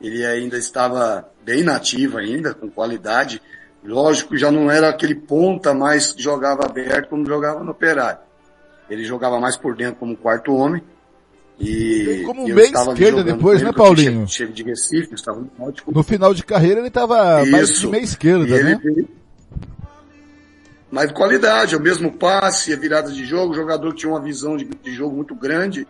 ele 0.01 0.25
ainda 0.25 0.57
estava 0.57 1.29
bem 1.45 1.62
nativo 1.62 2.17
ainda, 2.19 2.55
com 2.55 2.71
qualidade. 2.71 3.43
Lógico, 3.85 4.37
já 4.37 4.51
não 4.51 4.71
era 4.71 4.89
aquele 4.89 5.15
ponta 5.15 5.75
mais 5.75 6.12
que 6.12 6.23
jogava 6.23 6.65
aberto 6.65 7.09
como 7.09 7.27
jogava 7.27 7.62
no 7.65 7.71
Operário. 7.73 8.21
Ele 8.89 9.05
jogava 9.05 9.39
mais 9.41 9.57
por 9.57 9.75
dentro 9.77 9.97
como 9.97 10.17
quarto 10.17 10.55
homem. 10.55 10.83
E 11.59 12.23
como 12.25 12.49
estava 12.49 12.91
ali 12.93 13.01
esquerda 13.03 13.23
depois, 13.23 13.61
ele, 13.61 13.71
né, 13.71 13.77
Paulinho? 13.77 14.27
Chego, 14.27 14.53
de 14.53 14.62
Recife, 14.62 15.15
estava 15.15 15.39
no 15.41 15.51
Náutico. 15.59 15.93
No 15.93 16.03
final 16.03 16.33
de 16.33 16.43
carreira 16.43 16.81
ele 16.81 16.89
estava 16.89 17.45
mais 17.45 17.79
de 17.79 17.87
meia 17.87 18.03
esquerda, 18.03 18.47
E 18.47 18.53
ele 18.53 18.62
né? 18.62 18.81
veio- 18.83 19.09
Mas 20.91 21.09
de 21.09 21.15
qualidade, 21.15 21.75
é 21.75 21.79
o 21.79 21.81
mesmo 21.81 22.12
passe, 22.12 22.73
a 22.73 22.77
virada 22.77 23.12
de 23.12 23.25
jogo, 23.25 23.53
o 23.53 23.57
jogador 23.57 23.93
que 23.93 24.01
tinha 24.01 24.11
uma 24.11 24.21
visão 24.21 24.57
de, 24.57 24.65
de 24.65 24.93
jogo 24.93 25.15
muito 25.15 25.35
grande, 25.35 25.87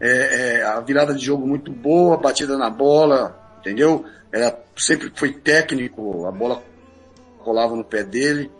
é, 0.00 0.58
é, 0.58 0.62
a 0.62 0.80
virada 0.80 1.12
de 1.12 1.24
jogo 1.24 1.46
muito 1.46 1.72
boa, 1.72 2.14
a 2.14 2.18
batida 2.18 2.56
na 2.56 2.70
bola, 2.70 3.36
entendeu? 3.60 4.04
Era, 4.30 4.56
sempre 4.76 5.10
foi 5.14 5.32
técnico, 5.32 6.26
a 6.26 6.30
bola 6.30 6.62
rolava 7.40 7.74
no 7.74 7.84
pé 7.84 8.04
dele, 8.04 8.50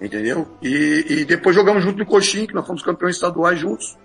entendeu? 0.00 0.46
E, 0.62 1.06
e 1.08 1.24
depois 1.24 1.56
jogamos 1.56 1.82
junto 1.82 1.98
no 1.98 2.06
Coxim, 2.06 2.46
que 2.46 2.54
nós 2.54 2.66
fomos 2.66 2.82
campeões 2.82 3.16
estaduais 3.16 3.58
juntos. 3.58 3.98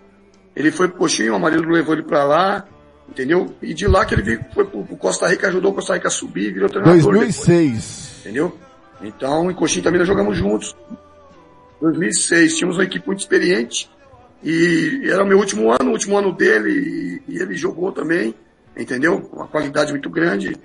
Ele 0.55 0.71
foi 0.71 0.87
pro 0.87 0.97
Coxim, 0.97 1.29
o 1.29 1.35
Amarildo 1.35 1.69
levou 1.69 1.93
ele 1.93 2.03
pra 2.03 2.23
lá, 2.23 2.65
entendeu? 3.07 3.53
E 3.61 3.75
de 3.75 3.87
lá 3.87 4.05
que 4.05 4.15
ele 4.15 4.23
veio, 4.23 4.45
foi 4.53 4.65
pro, 4.65 4.83
pro 4.83 4.97
Costa 4.97 5.27
Rica, 5.27 5.47
ajudou 5.49 5.71
o 5.71 5.75
Costa 5.75 5.93
Rica 5.93 6.07
a 6.07 6.11
subir, 6.11 6.51
virou 6.51 6.67
treinador. 6.67 6.97
depois. 6.97 7.35
2006. 7.35 8.21
Entendeu? 8.21 8.57
Então, 9.01 9.51
em 9.51 9.53
Coxim 9.53 9.81
também 9.81 9.99
nós 9.99 10.07
jogamos 10.07 10.35
juntos. 10.35 10.75
2006, 11.81 12.55
tínhamos 12.55 12.77
uma 12.77 12.83
equipe 12.83 13.05
muito 13.05 13.19
experiente. 13.19 13.89
E 14.43 15.01
era 15.05 15.23
o 15.23 15.27
meu 15.27 15.37
último 15.37 15.71
ano, 15.71 15.89
o 15.89 15.93
último 15.93 16.17
ano 16.17 16.31
dele, 16.31 17.21
e, 17.27 17.37
ele 17.41 17.55
jogou 17.55 17.91
também, 17.91 18.35
entendeu? 18.77 19.29
Uma 19.33 19.47
qualidade 19.47 19.91
muito 19.91 20.09
grande, 20.09 20.55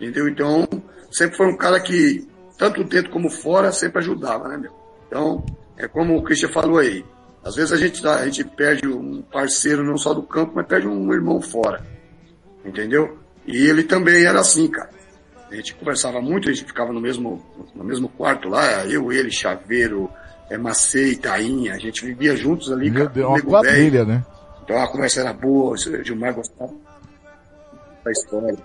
entendeu? 0.00 0.28
Então, 0.28 0.66
sempre 1.10 1.36
foi 1.36 1.46
um 1.46 1.56
cara 1.56 1.78
que, 1.80 2.26
tanto 2.58 2.82
dentro 2.82 3.10
como 3.10 3.30
fora, 3.30 3.72
sempre 3.72 4.00
ajudava, 4.00 4.48
né, 4.48 4.56
meu? 4.56 4.72
Então, 5.06 5.44
é 5.76 5.86
como 5.86 6.16
o 6.16 6.22
Christian 6.22 6.48
falou 6.48 6.78
aí. 6.78 7.04
Às 7.42 7.56
vezes 7.56 7.72
a 7.72 7.76
gente, 7.76 8.06
a 8.06 8.24
gente 8.26 8.44
perde 8.44 8.86
um 8.86 9.22
parceiro 9.22 9.82
não 9.82 9.96
só 9.96 10.12
do 10.12 10.22
campo, 10.22 10.52
mas 10.54 10.66
perde 10.66 10.86
um 10.86 11.12
irmão 11.12 11.40
fora. 11.40 11.82
Entendeu? 12.64 13.18
E 13.46 13.56
ele 13.56 13.82
também 13.84 14.24
era 14.24 14.40
assim, 14.40 14.68
cara. 14.68 14.90
A 15.50 15.54
gente 15.54 15.74
conversava 15.74 16.20
muito, 16.20 16.48
a 16.48 16.52
gente 16.52 16.66
ficava 16.66 16.92
no 16.92 17.00
mesmo, 17.00 17.42
no 17.74 17.82
mesmo 17.82 18.08
quarto 18.08 18.48
lá, 18.48 18.86
eu, 18.86 19.10
ele, 19.10 19.30
Chaveiro, 19.30 20.08
é, 20.50 20.58
Macei, 20.58 21.14
Tainha, 21.14 21.74
a 21.74 21.78
gente 21.78 22.04
vivia 22.04 22.36
juntos 22.36 22.70
ali, 22.72 22.90
Meu. 22.90 23.08
Deus, 23.08 23.28
uma 23.28 23.40
quadrilha, 23.40 24.04
né? 24.04 24.24
Então 24.64 24.76
a 24.76 24.88
conversa 24.88 25.20
era 25.20 25.32
boa, 25.32 25.72
o 25.72 25.76
Gilmar 25.76 26.34
gostava 26.34 26.72
da 28.04 28.10
história. 28.10 28.58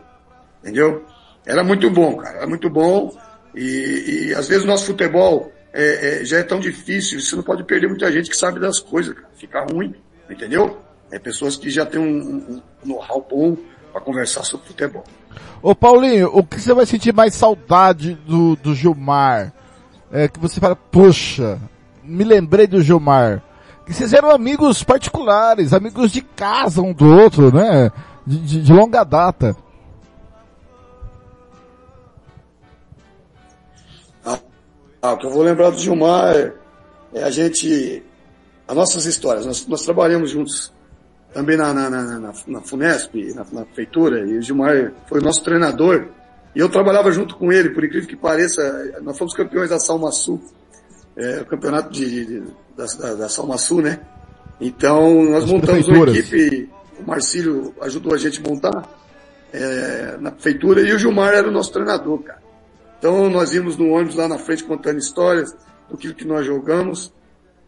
Entendeu? 0.61 1.05
Era 1.45 1.63
muito 1.63 1.89
bom, 1.91 2.17
cara. 2.17 2.37
Era 2.37 2.47
muito 2.47 2.69
bom. 2.69 3.15
E, 3.53 4.29
e 4.29 4.33
às 4.33 4.47
vezes 4.47 4.63
o 4.63 4.67
nosso 4.67 4.87
futebol 4.87 5.51
é, 5.71 6.21
é, 6.21 6.25
já 6.25 6.39
é 6.39 6.43
tão 6.43 6.59
difícil, 6.59 7.21
você 7.21 7.35
não 7.35 7.43
pode 7.43 7.63
perder 7.63 7.87
muita 7.87 8.11
gente 8.11 8.29
que 8.29 8.37
sabe 8.37 8.59
das 8.59 8.79
coisas, 8.79 9.13
cara. 9.13 9.29
Fica 9.35 9.65
ruim, 9.71 9.93
entendeu? 10.29 10.79
É 11.11 11.19
pessoas 11.19 11.55
que 11.55 11.69
já 11.69 11.85
têm 11.85 12.01
um, 12.01 12.05
um, 12.05 12.61
um 12.83 12.87
know-how 12.87 13.25
bom 13.29 13.55
para 13.91 14.01
conversar 14.01 14.43
sobre 14.43 14.67
futebol. 14.67 15.03
Ô 15.61 15.75
Paulinho, 15.75 16.29
o 16.33 16.43
que 16.43 16.59
você 16.59 16.73
vai 16.73 16.85
sentir 16.85 17.13
mais 17.13 17.35
saudade 17.35 18.15
do, 18.25 18.55
do 18.55 18.73
Gilmar? 18.73 19.53
É 20.11 20.27
que 20.27 20.39
você 20.39 20.59
fala, 20.59 20.75
puxa, 20.75 21.59
me 22.05 22.23
lembrei 22.23 22.67
do 22.67 22.81
Gilmar. 22.81 23.41
que 23.85 23.93
vocês 23.93 24.13
eram 24.13 24.31
amigos 24.31 24.83
particulares, 24.83 25.73
amigos 25.73 26.11
de 26.11 26.21
casa 26.21 26.81
um 26.81 26.93
do 26.93 27.05
outro, 27.05 27.53
né? 27.53 27.91
De, 28.25 28.39
de, 28.39 28.61
de 28.63 28.73
longa 28.73 29.03
data. 29.03 29.55
Ah, 35.05 35.13
o 35.13 35.17
que 35.17 35.27
eu 35.27 35.29
vou 35.29 35.43
lembrar 35.43 35.69
do 35.69 35.77
Gilmar 35.77 36.35
é, 36.35 36.51
é 37.13 37.23
a 37.23 37.29
gente, 37.29 38.01
as 38.67 38.75
nossas 38.75 39.05
histórias. 39.05 39.45
Nós, 39.45 39.67
nós 39.67 39.83
trabalhamos 39.83 40.31
juntos 40.31 40.73
também 41.31 41.55
na, 41.55 41.71
na, 41.71 41.89
na, 41.91 42.03
na, 42.19 42.33
na 42.47 42.61
Funesp, 42.61 43.13
na, 43.35 43.45
na 43.51 43.65
prefeitura, 43.65 44.25
e 44.25 44.39
o 44.39 44.41
Gilmar 44.41 44.93
foi 45.05 45.19
o 45.19 45.23
nosso 45.23 45.43
treinador. 45.43 46.07
E 46.55 46.59
eu 46.59 46.67
trabalhava 46.69 47.11
junto 47.11 47.35
com 47.35 47.51
ele, 47.51 47.69
por 47.69 47.83
incrível 47.83 48.09
que 48.09 48.15
pareça, 48.15 48.63
nós 49.03 49.15
fomos 49.15 49.35
campeões 49.35 49.69
da 49.69 49.77
Salma 49.77 50.11
Sul, 50.11 50.41
é, 51.15 51.41
o 51.41 51.45
campeonato 51.45 51.91
de, 51.91 52.25
de, 52.25 52.43
da, 52.75 52.85
da, 52.85 53.13
da 53.15 53.29
Salma 53.29 53.57
Sul, 53.57 53.81
né? 53.81 53.99
Então, 54.59 55.23
nós 55.23 55.43
As 55.43 55.51
montamos 55.51 55.87
uma 55.87 56.09
equipe, 56.09 56.69
o 56.99 57.07
Marcílio 57.07 57.73
ajudou 57.81 58.13
a 58.13 58.17
gente 58.17 58.41
a 58.43 58.49
montar 58.49 58.89
é, 59.51 60.17
na 60.19 60.31
prefeitura 60.31 60.81
e 60.81 60.93
o 60.93 60.99
Gilmar 60.99 61.33
era 61.33 61.47
o 61.47 61.51
nosso 61.51 61.71
treinador, 61.71 62.19
cara. 62.19 62.43
Então, 62.97 63.29
nós 63.29 63.53
íamos 63.53 63.77
no 63.77 63.89
ônibus 63.89 64.15
lá 64.15 64.27
na 64.27 64.37
frente 64.37 64.63
contando 64.63 64.97
histórias 64.97 65.55
do 65.89 65.97
que, 65.97 66.13
que 66.13 66.25
nós 66.25 66.45
jogamos 66.45 67.13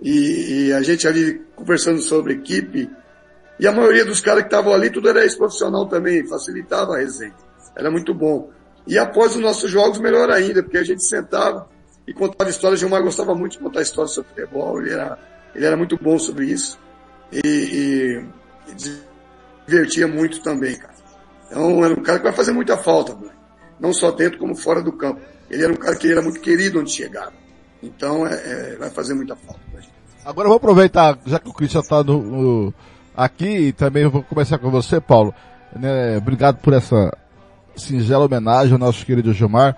e, 0.02 0.68
e 0.68 0.74
a 0.74 0.82
gente 0.82 1.07
ali 1.07 1.41
conversando 1.56 2.02
sobre 2.02 2.34
equipe. 2.34 2.90
E 3.60 3.68
a 3.68 3.72
maioria 3.72 4.06
dos 4.06 4.22
caras 4.22 4.41
que 4.41 4.48
estavam 4.48 4.74
ali, 4.74 4.90
tudo 4.90 5.10
era 5.10 5.24
ex-profissional 5.24 5.88
também, 5.88 6.28
facilitava 6.28 6.95
a 6.95 6.99
resenha. 6.99 7.34
Era 7.76 7.91
muito 7.91 8.14
bom. 8.14 8.49
E 8.86 8.98
após 8.98 9.36
os 9.36 9.41
nossos 9.41 9.69
jogos, 9.69 9.99
melhor 9.99 10.30
ainda, 10.30 10.64
porque 10.64 10.78
a 10.78 10.84
gente 10.84 11.03
sentava 11.03 11.68
e 12.07 12.13
contava 12.13 12.49
histórias. 12.49 12.79
Gilmar 12.79 13.03
gostava 13.03 13.35
muito 13.35 13.53
de 13.53 13.59
contar 13.59 13.81
histórias 13.81 14.13
sobre 14.13 14.29
futebol, 14.29 14.81
ele 14.81 14.93
era, 14.93 15.17
ele 15.53 15.65
era 15.65 15.75
muito 15.77 15.97
bom 16.01 16.17
sobre 16.17 16.45
isso. 16.45 16.79
E, 17.31 17.41
e, 17.45 18.71
e 18.71 18.75
divertia 19.67 20.07
muito 20.07 20.41
também, 20.41 20.77
cara. 20.77 20.93
Então, 21.47 21.84
era 21.84 21.93
um 21.93 22.03
cara 22.03 22.19
que 22.19 22.23
vai 22.25 22.34
fazer 22.34 22.51
muita 22.51 22.77
falta, 22.77 23.15
não 23.79 23.93
só 23.93 24.11
dentro 24.11 24.39
como 24.39 24.55
fora 24.55 24.81
do 24.81 24.91
campo. 24.91 25.21
Ele 25.49 25.63
era 25.63 25.71
um 25.71 25.77
cara 25.77 25.95
que 25.95 26.11
era 26.11 26.21
muito 26.21 26.39
querido 26.41 26.79
onde 26.79 26.91
chegava. 26.91 27.34
Então, 27.81 28.25
é, 28.27 28.34
é, 28.34 28.75
vai 28.77 28.89
fazer 28.89 29.13
muita 29.13 29.35
falta. 29.35 29.59
Agora 30.25 30.45
eu 30.47 30.49
vou 30.49 30.57
aproveitar, 30.57 31.17
já 31.25 31.39
que 31.39 31.47
o 31.47 31.53
Christian 31.53 31.79
está 31.79 32.03
no, 32.03 32.21
no- 32.21 32.73
aqui, 33.15 33.47
e 33.47 33.71
também 33.71 34.03
eu 34.03 34.11
vou 34.11 34.23
começar 34.23 34.57
com 34.57 34.69
você, 34.69 34.99
Paulo. 34.99 35.34
Né, 35.73 36.17
obrigado 36.17 36.57
por 36.57 36.73
essa 36.73 37.15
singela 37.75 38.25
homenagem 38.25 38.73
ao 38.73 38.79
nosso 38.79 39.05
querido 39.05 39.31
Gilmar. 39.34 39.77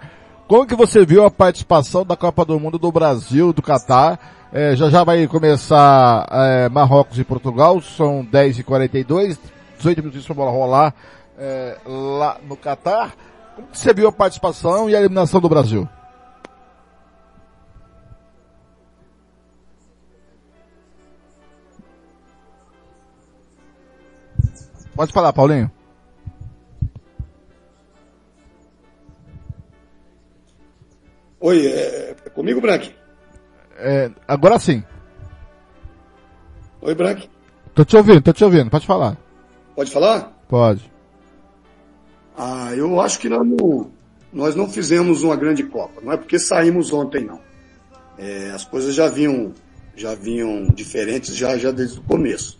Como 0.49 0.65
que 0.65 0.75
você 0.75 1.05
viu 1.05 1.23
a 1.23 1.29
participação 1.29 2.03
da 2.03 2.17
Copa 2.17 2.43
do 2.43 2.59
Mundo 2.59 2.79
do 2.79 2.91
Brasil, 2.91 3.53
do 3.53 3.61
Catar? 3.61 4.47
É, 4.51 4.75
já 4.75 4.89
já 4.89 5.03
vai 5.03 5.27
começar 5.27 6.27
é, 6.31 6.67
Marrocos 6.67 7.19
e 7.19 7.23
Portugal, 7.23 7.79
são 7.81 8.25
10h42, 8.25 9.37
18 9.77 9.99
minutos 9.99 10.25
para 10.25 10.33
bola 10.33 10.49
rolar 10.49 10.95
é, 11.37 11.77
lá 11.85 12.39
no 12.47 12.57
Catar. 12.57 13.13
Como 13.55 13.67
que 13.67 13.77
você 13.77 13.93
viu 13.93 14.07
a 14.07 14.11
participação 14.11 14.89
e 14.89 14.95
a 14.95 14.99
eliminação 14.99 15.39
do 15.39 15.47
Brasil? 15.47 15.87
Pode 24.95 25.13
falar, 25.13 25.31
Paulinho. 25.31 25.69
Oi, 31.41 31.67
é, 31.67 32.15
é 32.25 32.29
comigo, 32.29 32.59
Brank? 32.59 32.93
É, 33.77 34.11
agora 34.27 34.59
sim. 34.59 34.83
Oi, 36.81 36.93
Brank. 36.93 37.29
Tô 37.73 37.85
te 37.85 37.95
ouvindo, 37.95 38.21
tô 38.21 38.33
te 38.33 38.43
ouvindo, 38.43 38.69
pode 38.69 38.85
falar. 38.85 39.17
Pode 39.73 39.89
falar? 39.89 40.33
Pode. 40.49 40.91
Ah, 42.37 42.73
eu 42.75 42.99
acho 42.99 43.19
que 43.19 43.29
nós 43.29 43.47
não, 43.47 43.89
nós 44.33 44.55
não 44.55 44.69
fizemos 44.69 45.23
uma 45.23 45.37
grande 45.37 45.63
Copa. 45.63 46.01
Não 46.01 46.11
é 46.11 46.17
porque 46.17 46.37
saímos 46.37 46.91
ontem, 46.91 47.23
não. 47.23 47.39
É, 48.17 48.51
as 48.51 48.65
coisas 48.65 48.93
já 48.93 49.07
vinham, 49.07 49.53
já 49.95 50.13
vinham 50.15 50.67
diferentes 50.73 51.33
já, 51.35 51.57
já 51.57 51.71
desde 51.71 51.99
o 51.99 52.03
começo. 52.03 52.59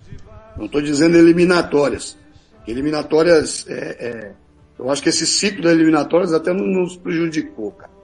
Não 0.55 0.67
estou 0.67 0.81
dizendo 0.81 1.17
eliminatórias. 1.17 2.17
Eliminatórias, 2.65 3.65
é, 3.67 3.73
é, 3.73 4.31
eu 4.77 4.89
acho 4.89 5.03
que 5.03 5.09
esse 5.09 5.27
ciclo 5.27 5.63
das 5.63 5.73
eliminatórias 5.73 6.31
até 6.31 6.53
não 6.53 6.65
nos 6.65 6.95
prejudicou, 6.95 7.71
cara. 7.71 7.98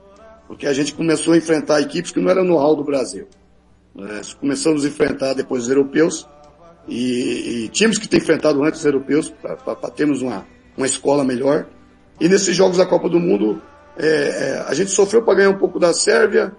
Porque 0.48 0.68
a 0.68 0.74
gente 0.74 0.94
começou 0.94 1.34
a 1.34 1.38
enfrentar 1.38 1.82
equipes 1.82 2.12
que 2.12 2.20
não 2.20 2.30
eram 2.30 2.44
no 2.44 2.58
hall 2.58 2.76
do 2.76 2.84
Brasil. 2.84 3.28
né? 3.96 4.22
começamos 4.40 4.86
a 4.86 4.88
enfrentar 4.88 5.34
depois 5.34 5.64
os 5.64 5.70
europeus 5.70 6.28
e, 6.88 7.66
e 7.66 7.70
times 7.70 7.98
que 7.98 8.08
têm 8.08 8.20
enfrentado 8.20 8.64
antes 8.64 8.80
os 8.80 8.86
europeus 8.86 9.30
para 9.30 9.90
termos 9.92 10.22
uma, 10.22 10.46
uma 10.78 10.86
escola 10.86 11.24
melhor. 11.24 11.68
E 12.20 12.30
nesses 12.30 12.56
jogos 12.56 12.78
da 12.78 12.86
Copa 12.86 13.10
do 13.10 13.20
Mundo, 13.20 13.62
é, 13.98 14.08
é, 14.08 14.66
a 14.68 14.74
gente 14.74 14.92
sofreu 14.92 15.24
para 15.24 15.36
ganhar 15.36 15.50
um 15.50 15.58
pouco 15.58 15.80
da 15.80 15.94
Sérvia, 15.94 16.54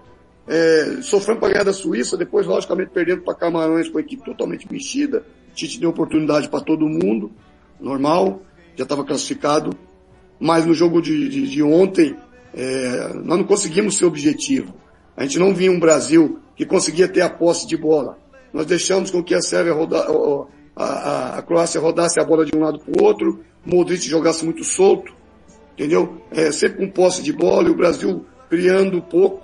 é, 0.47 1.01
sofremos 1.01 1.39
para 1.39 1.53
ganhar 1.53 1.63
da 1.63 1.73
Suíça, 1.73 2.15
depois, 2.15 2.45
logicamente, 2.45 2.91
perdendo 2.91 3.21
para 3.21 3.35
Camarões 3.35 3.89
com 3.89 3.97
a 3.97 4.01
equipe 4.01 4.23
totalmente 4.23 4.71
mexida. 4.71 5.23
Gente 5.55 5.79
deu 5.79 5.89
oportunidade 5.89 6.47
para 6.49 6.61
todo 6.61 6.87
mundo, 6.87 7.31
normal, 7.79 8.41
já 8.75 8.83
estava 8.83 9.03
classificado. 9.03 9.71
Mas 10.39 10.65
no 10.65 10.73
jogo 10.73 11.01
de, 11.01 11.27
de, 11.29 11.47
de 11.47 11.63
ontem, 11.63 12.15
é, 12.53 13.13
nós 13.13 13.37
não 13.37 13.43
conseguimos 13.43 13.97
ser 13.97 14.05
objetivo. 14.05 14.73
A 15.15 15.23
gente 15.23 15.39
não 15.39 15.53
via 15.53 15.71
um 15.71 15.79
Brasil 15.79 16.39
que 16.55 16.65
conseguia 16.65 17.07
ter 17.07 17.21
a 17.21 17.29
posse 17.29 17.67
de 17.67 17.77
bola. 17.77 18.17
Nós 18.53 18.65
deixamos 18.65 19.11
com 19.11 19.23
que 19.23 19.35
a 19.35 19.41
Sérvia 19.41 19.73
roda, 19.73 20.05
a, 20.75 20.83
a, 20.83 21.37
a 21.37 21.41
Croácia 21.41 21.81
rodasse 21.81 22.19
a 22.19 22.23
bola 22.23 22.45
de 22.45 22.55
um 22.55 22.61
lado 22.61 22.79
para 22.79 23.01
o 23.01 23.05
outro, 23.05 23.43
Modric 23.65 24.07
jogasse 24.07 24.45
muito 24.45 24.63
solto, 24.63 25.13
entendeu? 25.73 26.21
É, 26.31 26.51
sempre 26.51 26.77
com 26.77 26.91
posse 26.91 27.21
de 27.21 27.33
bola 27.33 27.67
e 27.67 27.71
o 27.71 27.75
Brasil 27.75 28.25
criando 28.49 29.01
pouco, 29.01 29.43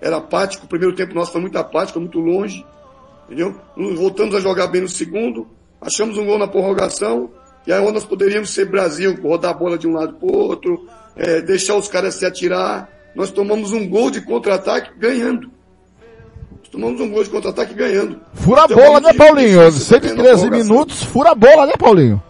era 0.00 0.16
apático. 0.16 0.66
O 0.66 0.68
primeiro 0.68 0.94
tempo 0.94 1.14
nosso 1.14 1.32
foi 1.32 1.40
muito 1.40 1.56
apático, 1.56 2.00
muito 2.00 2.18
longe, 2.18 2.64
entendeu? 3.26 3.54
Voltamos 3.76 4.34
a 4.34 4.40
jogar 4.40 4.66
bem 4.66 4.80
no 4.80 4.88
segundo, 4.88 5.46
achamos 5.80 6.18
um 6.18 6.26
gol 6.26 6.38
na 6.38 6.48
prorrogação, 6.48 7.30
e 7.66 7.72
aí 7.72 7.92
nós 7.92 8.04
poderíamos 8.04 8.50
ser 8.50 8.64
Brasil, 8.64 9.16
rodar 9.22 9.52
a 9.52 9.54
bola 9.54 9.78
de 9.78 9.86
um 9.86 9.92
lado 9.92 10.14
para 10.14 10.28
o 10.28 10.36
outro, 10.36 10.88
é, 11.20 11.40
deixar 11.42 11.74
os 11.76 11.86
caras 11.88 12.14
se 12.14 12.24
atirar. 12.24 12.88
Nós 13.14 13.30
tomamos 13.30 13.72
um 13.72 13.86
gol 13.88 14.10
de 14.10 14.20
contra-ataque 14.22 14.90
ganhando. 14.98 15.50
Nós 16.58 16.68
tomamos 16.70 17.00
um 17.00 17.10
gol 17.10 17.22
de 17.22 17.30
contra-ataque 17.30 17.74
ganhando. 17.74 18.20
Fura 18.34 18.62
a 18.62 18.64
Então, 18.64 18.76
bola, 18.78 19.00
né, 19.00 19.12
Paulinho? 19.12 19.60
difícil 19.66 19.72
você 19.72 20.00
ter 20.00 20.08
na 20.08 20.22
113 20.24 20.40
prorrogação. 20.48 20.50
minutos, 20.74 21.02
fura 21.04 21.30
a 21.30 21.34
bola, 21.34 21.66
né, 21.66 21.72
Paulinho? 21.78 22.22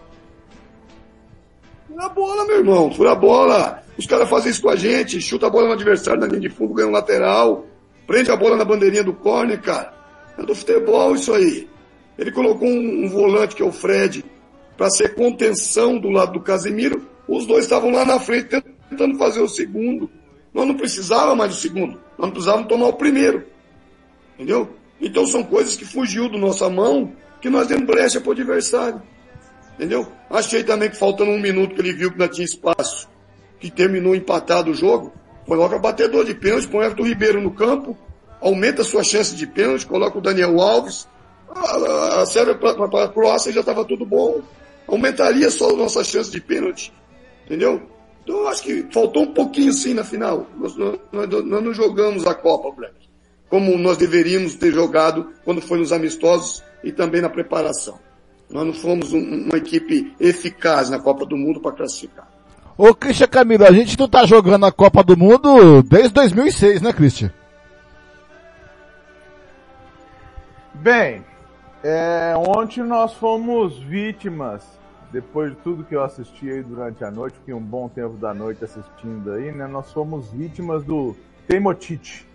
Fura 1.87 2.05
a 2.05 2.09
bola, 2.09 2.45
meu 2.45 2.57
irmão, 2.57 2.91
fura 2.91 3.11
a 3.11 3.15
bola. 3.15 3.83
Os 3.97 4.05
caras 4.05 4.29
fazem 4.29 4.51
isso 4.51 4.61
com 4.61 4.69
a 4.69 4.75
gente, 4.75 5.21
chuta 5.21 5.47
a 5.47 5.49
bola 5.49 5.67
no 5.67 5.73
adversário 5.73 6.19
na 6.19 6.27
linha 6.27 6.39
de 6.39 6.49
fundo, 6.49 6.73
ganha 6.73 6.87
um 6.87 6.91
lateral, 6.91 7.65
prende 8.07 8.31
a 8.31 8.35
bola 8.35 8.55
na 8.57 8.65
bandeirinha 8.65 9.03
do 9.03 9.13
corner, 9.13 9.61
cara. 9.61 9.93
É 10.37 10.43
do 10.43 10.55
futebol 10.55 11.13
isso 11.15 11.33
aí. 11.33 11.67
Ele 12.17 12.31
colocou 12.31 12.67
um, 12.67 13.05
um 13.05 13.09
volante 13.09 13.55
que 13.55 13.61
é 13.61 13.65
o 13.65 13.71
Fred 13.71 14.25
para 14.77 14.89
ser 14.89 15.13
contenção 15.13 15.97
do 15.99 16.09
lado 16.09 16.33
do 16.33 16.39
Casemiro. 16.41 17.05
Os 17.27 17.45
dois 17.45 17.65
estavam 17.65 17.91
lá 17.91 18.03
na 18.05 18.19
frente 18.19 18.45
tentando 18.45 18.70
fazer 19.17 19.41
o 19.41 19.47
segundo. 19.47 20.09
Nós 20.53 20.67
não 20.67 20.75
precisávamos 20.75 21.37
mais 21.37 21.51
do 21.51 21.57
segundo, 21.57 21.93
nós 22.17 22.27
não 22.27 22.31
precisávamos 22.31 22.67
tomar 22.67 22.87
o 22.87 22.93
primeiro. 22.93 23.45
Entendeu? 24.35 24.69
Então 24.99 25.25
são 25.25 25.43
coisas 25.43 25.75
que 25.75 25.85
fugiu 25.85 26.29
da 26.29 26.37
nossa 26.37 26.69
mão, 26.69 27.13
que 27.41 27.49
nós 27.49 27.67
demos 27.67 27.85
brecha 27.85 28.19
para 28.19 28.29
o 28.29 28.33
adversário. 28.33 29.01
Entendeu? 29.75 30.07
Achei 30.29 30.63
também 30.63 30.89
que 30.89 30.97
faltando 30.97 31.31
um 31.31 31.39
minuto 31.39 31.73
que 31.73 31.81
ele 31.81 31.93
viu 31.93 32.11
que 32.11 32.19
não 32.19 32.27
tinha 32.27 32.45
espaço, 32.45 33.09
que 33.59 33.71
terminou 33.71 34.13
empatado 34.13 34.71
o 34.71 34.75
jogo, 34.75 35.13
coloca 35.45 35.79
batedor 35.79 36.25
de 36.25 36.35
pênalti, 36.35 36.67
põe 36.67 36.81
o 36.81 36.83
Everton 36.83 37.03
Ribeiro 37.03 37.41
no 37.41 37.51
campo, 37.51 37.97
aumenta 38.39 38.81
a 38.81 38.85
sua 38.85 39.03
chance 39.03 39.35
de 39.35 39.47
pênalti, 39.47 39.85
coloca 39.85 40.17
o 40.17 40.21
Daniel 40.21 40.59
Alves, 40.59 41.07
a, 41.49 42.21
a 42.21 42.25
Sérvia 42.25 42.55
para 42.55 43.05
a 43.05 43.07
Croácia 43.09 43.51
já 43.51 43.61
estava 43.61 43.85
tudo 43.85 44.05
bom, 44.05 44.41
aumentaria 44.87 45.49
só 45.49 45.69
a 45.69 45.77
nossa 45.77 46.03
chance 46.03 46.29
de 46.29 46.41
pênalti, 46.41 46.93
entendeu? 47.45 47.81
Então 48.23 48.37
eu 48.37 48.47
acho 48.47 48.61
que 48.63 48.83
faltou 48.91 49.23
um 49.23 49.33
pouquinho 49.33 49.73
sim 49.73 49.93
na 49.93 50.03
final. 50.03 50.47
Nós, 50.57 50.75
nós, 50.77 50.99
nós 51.11 51.63
não 51.63 51.73
jogamos 51.73 52.25
a 52.27 52.33
Copa, 52.35 52.71
Black, 52.75 52.93
como 53.49 53.77
nós 53.77 53.97
deveríamos 53.97 54.55
ter 54.55 54.71
jogado 54.71 55.29
quando 55.43 55.61
foi 55.61 55.79
nos 55.79 55.91
amistosos 55.91 56.63
e 56.83 56.91
também 56.91 57.21
na 57.21 57.29
preparação. 57.29 57.97
Nós 58.49 58.65
não 58.65 58.73
fomos 58.73 59.13
um- 59.13 59.45
uma 59.47 59.57
equipe 59.57 60.13
eficaz 60.19 60.89
na 60.89 60.99
Copa 60.99 61.25
do 61.25 61.37
Mundo 61.37 61.59
para 61.61 61.71
classificar. 61.71 62.29
Ô, 62.77 62.93
Christian 62.95 63.27
Camilo, 63.27 63.65
a 63.65 63.71
gente 63.71 63.97
não 63.97 64.07
tá 64.07 64.25
jogando 64.25 64.65
a 64.65 64.71
Copa 64.71 65.03
do 65.03 65.15
Mundo 65.17 65.81
desde 65.83 66.09
2006, 66.09 66.81
né, 66.81 66.91
Christian? 66.93 67.31
Bem, 70.73 71.23
é, 71.83 72.33
ontem 72.37 72.81
nós 72.83 73.13
fomos 73.13 73.77
vítimas, 73.79 74.63
depois 75.11 75.51
de 75.51 75.57
tudo 75.57 75.83
que 75.83 75.95
eu 75.95 76.03
assisti 76.03 76.49
aí 76.49 76.63
durante 76.63 77.03
a 77.03 77.11
noite, 77.11 77.37
fiquei 77.37 77.53
um 77.53 77.61
bom 77.61 77.89
tempo 77.89 78.15
da 78.15 78.33
noite 78.33 78.63
assistindo 78.63 79.33
aí, 79.33 79.51
né? 79.51 79.67
Nós 79.67 79.91
fomos 79.91 80.31
vítimas 80.31 80.83
do 80.83 81.15
Teimotite. 81.47 82.27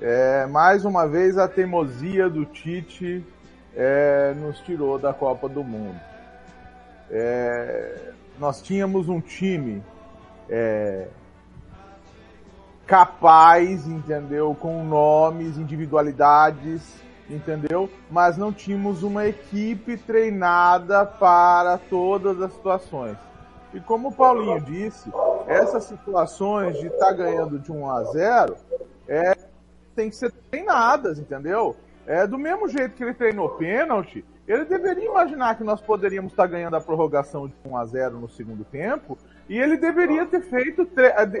É, 0.00 0.46
mais 0.46 0.84
uma 0.84 1.06
vez 1.06 1.38
a 1.38 1.48
teimosia 1.48 2.28
do 2.28 2.44
Tite 2.44 3.24
é, 3.74 4.34
nos 4.34 4.58
tirou 4.60 4.98
da 4.98 5.12
Copa 5.12 5.48
do 5.48 5.62
Mundo. 5.62 5.98
É, 7.10 8.12
nós 8.38 8.60
tínhamos 8.60 9.08
um 9.08 9.20
time 9.20 9.82
é, 10.50 11.06
capaz, 12.86 13.86
entendeu? 13.86 14.54
Com 14.54 14.84
nomes, 14.84 15.56
individualidades, 15.56 16.82
entendeu? 17.28 17.90
Mas 18.10 18.36
não 18.36 18.52
tínhamos 18.52 19.02
uma 19.02 19.26
equipe 19.26 19.96
treinada 19.96 21.04
para 21.04 21.78
todas 21.78 22.40
as 22.40 22.52
situações. 22.52 23.16
E 23.74 23.80
como 23.80 24.08
o 24.08 24.12
Paulinho 24.12 24.60
disse, 24.60 25.10
essas 25.46 25.84
situações 25.84 26.78
de 26.78 26.86
estar 26.86 27.06
tá 27.06 27.12
ganhando 27.12 27.58
de 27.58 27.70
1 27.70 27.90
a 27.90 28.04
0 28.04 28.56
é, 29.08 29.36
tem 29.94 30.08
que 30.08 30.16
ser 30.16 30.32
treinadas, 30.50 31.18
entendeu? 31.18 31.76
É 32.06 32.26
do 32.26 32.38
mesmo 32.38 32.68
jeito 32.68 32.94
que 32.94 33.02
ele 33.02 33.14
treinou 33.14 33.50
pênalti, 33.50 34.24
ele 34.46 34.64
deveria 34.64 35.06
imaginar 35.06 35.56
que 35.56 35.64
nós 35.64 35.80
poderíamos 35.80 36.32
estar 36.32 36.44
tá 36.44 36.48
ganhando 36.48 36.76
a 36.76 36.80
prorrogação 36.80 37.48
de 37.48 37.54
1 37.64 37.76
a 37.76 37.84
0 37.84 38.20
no 38.20 38.28
segundo 38.28 38.64
tempo 38.64 39.18
e 39.48 39.58
ele 39.58 39.76
deveria 39.76 40.24
ter 40.24 40.40
feito, 40.42 40.88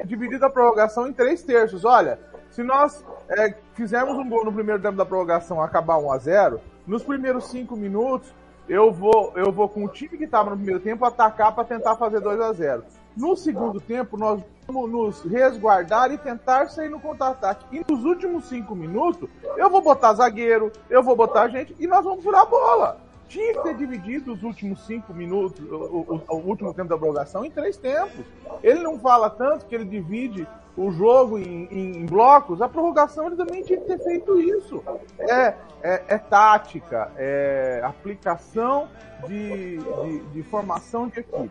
dividido 0.04 0.44
a 0.44 0.50
prorrogação 0.50 1.06
em 1.06 1.12
três 1.12 1.42
terços. 1.42 1.84
Olha, 1.84 2.18
se 2.56 2.62
nós 2.62 3.04
é, 3.28 3.54
fizermos 3.74 4.16
um 4.16 4.26
gol 4.26 4.42
no 4.42 4.50
primeiro 4.50 4.80
tempo 4.80 4.96
da 4.96 5.04
prorrogação 5.04 5.60
acabar 5.60 5.98
1 5.98 6.10
a 6.10 6.16
0 6.16 6.60
nos 6.86 7.02
primeiros 7.02 7.48
cinco 7.48 7.76
minutos, 7.76 8.32
eu 8.66 8.90
vou, 8.90 9.34
eu 9.36 9.52
vou 9.52 9.68
com 9.68 9.84
o 9.84 9.88
time 9.88 10.16
que 10.16 10.24
estava 10.24 10.48
no 10.48 10.56
primeiro 10.56 10.80
tempo 10.80 11.04
atacar 11.04 11.54
para 11.54 11.64
tentar 11.64 11.96
fazer 11.96 12.18
2 12.18 12.40
a 12.40 12.52
0 12.54 12.84
No 13.14 13.36
segundo 13.36 13.78
tempo, 13.78 14.16
nós 14.16 14.42
vamos 14.66 14.90
nos 14.90 15.22
resguardar 15.30 16.10
e 16.10 16.16
tentar 16.16 16.70
sair 16.70 16.88
no 16.88 16.98
contra-ataque. 16.98 17.66
E 17.76 17.84
nos 17.92 18.02
últimos 18.06 18.46
cinco 18.46 18.74
minutos, 18.74 19.28
eu 19.58 19.68
vou 19.68 19.82
botar 19.82 20.14
zagueiro, 20.14 20.72
eu 20.88 21.02
vou 21.02 21.14
botar 21.14 21.48
gente 21.48 21.76
e 21.78 21.86
nós 21.86 22.02
vamos 22.02 22.24
furar 22.24 22.40
a 22.40 22.46
bola. 22.46 23.00
Tinha 23.28 23.52
que 23.52 23.62
ter 23.64 23.74
dividido 23.74 24.32
os 24.32 24.42
últimos 24.42 24.86
cinco 24.86 25.12
minutos, 25.12 25.60
o, 25.60 25.74
o, 25.74 26.22
o, 26.26 26.36
último 26.36 26.72
tempo 26.72 26.88
da 26.88 26.96
prorrogação, 26.96 27.44
em 27.44 27.50
três 27.50 27.76
tempos. 27.76 28.24
Ele 28.62 28.80
não 28.82 28.98
fala 28.98 29.28
tanto 29.28 29.66
que 29.66 29.74
ele 29.74 29.84
divide 29.84 30.48
o 30.76 30.90
jogo 30.90 31.38
em, 31.38 31.64
em, 31.70 31.96
em, 31.98 32.06
blocos. 32.06 32.60
A 32.60 32.68
prorrogação 32.68 33.26
ele 33.26 33.36
também 33.36 33.62
tinha 33.62 33.80
que 33.80 33.86
ter 33.86 33.98
feito 33.98 34.38
isso. 34.40 34.82
É, 35.18 35.54
é, 35.82 36.04
é 36.08 36.18
tática, 36.18 37.10
é 37.16 37.80
aplicação 37.82 38.88
de, 39.26 39.78
de, 39.78 40.20
de, 40.32 40.42
formação 40.42 41.08
de 41.08 41.20
equipe. 41.20 41.50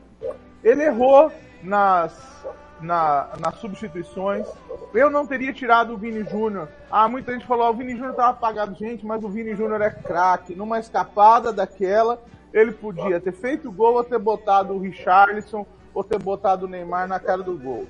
Ele 0.64 0.84
errou 0.84 1.32
nas, 1.64 2.46
na, 2.80 3.30
nas 3.40 3.56
substituições. 3.56 4.48
Eu 4.94 5.10
não 5.10 5.26
teria 5.26 5.52
tirado 5.52 5.94
o 5.94 5.98
Vini 5.98 6.24
Júnior. 6.24 6.70
Ah, 6.90 7.08
muita 7.08 7.34
gente 7.34 7.48
falou, 7.48 7.66
ah, 7.66 7.72
o 7.72 7.74
Vini 7.74 7.94
Júnior 7.94 8.12
estava 8.12 8.30
apagado. 8.30 8.76
Gente, 8.76 9.06
mas 9.06 9.24
o 9.24 9.30
Vini 9.30 9.56
Júnior 9.56 9.82
é 9.82 9.90
craque. 9.90 10.56
Numa 10.56 10.80
escapada 10.80 11.52
daquela, 11.52 12.22
ele 12.54 12.72
podia 12.72 13.20
ter 13.20 13.34
feito 13.34 13.70
o 13.70 13.72
gol 13.72 13.96
ou 13.96 14.04
ter 14.04 14.20
botado 14.20 14.74
o 14.74 14.80
Richarlison 14.80 15.66
ou 15.94 16.04
ter 16.04 16.20
botado 16.20 16.66
o 16.66 16.70
Neymar 16.70 17.08
na 17.08 17.20
cara 17.20 17.42
do 17.42 17.58
gol. 17.58 17.88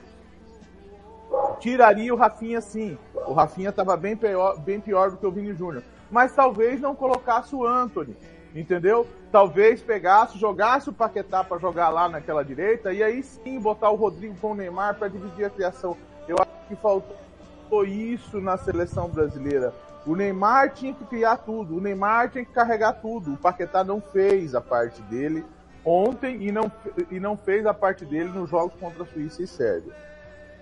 Tiraria 1.60 2.14
o 2.14 2.18
Rafinha 2.18 2.62
sim. 2.62 2.98
O 3.28 3.34
Rafinha 3.34 3.70
estava 3.70 3.96
bem 3.98 4.16
pior, 4.16 4.60
bem 4.60 4.80
pior 4.80 5.12
do 5.12 5.18
que 5.18 5.26
o 5.26 5.32
Vini 5.32 5.54
Júnior. 5.54 5.84
Mas 6.12 6.34
talvez 6.34 6.80
não 6.80 6.96
colocasse 6.96 7.56
o 7.56 7.66
Anthony 7.66 8.16
entendeu? 8.56 9.06
Talvez 9.32 9.82
pegasse, 9.82 10.38
jogasse 10.38 10.90
o 10.90 10.94
Paquetá 10.94 11.44
para 11.44 11.60
jogar 11.60 11.90
lá 11.90 12.08
naquela 12.08 12.44
direita 12.44 12.94
e 12.94 13.04
aí 13.04 13.22
sim 13.22 13.60
botar 13.60 13.90
o 13.90 13.96
Rodrigo 13.96 14.36
com 14.40 14.52
o 14.52 14.56
Neymar 14.56 14.96
para 14.96 15.10
dividir 15.10 15.46
a 15.46 15.50
criação. 15.50 15.98
Eu 16.28 16.38
acho 16.40 16.68
que 16.68 16.76
faltou 16.76 17.86
isso 17.86 18.40
na 18.40 18.58
seleção 18.58 19.10
brasileira. 19.10 19.74
O 20.08 20.16
Neymar 20.16 20.72
tinha 20.74 20.94
que 20.94 21.04
criar 21.04 21.38
tudo, 21.38 21.76
o 21.76 21.82
Neymar 21.82 22.30
tinha 22.30 22.46
que 22.46 22.52
carregar 22.52 22.94
tudo. 22.94 23.34
O 23.34 23.38
Paquetá 23.38 23.84
não 23.84 24.00
fez 24.00 24.56
a 24.56 24.62
parte 24.62 25.02
dele 25.04 25.44
ontem 25.84 26.44
e 26.44 26.52
não, 26.52 26.72
e 27.12 27.20
não 27.20 27.36
fez 27.36 27.66
a 27.66 27.74
parte 27.74 28.06
dele 28.06 28.30
nos 28.30 28.50
jogos 28.50 28.74
contra 28.80 29.04
a 29.04 29.06
Suíça 29.06 29.44
e 29.44 29.48
Sérvia. 29.48 29.94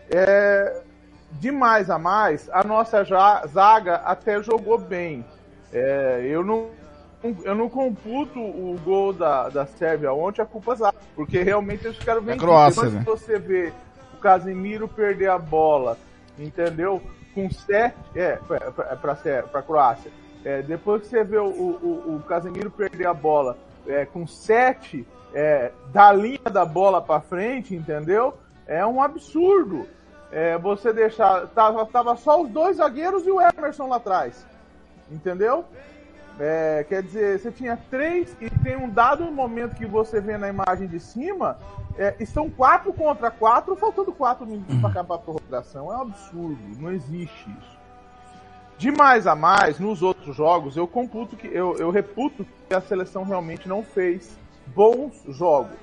É, 0.09 0.81
de 1.31 1.51
mais 1.51 1.89
a 1.89 1.97
mais, 1.97 2.49
a 2.51 2.63
nossa 2.63 3.03
zaga 3.47 3.95
até 3.95 4.41
jogou 4.41 4.77
bem. 4.77 5.25
É, 5.71 6.21
eu 6.25 6.43
não 6.43 6.69
eu 7.43 7.55
não 7.55 7.69
computo 7.69 8.39
o 8.39 8.77
gol 8.83 9.13
da, 9.13 9.47
da 9.47 9.65
Sérvia 9.65 10.11
ontem 10.11 10.41
a 10.41 10.45
culpa 10.45 10.73
é 10.73 10.91
porque 11.15 11.41
realmente 11.41 11.85
eles 11.85 11.97
ficaram 11.97 12.21
bem. 12.21 12.35
É 12.35 12.37
Croácia, 12.37 12.89
né? 12.89 13.01
você 13.05 13.39
vê 13.39 13.71
o 14.13 14.17
Casemiro 14.17 14.87
perder 14.87 15.29
a 15.29 15.37
bola, 15.37 15.97
entendeu? 16.37 17.01
Com 17.33 17.49
sete, 17.49 17.95
é, 18.15 18.37
para 19.01 19.15
para 19.43 19.61
Croácia. 19.61 20.11
É, 20.43 20.61
depois 20.61 21.03
que 21.03 21.07
você 21.07 21.23
vê 21.23 21.37
o, 21.37 21.45
o, 21.45 22.15
o 22.17 22.23
Casemiro 22.27 22.69
perder 22.69 23.07
a 23.07 23.13
bola 23.13 23.57
é, 23.87 24.05
com 24.05 24.27
sete 24.27 25.07
é, 25.33 25.71
da 25.93 26.11
linha 26.11 26.49
da 26.51 26.65
bola 26.65 27.01
para 27.01 27.21
frente, 27.21 27.73
entendeu? 27.73 28.37
É 28.67 28.85
um 28.85 29.01
absurdo. 29.01 29.87
É, 30.31 30.57
você 30.57 30.91
deixar. 30.91 31.47
Tava, 31.47 31.85
tava 31.85 32.15
só 32.15 32.41
os 32.41 32.49
dois 32.49 32.77
zagueiros 32.77 33.25
e 33.25 33.31
o 33.31 33.39
Emerson 33.39 33.87
lá 33.87 33.97
atrás. 33.97 34.45
Entendeu? 35.11 35.65
É, 36.39 36.83
quer 36.89 37.03
dizer, 37.03 37.39
você 37.39 37.51
tinha 37.51 37.77
três 37.91 38.35
e 38.41 38.49
tem 38.49 38.75
um 38.75 38.89
dado 38.89 39.23
momento 39.31 39.75
que 39.75 39.85
você 39.85 40.19
vê 40.19 40.35
na 40.37 40.49
imagem 40.49 40.87
de 40.87 40.99
cima, 40.99 41.59
é, 41.95 42.15
estão 42.19 42.49
quatro 42.49 42.91
contra 42.91 43.29
quatro, 43.29 43.75
faltando 43.75 44.11
quatro 44.11 44.45
minutos 44.45 44.75
para 44.79 44.89
acabar 44.89 45.15
a 45.15 45.19
prorrogação. 45.19 45.93
É 45.93 45.97
um 45.97 46.01
absurdo, 46.01 46.57
não 46.79 46.91
existe 46.91 47.49
isso. 47.49 47.73
De 48.77 48.91
mais 48.91 49.27
a 49.27 49.35
mais, 49.35 49.79
nos 49.79 50.01
outros 50.01 50.35
jogos, 50.35 50.75
eu 50.75 50.87
computo 50.87 51.35
que 51.35 51.47
eu, 51.47 51.77
eu 51.77 51.91
reputo 51.91 52.45
que 52.67 52.73
a 52.73 52.81
seleção 52.81 53.23
realmente 53.23 53.69
não 53.69 53.83
fez 53.83 54.37
bons 54.67 55.23
jogos. 55.27 55.77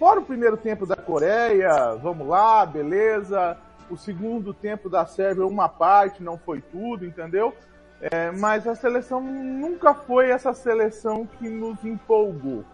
Fora 0.00 0.18
o 0.18 0.24
primeiro 0.24 0.56
tempo 0.56 0.84
da 0.86 0.96
Coreia, 0.96 1.94
vamos 1.96 2.26
lá, 2.26 2.64
beleza. 2.64 3.58
O 3.90 3.98
segundo 3.98 4.54
tempo 4.54 4.88
da 4.88 5.04
Sérvia, 5.04 5.46
uma 5.46 5.68
parte, 5.68 6.22
não 6.22 6.38
foi 6.38 6.62
tudo, 6.62 7.04
entendeu? 7.04 7.54
É, 8.00 8.30
mas 8.30 8.66
a 8.66 8.74
seleção 8.74 9.20
nunca 9.20 9.92
foi 9.92 10.30
essa 10.30 10.54
seleção 10.54 11.26
que 11.26 11.50
nos 11.50 11.84
empolgou. 11.84 12.64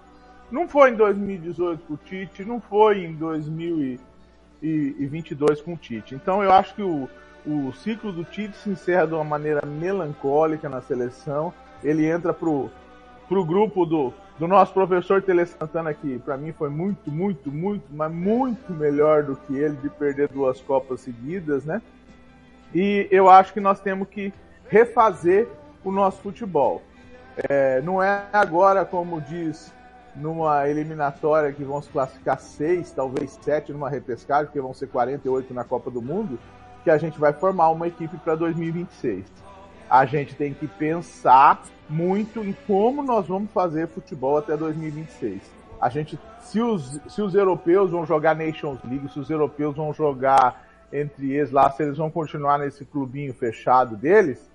Não 0.53 0.69
foi 0.69 0.93
em 0.93 0.95
2018 0.95 1.85
com 1.85 1.95
o 1.95 1.97
Tite, 1.97 2.45
não 2.45 2.61
foi 2.61 3.01
em 3.01 3.13
2022 3.17 5.63
com 5.63 5.75
o 5.75 5.77
Tite. 5.77 6.15
Então 6.15 6.45
eu 6.45 6.53
acho 6.53 6.77
que 6.77 6.83
o, 6.83 7.09
o 7.45 7.73
ciclo 7.73 8.13
do 8.13 8.23
Tite 8.23 8.57
se 8.57 8.71
encerra 8.71 9.09
de 9.09 9.15
uma 9.15 9.25
maneira 9.25 9.67
melancólica 9.67 10.69
na 10.69 10.81
seleção. 10.81 11.53
Ele 11.83 12.07
entra 12.07 12.33
pro, 12.33 12.71
pro 13.29 13.45
grupo 13.45 13.85
do, 13.85 14.15
do 14.39 14.47
nosso 14.47 14.73
professor 14.73 15.23
Tele 15.23 15.47
Santana, 15.47 15.95
que 15.95 16.19
para 16.19 16.37
mim 16.37 16.53
foi 16.53 16.69
muito, 16.69 17.11
muito, 17.11 17.51
muito, 17.51 17.87
mas 17.91 18.13
muito 18.13 18.73
melhor 18.73 19.23
do 19.23 19.35
que 19.37 19.57
ele 19.57 19.77
de 19.77 19.89
perder 19.89 20.29
duas 20.29 20.61
Copas 20.61 21.01
seguidas, 21.01 21.65
né? 21.65 21.81
E 22.75 23.09
eu 23.11 23.31
acho 23.31 23.53
que 23.53 23.61
nós 23.61 23.81
temos 23.81 24.09
que 24.09 24.33
refazer 24.69 25.49
o 25.83 25.91
nosso 25.91 26.21
futebol. 26.21 26.83
É, 27.49 27.81
não 27.81 28.03
é 28.03 28.27
agora, 28.33 28.85
como 28.85 29.21
diz, 29.21 29.73
numa 30.15 30.69
eliminatória 30.69 31.53
que 31.53 31.65
vão 31.65 31.81
se 31.81 31.89
classificar 31.89 32.39
seis, 32.39 32.91
talvez 32.93 33.39
sete 33.41 33.73
numa 33.73 33.89
repescagem, 33.89 34.47
porque 34.47 34.61
vão 34.61 34.75
ser 34.75 34.89
48 34.89 35.55
na 35.55 35.65
Copa 35.65 35.91
do 35.91 36.03
Mundo, 36.03 36.39
que 36.85 36.91
a 36.91 36.99
gente 36.99 37.19
vai 37.19 37.33
formar 37.33 37.71
uma 37.71 37.89
equipe 37.89 38.17
para 38.19 38.35
2026. 38.35 39.25
A 39.89 40.05
gente 40.05 40.35
tem 40.35 40.53
que 40.53 40.67
pensar 40.67 41.63
muito 41.89 42.41
em 42.41 42.53
como 42.67 43.03
nós 43.03 43.27
vamos 43.27 43.51
fazer 43.51 43.89
futebol 43.89 44.39
até 44.39 44.57
2026. 44.57 45.41
A 45.81 45.89
gente, 45.89 46.19
se 46.41 46.61
os, 46.61 47.01
se 47.09 47.21
os 47.21 47.35
europeus 47.35 47.91
vão 47.91 48.07
jogar 48.07 48.35
Nations 48.35 48.79
League, 48.83 49.09
se 49.13 49.21
os 49.21 49.31
europeus 49.31 49.77
vão 49.77 49.93
jogar 49.93 50.67
entre 50.93 51.33
eles 51.33 51.51
lá, 51.51 51.71
se 51.71 51.83
eles 51.83 51.99
vão 51.99 52.11
continuar 52.11 52.59
nesse 52.59 52.85
clubinho 52.85 53.35
fechado 53.35 53.97
deles, 53.97 54.51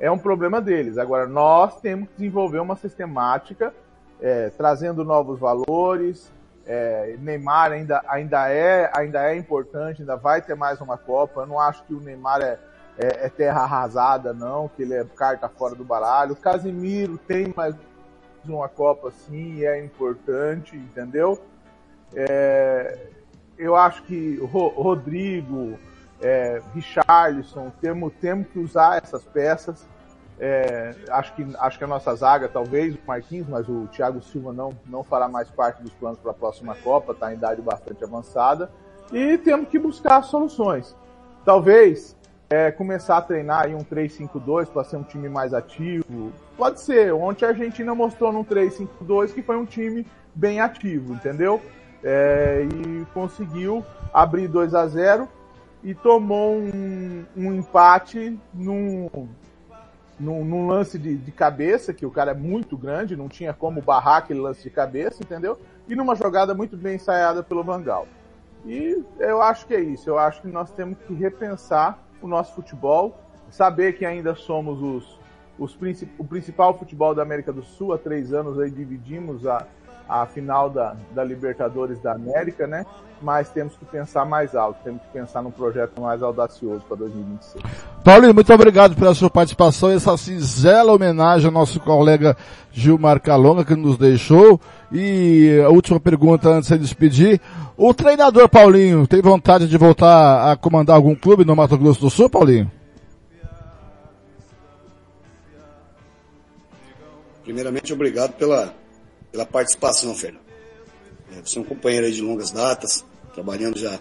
é 0.00 0.10
um 0.10 0.18
problema 0.18 0.60
deles. 0.60 0.98
Agora, 0.98 1.26
nós 1.26 1.80
temos 1.80 2.08
que 2.08 2.16
desenvolver 2.16 2.58
uma 2.58 2.76
sistemática, 2.76 3.72
é, 4.20 4.50
trazendo 4.50 5.04
novos 5.04 5.38
valores. 5.38 6.32
É, 6.66 7.16
Neymar 7.20 7.72
ainda, 7.72 8.02
ainda, 8.08 8.48
é, 8.50 8.90
ainda 8.94 9.30
é 9.30 9.36
importante, 9.36 10.00
ainda 10.00 10.16
vai 10.16 10.40
ter 10.40 10.54
mais 10.54 10.80
uma 10.80 10.96
Copa. 10.96 11.42
Eu 11.42 11.46
não 11.46 11.60
acho 11.60 11.84
que 11.84 11.94
o 11.94 12.00
Neymar 12.00 12.40
é, 12.40 12.58
é, 12.98 13.26
é 13.26 13.28
terra 13.28 13.62
arrasada, 13.62 14.32
não, 14.32 14.68
que 14.68 14.82
ele 14.82 14.94
é 14.94 15.04
carta 15.04 15.48
fora 15.48 15.74
do 15.74 15.84
baralho. 15.84 16.32
O 16.32 16.36
Casimiro 16.36 17.18
tem 17.18 17.52
mais 17.56 17.74
uma 18.44 18.68
Copa 18.68 19.10
sim, 19.10 19.54
e 19.54 19.64
é 19.64 19.82
importante, 19.82 20.76
entendeu? 20.76 21.40
É, 22.14 23.08
eu 23.58 23.74
acho 23.74 24.02
que 24.02 24.38
o 24.40 24.46
Rodrigo, 24.46 25.78
é, 26.20 26.60
Richarlison, 26.74 27.72
temos, 27.80 28.12
temos 28.20 28.48
que 28.48 28.58
usar 28.58 29.02
essas 29.02 29.24
peças. 29.24 29.86
É, 30.38 30.94
acho, 31.10 31.32
que, 31.34 31.46
acho 31.58 31.78
que 31.78 31.84
a 31.84 31.86
nossa 31.86 32.14
zaga, 32.14 32.48
talvez, 32.48 32.94
o 32.94 32.98
Marquinhos, 33.06 33.48
mas 33.48 33.68
o 33.68 33.86
Thiago 33.86 34.20
Silva 34.20 34.52
não, 34.52 34.76
não 34.86 35.04
fará 35.04 35.28
mais 35.28 35.48
parte 35.50 35.80
dos 35.82 35.92
planos 35.92 36.18
para 36.18 36.32
a 36.32 36.34
próxima 36.34 36.74
Copa, 36.74 37.12
está 37.12 37.32
em 37.32 37.36
idade 37.36 37.62
bastante 37.62 38.02
avançada. 38.02 38.70
E 39.12 39.38
temos 39.38 39.68
que 39.68 39.78
buscar 39.78 40.22
soluções. 40.22 40.96
Talvez 41.44 42.16
é, 42.48 42.70
começar 42.70 43.16
a 43.16 43.22
treinar 43.22 43.64
aí 43.64 43.74
um 43.74 43.84
3-5-2 43.84 44.66
para 44.66 44.84
ser 44.84 44.96
um 44.96 45.02
time 45.02 45.28
mais 45.28 45.54
ativo. 45.54 46.32
Pode 46.56 46.80
ser. 46.80 47.12
Ontem 47.12 47.44
a 47.44 47.48
Argentina 47.48 47.94
mostrou 47.94 48.32
num 48.32 48.44
3-5-2 48.44 49.32
que 49.32 49.42
foi 49.42 49.56
um 49.56 49.64
time 49.64 50.06
bem 50.34 50.60
ativo, 50.60 51.14
entendeu? 51.14 51.60
É, 52.02 52.66
e 52.70 53.04
conseguiu 53.14 53.84
abrir 54.12 54.48
2 54.48 54.74
a 54.74 54.86
0 54.86 55.28
e 55.82 55.94
tomou 55.94 56.54
um, 56.54 57.24
um 57.36 57.52
empate 57.52 58.38
num, 58.52 59.08
num, 60.18 60.44
num 60.44 60.66
lance 60.66 60.98
de, 60.98 61.16
de 61.16 61.32
cabeça, 61.32 61.92
que 61.92 62.06
o 62.06 62.10
cara 62.10 62.32
é 62.32 62.34
muito 62.34 62.76
grande, 62.76 63.16
não 63.16 63.28
tinha 63.28 63.52
como 63.52 63.80
barrar 63.80 64.18
aquele 64.18 64.40
lance 64.40 64.62
de 64.62 64.70
cabeça, 64.70 65.22
entendeu? 65.22 65.58
E 65.88 65.94
numa 65.94 66.14
jogada 66.14 66.54
muito 66.54 66.76
bem 66.76 66.96
ensaiada 66.96 67.42
pelo 67.42 67.64
Vangal. 67.64 68.06
E 68.66 69.02
eu 69.18 69.42
acho 69.42 69.66
que 69.66 69.74
é 69.74 69.80
isso. 69.80 70.08
Eu 70.08 70.18
acho 70.18 70.40
que 70.40 70.48
nós 70.48 70.70
temos 70.72 70.98
que 71.06 71.12
repensar 71.12 71.98
o 72.26 72.28
nosso 72.28 72.54
futebol, 72.54 73.16
saber 73.50 73.92
que 73.96 74.04
ainda 74.04 74.34
somos 74.34 74.82
os, 74.82 75.18
os 75.58 75.74
princip, 75.74 76.10
o 76.18 76.24
principal 76.24 76.76
futebol 76.76 77.14
da 77.14 77.22
América 77.22 77.52
do 77.52 77.62
Sul. 77.62 77.92
Há 77.92 77.98
três 77.98 78.32
anos 78.32 78.58
aí 78.58 78.70
dividimos 78.70 79.46
a, 79.46 79.66
a 80.08 80.26
final 80.26 80.68
da, 80.68 80.96
da 81.12 81.22
Libertadores 81.22 82.00
da 82.00 82.12
América, 82.12 82.66
né? 82.66 82.84
Mas 83.22 83.48
temos 83.50 83.74
que 83.76 83.84
pensar 83.84 84.24
mais 84.26 84.54
alto, 84.54 84.78
temos 84.82 85.00
que 85.02 85.08
pensar 85.08 85.40
num 85.40 85.50
projeto 85.50 86.00
mais 86.00 86.22
audacioso 86.22 86.84
para 86.86 86.96
2026. 86.98 87.64
Paulinho, 88.02 88.34
muito 88.34 88.52
obrigado 88.52 88.94
pela 88.94 89.14
sua 89.14 89.30
participação 89.30 89.90
e 89.90 89.94
essa 89.94 90.16
singela 90.16 90.92
homenagem 90.92 91.46
ao 91.46 91.52
nosso 91.52 91.80
colega 91.80 92.36
Gilmar 92.70 93.20
Calonga 93.20 93.64
que 93.64 93.74
nos 93.74 93.96
deixou. 93.96 94.60
E 94.96 95.60
a 95.60 95.70
última 95.70 95.98
pergunta 95.98 96.48
antes 96.48 96.68
de 96.68 96.78
despedir. 96.78 97.40
O 97.76 97.92
treinador 97.92 98.48
Paulinho 98.48 99.08
tem 99.08 99.20
vontade 99.20 99.68
de 99.68 99.76
voltar 99.76 100.52
a 100.52 100.56
comandar 100.56 100.94
algum 100.94 101.16
clube 101.16 101.44
no 101.44 101.56
Mato 101.56 101.76
Grosso 101.76 102.00
do 102.00 102.08
Sul, 102.08 102.30
Paulinho? 102.30 102.70
Primeiramente, 107.42 107.92
obrigado 107.92 108.34
pela, 108.34 108.72
pela 109.32 109.44
participação, 109.44 110.14
Fernando. 110.14 110.44
Você 111.44 111.58
é 111.58 111.62
um 111.62 111.64
companheiro 111.64 112.10
de 112.12 112.22
longas 112.22 112.52
datas, 112.52 113.04
trabalhando 113.34 113.76
já, 113.76 113.98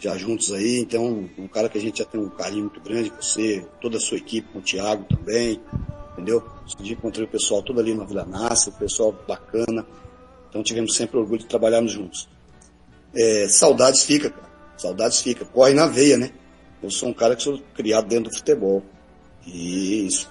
já 0.00 0.16
juntos 0.16 0.50
aí, 0.50 0.80
então 0.80 1.28
um 1.36 1.46
cara 1.46 1.68
que 1.68 1.76
a 1.76 1.80
gente 1.80 1.98
já 1.98 2.06
tem 2.06 2.18
um 2.18 2.30
carinho 2.30 2.62
muito 2.62 2.80
grande 2.80 3.10
com 3.10 3.20
você, 3.20 3.66
toda 3.82 3.98
a 3.98 4.00
sua 4.00 4.16
equipe, 4.16 4.48
com 4.50 4.60
o 4.60 4.62
Thiago 4.62 5.04
também, 5.04 5.60
entendeu? 6.12 6.42
Esse 6.66 6.76
dia 6.78 6.94
encontrei 6.94 7.26
o 7.26 7.28
pessoal 7.28 7.62
todo 7.62 7.78
ali 7.78 7.94
na 7.94 8.04
Vila 8.04 8.24
Nasce, 8.24 8.70
o 8.70 8.72
pessoal 8.72 9.14
bacana, 9.28 9.86
então 10.56 10.62
tivemos 10.62 10.96
sempre 10.96 11.18
orgulho 11.18 11.40
de 11.40 11.46
trabalharmos 11.46 11.92
juntos. 11.92 12.26
É, 13.14 13.46
saudades 13.46 14.04
fica, 14.04 14.30
cara, 14.30 14.48
saudades 14.78 15.20
fica, 15.20 15.44
corre 15.44 15.74
na 15.74 15.86
veia, 15.86 16.16
né? 16.16 16.30
Eu 16.82 16.90
sou 16.90 17.10
um 17.10 17.12
cara 17.12 17.36
que 17.36 17.42
sou 17.42 17.60
criado 17.74 18.08
dentro 18.08 18.30
do 18.30 18.36
futebol, 18.36 18.82
e 19.46 20.06
isso, 20.06 20.30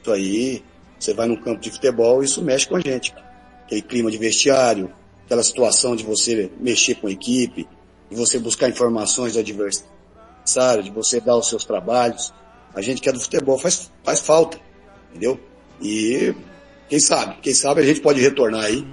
isso 0.00 0.12
aí, 0.12 0.62
você 0.98 1.12
vai 1.12 1.26
num 1.26 1.36
campo 1.36 1.60
de 1.60 1.70
futebol, 1.70 2.22
isso 2.22 2.42
mexe 2.42 2.68
com 2.68 2.76
a 2.76 2.80
gente, 2.80 3.12
aquele 3.64 3.82
clima 3.82 4.08
de 4.08 4.18
vestiário, 4.18 4.92
aquela 5.24 5.42
situação 5.42 5.96
de 5.96 6.04
você 6.04 6.48
mexer 6.60 6.94
com 6.94 7.08
a 7.08 7.10
equipe, 7.10 7.68
de 8.08 8.16
você 8.16 8.38
buscar 8.38 8.68
informações 8.68 9.32
do 9.32 9.40
adversário, 9.40 10.84
de 10.84 10.90
você 10.90 11.20
dar 11.20 11.36
os 11.36 11.48
seus 11.48 11.64
trabalhos. 11.64 12.32
A 12.72 12.80
gente 12.80 13.00
que 13.00 13.08
é 13.08 13.12
do 13.12 13.18
futebol 13.18 13.58
faz, 13.58 13.90
faz 14.04 14.20
falta, 14.20 14.60
entendeu? 15.10 15.40
E 15.80 16.34
quem 16.88 17.00
sabe, 17.00 17.36
quem 17.40 17.54
sabe 17.54 17.80
a 17.80 17.84
gente 17.84 18.00
pode 18.00 18.20
retornar 18.20 18.64
aí 18.64 18.86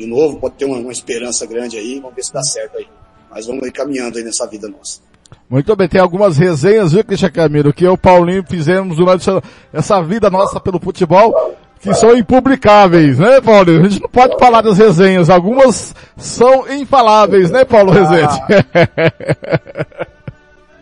de 0.00 0.06
novo, 0.06 0.38
pode 0.38 0.54
ter 0.54 0.64
uma, 0.64 0.78
uma 0.78 0.92
esperança 0.92 1.44
grande 1.46 1.76
aí, 1.76 2.00
vamos 2.00 2.16
ver 2.16 2.22
se 2.22 2.32
dá 2.32 2.42
certo 2.42 2.78
aí. 2.78 2.88
Mas 3.30 3.46
vamos 3.46 3.66
ir 3.66 3.72
caminhando 3.72 4.16
aí 4.18 4.24
nessa 4.24 4.46
vida 4.46 4.66
nossa. 4.66 5.00
Muito 5.48 5.76
bem, 5.76 5.88
tem 5.88 6.00
algumas 6.00 6.38
resenhas, 6.38 6.92
viu, 6.92 7.04
Cristian 7.04 7.30
Camilo, 7.30 7.72
que 7.72 7.84
eu 7.84 7.92
e 7.92 7.94
o 7.94 7.98
Paulinho 7.98 8.44
fizemos 8.48 8.96
durante 8.96 9.28
essa 9.72 10.02
vida 10.02 10.30
nossa 10.30 10.58
pelo 10.58 10.80
futebol, 10.80 11.54
que 11.80 11.92
são 11.94 12.16
impublicáveis, 12.16 13.18
né, 13.18 13.40
Paulo? 13.40 13.70
A 13.70 13.88
gente 13.88 14.00
não 14.00 14.08
pode 14.08 14.38
falar 14.38 14.62
das 14.62 14.78
resenhas, 14.78 15.28
algumas 15.28 15.94
são 16.16 16.70
infaláveis, 16.72 17.50
né, 17.50 17.64
Paulo 17.64 17.92
Rezende? 17.92 18.40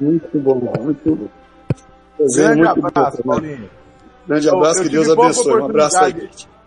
Muito 0.00 0.38
bom, 0.38 0.72
muito 0.80 1.16
bom. 1.16 1.28
Grande 2.36 2.62
muito 2.62 2.86
abraço, 2.86 3.20
bom, 3.24 3.34
né? 3.34 3.40
Paulinho. 3.40 3.70
Grande 4.28 4.48
abraço, 4.48 4.78
Eu 4.78 4.84
que 4.84 4.88
Deus 4.90 5.08
abençoe. 5.08 5.60
Um 5.60 5.64
abraço 5.64 5.98
aí. 5.98 6.12
Um 6.12 6.57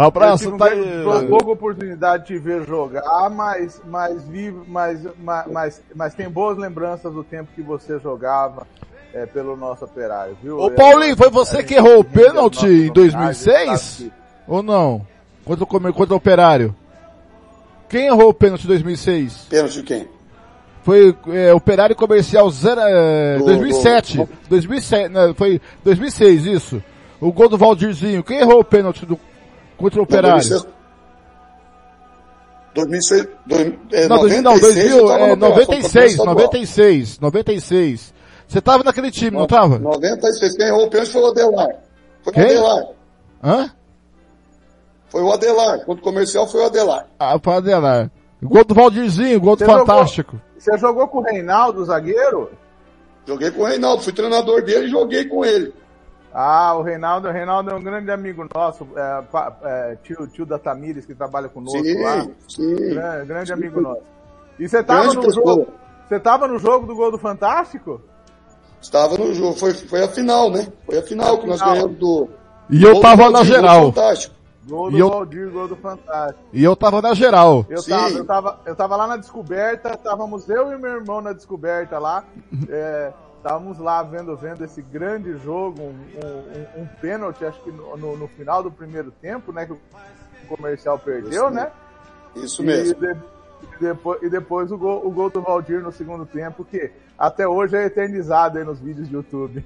abraço, 0.00 0.44
eu 0.44 0.52
tive 0.52 0.58
tá 0.58 1.18
aí. 1.20 1.26
pouca 1.28 1.50
oportunidade 1.50 2.26
de 2.26 2.34
te 2.34 2.38
ver 2.38 2.66
jogar, 2.66 3.28
mas, 3.30 3.80
mas, 3.86 4.22
vi, 4.26 4.50
mas, 4.66 5.00
mas, 5.22 5.46
mas, 5.52 5.82
mas 5.94 6.14
tem 6.14 6.28
boas 6.30 6.56
lembranças 6.56 7.12
do 7.12 7.22
tempo 7.22 7.50
que 7.54 7.60
você 7.62 7.98
jogava 7.98 8.66
é, 9.12 9.26
pelo 9.26 9.56
nosso 9.56 9.84
operário, 9.84 10.36
viu? 10.42 10.58
Ô 10.58 10.70
Paulinho, 10.70 11.16
foi 11.16 11.30
você 11.30 11.62
que 11.62 11.74
errou 11.74 12.00
o 12.00 12.04
pênalti 12.04 12.64
em 12.66 12.80
nosso 12.86 12.92
2006? 12.94 14.10
Ou 14.48 14.62
não? 14.62 15.06
Contra 15.44 15.64
o, 15.64 15.66
Come- 15.66 15.92
contra 15.92 16.14
o 16.14 16.16
Operário? 16.16 16.74
Quem 17.88 18.06
errou 18.06 18.30
o 18.30 18.34
pênalti 18.34 18.64
em 18.64 18.68
2006? 18.68 19.46
Pênalti 19.50 19.72
de 19.74 19.82
quem? 19.82 20.08
Foi 20.82 21.14
é, 21.28 21.52
Operário 21.52 21.94
Comercial 21.94 22.50
zero, 22.50 22.80
é, 22.80 23.38
Do- 23.38 23.44
2007. 23.44 24.16
do- 24.18 24.28
2007, 24.48 25.08
não, 25.10 25.34
foi 25.34 25.60
2006 25.84 26.46
isso. 26.46 26.82
O 27.20 27.30
gol 27.32 27.48
do 27.48 27.58
Valdirzinho. 27.58 28.24
Quem 28.24 28.38
errou 28.38 28.60
o 28.60 28.64
pênalti 28.64 29.06
do, 29.06 29.18
contra 29.82 30.00
o 30.00 30.02
Operário? 30.04 30.64
2006, 32.74 33.28
dois- 33.46 33.74
é, 33.92 34.08
não, 34.08 34.18
2000, 34.20 34.42
96, 34.42 34.42
não, 34.42 34.58
2000, 34.60 34.96
eu 34.98 35.06
tava 35.06 35.24
é, 35.24 35.26
no 35.26 35.32
Operação 35.34 35.56
96, 35.74 36.10
Estadual. 36.12 36.34
96, 36.34 37.18
96. 37.20 38.14
Você 38.48 38.60
tava 38.60 38.84
naquele 38.84 39.10
time, 39.10 39.36
não 39.36 39.46
tava? 39.46 39.78
96, 39.78 40.56
quem 40.56 40.66
errou 40.66 40.86
o 40.86 40.90
pênalti 40.90 41.10
foi 41.10 41.22
o 41.22 41.26
Adelar. 41.26 41.68
Foi 42.22 42.32
Quem? 42.32 42.42
o 42.42 42.46
Adelar. 42.46 42.84
Hã? 43.44 43.70
Foi 45.08 45.22
o 45.22 45.32
Adelar. 45.32 45.78
Contra 45.84 46.00
o 46.00 46.04
comercial 46.04 46.46
foi 46.48 46.62
o 46.62 46.66
Adelar. 46.66 47.06
Ah, 47.18 47.38
para 47.38 47.56
Adelar. 47.58 48.10
Gol 48.42 48.64
do 48.64 48.74
Valdirzinho, 48.74 49.40
gol 49.40 49.54
do 49.54 49.58
Você 49.60 49.66
jogou- 49.66 49.86
Fantástico. 49.86 50.40
Você 50.58 50.78
jogou 50.78 51.08
com 51.08 51.18
o 51.18 51.22
Reinaldo, 51.22 51.84
zagueiro? 51.84 52.50
Joguei 53.26 53.50
com 53.50 53.62
o 53.62 53.66
Reinaldo, 53.66 54.02
fui 54.02 54.12
treinador 54.12 54.62
dele 54.62 54.86
e 54.86 54.90
joguei 54.90 55.26
com 55.26 55.44
ele. 55.44 55.72
Ah, 56.34 56.74
o 56.76 56.82
Reinaldo, 56.82 57.28
o 57.28 57.30
Reinaldo 57.30 57.70
é 57.70 57.74
um 57.74 57.82
grande 57.82 58.10
amigo 58.10 58.46
nosso, 58.54 58.86
é, 58.96 59.22
pa- 59.30 59.54
é, 59.62 59.96
tio, 60.02 60.26
tio 60.28 60.46
da 60.46 60.58
Tamires, 60.58 61.04
que 61.04 61.14
trabalha 61.14 61.48
conosco 61.48 61.78
Sim, 61.84 62.02
lá. 62.02 62.26
sim. 62.48 62.74
Grande, 62.94 63.26
grande 63.26 63.46
Sim. 63.48 63.52
amigo 63.52 63.80
nosso. 63.80 64.02
E 64.58 64.68
você 64.68 64.82
tava 64.82 65.00
Grande 65.02 65.16
no 65.16 65.22
pessoa. 65.22 65.46
jogo? 65.46 65.66
Você 66.08 66.20
tava 66.20 66.48
no 66.48 66.58
jogo 66.58 66.86
do 66.86 66.94
gol 66.94 67.10
do 67.10 67.18
Fantástico? 67.18 68.00
Estava 68.80 69.16
no 69.16 69.32
jogo, 69.34 69.56
foi, 69.58 69.72
foi 69.74 70.02
a 70.02 70.08
final, 70.08 70.50
né? 70.50 70.66
Foi 70.86 70.98
a 70.98 71.02
final 71.02 71.38
que 71.38 71.46
nós 71.46 71.58
Final. 71.60 71.74
ganhamos 71.74 71.98
do. 71.98 72.28
E 72.70 72.82
eu 72.82 72.92
gol 72.94 73.00
tava 73.02 73.24
do 73.26 73.30
na 73.30 73.44
geral. 73.44 73.92
Fantástico. 73.92 74.34
Gol 74.66 74.88
E 74.88 74.92
do 74.92 74.98
eu- 74.98 75.08
Valdir, 75.10 75.50
gol 75.50 75.68
do 75.68 75.76
Fantástico. 75.76 76.40
E 76.52 76.64
eu 76.64 76.74
tava 76.76 77.02
na 77.02 77.14
geral. 77.14 77.66
Eu 77.68 77.82
tava, 77.82 78.08
eu, 78.10 78.24
tava, 78.24 78.60
eu 78.66 78.76
tava 78.76 78.96
lá 78.96 79.06
na 79.06 79.16
descoberta, 79.16 79.90
estávamos 79.94 80.48
eu 80.48 80.72
e 80.72 80.78
meu 80.78 80.92
irmão 80.94 81.20
na 81.20 81.32
descoberta 81.32 81.98
lá. 81.98 82.24
é, 82.68 83.12
Estávamos 83.42 83.78
lá 83.80 84.04
vendo, 84.04 84.36
vendo 84.36 84.64
esse 84.64 84.80
grande 84.80 85.36
jogo, 85.38 85.82
um, 85.82 85.86
um, 85.88 86.82
um- 86.82 86.86
pênalti, 87.00 87.44
acho 87.44 87.60
que 87.62 87.72
no, 87.72 88.16
no- 88.16 88.28
final 88.28 88.62
do 88.62 88.70
primeiro 88.70 89.10
tempo, 89.10 89.50
né? 89.52 89.66
Que 89.66 89.72
o 89.72 89.78
comercial 90.48 90.96
perdeu, 90.96 91.48
Isso 91.48 91.50
né? 91.50 91.72
Isso 92.36 92.62
E, 92.62 92.66
mesmo. 92.66 93.04
e 93.04 93.78
depois, 93.80 94.22
e 94.22 94.30
depois 94.30 94.70
o, 94.70 94.78
gol, 94.78 95.04
o 95.04 95.10
gol 95.10 95.28
do 95.28 95.42
Valdir 95.42 95.82
no 95.82 95.90
segundo 95.90 96.24
tempo, 96.24 96.64
que 96.64 96.92
até 97.18 97.46
hoje 97.46 97.76
é 97.76 97.84
eternizado 97.86 98.58
aí 98.58 98.64
nos 98.64 98.78
vídeos 98.78 99.08
de 99.08 99.14
YouTube. 99.14 99.64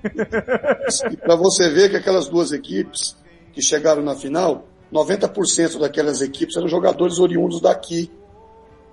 Para 1.22 1.36
você 1.36 1.68
ver 1.68 1.90
que 1.90 1.96
aquelas 1.96 2.28
duas 2.28 2.52
equipes 2.52 3.14
que 3.52 3.60
chegaram 3.60 4.02
na 4.02 4.14
final, 4.14 4.64
90% 4.90 5.78
daquelas 5.78 6.22
equipes 6.22 6.56
eram 6.56 6.66
jogadores 6.68 7.18
oriundos 7.18 7.60
daqui. 7.60 8.10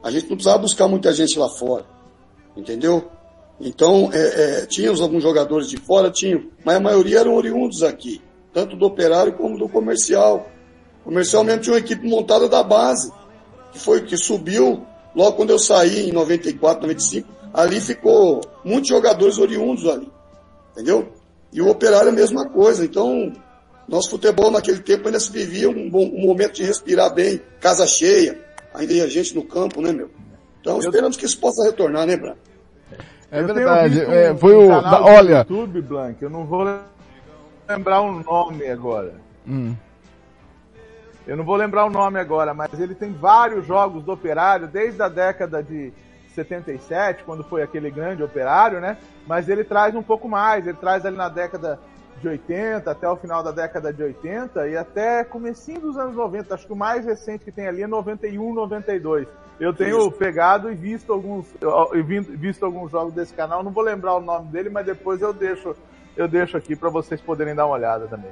A 0.04 0.12
gente 0.12 0.24
não 0.24 0.36
precisava 0.36 0.58
buscar 0.58 0.90
muita 0.90 1.14
gente 1.14 1.40
lá 1.40 1.48
fora. 1.48 1.86
Entendeu? 2.56 3.10
Então, 3.66 4.10
é, 4.12 4.18
é, 4.18 4.66
tínhamos 4.66 5.00
alguns 5.00 5.24
jogadores 5.24 5.70
de 5.70 5.78
fora, 5.78 6.12
tinham, 6.12 6.44
mas 6.66 6.76
a 6.76 6.80
maioria 6.82 7.22
eram 7.22 7.34
oriundos 7.34 7.82
aqui, 7.82 8.22
tanto 8.52 8.76
do 8.76 8.86
operário 8.86 9.32
como 9.34 9.58
do 9.58 9.70
comercial. 9.70 10.52
O 11.00 11.06
comercial 11.06 11.46
mesmo 11.46 11.62
tinha 11.62 11.74
uma 11.74 11.80
equipe 11.80 12.06
montada 12.06 12.50
da 12.50 12.62
base, 12.62 13.10
que 13.72 13.80
foi 13.80 14.02
que 14.02 14.18
subiu 14.18 14.86
logo 15.16 15.38
quando 15.38 15.52
eu 15.52 15.60
saí 15.60 16.10
em 16.10 16.12
94, 16.12 16.82
95. 16.82 17.30
Ali 17.54 17.80
ficou 17.80 18.42
muitos 18.66 18.90
jogadores 18.90 19.38
oriundos 19.38 19.88
ali, 19.88 20.12
entendeu? 20.74 21.14
E 21.54 21.62
o 21.62 21.70
operário 21.70 22.10
é 22.10 22.12
a 22.12 22.16
mesma 22.16 22.50
coisa. 22.50 22.84
Então, 22.84 23.32
nosso 23.88 24.10
futebol 24.10 24.52
naquele 24.52 24.80
tempo 24.80 25.08
ainda 25.08 25.22
se 25.22 25.32
vivia 25.32 25.70
um, 25.70 25.90
bom, 25.90 26.04
um 26.04 26.26
momento 26.26 26.56
de 26.56 26.64
respirar 26.64 27.14
bem, 27.14 27.40
casa 27.62 27.88
cheia, 27.88 28.44
ainda 28.74 28.92
ia 28.92 29.08
gente 29.08 29.34
no 29.34 29.46
campo, 29.46 29.82
né, 29.82 29.94
meu? 29.94 30.10
Então, 30.60 30.80
esperamos 30.80 31.16
que 31.16 31.26
isso 31.26 31.40
possa 31.40 31.64
retornar, 31.64 32.06
né, 32.06 32.18
Branco? 32.18 32.53
É 33.34 33.40
Eu 33.40 33.48
verdade. 33.48 34.00
é, 34.02 34.36
foi 34.36 34.56
um 34.56 34.78
o. 34.78 34.82
da- 34.82 35.02
olha. 35.02 35.38
YouTube, 35.40 35.82
Blank, 35.82 36.22
eu 36.22 36.30
não 36.30 36.46
vou 36.46 36.64
lembrar 37.68 38.02
o 38.02 38.12
nome 38.24 38.68
agora. 38.70 39.16
Hum. 39.48 39.76
Eu 41.26 41.36
não 41.36 41.44
vou 41.44 41.56
lembrar 41.56 41.86
o 41.86 41.90
nome 41.90 42.20
agora, 42.20 42.54
mas 42.54 42.80
ele 42.80 42.94
tem 42.94 43.12
vários 43.12 43.66
jogos 43.66 44.04
do 44.04 44.12
Operário 44.12 44.68
desde 44.68 45.02
a 45.02 45.08
década 45.08 45.64
de 45.64 45.92
77, 46.36 47.24
quando 47.24 47.44
foi 47.44 47.64
aquele 47.64 47.90
grande 47.90 48.22
operário, 48.22 48.80
né? 48.80 48.98
Mas 49.26 49.50
ele 49.50 49.64
traz 49.64 49.96
um 49.96 50.04
pouco 50.04 50.28
mais, 50.30 50.68
ele 50.68 50.78
traz 50.78 51.04
ali 51.06 51.16
na 51.18 51.30
década 51.30 51.80
de 52.22 52.28
80, 52.28 52.90
até 52.92 53.10
o 53.10 53.16
final 53.16 53.42
da 53.42 53.52
década 53.52 53.92
de 53.92 54.04
80 54.04 54.68
e 54.68 54.78
até 54.78 55.24
comecinho 55.24 55.80
dos 55.82 55.98
anos 55.98 56.16
90. 56.16 56.54
Acho 56.54 56.68
que 56.68 56.74
o 56.74 56.76
mais 56.76 57.06
recente 57.06 57.44
que 57.46 57.52
tem 57.52 57.68
ali 57.68 57.82
é 57.84 57.88
91, 57.88 58.54
92. 58.54 59.28
Eu 59.64 59.74
tenho 59.74 59.98
Isso. 60.00 60.12
pegado 60.12 60.70
e 60.70 60.76
visto 60.76 61.14
alguns, 61.14 61.46
visto 62.38 62.66
alguns 62.66 62.92
jogos 62.92 63.14
desse 63.14 63.34
canal. 63.34 63.64
Não 63.64 63.72
vou 63.72 63.82
lembrar 63.82 64.16
o 64.16 64.20
nome 64.20 64.48
dele, 64.52 64.70
mas 64.70 64.86
depois 64.86 65.22
eu 65.22 65.32
deixo, 65.32 65.74
eu 66.18 66.28
deixo 66.28 66.58
aqui 66.58 66.76
para 66.76 66.90
vocês 66.90 67.22
poderem 67.22 67.56
dar 67.56 67.66
uma 67.66 67.76
olhada 67.76 68.06
também. 68.08 68.32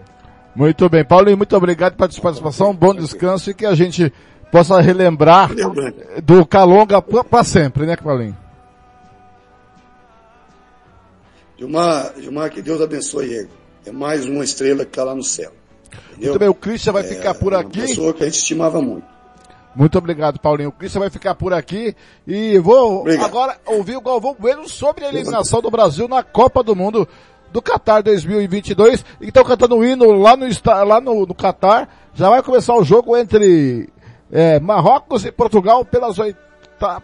Muito 0.53 0.89
bem. 0.89 1.05
Paulinho, 1.05 1.37
muito 1.37 1.55
obrigado 1.55 1.95
pela 1.95 2.11
sua 2.11 2.21
participação, 2.23 2.75
bom 2.75 2.93
descanso 2.93 3.49
e 3.49 3.53
que 3.53 3.65
a 3.65 3.73
gente 3.73 4.11
possa 4.51 4.81
relembrar 4.81 5.49
do 6.21 6.45
Calonga 6.45 7.01
para 7.01 7.43
sempre, 7.45 7.85
né, 7.85 7.95
Paulinho? 7.95 8.35
Gilmar, 11.57 12.13
Gilmar, 12.19 12.49
que 12.49 12.61
Deus 12.61 12.81
abençoe 12.81 13.33
ele. 13.33 13.49
É 13.85 13.91
mais 13.91 14.25
uma 14.25 14.43
estrela 14.43 14.83
que 14.83 14.91
está 14.91 15.05
lá 15.05 15.15
no 15.15 15.23
céu. 15.23 15.51
Entendeu? 16.11 16.29
Muito 16.31 16.39
bem, 16.39 16.49
o 16.49 16.53
Christian 16.53 16.91
vai 16.91 17.03
É 17.03 17.07
ficar 17.07 17.33
por 17.35 17.53
Uma 17.53 17.61
aqui. 17.61 17.79
pessoa 17.81 18.13
que 18.13 18.23
a 18.23 18.25
gente 18.25 18.37
estimava 18.39 18.81
muito. 18.81 19.05
Muito 19.75 19.97
obrigado, 19.97 20.39
Paulinho. 20.39 20.69
O 20.69 20.73
Christian 20.73 20.99
vai 20.99 21.09
ficar 21.09 21.35
por 21.35 21.53
aqui 21.53 21.95
e 22.27 22.59
vou 22.59 23.05
agora 23.23 23.57
ouvir 23.65 23.95
o 23.95 24.01
Galvão 24.01 24.35
Bueno 24.37 24.67
sobre 24.67 25.05
a 25.05 25.09
eliminação 25.09 25.61
do 25.61 25.71
Brasil 25.71 26.07
na 26.07 26.23
Copa 26.23 26.61
do 26.61 26.75
Mundo 26.75 27.07
do 27.51 27.61
Qatar 27.61 28.03
2022. 28.03 29.05
E 29.21 29.27
estão 29.27 29.43
cantando 29.43 29.77
o 29.77 29.85
hino 29.85 30.11
lá 30.11 30.35
no, 30.35 30.45
lá 30.85 30.99
no, 30.99 31.25
no 31.25 31.35
Qatar. 31.35 31.87
Já 32.13 32.29
vai 32.29 32.43
começar 32.43 32.75
o 32.75 32.83
jogo 32.83 33.15
entre 33.15 33.89
é, 34.31 34.59
Marrocos 34.59 35.25
e 35.25 35.31
Portugal 35.31 35.85
pelas, 35.85 36.19
oita, 36.19 36.37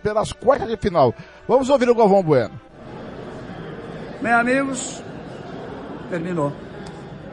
pelas 0.03 0.34
quartas 0.34 0.68
de 0.68 0.76
final. 0.76 1.14
Vamos 1.48 1.69
ouvir 1.69 1.89
o 1.89 1.95
Galvão 1.95 2.22
Bueno. 2.22 2.60
Bem, 4.22 4.34
amigos, 4.34 5.02
terminou. 6.10 6.52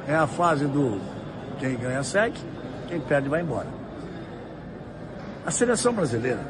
É 0.06 0.14
a 0.14 0.26
fase 0.26 0.66
do 0.66 1.00
quem 1.58 1.76
ganha 1.76 2.02
segue, 2.02 2.38
quem 2.88 3.00
perde 3.00 3.28
vai 3.28 3.40
embora. 3.40 3.83
A 5.46 5.50
seleção 5.50 5.92
brasileira 5.92 6.40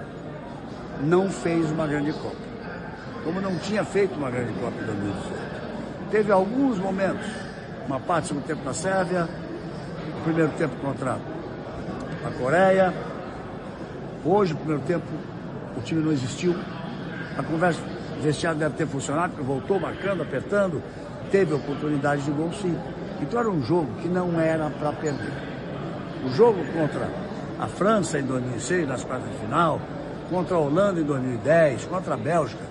não 1.00 1.28
fez 1.28 1.68
uma 1.68 1.84
grande 1.84 2.12
Copa. 2.12 2.36
Como 3.24 3.40
não 3.40 3.58
tinha 3.58 3.84
feito 3.84 4.14
uma 4.14 4.30
grande 4.30 4.52
Copa 4.52 4.80
em 4.80 4.86
2018. 4.86 6.10
Teve 6.12 6.30
alguns 6.30 6.78
momentos, 6.78 7.26
uma 7.88 7.98
parte 7.98 8.32
do 8.32 8.40
tempo 8.42 8.64
na 8.64 8.72
Sérvia, 8.72 9.28
o 10.20 10.22
primeiro 10.22 10.52
tempo 10.52 10.76
contra 10.76 11.18
a 12.24 12.30
Coreia. 12.38 12.94
Hoje, 14.24 14.52
o 14.52 14.56
primeiro 14.56 14.82
tempo, 14.82 15.06
o 15.76 15.80
time 15.80 16.00
não 16.00 16.12
existiu. 16.12 16.54
A 17.36 17.42
conversa 17.42 17.80
vestiário 18.22 18.60
deve 18.60 18.76
ter 18.76 18.86
funcionado, 18.86 19.32
porque 19.32 19.44
voltou 19.44 19.80
marcando, 19.80 20.22
apertando, 20.22 20.80
teve 21.32 21.52
oportunidade 21.52 22.22
de 22.22 22.30
gol 22.30 22.52
sim. 22.52 22.78
Então 23.20 23.40
era 23.40 23.50
um 23.50 23.60
jogo 23.60 23.88
que 24.00 24.06
não 24.06 24.40
era 24.40 24.70
para 24.70 24.92
perder. 24.92 25.32
O 26.24 26.30
jogo 26.30 26.64
contra 26.72 27.08
a 27.64 27.66
França 27.66 28.18
em 28.18 28.22
2006, 28.22 28.86
nas 28.86 29.02
quartas 29.02 29.30
de 29.30 29.38
final, 29.38 29.80
contra 30.28 30.54
a 30.56 30.58
Holanda 30.58 31.00
em 31.00 31.04
2010, 31.04 31.86
contra 31.86 32.14
a 32.14 32.16
Bélgica, 32.16 32.62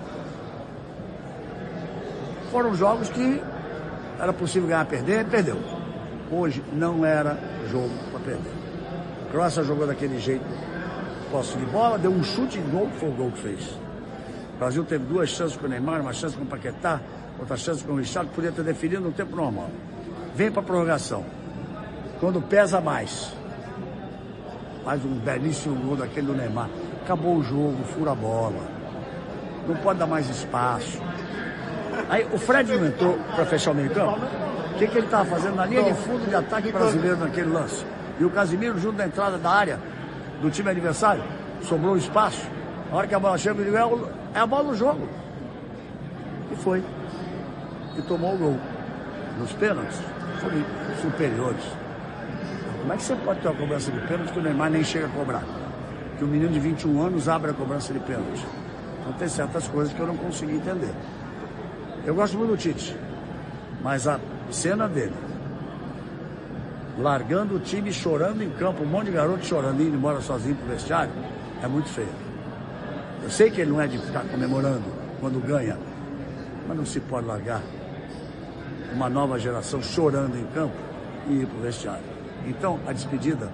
foram 2.50 2.74
jogos 2.74 3.08
que 3.08 3.42
era 4.20 4.32
possível 4.32 4.68
ganhar, 4.68 4.86
perder, 4.86 5.24
perdeu. 5.26 5.58
Hoje 6.30 6.62
não 6.72 7.04
era 7.04 7.36
jogo 7.70 7.90
para 8.12 8.20
perder. 8.20 8.52
A 9.26 9.32
Croácia 9.32 9.64
jogou 9.64 9.86
daquele 9.86 10.20
jeito, 10.20 10.44
posse 11.30 11.58
de 11.58 11.66
bola, 11.66 11.98
deu 11.98 12.12
um 12.12 12.22
chute 12.22 12.60
de 12.60 12.70
gol, 12.70 12.86
que 12.86 12.98
foi 12.98 13.08
o 13.08 13.12
gol 13.12 13.32
que 13.32 13.40
fez. 13.40 13.76
O 14.54 14.58
Brasil 14.60 14.84
teve 14.84 15.04
duas 15.04 15.28
chances 15.28 15.56
com 15.56 15.66
o 15.66 15.68
Neymar, 15.68 16.00
uma 16.00 16.12
chance 16.12 16.36
com 16.36 16.44
o 16.44 16.46
Paquetá, 16.46 17.00
outra 17.36 17.56
chance 17.56 17.82
com 17.82 17.94
o 17.94 17.96
Richard, 17.96 18.28
que 18.28 18.36
podia 18.36 18.52
ter 18.52 18.62
definido 18.62 19.02
no 19.02 19.10
tempo 19.10 19.34
normal. 19.34 19.68
Vem 20.36 20.52
para 20.52 20.60
a 20.60 20.64
prorrogação. 20.64 21.24
Quando 22.20 22.40
pesa 22.40 22.80
mais, 22.80 23.32
faz 24.84 25.04
um 25.04 25.14
belíssimo 25.14 25.74
gol 25.76 25.96
daquele 25.96 26.26
do 26.26 26.34
Neymar. 26.34 26.68
Acabou 27.02 27.36
o 27.36 27.42
jogo, 27.42 27.82
fura 27.94 28.12
a 28.12 28.14
bola. 28.14 28.60
Não 29.66 29.76
pode 29.76 29.98
dar 29.98 30.06
mais 30.06 30.28
espaço. 30.28 31.00
Aí 32.08 32.26
o 32.32 32.38
Fred 32.38 32.76
não 32.76 32.86
entrou 32.86 33.18
para 33.34 33.46
fechar 33.46 33.70
o 33.70 33.74
meio 33.74 33.90
campo. 33.90 34.20
O 34.74 34.78
que, 34.78 34.86
que 34.86 34.98
ele 34.98 35.06
estava 35.06 35.24
fazendo 35.24 35.54
na 35.54 35.66
linha 35.66 35.84
de 35.84 35.94
fundo 35.94 36.28
de 36.28 36.34
ataque 36.34 36.70
brasileiro 36.70 37.16
naquele 37.16 37.50
lance? 37.50 37.84
E 38.18 38.24
o 38.24 38.30
Casimiro 38.30 38.78
junto 38.78 38.96
da 38.96 39.06
entrada 39.06 39.38
da 39.38 39.50
área 39.50 39.80
do 40.42 40.50
time 40.50 40.70
adversário, 40.70 41.22
sobrou 41.62 41.96
espaço. 41.96 42.42
A 42.92 42.96
hora 42.96 43.06
que 43.06 43.14
a 43.14 43.18
bola 43.18 43.38
chega, 43.38 43.60
ele 43.60 43.70
digo, 43.70 43.76
é, 44.34 44.38
é 44.38 44.40
a 44.40 44.46
bola 44.46 44.64
do 44.64 44.74
jogo. 44.74 45.08
E 46.52 46.56
foi. 46.56 46.82
E 47.96 48.02
tomou 48.02 48.34
o 48.34 48.38
gol. 48.38 48.58
Nos 49.38 49.52
pênaltis, 49.52 49.98
foram 50.40 50.64
superiores. 51.00 51.64
Como 52.84 52.92
é 52.92 52.96
que 52.98 53.02
você 53.02 53.16
pode 53.16 53.40
ter 53.40 53.48
uma 53.48 53.56
cobrança 53.56 53.90
de 53.90 53.98
pênalti 54.00 54.30
que 54.30 54.38
o 54.38 54.42
Neymar 54.42 54.70
nem 54.70 54.84
chega 54.84 55.06
a 55.06 55.08
cobrar? 55.08 55.42
Que 56.18 56.24
o 56.24 56.26
menino 56.26 56.52
de 56.52 56.60
21 56.60 57.00
anos 57.00 57.30
abre 57.30 57.50
a 57.50 57.54
cobrança 57.54 57.94
de 57.94 57.98
pênalti. 57.98 58.44
Então 59.00 59.14
tem 59.14 59.26
certas 59.26 59.66
coisas 59.68 59.94
que 59.94 59.98
eu 59.98 60.06
não 60.06 60.14
consegui 60.18 60.56
entender. 60.56 60.92
Eu 62.04 62.14
gosto 62.14 62.36
muito 62.36 62.50
do 62.50 62.56
Tite, 62.58 62.94
mas 63.82 64.06
a 64.06 64.20
cena 64.50 64.86
dele, 64.86 65.14
largando 66.98 67.56
o 67.56 67.58
time 67.58 67.90
chorando 67.90 68.42
em 68.42 68.50
campo, 68.50 68.82
um 68.82 68.86
monte 68.86 69.06
de 69.06 69.12
garoto 69.12 69.46
chorando, 69.46 69.80
indo 69.80 69.96
embora 69.96 70.20
sozinho 70.20 70.54
pro 70.54 70.66
vestiário, 70.66 71.12
é 71.62 71.66
muito 71.66 71.88
feio. 71.88 72.12
Eu 73.22 73.30
sei 73.30 73.50
que 73.50 73.62
ele 73.62 73.70
não 73.70 73.80
é 73.80 73.86
de 73.86 73.96
ficar 73.96 74.24
comemorando 74.24 74.84
quando 75.20 75.40
ganha, 75.40 75.78
mas 76.68 76.76
não 76.76 76.84
se 76.84 77.00
pode 77.00 77.26
largar 77.26 77.62
uma 78.92 79.08
nova 79.08 79.38
geração 79.38 79.80
chorando 79.80 80.36
em 80.36 80.44
campo 80.52 80.76
e 81.28 81.40
ir 81.40 81.46
pro 81.46 81.62
vestiário. 81.62 82.13
Então, 82.46 82.78
a 82.86 82.92
despedida 82.92 83.50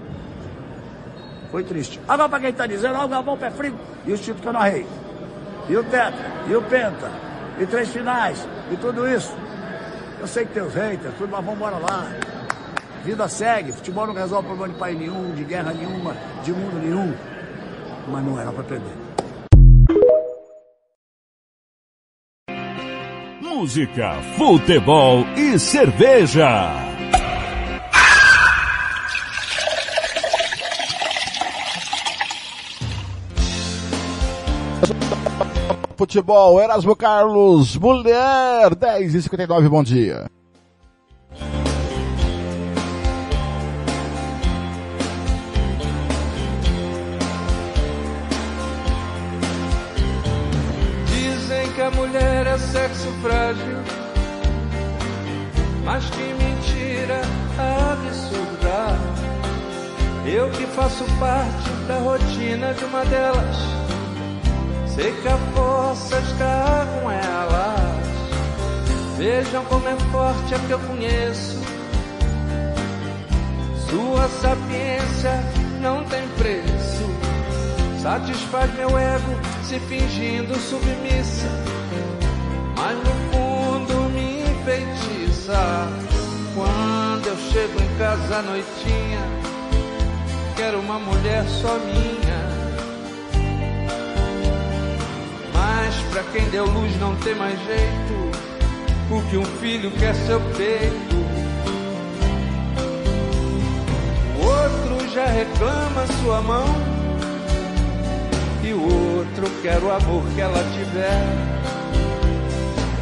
foi 1.51 1.65
triste. 1.65 2.01
Agora 2.09 2.29
para 2.29 2.41
quem 2.41 2.51
está 2.51 2.67
dizendo, 2.67 2.97
ó, 2.97 3.05
o 3.05 3.09
Galvão 3.09 3.37
pé 3.37 3.51
frio, 3.51 3.75
e 4.07 4.12
os 4.12 4.21
títulos 4.21 4.41
que 4.41 4.49
eu 4.49 4.53
narrei, 4.53 4.87
e 5.69 5.77
o 5.77 5.85
Tetra, 5.85 6.31
e 6.49 6.55
o 6.55 6.62
Penta, 6.62 7.11
e 7.59 7.67
três 7.67 7.89
finais, 7.89 8.47
e 8.71 8.77
tudo 8.77 9.09
isso. 9.09 9.35
Eu 10.21 10.27
sei 10.27 10.45
que 10.45 10.53
tem 10.53 10.62
os 10.62 10.75
haters, 10.75 11.15
tudo, 11.17 11.31
mas 11.31 11.45
vamos 11.45 11.57
embora 11.57 11.77
lá. 11.77 12.07
Vida 13.05 13.27
segue, 13.29 13.73
futebol 13.73 14.07
não 14.07 14.15
resolve 14.15 14.47
problema 14.47 14.75
de 14.75 14.79
país 14.79 14.99
nenhum, 14.99 15.35
de 15.35 15.45
guerra 15.45 15.73
nenhuma, 15.73 16.15
de 16.45 16.53
mundo 16.53 16.79
nenhum. 16.83 17.15
Mas 18.09 18.25
não 18.25 18.39
era 18.39 18.53
para 18.53 18.65
perder. 18.65 18.93
Música, 23.41 24.15
futebol 24.37 25.25
e 25.37 25.59
cerveja. 25.59 26.91
Futebol, 35.97 36.61
Erasmo 36.61 36.97
Carlos, 36.97 37.77
mulher, 37.77 38.74
10 38.74 39.15
e 39.15 39.23
59, 39.23 39.69
bom 39.69 39.82
dia. 39.82 40.27
Dizem 51.07 51.73
que 51.74 51.82
a 51.82 51.90
mulher 51.90 52.47
é 52.47 52.59
sexo 52.59 53.09
frágil, 53.23 53.77
mas 55.85 56.09
que 56.09 56.35
mentira 56.35 57.20
absurda. 57.59 58.98
Eu 60.27 60.51
que 60.51 60.65
faço 60.66 61.05
parte 61.19 61.70
da 61.86 61.98
rotina 61.98 62.73
de 62.73 62.85
uma 62.85 63.05
delas, 63.05 63.57
sei 65.01 65.12
que 65.12 65.28
a 65.28 65.39
força 65.55 66.18
está 66.18 66.86
com 67.01 67.10
elas. 67.10 68.06
Vejam 69.16 69.64
como 69.64 69.89
é 69.89 69.97
forte 70.12 70.55
a 70.55 70.59
que 70.59 70.70
eu 70.70 70.78
conheço. 70.81 71.59
Sua 73.89 74.28
sapiência 74.28 75.32
não 75.81 76.05
tem 76.05 76.28
preço. 76.36 77.05
Satisfaz 78.02 78.72
meu 78.74 78.98
ego 78.98 79.40
se 79.64 79.78
fingindo 79.81 80.55
submissa, 80.56 81.48
mas 82.77 82.97
no 82.98 83.14
fundo 83.31 84.10
me 84.10 84.43
enfeitiça. 84.43 85.89
Quando 86.55 87.27
eu 87.27 87.36
chego 87.52 87.82
em 87.82 87.98
casa 87.98 88.39
à 88.39 88.43
noitinha, 88.43 89.20
quero 90.56 90.81
uma 90.81 90.98
mulher 90.98 91.44
só 91.48 91.78
minha. 91.78 92.30
Mas 95.91 96.03
pra 96.12 96.23
quem 96.33 96.49
deu 96.51 96.67
luz 96.67 96.97
não 97.01 97.17
tem 97.17 97.35
mais 97.35 97.59
jeito, 97.65 98.31
o 99.11 99.21
que 99.29 99.37
um 99.37 99.45
filho 99.45 99.91
quer 99.99 100.15
seu 100.15 100.41
peito. 100.57 101.17
O 104.37 104.45
outro 104.47 105.12
já 105.12 105.27
reclama 105.27 106.07
sua 106.23 106.41
mão 106.43 106.67
e 108.62 108.73
o 108.73 108.83
outro 108.85 109.51
quero 109.62 109.87
o 109.87 109.91
amor 109.91 110.23
que 110.33 110.41
ela 110.41 110.62
tiver. 110.79 111.27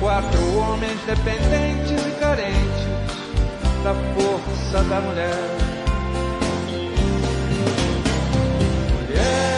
Quatro 0.00 0.56
homens 0.56 0.98
dependentes 1.04 2.06
e 2.06 2.10
carentes 2.18 2.86
da 3.84 3.92
força 4.14 4.82
da 4.84 5.00
mulher. 5.02 5.58
Mulher, 8.94 9.57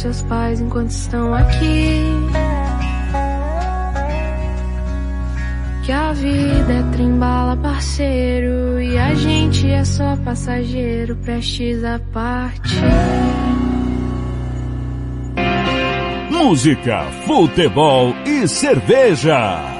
Seus 0.00 0.22
pais 0.22 0.60
enquanto 0.60 0.90
estão 0.90 1.34
aqui. 1.34 2.02
Que 5.84 5.92
a 5.92 6.12
vida 6.12 6.72
é 6.72 6.82
trembala, 6.92 7.56
parceiro, 7.56 8.80
e 8.80 8.96
a 8.96 9.14
gente 9.14 9.68
é 9.68 9.84
só 9.84 10.16
passageiro, 10.16 11.16
prestes 11.16 11.84
a 11.84 11.98
partir. 12.12 12.80
Música, 16.30 17.04
futebol 17.26 18.14
e 18.24 18.48
cerveja. 18.48 19.79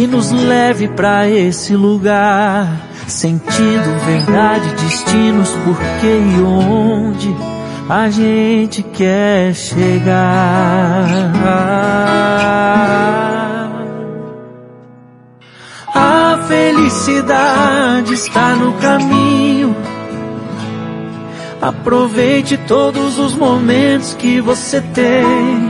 que 0.00 0.06
nos 0.06 0.30
leve 0.30 0.88
pra 0.88 1.28
esse 1.28 1.76
lugar. 1.76 2.88
Sentido, 3.06 4.06
verdade, 4.06 4.66
destinos, 4.82 5.50
porquê 5.62 6.18
e 6.38 6.42
onde 6.42 7.36
a 7.86 8.08
gente 8.08 8.82
quer 8.82 9.54
chegar. 9.54 11.06
A 15.94 16.44
felicidade 16.48 18.14
está 18.14 18.56
no 18.56 18.72
caminho. 18.74 19.76
Aproveite 21.60 22.56
todos 22.56 23.18
os 23.18 23.34
momentos 23.34 24.14
que 24.14 24.40
você 24.40 24.80
tem. 24.80 25.69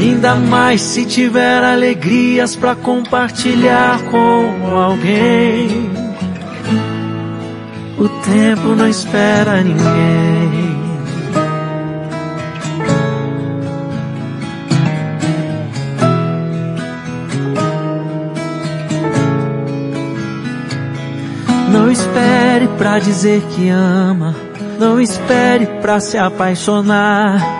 Ainda 0.00 0.34
mais 0.34 0.80
se 0.80 1.04
tiver 1.04 1.62
alegrias 1.62 2.56
para 2.56 2.74
compartilhar 2.74 4.00
com 4.04 4.74
alguém. 4.74 5.90
O 7.98 8.08
tempo 8.08 8.74
não 8.74 8.88
espera 8.88 9.62
ninguém. 9.62 10.80
Não 21.70 21.90
espere 21.90 22.68
pra 22.78 22.98
dizer 22.98 23.42
que 23.50 23.68
ama. 23.68 24.34
Não 24.78 24.98
espere 24.98 25.66
pra 25.82 26.00
se 26.00 26.16
apaixonar. 26.16 27.59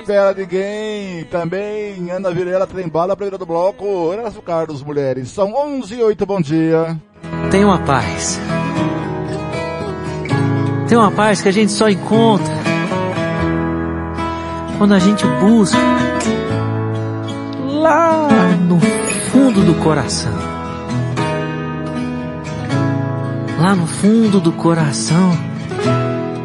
espera 0.11 0.33
ninguém. 0.33 1.23
Também 1.25 2.11
Ana 2.11 2.31
Vilela 2.31 2.67
Trembala, 2.67 3.15
primeira 3.15 3.37
do 3.37 3.45
bloco. 3.45 4.11
Ana 4.11 4.29
Carlos, 4.43 4.83
mulheres. 4.83 5.29
São 5.29 5.53
11 5.53 5.95
e 5.95 6.03
8, 6.03 6.25
bom 6.25 6.41
dia. 6.41 6.99
Tem 7.49 7.63
uma 7.63 7.79
paz. 7.79 8.39
Tem 10.87 10.97
uma 10.97 11.11
paz 11.11 11.41
que 11.41 11.47
a 11.47 11.51
gente 11.51 11.71
só 11.71 11.89
encontra 11.89 12.53
quando 14.77 14.93
a 14.93 14.99
gente 14.99 15.25
busca 15.39 15.77
lá 17.65 18.27
no 18.67 18.79
fundo 19.31 19.63
do 19.63 19.75
coração. 19.75 20.33
Lá 23.61 23.75
no 23.75 23.87
fundo 23.87 24.41
do 24.41 24.51
coração 24.51 25.31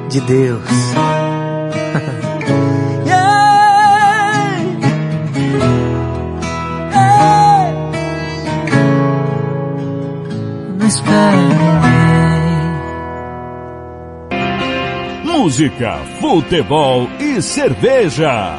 de 0.08 0.20
Deus. 0.20 0.62
Música, 15.24 15.98
futebol 16.20 17.08
e 17.18 17.42
cerveja. 17.42 18.54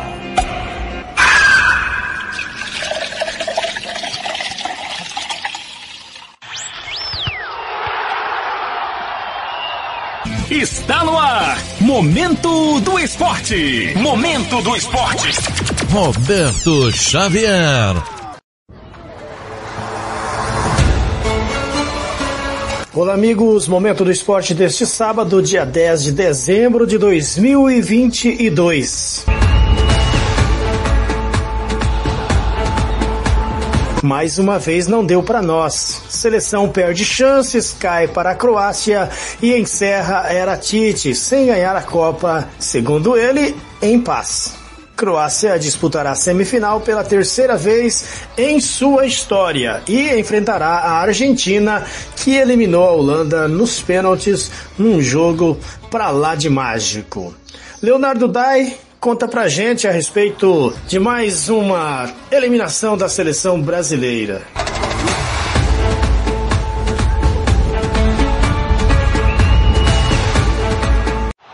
Está 10.51 11.05
no 11.05 11.17
ar. 11.17 11.57
Momento 11.79 12.81
do 12.81 12.99
esporte. 12.99 13.93
Momento 13.95 14.61
do 14.61 14.75
esporte. 14.75 15.29
Roberto 15.93 16.91
Xavier. 16.91 18.16
Olá, 22.97 23.13
amigos. 23.13 23.67
Momento 23.67 24.03
do 24.03 24.11
esporte 24.11 24.55
deste 24.55 24.83
sábado, 24.83 25.39
dia 25.39 25.63
10 25.63 26.05
de 26.05 26.11
dezembro 26.13 26.87
de 26.87 26.97
2022. 26.97 29.23
Mais 34.01 34.39
uma 34.39 34.57
vez 34.57 34.87
não 34.87 35.05
deu 35.05 35.21
para 35.21 35.43
nós. 35.43 36.01
Seleção 36.09 36.67
perde 36.69 37.05
chances, 37.05 37.71
cai 37.71 38.07
para 38.07 38.31
a 38.31 38.35
Croácia 38.35 39.11
e 39.43 39.55
encerra 39.55 40.23
a 40.23 40.33
era 40.33 40.57
Tite 40.57 41.13
sem 41.13 41.45
ganhar 41.45 41.75
a 41.75 41.83
Copa, 41.83 42.49
segundo 42.57 43.15
ele, 43.15 43.55
em 43.79 44.01
paz. 44.01 44.66
Croácia 44.97 45.59
disputará 45.59 46.11
a 46.11 46.15
semifinal 46.15 46.81
pela 46.81 47.03
terceira 47.03 47.55
vez 47.55 48.25
em 48.35 48.59
sua 48.59 49.05
história 49.05 49.83
e 49.87 50.09
enfrentará 50.19 50.67
a 50.67 50.93
Argentina, 51.01 51.85
que 52.15 52.35
eliminou 52.35 52.83
a 52.83 52.91
Holanda 52.93 53.47
nos 53.47 53.79
pênaltis 53.79 54.51
num 54.75 54.99
jogo 54.99 55.55
pra 55.91 56.09
lá 56.09 56.33
de 56.33 56.49
mágico. 56.49 57.31
Leonardo 57.79 58.27
Dai 58.27 58.75
conta 58.99 59.27
pra 59.27 59.47
gente 59.47 59.87
a 59.87 59.91
respeito 59.91 60.73
de 60.87 60.99
mais 60.99 61.47
uma 61.47 62.11
eliminação 62.31 62.97
da 62.97 63.07
seleção 63.07 63.61
brasileira. 63.61 64.41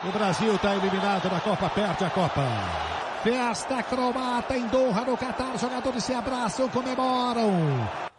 O 0.07 0.17
Brasil 0.17 0.55
está 0.55 0.75
eliminado 0.77 1.29
da 1.29 1.39
Copa, 1.41 1.69
perde 1.69 2.05
a 2.05 2.09
Copa. 2.09 2.92
Festa 3.23 3.81
croata 3.81 4.57
em 4.57 4.67
Doha, 4.67 5.05
no 5.05 5.15
Catar. 5.15 5.57
Jogadores 5.57 6.03
se 6.03 6.13
abraçam, 6.13 6.67
comemoram. 6.67 7.53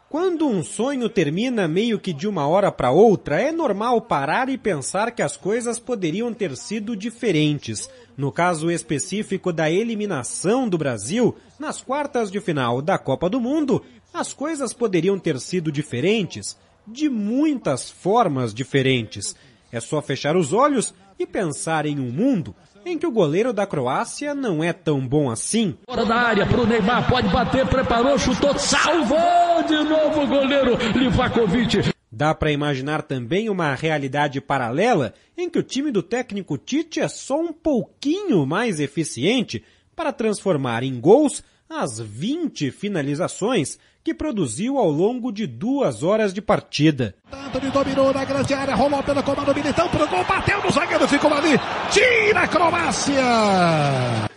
Quando 0.09 0.49
um 0.49 0.63
sonho 0.63 1.11
termina 1.11 1.69
meio 1.69 2.01
que 2.01 2.11
de 2.11 2.27
uma 2.27 2.49
hora 2.49 2.73
para 2.73 2.91
outra, 2.91 3.39
é 3.39 3.53
normal 3.53 4.01
parar 4.01 4.49
e 4.49 4.57
pensar 4.57 5.11
que 5.11 5.21
as 5.21 5.37
coisas 5.37 5.79
poderiam 5.79 6.33
ter 6.33 6.57
sido 6.57 6.97
diferentes. 6.97 7.91
No 8.17 8.33
caso 8.33 8.71
específico 8.71 9.53
da 9.53 9.71
eliminação 9.71 10.67
do 10.67 10.79
Brasil 10.79 11.37
nas 11.59 11.83
quartas 11.83 12.31
de 12.31 12.41
final 12.41 12.81
da 12.81 12.97
Copa 12.97 13.29
do 13.29 13.39
Mundo, 13.39 13.85
as 14.11 14.33
coisas 14.33 14.73
poderiam 14.73 15.19
ter 15.19 15.39
sido 15.39 15.71
diferentes 15.71 16.57
de 16.87 17.11
muitas 17.11 17.91
formas 17.91 18.55
diferentes. 18.55 19.37
É 19.71 19.81
só 19.81 20.01
fechar 20.01 20.35
os 20.35 20.55
olhos 20.55 20.95
e 21.19 21.27
pensar 21.27 21.85
em 21.85 22.01
um 22.01 22.11
mundo 22.11 22.55
em 22.85 22.99
que 22.99 23.07
o 23.07 23.11
goleiro 23.11 23.53
da 23.53 23.67
Croácia 23.67 24.35
não 24.35 24.63
é 24.63 24.73
tão 24.73 25.07
bom 25.07 25.31
assim. 25.31 25.77
Fora 25.87 26.05
da 26.05 26.15
área 26.15 26.47
para 26.47 26.61
o 26.61 26.67
Neymar, 26.67 27.09
pode 27.09 27.29
bater, 27.29 27.67
preparou, 27.67 28.19
chutou, 28.19 28.59
salvou 28.59 29.63
de 29.67 29.77
novo 29.83 30.23
o 30.23 30.27
goleiro 30.27 30.77
Livakovic. 30.97 31.93
Dá 32.11 32.35
para 32.35 32.53
imaginar 32.53 33.03
também 33.03 33.49
uma 33.49 33.75
realidade 33.75 34.41
paralela 34.41 35.15
em 35.37 35.51
que 35.51 35.59
o 35.59 35.63
time 35.63 35.91
do 35.91 36.03
técnico 36.03 36.57
Tite 36.57 37.01
é 37.01 37.09
só 37.09 37.41
um 37.41 37.53
pouquinho 37.53 38.47
mais 38.47 38.79
eficiente 38.79 39.65
para 39.97 40.13
transformar 40.13 40.83
em 40.85 41.01
gols 41.01 41.43
as 41.69 41.99
20 41.99 42.71
finalizações 42.71 43.79
que 44.05 44.13
produziu 44.13 44.77
ao 44.77 44.91
longo 44.91 45.33
de 45.33 45.47
duas 45.47 46.03
horas 46.03 46.35
de 46.35 46.43
partida. 46.43 47.15
Antony 47.33 47.71
dominou 47.71 48.13
na 48.13 48.23
grande 48.23 48.53
área, 48.53 48.75
rolou 48.75 49.03
pelo 49.03 49.23
comando 49.23 49.55
Militão 49.55 49.89
pro 49.89 50.07
gol, 50.07 50.23
bateu 50.25 50.63
no 50.63 50.71
zagueiro, 50.71 51.09
ficou 51.09 51.33
ali, 51.33 51.59
tira 51.91 52.41
a 52.41 52.49
Croácia! 52.49 53.25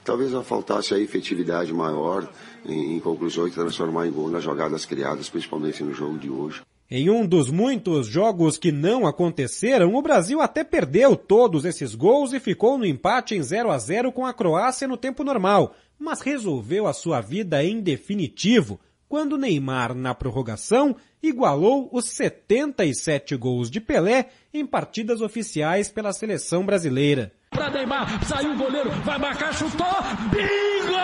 Talvez 0.06 0.32
faltasse 0.46 0.94
a 0.94 1.00
efetividade 1.00 1.74
maior 1.74 2.30
em, 2.66 2.96
em 2.96 3.00
conclusões, 3.02 3.54
transformar 3.54 4.08
em 4.08 4.12
gol 4.12 4.30
nas 4.30 4.42
jogadas 4.42 4.86
criadas, 4.86 5.30
principalmente 5.30 5.84
no 5.84 5.94
jogo 5.94 6.18
de 6.18 6.30
hoje. 6.30 6.62
Em 6.90 7.10
um 7.10 7.28
dos 7.28 7.52
muitos 7.52 8.08
jogos 8.08 8.58
que 8.58 8.72
não 8.72 9.06
aconteceram, 9.06 9.94
o 9.94 10.02
Brasil 10.02 10.40
até 10.40 10.64
perdeu 10.64 11.18
todos 11.18 11.66
esses 11.66 11.94
gols 11.94 12.32
e 12.32 12.40
ficou 12.40 12.78
no 12.78 12.86
empate 12.86 13.36
em 13.36 13.44
0 13.44 13.70
a 13.70 13.78
0 13.78 14.14
com 14.14 14.26
a 14.26 14.34
Croácia 14.34 14.88
no 14.88 14.96
tempo 14.96 15.26
normal, 15.26 15.76
mas 16.00 16.22
resolveu 16.22 16.88
a 16.88 16.94
sua 16.94 17.20
vida 17.20 17.62
em 17.62 17.82
definitivo 17.82 18.80
quando 19.08 19.38
Neymar, 19.38 19.94
na 19.94 20.14
prorrogação, 20.14 20.96
igualou 21.22 21.90
os 21.92 22.06
77 22.06 23.36
gols 23.36 23.70
de 23.70 23.80
Pelé 23.80 24.30
em 24.54 24.66
partidas 24.66 25.22
oficiais 25.22 25.90
pela 25.90 26.14
seleção 26.14 26.66
brasileira. 26.66 27.32
Para 27.50 27.70
Neymar, 27.70 28.26
saiu 28.26 28.52
o 28.52 28.58
goleiro, 28.58 28.92
vai 29.04 29.18
marcar, 29.18 29.54
chutou, 29.54 29.88
bingo! 30.30 30.98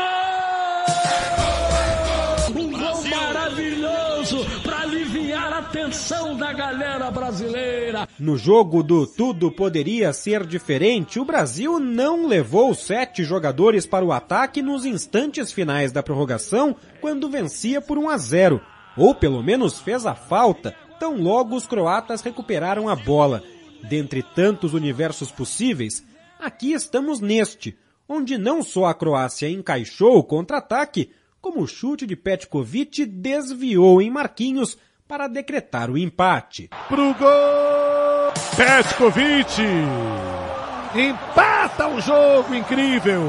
Um 2.55 2.71
gol 2.71 3.03
maravilhoso 3.09 4.62
para 5.63 5.69
aliviar 5.69 5.69
a 5.69 5.69
tensão 5.69 6.35
da 6.35 6.51
galera 6.51 7.09
brasileira. 7.11 8.07
No 8.19 8.37
jogo 8.37 8.83
do 8.83 9.07
tudo 9.07 9.51
poderia 9.51 10.11
ser 10.13 10.45
diferente, 10.45 11.19
o 11.19 11.25
Brasil 11.25 11.79
não 11.79 12.27
levou 12.27 12.73
sete 12.73 13.23
jogadores 13.23 13.85
para 13.85 14.05
o 14.05 14.11
ataque 14.11 14.61
nos 14.61 14.85
instantes 14.85 15.51
finais 15.51 15.91
da 15.91 16.03
prorrogação, 16.03 16.75
quando 16.99 17.29
vencia 17.29 17.81
por 17.81 17.97
1 17.97 18.09
a 18.09 18.17
0, 18.17 18.61
ou 18.97 19.15
pelo 19.15 19.41
menos 19.41 19.79
fez 19.79 20.05
a 20.05 20.15
falta, 20.15 20.75
tão 20.99 21.21
logo 21.21 21.55
os 21.55 21.67
croatas 21.67 22.21
recuperaram 22.21 22.89
a 22.89 22.95
bola. 22.95 23.43
Dentre 23.89 24.23
tantos 24.23 24.73
universos 24.73 25.31
possíveis, 25.31 26.05
aqui 26.39 26.71
estamos 26.73 27.19
neste, 27.19 27.77
onde 28.07 28.37
não 28.37 28.63
só 28.63 28.85
a 28.85 28.93
Croácia 28.93 29.49
encaixou 29.49 30.17
o 30.17 30.23
contra-ataque, 30.23 31.11
como 31.41 31.61
o 31.61 31.67
chute 31.67 32.07
de 32.07 32.15
Petkovic 32.15 33.05
desviou 33.05 34.01
em 34.01 34.09
Marquinhos 34.09 34.77
para 35.07 35.27
decretar 35.27 35.89
o 35.89 35.97
empate. 35.97 36.69
Pro 36.87 37.13
gol! 37.13 38.33
Petkovic! 38.55 39.61
Empata 40.95 41.87
o 41.87 41.99
jogo 42.01 42.53
incrível! 42.53 43.21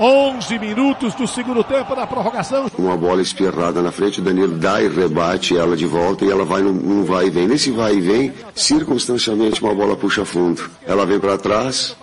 11 0.00 0.58
minutos 0.58 1.14
do 1.14 1.26
segundo 1.26 1.62
tempo 1.62 1.94
da 1.94 2.06
prorrogação. 2.06 2.70
Uma 2.78 2.96
bola 2.96 3.20
espirrada 3.20 3.82
na 3.82 3.92
frente, 3.92 4.20
o 4.20 4.24
Danilo 4.24 4.56
dá 4.56 4.82
e 4.82 4.88
rebate 4.88 5.56
ela 5.56 5.76
de 5.76 5.86
volta 5.86 6.24
e 6.24 6.30
ela 6.30 6.44
vai 6.44 6.62
num, 6.62 6.72
num 6.72 7.04
vai 7.04 7.26
e 7.26 7.30
vem. 7.30 7.46
Nesse 7.46 7.70
vai 7.70 7.96
e 7.96 8.00
vem, 8.00 8.32
circunstancialmente 8.54 9.62
uma 9.62 9.74
bola 9.74 9.96
puxa 9.96 10.24
fundo. 10.24 10.70
Ela 10.86 11.04
vem 11.04 11.20
para 11.20 11.36
trás, 11.36 11.96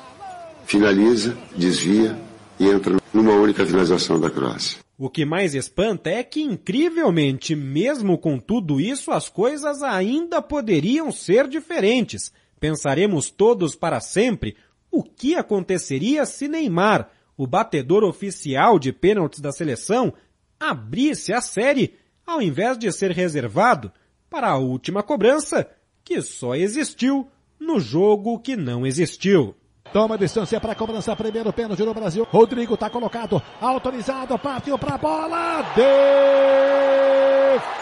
finaliza, 0.65 1.35
desvia 1.55 2.17
e 2.59 2.69
entra 2.69 2.97
numa 3.13 3.33
única 3.33 3.65
finalização 3.65 4.19
da 4.19 4.29
Croácia. 4.29 4.77
O 5.01 5.09
que 5.09 5.23
mais 5.23 5.55
espanta 5.55 6.09
é 6.09 6.21
que, 6.21 6.41
incrivelmente, 6.41 7.55
mesmo 7.55 8.17
com 8.17 8.37
tudo 8.37 8.81
isso, 8.81 9.11
as 9.11 9.29
coisas 9.29 9.81
ainda 9.81 10.41
poderiam 10.41 11.09
ser 11.09 11.47
diferentes. 11.47 12.33
Pensaremos 12.59 13.29
todos 13.29 13.77
para 13.77 14.01
sempre 14.01 14.57
o 14.91 15.01
que 15.01 15.35
aconteceria 15.35 16.25
se 16.25 16.49
Neymar, 16.49 17.09
o 17.37 17.47
batedor 17.47 18.03
oficial 18.03 18.77
de 18.77 18.91
pênaltis 18.91 19.39
da 19.39 19.53
seleção, 19.53 20.13
abrisse 20.59 21.31
a 21.31 21.39
série 21.39 21.93
ao 22.27 22.41
invés 22.41 22.77
de 22.77 22.91
ser 22.91 23.11
reservado 23.11 23.93
para 24.29 24.49
a 24.49 24.57
última 24.57 25.01
cobrança 25.01 25.65
que 26.03 26.21
só 26.21 26.55
existiu 26.55 27.25
no 27.57 27.79
jogo 27.79 28.37
que 28.37 28.57
não 28.57 28.85
existiu. 28.85 29.55
Toma 29.91 30.17
distância 30.17 30.59
para 30.59 30.73
a 30.73 30.75
cobrança. 30.75 31.15
Primeiro 31.15 31.51
pênalti 31.51 31.83
no 31.83 31.93
Brasil. 31.93 32.27
Rodrigo 32.31 32.75
está 32.75 32.89
colocado. 32.89 33.41
Autorizado. 33.59 34.37
Partiu 34.37 34.77
para 34.77 34.95
a 34.95 34.97
bola. 34.97 35.65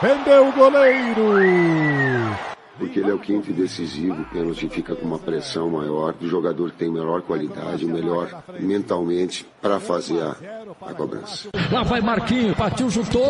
Defendeu 0.02 0.48
o 0.48 0.52
goleiro. 0.54 2.48
Porque 2.78 3.00
ele 3.00 3.10
é 3.10 3.14
o 3.14 3.20
quinto 3.20 3.50
e 3.50 3.54
decisivo, 3.54 4.22
o 4.22 4.26
pênalti 4.26 4.70
fica 4.70 4.96
com 4.96 5.04
uma 5.04 5.18
pressão 5.18 5.68
maior, 5.68 6.14
do 6.14 6.28
jogador 6.28 6.70
tem 6.70 6.92
melhor 6.92 7.24
qualidade, 7.24 7.86
o 7.86 7.90
melhor 7.90 8.44
mentalmente 8.60 9.48
para 9.60 9.80
fazer 9.80 10.22
a, 10.22 10.36
a 10.82 10.94
cobrança. 10.94 11.50
Lá 11.72 11.82
vai 11.82 12.02
Marquinhos, 12.02 12.56
partiu, 12.56 12.92
chutou, 12.92 13.28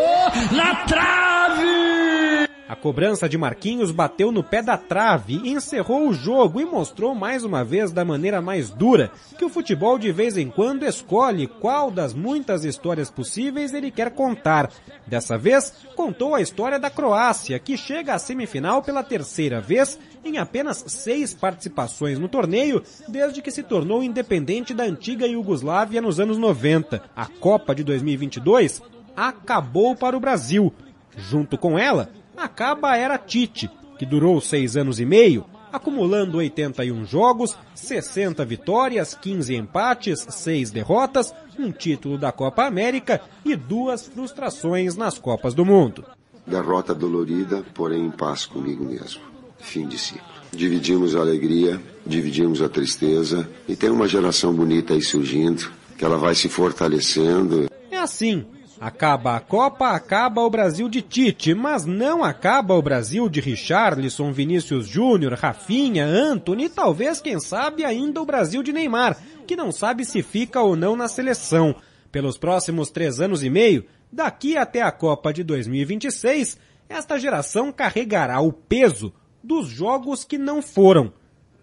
na 0.51 0.75
trave! 0.85 2.46
A 2.67 2.75
cobrança 2.75 3.29
de 3.29 3.37
Marquinhos 3.37 3.91
bateu 3.91 4.29
no 4.29 4.43
pé 4.43 4.61
da 4.61 4.77
trave, 4.77 5.35
encerrou 5.49 6.09
o 6.09 6.13
jogo 6.13 6.59
e 6.59 6.65
mostrou 6.65 7.15
mais 7.15 7.45
uma 7.45 7.63
vez 7.63 7.93
da 7.93 8.03
maneira 8.03 8.41
mais 8.41 8.69
dura 8.69 9.09
que 9.37 9.45
o 9.45 9.49
futebol 9.49 9.97
de 9.97 10.11
vez 10.11 10.35
em 10.35 10.49
quando 10.49 10.83
escolhe 10.83 11.47
qual 11.47 11.89
das 11.89 12.13
muitas 12.13 12.65
histórias 12.65 13.09
possíveis 13.09 13.73
ele 13.73 13.89
quer 13.89 14.11
contar. 14.11 14.69
Dessa 15.05 15.37
vez, 15.37 15.73
contou 15.95 16.35
a 16.35 16.41
história 16.41 16.77
da 16.77 16.89
Croácia, 16.89 17.57
que 17.57 17.77
chega 17.77 18.13
à 18.13 18.19
semifinal 18.19 18.83
pela 18.83 19.01
terceira 19.01 19.61
vez 19.61 19.97
em 20.25 20.37
apenas 20.37 20.83
seis 20.87 21.33
participações 21.33 22.19
no 22.19 22.27
torneio 22.27 22.83
desde 23.07 23.41
que 23.41 23.49
se 23.49 23.63
tornou 23.63 24.03
independente 24.03 24.73
da 24.73 24.83
antiga 24.83 25.25
Iugoslávia 25.25 26.01
nos 26.01 26.19
anos 26.19 26.37
90. 26.37 27.01
A 27.15 27.27
Copa 27.27 27.73
de 27.73 27.85
2022 27.85 28.81
acabou 29.15 29.95
para 29.95 30.17
o 30.17 30.19
Brasil. 30.19 30.73
Junto 31.15 31.57
com 31.57 31.79
ela, 31.79 32.11
acaba 32.37 32.91
a 32.91 32.97
era 32.97 33.17
Tite, 33.17 33.69
que 33.97 34.05
durou 34.05 34.39
seis 34.39 34.77
anos 34.77 34.99
e 34.99 35.05
meio, 35.05 35.43
acumulando 35.73 36.37
81 36.37 37.05
jogos, 37.05 37.57
60 37.75 38.45
vitórias, 38.45 39.13
15 39.15 39.55
empates, 39.55 40.25
6 40.29 40.71
derrotas, 40.71 41.33
um 41.57 41.71
título 41.71 42.17
da 42.17 42.31
Copa 42.31 42.65
América 42.65 43.19
e 43.43 43.55
duas 43.55 44.07
frustrações 44.07 44.95
nas 44.95 45.17
Copas 45.17 45.53
do 45.53 45.65
Mundo. 45.65 46.05
Derrota 46.45 46.93
dolorida, 46.93 47.63
porém 47.73 48.05
em 48.05 48.11
paz 48.11 48.45
comigo 48.45 48.85
mesmo. 48.85 49.21
Fim 49.57 49.87
de 49.87 49.97
ciclo. 49.97 50.37
Dividimos 50.51 51.15
a 51.15 51.19
alegria, 51.19 51.81
dividimos 52.05 52.61
a 52.61 52.69
tristeza 52.69 53.49
e 53.67 53.75
tem 53.75 53.89
uma 53.89 54.07
geração 54.07 54.53
bonita 54.53 54.93
aí 54.93 55.01
surgindo, 55.01 55.69
que 55.97 56.05
ela 56.05 56.17
vai 56.17 56.35
se 56.35 56.47
fortalecendo. 56.47 57.69
É 57.91 57.97
assim, 57.97 58.45
Acaba 58.79 59.35
a 59.35 59.39
Copa, 59.39 59.89
acaba 59.89 60.41
o 60.41 60.49
Brasil 60.51 60.87
de 60.87 61.01
Tite, 61.01 61.55
mas 61.55 61.83
não 61.83 62.23
acaba 62.23 62.75
o 62.75 62.81
Brasil 62.81 63.27
de 63.27 63.41
Richarlison, 63.41 64.31
Vinícius 64.31 64.87
Júnior, 64.87 65.33
Rafinha, 65.33 66.05
Anthony 66.05 66.65
e 66.65 66.69
talvez, 66.69 67.19
quem 67.19 67.39
sabe, 67.39 67.83
ainda 67.83 68.21
o 68.21 68.25
Brasil 68.25 68.61
de 68.61 68.71
Neymar, 68.71 69.17
que 69.47 69.55
não 69.55 69.71
sabe 69.71 70.05
se 70.05 70.21
fica 70.21 70.61
ou 70.61 70.75
não 70.75 70.95
na 70.95 71.07
seleção. 71.07 71.75
Pelos 72.11 72.37
próximos 72.37 72.91
três 72.91 73.19
anos 73.19 73.43
e 73.43 73.49
meio, 73.49 73.83
daqui 74.11 74.55
até 74.55 74.83
a 74.83 74.91
Copa 74.91 75.33
de 75.33 75.43
2026, 75.43 76.59
esta 76.87 77.17
geração 77.17 77.71
carregará 77.71 78.39
o 78.41 78.53
peso 78.53 79.11
dos 79.43 79.67
jogos 79.67 80.23
que 80.23 80.37
não 80.37 80.61
foram. 80.61 81.11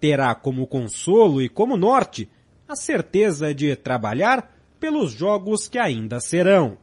Terá 0.00 0.34
como 0.34 0.66
consolo 0.66 1.40
e 1.40 1.48
como 1.48 1.76
norte 1.76 2.28
a 2.66 2.74
certeza 2.74 3.54
de 3.54 3.76
trabalhar 3.76 4.52
pelos 4.80 5.12
jogos 5.12 5.68
que 5.68 5.78
ainda 5.78 6.18
serão. 6.18 6.76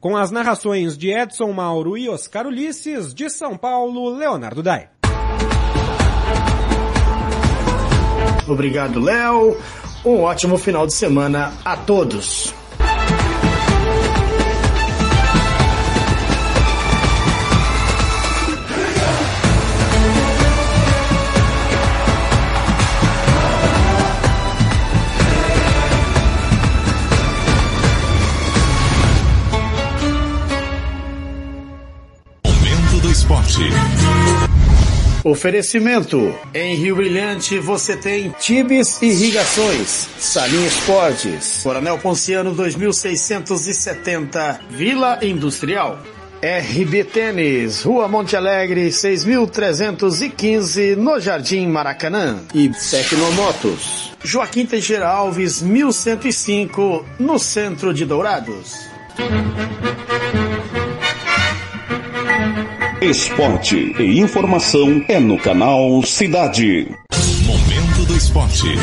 Com 0.00 0.16
as 0.16 0.30
narrações 0.30 0.96
de 0.96 1.10
Edson 1.10 1.52
Mauro 1.52 1.98
e 1.98 2.08
Oscar 2.08 2.46
Ulisses, 2.46 3.12
de 3.12 3.28
São 3.28 3.56
Paulo, 3.56 4.10
Leonardo 4.10 4.62
Dai. 4.62 4.88
Obrigado, 8.46 9.00
Léo. 9.00 9.56
Um 10.04 10.20
ótimo 10.20 10.56
final 10.56 10.86
de 10.86 10.92
semana 10.92 11.52
a 11.64 11.76
todos. 11.76 12.54
Oferecimento. 35.24 36.32
Em 36.54 36.76
Rio 36.76 36.94
Brilhante 36.96 37.58
você 37.58 37.96
tem 37.96 38.30
Tibes 38.38 39.02
Irrigações, 39.02 40.08
Salim 40.18 40.64
Esportes, 40.64 41.60
Coronel 41.62 41.98
Ponciano 41.98 42.54
2670, 42.54 44.60
Vila 44.70 45.18
Industrial. 45.22 45.98
RB 46.40 47.02
Tênis, 47.02 47.82
Rua 47.82 48.06
Monte 48.06 48.36
Alegre, 48.36 48.92
6315, 48.92 50.94
no 50.94 51.18
Jardim 51.18 51.66
Maracanã. 51.66 52.38
E 52.54 52.68
Tecnomotos, 52.68 54.12
Joaquim 54.22 54.64
Teixeira 54.64 55.08
Alves, 55.08 55.60
1105, 55.60 57.04
no 57.18 57.40
centro 57.40 57.92
de 57.92 58.04
Dourados. 58.04 58.86
Esporte 63.00 63.94
e 63.96 64.18
informação 64.18 65.04
é 65.06 65.20
no 65.20 65.38
canal 65.38 66.02
Cidade. 66.02 66.88
Momento 67.46 68.04
do 68.08 68.16
esporte. 68.16 68.74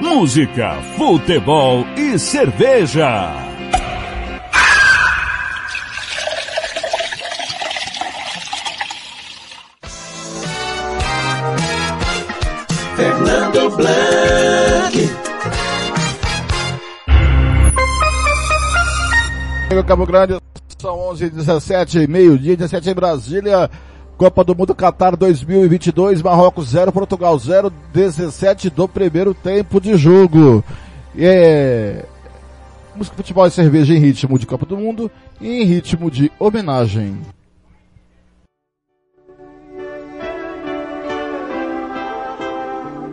Música, 0.00 0.80
futebol 0.96 1.84
e 1.96 2.16
cerveja. 2.20 3.32
Fernando 12.94 13.76
Blanc. 13.76 15.10
Cabo 19.84 20.06
Grande, 20.06 20.38
são 20.84 21.00
11 21.00 21.30
17 21.30 22.06
meio-dia, 22.06 22.58
17 22.58 22.90
em 22.90 22.94
Brasília. 22.94 23.70
Copa 24.18 24.44
do 24.44 24.54
Mundo 24.54 24.74
Qatar 24.74 25.16
2022, 25.16 26.20
Marrocos 26.20 26.68
0, 26.68 26.92
Portugal 26.92 27.38
0, 27.38 27.72
17 27.92 28.68
do 28.68 28.86
primeiro 28.86 29.32
tempo 29.32 29.80
de 29.80 29.96
jogo. 29.96 30.62
É... 31.18 32.04
Música, 32.94 33.16
futebol 33.16 33.46
e 33.46 33.50
cerveja 33.50 33.94
em 33.94 33.98
ritmo 33.98 34.38
de 34.38 34.46
Copa 34.46 34.66
do 34.66 34.76
Mundo 34.76 35.10
e 35.40 35.62
em 35.62 35.64
ritmo 35.64 36.10
de 36.10 36.30
homenagem. 36.38 37.18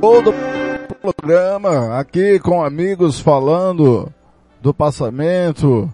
Todo 0.01 0.33
programa 1.01 1.97
aqui 1.97 2.37
com 2.37 2.61
amigos 2.61 3.17
falando 3.17 4.11
do 4.61 4.73
passamento 4.73 5.89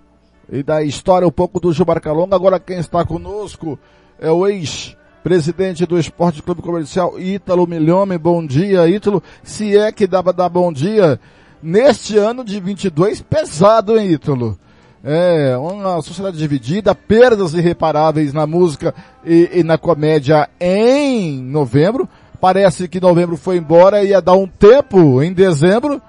e 0.50 0.64
da 0.64 0.84
história 0.84 1.28
um 1.28 1.32
pouco 1.32 1.60
do 1.60 1.72
Gilmar 1.74 2.02
Calonga. 2.02 2.36
Agora 2.36 2.60
quem 2.60 2.78
está 2.78 3.06
conosco 3.06 3.78
é 4.20 4.32
o 4.32 4.48
ex-presidente 4.48 5.86
do 5.86 6.00
Esporte 6.00 6.42
Clube 6.42 6.62
Comercial 6.62 7.20
Ítalo 7.20 7.68
Milhome. 7.68 8.18
Bom 8.18 8.46
dia, 8.46 8.88
Ítalo. 8.88 9.22
Se 9.44 9.78
é 9.78 9.92
que 9.92 10.08
dá 10.08 10.24
para 10.24 10.34
dar 10.34 10.50
bom 10.50 10.72
dia 10.72 11.20
neste 11.62 12.18
ano 12.18 12.44
de 12.44 12.60
22, 12.60 13.22
pesado, 13.22 14.00
hein, 14.00 14.12
Ítalo? 14.12 14.58
É, 15.04 15.56
uma 15.58 16.02
sociedade 16.02 16.38
dividida, 16.38 16.94
perdas 16.94 17.54
irreparáveis 17.54 18.34
na 18.34 18.48
música 18.48 18.94
e, 19.26 19.50
e 19.54 19.64
na 19.64 19.78
comédia 19.78 20.50
em 20.60 21.42
novembro. 21.42 22.10
Parece 22.42 22.88
que 22.88 23.00
novembro 23.00 23.38
foi 23.38 23.58
embora 23.58 24.04
e 24.04 24.10
ia 24.10 24.22
dar 24.22 24.34
um 24.34 24.48
tempo 24.48 25.22
em 25.22 25.34
dezembro. 25.34 26.02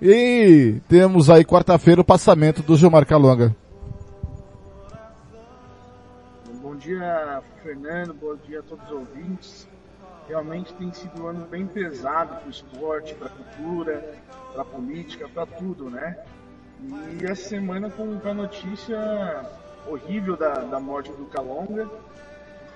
E 0.00 0.76
temos 0.88 1.30
aí 1.30 1.44
quarta-feira 1.44 2.00
o 2.00 2.04
passamento 2.04 2.62
do 2.62 2.76
Gilmar 2.76 3.06
Calonga. 3.06 3.54
Dia, 6.84 7.42
Fernando. 7.62 8.12
Bom 8.12 8.36
dia 8.36 8.60
a 8.60 8.62
todos 8.62 8.84
os 8.84 8.92
ouvintes. 8.92 9.66
Realmente 10.28 10.74
tem 10.74 10.92
sido 10.92 11.22
um 11.22 11.28
ano 11.28 11.46
bem 11.46 11.66
pesado 11.66 12.36
para 12.36 12.46
o 12.46 12.50
esporte, 12.50 13.14
para 13.14 13.28
a 13.28 13.30
cultura, 13.30 14.14
para 14.52 14.62
a 14.62 14.64
política, 14.66 15.26
para 15.26 15.46
tudo, 15.46 15.88
né? 15.88 16.18
E 16.82 17.24
essa 17.24 17.48
semana 17.48 17.90
com 17.90 18.20
a 18.22 18.34
notícia 18.34 18.98
horrível 19.86 20.36
da, 20.36 20.52
da 20.56 20.78
morte 20.78 21.10
do 21.12 21.24
Calonga, 21.26 21.88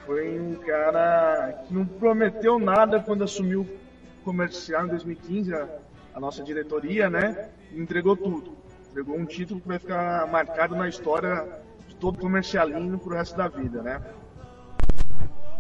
foi 0.07 0.41
um 0.41 0.55
cara 0.55 1.65
que 1.67 1.75
não 1.75 1.85
prometeu 1.85 2.59
nada 2.59 3.01
quando 3.01 3.25
assumiu 3.25 3.61
o 3.61 4.25
comercial 4.25 4.87
em 4.87 4.89
2015, 4.89 5.55
a, 5.55 5.69
a 6.15 6.21
nossa 6.21 6.43
diretoria, 6.43 7.11
né? 7.11 7.51
E 7.73 7.79
entregou 7.79 8.17
tudo. 8.17 8.57
Entregou 8.91 9.19
um 9.19 9.27
título 9.27 9.61
que 9.61 9.69
vai 9.69 9.79
ficar 9.79 10.27
marcado 10.29 10.75
na 10.75 10.89
história 10.89 11.68
todo 11.99 12.19
comercialino 12.19 12.99
pro 12.99 13.17
resto 13.17 13.37
da 13.37 13.49
vida, 13.49 13.83
né? 13.83 14.01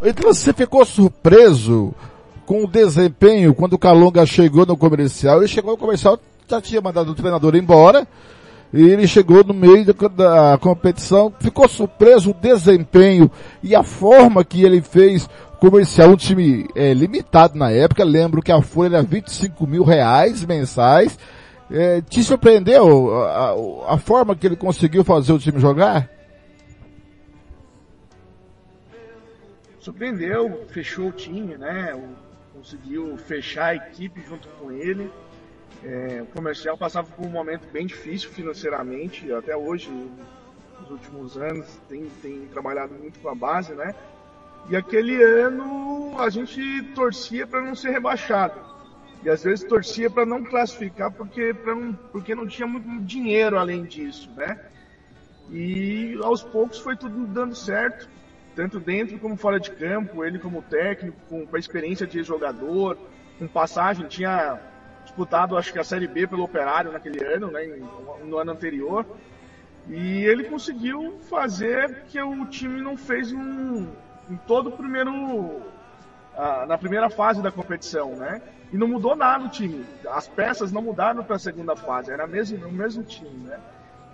Então 0.03 0.33
você 0.33 0.53
ficou 0.53 0.85
surpreso 0.85 1.93
com 2.47 2.65
o 2.65 2.67
desempenho 2.67 3.55
quando 3.55 3.75
o 3.75 3.79
Calonga 3.79 4.25
chegou 4.25 4.65
no 4.65 4.77
comercial. 4.77 5.39
Ele 5.39 5.49
chegou 5.49 5.73
no 5.73 5.79
comercial, 5.79 6.19
já 6.49 6.61
tinha 6.61 6.81
mandado 6.81 7.11
o 7.11 7.15
treinador 7.15 7.57
embora. 7.57 8.07
E 8.73 8.83
ele 8.83 9.07
chegou 9.07 9.43
no 9.43 9.55
meio 9.55 9.85
da, 9.85 10.09
da 10.09 10.59
competição, 10.59 11.33
ficou 11.41 11.67
surpreso 11.69 12.31
o 12.31 12.35
desempenho 12.35 13.31
e 13.63 13.75
a 13.75 13.83
forma 13.83 14.45
que 14.45 14.63
ele 14.63 14.83
fez 14.83 15.29
comercial, 15.59 16.11
um 16.11 16.17
time 16.17 16.69
é, 16.77 16.93
limitado 16.93 17.59
na 17.59 17.71
época, 17.71 18.05
lembro 18.05 18.43
que 18.43 18.53
a 18.53 18.61
folha 18.61 18.97
era 18.97 19.03
25 19.03 19.67
mil 19.67 19.85
reais 19.85 20.45
mensais. 20.45 21.19
É, 21.71 22.01
te 22.03 22.23
surpreendeu 22.23 23.15
a, 23.15 23.55
a, 23.91 23.95
a 23.95 23.99
forma 23.99 24.37
que 24.37 24.47
ele 24.47 24.57
conseguiu 24.57 25.03
fazer 25.03 25.33
o 25.33 25.39
time 25.39 25.59
jogar? 25.59 26.18
Surpreendeu, 29.81 30.67
fechou 30.69 31.09
o 31.09 31.13
time, 31.13 31.57
né? 31.57 31.93
Conseguiu 32.53 33.17
fechar 33.17 33.67
a 33.67 33.75
equipe 33.77 34.21
junto 34.23 34.49
com 34.49 34.73
ele. 34.73 35.11
É, 35.85 36.21
o 36.23 36.27
comercial 36.27 36.77
passava 36.77 37.09
por 37.09 37.25
um 37.25 37.31
momento 37.31 37.71
bem 37.71 37.87
difícil 37.87 38.31
financeiramente, 38.31 39.33
até 39.33 39.57
hoje, 39.57 39.91
nos 40.81 40.91
últimos 40.91 41.37
anos, 41.37 41.79
tem, 41.89 42.07
tem 42.21 42.47
trabalhado 42.47 42.95
muito 42.95 43.21
com 43.21 43.29
a 43.29 43.35
base, 43.35 43.73
né? 43.75 43.95
E 44.69 44.77
aquele 44.77 45.23
ano 45.23 46.17
a 46.19 46.29
gente 46.29 46.83
torcia 46.95 47.47
para 47.47 47.61
não 47.61 47.75
ser 47.75 47.91
rebaixado. 47.91 48.61
E 49.23 49.31
às 49.31 49.43
vezes 49.43 49.65
torcia 49.65 50.11
para 50.11 50.27
não 50.27 50.45
classificar 50.45 51.13
porque, 51.13 51.55
não, 51.65 51.93
porque 52.13 52.35
não 52.35 52.47
tinha 52.47 52.67
muito 52.67 52.89
dinheiro 53.05 53.59
além 53.59 53.85
disso, 53.85 54.31
né? 54.37 54.61
E 55.51 56.19
aos 56.23 56.43
poucos 56.43 56.79
foi 56.79 56.97
tudo 56.97 57.27
dando 57.27 57.55
certo, 57.55 58.09
tanto 58.59 58.81
dentro 58.81 59.17
como 59.21 59.37
fora 59.37 59.61
de 59.61 59.71
campo, 59.71 60.25
ele 60.25 60.37
como 60.37 60.61
técnico, 60.63 61.17
com, 61.29 61.47
com 61.47 61.55
a 61.55 61.61
experiência 61.61 62.05
de 62.05 62.25
jogador, 62.25 62.99
com 63.39 63.47
passagem, 63.47 64.09
tinha 64.09 64.59
disputado 65.05 65.57
acho 65.57 65.73
que 65.73 65.79
a 65.79 65.85
Série 65.85 66.09
B 66.09 66.27
pelo 66.27 66.43
Operário 66.43 66.91
naquele 66.91 67.25
ano, 67.25 67.53
né, 67.53 67.65
no 68.25 68.37
ano 68.37 68.51
anterior. 68.51 69.07
E 69.89 70.25
ele 70.25 70.43
conseguiu 70.43 71.21
fazer 71.31 72.03
que 72.09 72.21
o 72.21 72.47
time 72.47 72.81
não 72.83 72.97
fez 72.97 73.33
um, 73.33 73.87
em 74.29 74.37
todo 74.45 74.71
o 74.71 74.73
primeiro 74.73 75.13
uh, 75.13 76.67
na 76.67 76.77
primeira 76.77 77.09
fase 77.09 77.41
da 77.41 77.53
competição, 77.53 78.17
né? 78.17 78.43
E 78.73 78.77
não 78.77 78.89
mudou 78.89 79.15
nada 79.15 79.45
o 79.45 79.49
time. 79.49 79.87
As 80.11 80.27
peças 80.27 80.73
não 80.73 80.83
mudaram 80.83 81.23
para 81.23 81.37
a 81.37 81.39
segunda 81.39 81.77
fase, 81.77 82.11
era 82.11 82.27
mesmo, 82.27 82.67
o 82.67 82.73
mesmo 82.73 83.05
time, 83.05 83.47
né? 83.47 83.61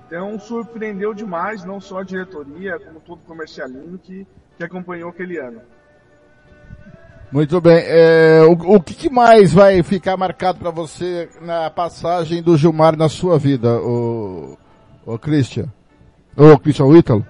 Então 0.07 0.39
surpreendeu 0.39 1.15
demais, 1.15 1.65
não 1.65 1.81
só 1.81 1.99
a 1.99 2.05
diretoria, 2.05 2.79
como 2.79 3.01
todo 3.01 3.19
o 3.19 3.27
comercialino 3.27 3.99
que, 3.99 4.27
que 4.57 4.65
acompanhou 4.65 5.11
aquele 5.11 5.39
ano. 5.39 5.61
Muito 7.33 7.61
bem. 7.61 7.83
É, 7.85 8.43
o, 8.43 8.77
o 8.77 8.81
que, 8.81 9.11
mais 9.11 9.53
vai 9.53 9.83
ficar 9.83 10.17
marcado 10.17 10.59
para 10.59 10.71
você 10.71 11.29
na 11.41 11.69
passagem 11.69 12.43
do 12.43 12.57
Gilmar 12.57 12.97
na 12.97 13.09
sua 13.09 13.39
vida, 13.39 13.81
o, 13.81 14.57
o 15.05 15.19
Christian? 15.19 15.67
Ou 16.37 16.59
Christian 16.59 16.87
Whittle? 16.87 17.25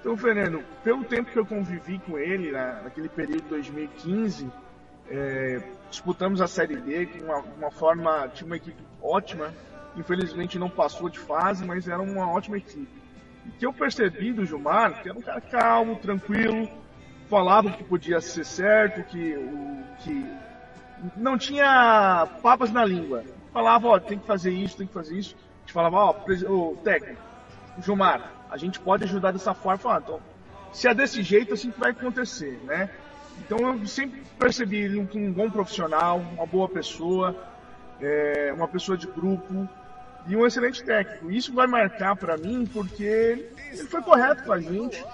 Então, 0.00 0.16
Fernando, 0.16 0.64
pelo 0.82 1.04
tempo 1.04 1.30
que 1.30 1.38
eu 1.38 1.44
convivi 1.44 1.98
com 2.00 2.18
ele, 2.18 2.50
na, 2.50 2.82
naquele 2.82 3.08
período 3.08 3.42
de 3.42 3.48
2015, 3.50 4.50
é, 5.10 5.62
disputamos 5.90 6.40
a 6.40 6.48
Série 6.48 6.76
D 6.76 7.06
com 7.06 7.24
uma, 7.26 7.38
uma, 7.58 7.70
forma, 7.70 8.28
tinha 8.28 8.46
uma 8.46 8.56
equipe 8.56 8.82
ótima, 9.02 9.52
infelizmente 9.96 10.58
não 10.58 10.68
passou 10.68 11.08
de 11.08 11.18
fase, 11.18 11.64
mas 11.64 11.88
era 11.88 12.00
uma 12.00 12.28
ótima 12.30 12.58
equipe. 12.58 13.00
E 13.46 13.50
que 13.52 13.66
eu 13.66 13.72
percebi 13.72 14.32
do 14.32 14.44
Gilmar, 14.44 15.02
que 15.02 15.08
era 15.08 15.18
um 15.18 15.22
cara 15.22 15.40
calmo, 15.40 15.96
tranquilo, 15.96 16.68
falava 17.28 17.70
que 17.70 17.84
podia 17.84 18.20
ser 18.20 18.44
certo, 18.44 19.02
que, 19.04 19.34
o, 19.34 19.82
que 20.00 20.26
não 21.16 21.38
tinha 21.38 22.28
papas 22.42 22.70
na 22.70 22.84
língua. 22.84 23.24
Falava, 23.52 23.88
ó, 23.88 23.98
tem 23.98 24.18
que 24.18 24.26
fazer 24.26 24.50
isso, 24.50 24.76
tem 24.76 24.86
que 24.86 24.92
fazer 24.92 25.18
isso. 25.18 25.34
A 25.34 25.60
gente 25.60 25.72
falava, 25.72 25.96
ó, 25.96 26.14
o 26.48 26.76
técnico, 26.82 27.20
Gilmar, 27.82 28.32
a 28.50 28.56
gente 28.56 28.78
pode 28.78 29.04
ajudar 29.04 29.32
dessa 29.32 29.54
forma. 29.54 29.78
Falava, 29.78 30.04
então, 30.04 30.20
se 30.72 30.88
é 30.88 30.94
desse 30.94 31.22
jeito, 31.22 31.54
assim 31.54 31.70
que 31.70 31.80
vai 31.80 31.90
acontecer, 31.90 32.60
né? 32.64 32.90
Então 33.38 33.58
eu 33.58 33.86
sempre 33.86 34.22
percebi 34.38 34.76
ele 34.76 34.98
um, 34.98 35.08
um 35.14 35.32
bom 35.32 35.50
profissional, 35.50 36.18
uma 36.18 36.46
boa 36.46 36.68
pessoa, 36.68 37.34
é, 38.00 38.52
uma 38.54 38.68
pessoa 38.68 38.96
de 38.96 39.06
grupo 39.06 39.68
e 40.26 40.36
um 40.36 40.46
excelente 40.46 40.82
técnico. 40.84 41.30
Isso 41.30 41.52
vai 41.52 41.66
marcar 41.66 42.16
para 42.16 42.36
mim 42.36 42.66
porque 42.66 43.48
ele 43.72 43.86
foi 43.88 44.02
correto 44.02 44.44
com 44.44 44.52
a 44.52 44.60
gente, 44.60 45.04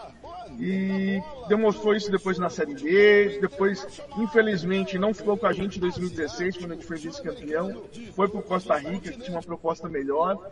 e 0.59 1.21
demonstrou 1.49 1.95
isso 1.95 2.11
depois 2.11 2.39
na 2.39 2.49
Série 2.49 2.75
B, 2.75 3.39
depois, 3.41 4.01
infelizmente, 4.17 4.99
não 4.99 5.13
ficou 5.13 5.37
com 5.37 5.47
a 5.47 5.53
gente 5.53 5.77
em 5.77 5.81
2016, 5.81 6.57
quando 6.57 6.73
a 6.73 6.75
gente 6.75 6.87
foi 6.87 6.97
vice-campeão, 6.97 7.85
foi 8.15 8.29
para 8.29 8.43
Costa 8.43 8.77
Rica, 8.77 9.11
que 9.13 9.19
tinha 9.19 9.37
uma 9.37 9.43
proposta 9.43 9.89
melhor, 9.89 10.51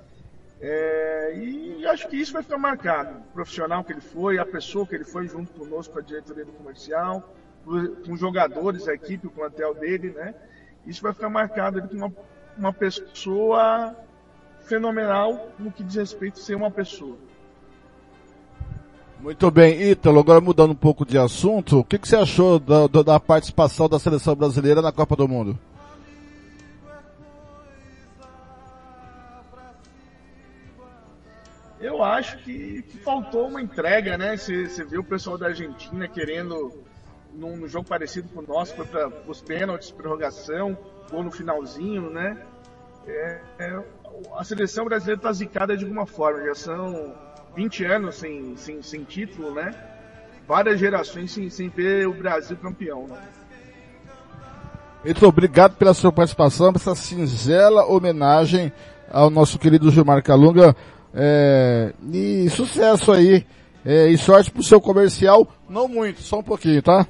é, 0.60 1.36
e 1.36 1.86
acho 1.86 2.08
que 2.08 2.16
isso 2.16 2.32
vai 2.32 2.42
ficar 2.42 2.58
marcado. 2.58 3.18
O 3.18 3.32
profissional 3.32 3.82
que 3.82 3.92
ele 3.92 4.00
foi, 4.00 4.38
a 4.38 4.46
pessoa 4.46 4.86
que 4.86 4.94
ele 4.94 5.04
foi 5.04 5.26
junto 5.26 5.52
conosco, 5.52 5.92
com 5.92 5.98
a 5.98 6.02
diretoria 6.02 6.44
do 6.44 6.52
comercial, 6.52 7.34
com 7.64 8.12
os 8.12 8.20
jogadores, 8.20 8.86
a 8.88 8.94
equipe, 8.94 9.26
o 9.26 9.30
plantel 9.30 9.74
dele, 9.74 10.10
né? 10.10 10.34
Isso 10.86 11.02
vai 11.02 11.14
ficar 11.14 11.30
marcado 11.30 11.78
ele 11.78 11.88
como 11.88 12.06
uma, 12.06 12.12
uma 12.58 12.72
pessoa 12.72 13.96
fenomenal 14.64 15.48
no 15.58 15.70
que 15.70 15.82
diz 15.82 15.96
respeito 15.96 16.40
a 16.40 16.42
ser 16.42 16.54
uma 16.54 16.70
pessoa. 16.70 17.16
Muito 19.20 19.50
bem, 19.50 19.80
Ítalo, 19.80 20.20
agora 20.20 20.40
mudando 20.40 20.72
um 20.72 20.76
pouco 20.76 21.06
de 21.06 21.16
assunto, 21.16 21.78
o 21.78 21.84
que, 21.84 21.98
que 21.98 22.06
você 22.06 22.16
achou 22.16 22.58
da, 22.58 22.86
da 23.02 23.18
participação 23.18 23.88
da 23.88 23.98
seleção 23.98 24.34
brasileira 24.34 24.82
na 24.82 24.92
Copa 24.92 25.16
do 25.16 25.26
Mundo? 25.26 25.58
Eu 31.80 32.02
acho 32.02 32.38
que, 32.38 32.82
que 32.82 32.98
faltou 32.98 33.48
uma 33.48 33.60
entrega, 33.60 34.16
né? 34.16 34.36
Você, 34.36 34.66
você 34.66 34.84
vê 34.84 34.98
o 34.98 35.04
pessoal 35.04 35.36
da 35.36 35.46
Argentina 35.46 36.08
querendo, 36.08 36.72
num, 37.32 37.56
num 37.56 37.68
jogo 37.68 37.88
parecido 37.88 38.28
com 38.28 38.40
o 38.40 38.46
nosso, 38.46 38.74
para 38.74 39.10
os 39.26 39.40
pênaltis, 39.40 39.90
prorrogação, 39.90 40.76
gol 41.10 41.22
no 41.22 41.30
finalzinho, 41.30 42.10
né? 42.10 42.42
É, 43.06 43.40
é, 43.58 43.84
a 44.36 44.44
seleção 44.44 44.84
brasileira 44.84 45.18
está 45.18 45.32
zicada 45.32 45.76
de 45.76 45.84
alguma 45.84 46.06
forma, 46.06 46.44
já 46.46 46.54
são 46.54 47.14
20 47.56 47.84
anos 47.84 48.16
sem, 48.16 48.56
sem, 48.56 48.82
sem 48.82 49.04
título, 49.04 49.54
né? 49.54 49.74
Várias 50.46 50.78
gerações 50.78 51.32
sem, 51.32 51.48
sem 51.48 51.70
ter 51.70 52.06
o 52.06 52.14
Brasil 52.14 52.56
campeão, 52.56 53.06
né? 53.06 53.20
Muito 55.04 55.26
obrigado 55.26 55.76
pela 55.76 55.92
sua 55.92 56.10
participação, 56.10 56.72
essa 56.74 56.94
singela 56.94 57.84
homenagem 57.86 58.72
ao 59.10 59.28
nosso 59.30 59.58
querido 59.58 59.90
Gilmar 59.90 60.22
Calunga. 60.22 60.74
É, 61.12 61.92
e 62.12 62.48
sucesso 62.50 63.12
aí. 63.12 63.46
É, 63.84 64.08
e 64.08 64.16
sorte 64.16 64.50
pro 64.50 64.62
seu 64.62 64.80
comercial. 64.80 65.46
Não 65.68 65.86
muito, 65.86 66.22
só 66.22 66.38
um 66.38 66.42
pouquinho, 66.42 66.82
tá? 66.82 67.06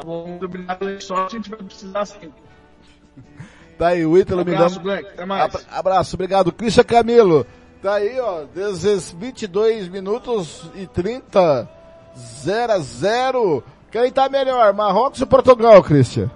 Tá 0.00 0.06
bom, 0.06 0.26
muito 0.26 0.44
obrigado 0.44 0.78
pela 0.78 1.00
sorte, 1.00 1.34
a 1.36 1.38
gente 1.38 1.50
vai 1.50 1.58
precisar 1.58 2.06
sempre. 2.06 2.32
Tá 3.78 3.88
aí, 3.88 4.04
o 4.04 4.16
Ítalo 4.18 4.44
me 4.44 4.54
Abraço, 4.54 4.80
Blank, 4.80 5.06
até 5.08 5.24
mais. 5.24 5.42
Abra- 5.54 5.60
Abraço, 5.70 6.16
obrigado. 6.16 6.52
Christian 6.52 6.84
Camilo. 6.84 7.46
Tá 7.82 7.94
aí, 7.94 8.18
ó, 8.18 8.42
desde 8.52 9.14
22 9.16 9.88
minutos 9.88 10.68
e 10.74 10.86
30, 10.86 11.68
0 12.16 12.72
a 12.72 12.78
0. 12.80 13.62
Quem 13.90 14.10
tá 14.10 14.28
melhor, 14.28 14.72
Marrocos 14.74 15.20
ou 15.20 15.26
Portugal, 15.26 15.82
Christian? 15.82 16.28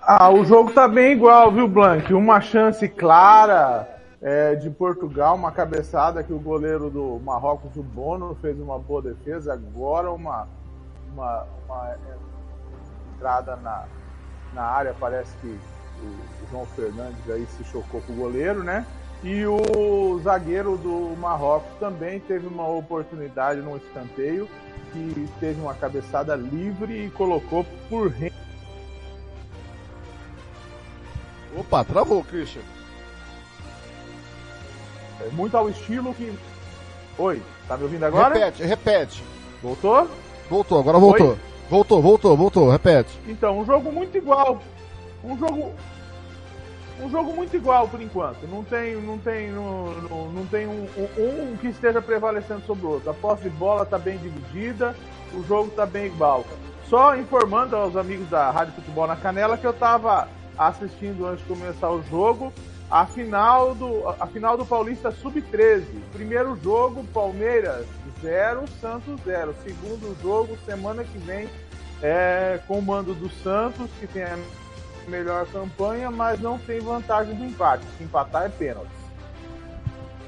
Ah, 0.00 0.30
o 0.30 0.44
jogo 0.44 0.72
tá 0.72 0.86
bem 0.86 1.12
igual, 1.12 1.50
viu, 1.50 1.66
Blank? 1.66 2.14
Uma 2.14 2.40
chance 2.40 2.88
clara 2.88 3.88
é, 4.20 4.54
de 4.54 4.70
Portugal, 4.70 5.34
uma 5.34 5.52
cabeçada 5.52 6.22
que 6.22 6.32
o 6.32 6.38
goleiro 6.38 6.90
do 6.90 7.20
Marrocos, 7.24 7.76
o 7.76 7.82
Bono, 7.82 8.36
fez 8.40 8.58
uma 8.58 8.78
boa 8.78 9.02
defesa. 9.02 9.52
Agora 9.52 10.10
uma, 10.10 10.48
uma, 11.12 11.46
uma, 11.64 11.90
é, 11.90 11.96
entrada 13.14 13.56
na, 13.56 13.84
na 14.54 14.62
área, 14.62 14.94
parece 14.98 15.36
que 15.38 15.58
o 16.02 16.50
João 16.50 16.66
Fernandes 16.66 17.30
aí 17.30 17.46
se 17.46 17.64
chocou 17.64 18.00
com 18.02 18.12
o 18.12 18.16
goleiro, 18.16 18.62
né? 18.62 18.86
E 19.22 19.46
o 19.46 20.20
zagueiro 20.22 20.76
do 20.76 21.16
Marrocos 21.18 21.72
também 21.78 22.20
teve 22.20 22.46
uma 22.46 22.68
oportunidade 22.68 23.60
num 23.60 23.76
escanteio 23.76 24.48
que 24.92 25.28
teve 25.40 25.60
uma 25.60 25.74
cabeçada 25.74 26.36
livre 26.36 27.06
e 27.06 27.10
colocou 27.10 27.64
por 27.88 28.12
Opa, 31.58 31.82
travou, 31.84 32.22
Christian. 32.22 32.75
É 35.20 35.28
muito 35.30 35.56
ao 35.56 35.68
estilo 35.68 36.14
que. 36.14 36.36
Oi, 37.18 37.42
tá 37.66 37.76
me 37.76 37.84
ouvindo 37.84 38.04
agora? 38.04 38.34
Repete, 38.34 38.62
repete. 38.62 39.24
Voltou? 39.62 40.08
Voltou, 40.50 40.80
agora 40.80 40.98
voltou. 40.98 41.30
Oi? 41.30 41.38
Voltou, 41.68 42.02
voltou, 42.02 42.36
voltou, 42.36 42.70
repete. 42.70 43.18
Então, 43.26 43.58
um 43.58 43.64
jogo 43.64 43.90
muito 43.90 44.16
igual. 44.16 44.60
Um 45.24 45.36
jogo. 45.36 45.72
Um 47.00 47.10
jogo 47.10 47.34
muito 47.34 47.54
igual 47.56 47.88
por 47.88 48.00
enquanto. 48.00 48.46
Não 48.46 48.62
tem, 48.64 48.96
não 48.96 49.18
tem, 49.18 49.50
não, 49.50 49.92
não, 50.02 50.28
não 50.30 50.46
tem 50.46 50.66
um, 50.66 50.86
um, 50.96 51.52
um 51.52 51.56
que 51.56 51.68
esteja 51.68 52.00
prevalecendo 52.00 52.62
sobre 52.66 52.86
o 52.86 52.90
outro. 52.90 53.10
A 53.10 53.14
posse 53.14 53.42
de 53.42 53.50
bola 53.50 53.82
está 53.82 53.98
bem 53.98 54.16
dividida, 54.18 54.96
o 55.34 55.42
jogo 55.42 55.68
está 55.68 55.84
bem 55.84 56.06
igual. 56.06 56.44
Só 56.88 57.16
informando 57.16 57.76
aos 57.76 57.96
amigos 57.96 58.28
da 58.30 58.50
Rádio 58.50 58.74
Futebol 58.74 59.06
na 59.06 59.16
Canela 59.16 59.58
que 59.58 59.66
eu 59.66 59.72
estava 59.72 60.28
assistindo 60.56 61.26
antes 61.26 61.46
de 61.46 61.52
começar 61.52 61.90
o 61.90 62.02
jogo 62.04 62.52
a 62.90 63.04
final 63.06 63.74
do, 63.74 64.08
a 64.08 64.26
final 64.26 64.56
do 64.56 64.64
Paulista 64.64 65.10
Sub-13. 65.10 65.82
Primeiro 66.12 66.58
jogo, 66.62 67.04
Palmeiras 67.12 67.86
0, 68.22 68.64
Santos 68.80 69.20
0. 69.24 69.54
Segundo 69.64 70.16
jogo, 70.22 70.56
semana 70.64 71.04
que 71.04 71.18
vem, 71.18 71.48
é, 72.02 72.60
com 72.66 72.78
o 72.78 72.82
mando 72.82 73.14
do 73.14 73.28
Santos, 73.42 73.88
que 74.00 74.06
tem 74.06 74.22
a 74.22 74.38
melhor 75.08 75.46
campanha, 75.46 76.10
mas 76.10 76.40
não 76.40 76.58
tem 76.58 76.80
vantagem 76.80 77.34
do 77.34 77.44
empate. 77.44 77.84
Se 77.98 78.04
empatar 78.04 78.44
é 78.44 78.48
pênalti. 78.48 78.90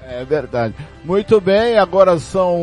É 0.02 0.24
verdade. 0.24 0.74
Muito 1.04 1.40
bem, 1.40 1.76
agora 1.76 2.18
são 2.18 2.56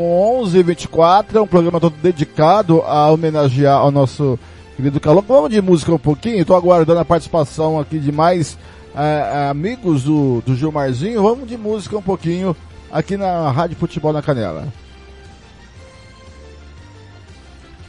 11h24, 0.44 1.36
é 1.36 1.42
um 1.42 1.48
programa 1.48 1.80
todo 1.80 1.96
dedicado 2.02 2.82
a 2.82 3.12
homenagear 3.12 3.78
ao 3.78 3.92
nosso 3.92 4.40
querido 4.76 5.00
Calão. 5.00 5.24
Vamos 5.26 5.52
de 5.52 5.62
música 5.62 5.94
um 5.94 6.00
pouquinho, 6.00 6.42
estou 6.42 6.56
aguardando 6.56 7.00
a 7.00 7.06
participação 7.06 7.80
aqui 7.80 8.00
de 8.00 8.12
mais 8.12 8.58
eh, 8.96 9.48
amigos 9.50 10.04
do, 10.04 10.42
do 10.42 10.56
Gilmarzinho. 10.56 11.22
Vamos 11.22 11.48
de 11.48 11.58
música 11.58 11.98
um 11.98 12.02
pouquinho 12.02 12.56
aqui 12.92 13.18
na 13.18 13.52
Rádio 13.52 13.78
Futebol 13.78 14.14
na 14.14 14.22
Canela. 14.22 14.68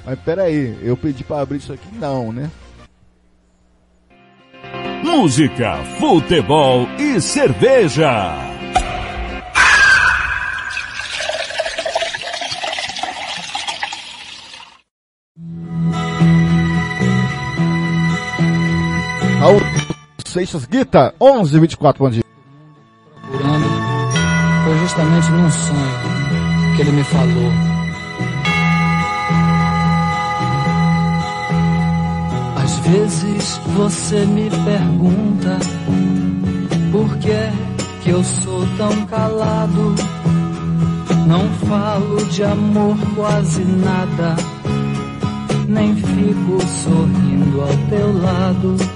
Mas 0.05 0.19
peraí, 0.21 0.79
eu 0.83 0.97
pedi 0.97 1.25
para 1.25 1.43
abrir 1.43 1.59
isso 1.59 1.73
aqui? 1.73 1.89
Não, 1.93 2.33
né? 2.33 2.51
Música, 5.03 5.77
futebol 5.99 6.87
e 6.99 7.21
cerveja. 7.21 8.47
Raul 19.41 19.61
Seixas 20.27 20.67
Guita, 20.67 21.15
11h24, 21.21 21.99
bom 21.99 22.11
dia. 22.11 22.23
procurando 23.23 23.67
foi 24.65 24.79
justamente 24.79 25.31
num 25.31 25.51
sonho 25.51 26.75
que 26.75 26.83
ele 26.83 26.93
me 26.93 27.05
falou. 27.05 27.53
Às 32.57 32.79
vezes 32.79 33.61
você 33.77 34.27
me 34.27 34.51
pergunta 34.51 35.59
por 36.91 37.17
que 37.19 37.31
é 37.31 37.53
que 38.03 38.11
eu 38.11 38.25
sou 38.25 38.67
tão 38.77 39.07
calado. 39.07 39.95
Não 41.27 41.49
falo 41.69 42.25
de 42.27 42.43
amor 42.43 42.97
quase 43.15 43.65
nada, 43.65 44.37
nem 45.69 45.95
fico 45.95 46.61
sorrindo 46.85 47.61
ao 47.61 47.89
teu 47.89 48.23
lado. 48.23 48.96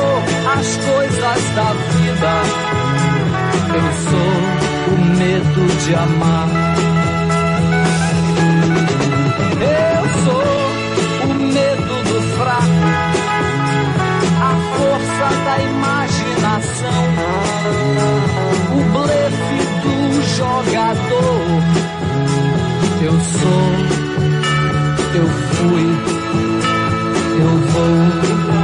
as 0.53 0.75
coisas 0.75 1.41
da 1.55 1.73
vida. 1.73 2.33
Eu 3.73 3.87
sou 4.09 4.33
o 4.93 5.05
medo 5.17 5.61
de 5.83 5.95
amar. 5.95 6.49
Eu 9.61 10.03
sou 10.25 10.49
o 11.29 11.33
medo 11.33 11.95
do 12.09 12.17
fraco, 12.37 12.85
a 14.41 14.53
força 14.77 15.27
da 15.45 15.55
imaginação, 15.59 17.03
o 18.71 18.79
blefe 18.91 19.59
do 19.83 19.95
jogador. 20.37 21.41
Eu 23.03 23.15
sou, 23.19 23.67
eu 25.15 25.27
fui, 25.55 25.87
eu 27.39 27.53
vou. 27.71 28.60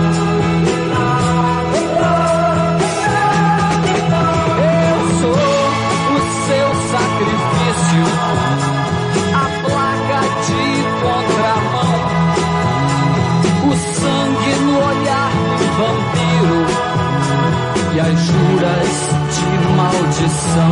Maldição. 20.57 20.71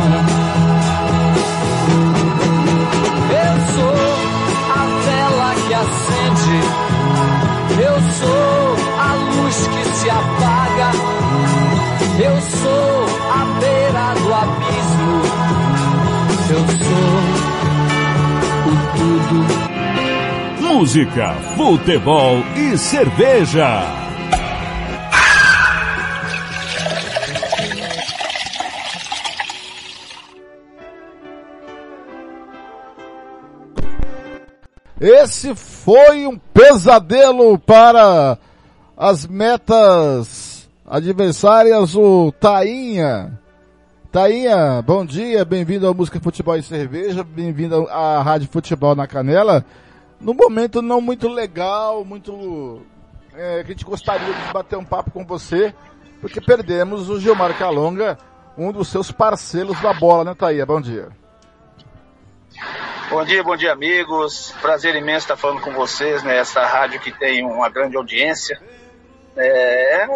Eu 3.30 3.54
sou 3.74 3.98
a 4.74 4.82
vela 5.04 5.50
que 5.66 5.74
acende, 5.74 6.60
eu 7.82 7.96
sou 8.12 8.76
a 8.98 9.14
luz 9.14 9.56
que 9.68 9.82
se 9.94 10.10
apaga, 10.10 10.90
eu 12.18 12.36
sou 12.40 13.06
a 13.32 13.44
beira 13.60 14.14
do 14.22 14.34
abismo, 14.34 15.16
eu 16.50 16.64
sou 16.84 17.16
o 18.66 18.74
tudo. 18.96 19.38
Música, 20.60 21.34
futebol 21.56 22.44
e 22.56 22.76
cerveja. 22.76 24.05
Esse 35.06 35.54
foi 35.54 36.26
um 36.26 36.36
pesadelo 36.36 37.56
para 37.60 38.36
as 38.96 39.24
metas 39.24 40.68
adversárias, 40.84 41.94
o 41.94 42.32
Tainha. 42.32 43.38
Tainha, 44.10 44.82
bom 44.82 45.06
dia, 45.06 45.44
bem-vindo 45.44 45.86
ao 45.86 45.94
Música 45.94 46.18
Futebol 46.18 46.56
e 46.56 46.62
Cerveja, 46.64 47.22
bem-vindo 47.22 47.86
à 47.88 48.20
Rádio 48.20 48.48
Futebol 48.50 48.96
na 48.96 49.06
Canela. 49.06 49.64
Num 50.20 50.34
momento 50.34 50.82
não 50.82 51.00
muito 51.00 51.28
legal, 51.28 52.04
muito. 52.04 52.82
É, 53.32 53.62
que 53.62 53.70
a 53.70 53.74
gente 53.74 53.84
gostaria 53.84 54.34
de 54.34 54.52
bater 54.52 54.76
um 54.76 54.84
papo 54.84 55.12
com 55.12 55.24
você, 55.24 55.72
porque 56.20 56.40
perdemos 56.40 57.08
o 57.08 57.20
Gilmar 57.20 57.56
Calonga, 57.56 58.18
um 58.58 58.72
dos 58.72 58.88
seus 58.88 59.12
parceiros 59.12 59.80
da 59.80 59.94
bola, 59.94 60.24
né, 60.24 60.34
Tainha? 60.34 60.66
Bom 60.66 60.80
dia. 60.80 61.10
Bom 63.08 63.24
dia, 63.24 63.42
bom 63.42 63.56
dia, 63.56 63.72
amigos. 63.72 64.52
Prazer 64.60 64.94
imenso 64.96 65.24
estar 65.24 65.36
falando 65.36 65.60
com 65.60 65.72
vocês 65.72 66.22
nessa 66.22 66.64
rádio 66.66 67.00
que 67.00 67.12
tem 67.12 67.44
uma 67.44 67.68
grande 67.68 67.96
audiência. 67.96 68.60
É, 69.36 70.06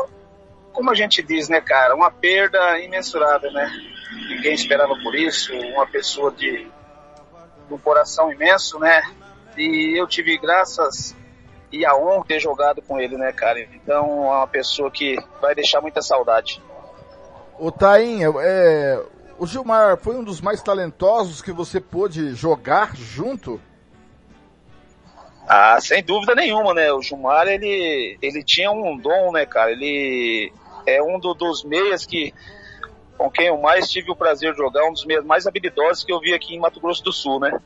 como 0.73 0.91
a 0.91 0.95
gente 0.95 1.23
diz, 1.23 1.49
né, 1.49 1.61
cara, 1.61 1.95
uma 1.95 2.11
perda 2.11 2.79
imensurável, 2.81 3.53
né? 3.53 3.71
Ninguém 4.29 4.55
esperava 4.55 4.95
por 5.03 5.15
isso. 5.15 5.55
Uma 5.55 5.87
pessoa 5.87 6.33
de 6.33 6.67
um 7.71 7.79
coração 7.79 8.33
imenso, 8.33 8.79
né? 8.79 9.03
E 9.57 10.01
eu 10.01 10.07
tive 10.07 10.37
graças 10.39 11.17
e 11.73 11.87
a 11.87 11.95
honra 11.95 12.23
de 12.23 12.29
ter 12.29 12.41
jogado 12.41 12.83
com 12.83 12.99
ele, 12.99 13.17
né, 13.17 13.33
cara? 13.33 13.61
Então, 13.61 14.25
é 14.25 14.37
uma 14.39 14.47
pessoa 14.47 14.91
que 14.91 15.17
vai 15.41 15.55
deixar 15.55 15.81
muita 15.81 16.03
saudade. 16.03 16.61
O 17.59 17.71
Tainha, 17.71 18.33
é, 18.41 19.01
o 19.41 19.47
Gilmar 19.47 19.97
foi 19.97 20.17
um 20.17 20.23
dos 20.23 20.39
mais 20.43 20.63
talentosos 20.63 21.41
que 21.41 21.51
você 21.51 21.81
pôde 21.81 22.35
jogar 22.35 22.95
junto? 22.95 23.59
Ah, 25.49 25.81
sem 25.81 26.05
dúvida 26.05 26.35
nenhuma, 26.35 26.75
né? 26.75 26.93
O 26.93 27.01
Gilmar, 27.01 27.49
ele, 27.49 28.19
ele 28.21 28.45
tinha 28.45 28.71
um 28.71 28.99
dom, 28.99 29.33
né, 29.33 29.47
cara? 29.47 29.73
Ele 29.73 30.53
é 30.87 31.03
um 31.03 31.19
do, 31.19 31.33
dos 31.33 31.65
meias 31.65 32.05
que, 32.05 32.35
com 33.17 33.31
quem 33.31 33.47
eu 33.47 33.57
mais 33.57 33.89
tive 33.91 34.11
o 34.11 34.17
prazer 34.17 34.53
de 34.53 34.59
jogar, 34.59 34.85
um 34.85 34.93
dos 34.93 35.07
meias 35.07 35.25
mais 35.25 35.47
habilidosos 35.47 36.05
que 36.05 36.13
eu 36.13 36.21
vi 36.21 36.35
aqui 36.35 36.55
em 36.55 36.61
Mato 36.61 36.79
Grosso 36.79 37.03
do 37.03 37.13
Sul, 37.13 37.41
né? 37.41 37.59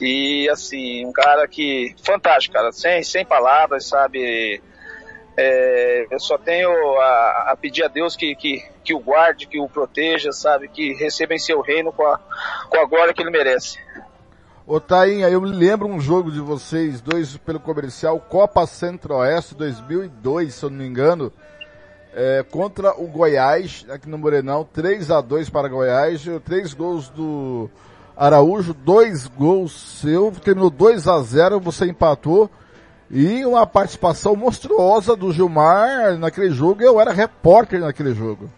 E, 0.00 0.48
assim, 0.48 1.04
um 1.04 1.12
cara 1.12 1.46
que, 1.46 1.94
fantástico, 2.02 2.54
cara, 2.54 2.72
sem, 2.72 3.02
sem 3.02 3.24
palavras, 3.24 3.86
sabe? 3.86 4.62
É, 5.36 6.06
eu 6.10 6.18
só 6.18 6.38
tenho 6.38 6.70
a, 6.98 7.50
a, 7.52 7.56
pedir 7.60 7.84
a 7.84 7.88
Deus 7.88 8.16
que, 8.16 8.34
que, 8.34 8.64
que 8.82 8.94
o 8.94 8.98
guarde, 8.98 9.46
que 9.46 9.60
o 9.60 9.68
proteja, 9.68 10.32
sabe? 10.32 10.68
Que 10.68 10.94
receba 10.94 11.34
em 11.34 11.38
seu 11.38 11.60
reino 11.60 11.92
com 11.92 12.06
a, 12.06 12.18
com 12.70 12.78
a 12.78 12.86
glória 12.86 13.12
que 13.12 13.22
ele 13.22 13.30
merece. 13.30 13.78
Ô 14.66 14.80
Tainha, 14.80 15.28
eu 15.28 15.40
me 15.40 15.50
lembro 15.50 15.86
um 15.86 16.00
jogo 16.00 16.30
de 16.30 16.40
vocês 16.40 17.00
dois 17.00 17.36
pelo 17.36 17.60
comercial 17.60 18.18
Copa 18.18 18.66
Centro-Oeste 18.66 19.54
2002, 19.54 20.54
se 20.54 20.64
eu 20.64 20.70
não 20.70 20.78
me 20.78 20.86
engano, 20.86 21.32
é, 22.12 22.42
contra 22.50 22.98
o 22.98 23.06
Goiás, 23.06 23.86
aqui 23.90 24.08
no 24.08 24.18
Morenão, 24.18 24.64
3 24.64 25.10
a 25.10 25.20
2 25.20 25.50
para 25.50 25.68
Goiás, 25.68 26.24
três 26.44 26.72
gols 26.72 27.10
do 27.10 27.70
Araújo, 28.16 28.72
dois 28.72 29.26
gols 29.26 30.00
seu, 30.00 30.32
terminou 30.42 30.70
2 30.70 31.06
a 31.06 31.20
0 31.20 31.60
você 31.60 31.84
empatou, 31.84 32.50
e 33.10 33.44
uma 33.44 33.66
participação 33.66 34.34
monstruosa 34.34 35.14
do 35.14 35.32
Gilmar 35.32 36.18
naquele 36.18 36.50
jogo, 36.50 36.82
eu 36.82 37.00
era 37.00 37.12
repórter 37.12 37.80
naquele 37.80 38.14
jogo. 38.14 38.50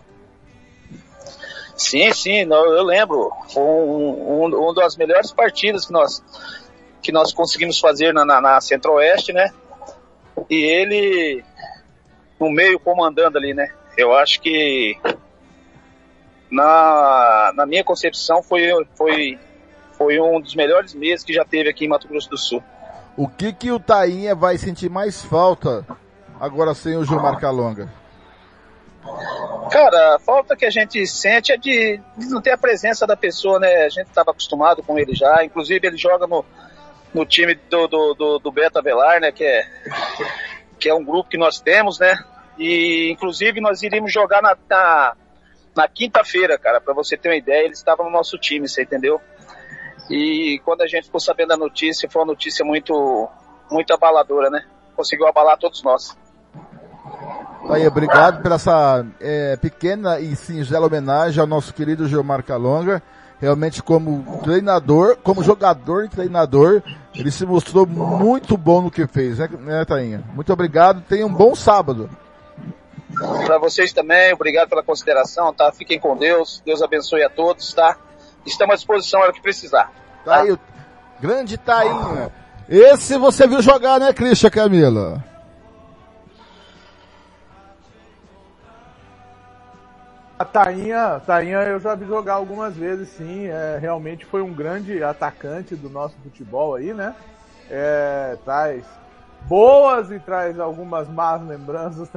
Sim, 1.77 2.13
sim, 2.13 2.41
eu 2.41 2.83
lembro. 2.83 3.31
Foi 3.53 3.63
um, 3.63 4.43
um, 4.43 4.47
uma 4.47 4.75
das 4.75 4.97
melhores 4.97 5.33
partidas 5.33 5.87
que 5.87 5.93
nós, 5.93 6.23
que 7.01 7.13
nós 7.13 7.33
conseguimos 7.33 7.79
fazer 7.79 8.13
na, 8.13 8.25
na, 8.25 8.41
na 8.41 8.61
Centro-Oeste, 8.61 9.33
né? 9.33 9.53
E 10.51 10.57
ele 10.57 11.45
no 12.41 12.51
meio 12.51 12.81
comandando 12.81 13.39
ali, 13.39 13.55
né? 13.55 13.73
Eu 13.97 14.13
acho 14.17 14.41
que 14.41 14.97
na, 16.51 17.53
na 17.55 17.67
minha 17.67 17.85
concepção 17.85 18.43
foi, 18.43 18.71
foi, 18.97 19.39
foi 19.93 20.21
um 20.21 20.41
dos 20.41 20.55
melhores 20.55 20.95
meses 20.95 21.25
que 21.25 21.33
já 21.33 21.45
teve 21.45 21.69
aqui 21.69 21.85
em 21.85 21.89
Mato 21.89 22.09
Grosso 22.09 22.31
do 22.31 22.39
Sul. 22.39 22.63
O 23.19 23.27
que 23.27 23.53
que 23.53 23.73
o 23.73 23.81
Tainha 23.81 24.33
vai 24.33 24.57
sentir 24.57 24.89
mais 24.89 25.25
falta 25.25 25.85
agora 26.39 26.73
sem 26.73 26.97
o 26.97 27.05
Gilmar 27.05 27.41
Calonga? 27.41 27.93
Cara, 29.73 30.15
a 30.15 30.19
falta 30.21 30.55
que 30.55 30.65
a 30.65 30.71
gente 30.71 31.05
sente 31.05 31.51
é 31.51 31.57
de, 31.57 32.01
de 32.17 32.29
não 32.29 32.41
ter 32.41 32.53
a 32.53 32.57
presença 32.57 33.09
da 33.09 33.17
pessoa, 33.17 33.59
né? 33.59 33.87
A 33.87 33.89
gente 33.89 34.07
estava 34.07 34.31
acostumado 34.31 34.85
com 34.85 34.97
ele 34.97 35.17
já. 35.17 35.45
Inclusive 35.45 35.85
ele 35.85 35.97
joga 35.97 36.29
no, 36.29 36.45
no 37.13 37.27
time 37.27 37.57
do, 37.69 37.89
do, 37.89 38.15
do, 38.15 38.39
do 38.39 38.53
Beto 38.53 38.81
né? 39.21 39.33
Que 39.33 39.43
é, 39.43 39.67
que 40.79 40.89
é 40.89 40.95
um 40.95 41.05
grupo 41.05 41.29
que 41.29 41.37
nós 41.37 41.61
temos, 41.61 41.99
né? 41.99 42.17
E 42.57 43.11
inclusive 43.11 43.61
nós 43.61 43.83
iríamos 43.83 44.13
jogar 44.13 44.41
na, 44.41 44.57
na, 44.71 45.17
na 45.75 45.89
quinta-feira, 45.89 46.57
cara, 46.57 46.81
para 46.81 46.95
você 46.95 47.17
ter 47.17 47.31
uma 47.31 47.37
ideia, 47.37 47.65
ele 47.65 47.75
estava 47.75 48.05
no 48.05 48.11
nosso 48.11 48.39
time, 48.39 48.69
você 48.69 48.83
entendeu? 48.83 49.21
E 50.11 50.61
quando 50.65 50.83
a 50.83 50.87
gente 50.87 51.05
ficou 51.05 51.21
sabendo 51.21 51.49
da 51.49 51.57
notícia, 51.57 52.09
foi 52.11 52.23
uma 52.23 52.33
notícia 52.33 52.65
muito, 52.65 53.29
muito 53.71 53.93
abaladora, 53.93 54.49
né? 54.49 54.65
Conseguiu 54.97 55.27
abalar 55.27 55.59
todos 55.59 55.83
nós. 55.83 56.17
Aí, 57.69 57.87
obrigado 57.87 58.43
por 58.43 58.53
essa 58.53 59.05
é, 59.21 59.57
pequena 59.57 60.19
e 60.19 60.35
singela 60.35 60.87
homenagem 60.87 61.41
ao 61.41 61.47
nosso 61.47 61.75
querido 61.75 62.09
Gilmar 62.09 62.43
Calonga. 62.43 63.03
Realmente, 63.41 63.83
como 63.83 64.41
treinador, 64.43 65.17
como 65.23 65.45
jogador 65.45 66.05
e 66.05 66.09
treinador, 66.09 66.83
ele 67.15 67.31
se 67.31 67.47
mostrou 67.47 67.87
muito 67.87 68.57
bom 68.57 68.83
no 68.83 68.91
que 68.91 69.07
fez, 69.07 69.39
né, 69.39 69.49
né 69.61 69.85
Tainha? 69.85 70.25
Muito 70.35 70.53
obrigado, 70.53 71.03
tenha 71.03 71.25
um 71.25 71.33
bom 71.33 71.55
sábado. 71.55 72.11
Para 73.47 73.59
vocês 73.59 73.93
também, 73.93 74.33
obrigado 74.33 74.69
pela 74.69 74.83
consideração, 74.83 75.53
tá? 75.55 75.71
Fiquem 75.73 76.01
com 76.01 76.17
Deus, 76.17 76.63
Deus 76.65 76.83
abençoe 76.83 77.23
a 77.23 77.31
todos, 77.31 77.73
tá? 77.73 77.97
Estamos 78.47 78.75
à 78.75 78.77
disposição, 78.77 79.21
era 79.21 79.31
o 79.31 79.35
que 79.35 79.43
precisar. 79.43 79.93
Tá, 80.25 80.33
tá 80.33 80.41
aí, 80.43 80.53
o 80.53 80.59
grande 81.21 81.57
Tainha. 81.59 82.33
Esse 82.69 83.17
você 83.17 83.47
viu 83.47 83.63
jogar, 83.63 83.99
né, 83.99 84.13
Christian 84.13 84.51
Camila? 84.51 85.25
A 90.39 90.45
Tainha, 90.45 91.21
Tainha 91.27 91.59
eu 91.63 91.81
já 91.81 91.97
vi 91.97 92.07
jogar 92.07 92.35
algumas 92.35 92.77
vezes, 92.77 93.09
sim. 93.09 93.47
É, 93.47 93.77
realmente 93.81 94.25
foi 94.25 94.41
um 94.41 94.55
grande 94.55 95.03
atacante 95.03 95.75
do 95.75 95.91
nosso 95.91 96.15
futebol 96.23 96.77
aí, 96.77 96.95
né? 96.95 97.15
É, 97.69 98.37
traz 98.45 98.85
boas 99.49 100.13
e 100.13 100.19
traz 100.21 100.61
algumas 100.61 101.09
más 101.09 101.43
lembranças 101.45 102.09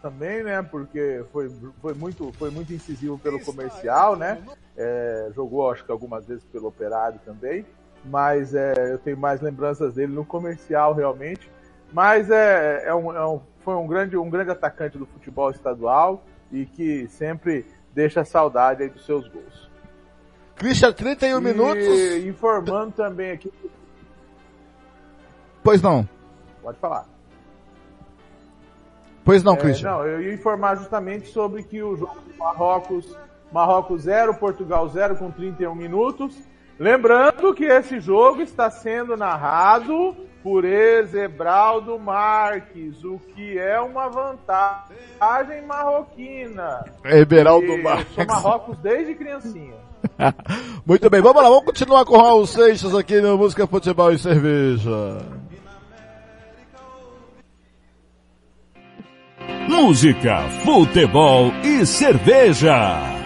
também, 0.00 0.44
né? 0.44 0.62
Porque 0.62 1.24
foi, 1.32 1.50
foi, 1.82 1.94
muito, 1.94 2.32
foi 2.38 2.50
muito 2.50 2.72
incisivo 2.72 3.18
pelo 3.18 3.40
comercial, 3.40 4.14
né? 4.14 4.38
É, 4.76 5.30
jogou, 5.34 5.70
acho 5.70 5.84
que 5.84 5.90
algumas 5.90 6.26
vezes 6.26 6.44
pelo 6.44 6.68
Operário 6.68 7.18
também. 7.24 7.64
Mas 8.04 8.54
é, 8.54 8.92
eu 8.92 8.98
tenho 8.98 9.16
mais 9.16 9.40
lembranças 9.40 9.94
dele 9.94 10.12
no 10.12 10.24
comercial, 10.24 10.94
realmente. 10.94 11.50
Mas 11.92 12.30
é, 12.30 12.84
é, 12.86 12.94
um, 12.94 13.12
é 13.14 13.26
um, 13.26 13.40
foi 13.60 13.74
um 13.74 13.86
grande, 13.86 14.16
um 14.16 14.30
grande 14.30 14.50
atacante 14.50 14.98
do 14.98 15.06
futebol 15.06 15.50
estadual 15.50 16.22
e 16.52 16.66
que 16.66 17.08
sempre 17.08 17.66
deixa 17.92 18.24
saudade 18.24 18.82
aí 18.82 18.88
dos 18.88 19.04
seus 19.04 19.26
gols. 19.28 19.70
Christian, 20.56 20.92
31 20.92 21.38
e 21.38 21.40
minutos. 21.40 21.86
informando 22.24 22.92
também 22.92 23.32
aqui. 23.32 23.52
Pois 25.62 25.82
não. 25.82 26.08
Pode 26.62 26.78
falar. 26.78 27.06
Pois 29.24 29.42
não, 29.42 29.54
É, 29.54 29.56
Christian. 29.56 29.90
Não, 29.90 30.06
eu 30.06 30.22
ia 30.22 30.34
informar 30.34 30.76
justamente 30.76 31.28
sobre 31.28 31.64
que 31.64 31.82
o 31.82 31.96
jogo 31.96 32.20
do 32.20 32.38
Marrocos, 32.38 33.16
Marrocos 33.52 34.02
0, 34.02 34.34
Portugal 34.34 34.88
0 34.88 35.16
com 35.16 35.30
31 35.30 35.74
minutos. 35.74 36.36
Lembrando 36.78 37.54
que 37.54 37.64
esse 37.64 38.00
jogo 38.00 38.42
está 38.42 38.70
sendo 38.70 39.16
narrado 39.16 40.14
por 40.42 40.64
Ezebraldo 40.64 41.98
Marques, 41.98 43.02
o 43.02 43.18
que 43.34 43.58
é 43.58 43.80
uma 43.80 44.08
vantagem 44.08 45.62
marroquina. 45.66 46.84
Eberaldo 47.04 47.66
E 47.66 47.82
Marques. 47.82 48.14
Sou 48.14 48.26
Marrocos 48.26 48.78
desde 48.78 49.14
criancinha. 49.14 49.74
Muito 50.86 51.08
bem, 51.10 51.20
vamos 51.20 51.42
lá, 51.42 51.48
vamos 51.48 51.64
continuar 51.64 52.04
com 52.04 52.14
o 52.14 52.22
Raul 52.22 52.46
Seixas 52.46 52.94
aqui 52.94 53.20
no 53.20 53.36
Música, 53.36 53.66
Futebol 53.66 54.12
e 54.12 54.18
Cerveja. 54.18 55.18
Música, 59.68 60.48
futebol 60.64 61.52
e 61.64 61.84
cerveja. 61.84 63.25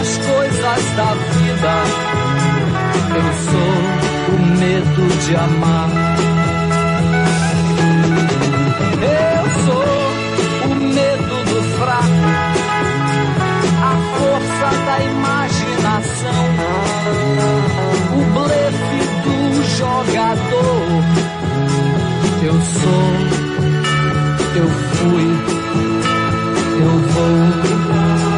as 0.00 0.16
coisas 0.16 0.82
da 0.96 1.12
vida, 1.12 1.74
eu 3.16 3.28
sou 3.44 3.74
o 4.34 4.40
medo 4.58 5.02
de 5.26 5.36
amar. 5.36 5.90
Eu 9.02 9.44
sou 9.66 10.70
o 10.70 10.74
medo 10.74 11.36
do 11.50 11.58
fraco, 11.76 12.28
a 13.82 13.94
força 14.16 14.68
da 14.86 14.96
imaginação, 15.04 16.44
o 18.14 18.20
blefe 18.32 19.00
do 19.24 19.36
jogador. 19.76 20.90
Eu 22.42 22.56
sou, 22.80 23.06
eu 24.56 24.68
fui, 24.96 25.28
eu 26.80 26.94
vou. 27.12 28.29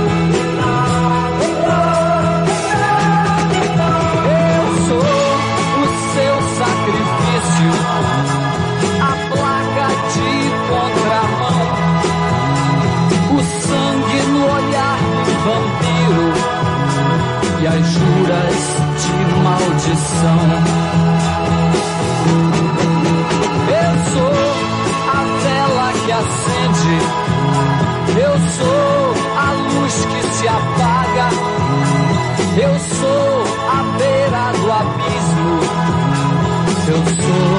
Sou 37.22 37.54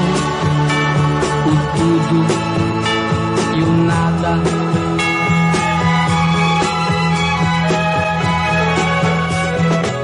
o 1.50 1.54
tudo 1.76 2.20
e 3.56 3.62
o 3.62 3.70
nada. 3.84 4.32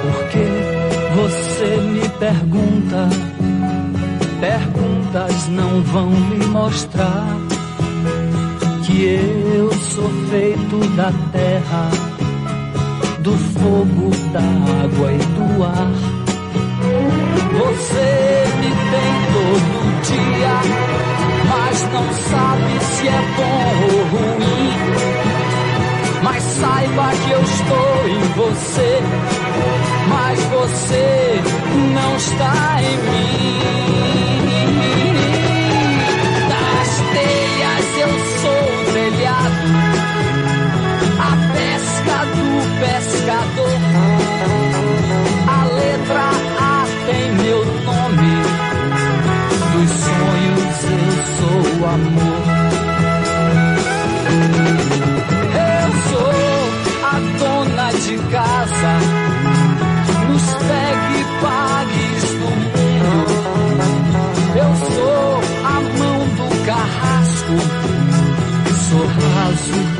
Por 0.02 0.18
que 0.30 0.46
você 1.16 1.70
me 1.92 2.06
pergunta? 2.18 3.08
Perguntas 4.40 5.48
não 5.48 5.82
vão 5.82 6.10
me 6.10 6.46
mostrar 6.46 7.36
que 8.84 9.04
eu 9.04 9.70
sou 9.72 10.10
feito 10.30 10.78
da 10.96 11.12
terra 11.32 11.90
do 13.20 13.32
fogo, 13.32 14.10
da 14.32 14.40
água 14.40 15.12
e 15.12 15.18
do 15.18 15.62
ar. 15.62 15.92
Você 17.52 18.39
todo 19.40 20.02
dia, 20.02 20.56
mas 21.48 21.76
não 21.92 22.06
sabe 22.30 22.72
se 22.84 23.08
é 23.08 23.20
bom 23.36 23.62
ou 23.84 24.00
ruim. 24.12 24.70
Mas 26.22 26.42
saiba 26.42 27.10
que 27.10 27.30
eu 27.30 27.42
estou 27.42 28.08
em 28.08 28.20
você, 28.36 29.00
mas 30.08 30.38
você 30.44 31.40
não 31.94 32.16
está 32.16 32.82
em 32.82 32.96
mim. 33.08 33.60
Das 36.50 36.90
telhas 37.14 37.86
eu 37.98 38.12
sou 38.42 38.64
telhado 38.92 39.68
a 41.18 41.30
pesca 41.54 42.16
do 42.36 42.46
pescador. 42.80 43.78
A 45.48 45.64
letra 45.64 46.39
eu 51.00 51.12
sou 51.36 51.86
amor. 51.86 52.42
Eu 55.56 55.88
sou 56.10 56.34
a 57.04 57.16
dona 57.38 57.88
de 57.92 58.18
casa. 58.30 58.92
Nos 60.28 60.46
pegue 60.68 61.20
pagues 61.40 62.24
do 62.40 62.50
mundo. 62.60 63.20
Eu 64.56 64.72
sou 64.94 65.28
a 65.64 65.76
mão 65.98 66.18
do 66.36 66.46
carrasco. 66.66 67.56
Sou 68.88 69.06
raso 69.06 69.99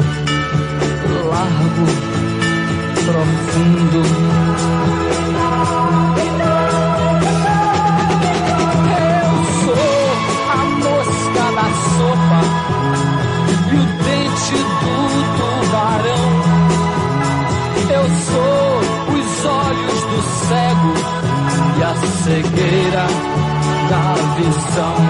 da 24.42 24.50
visão. 24.50 25.09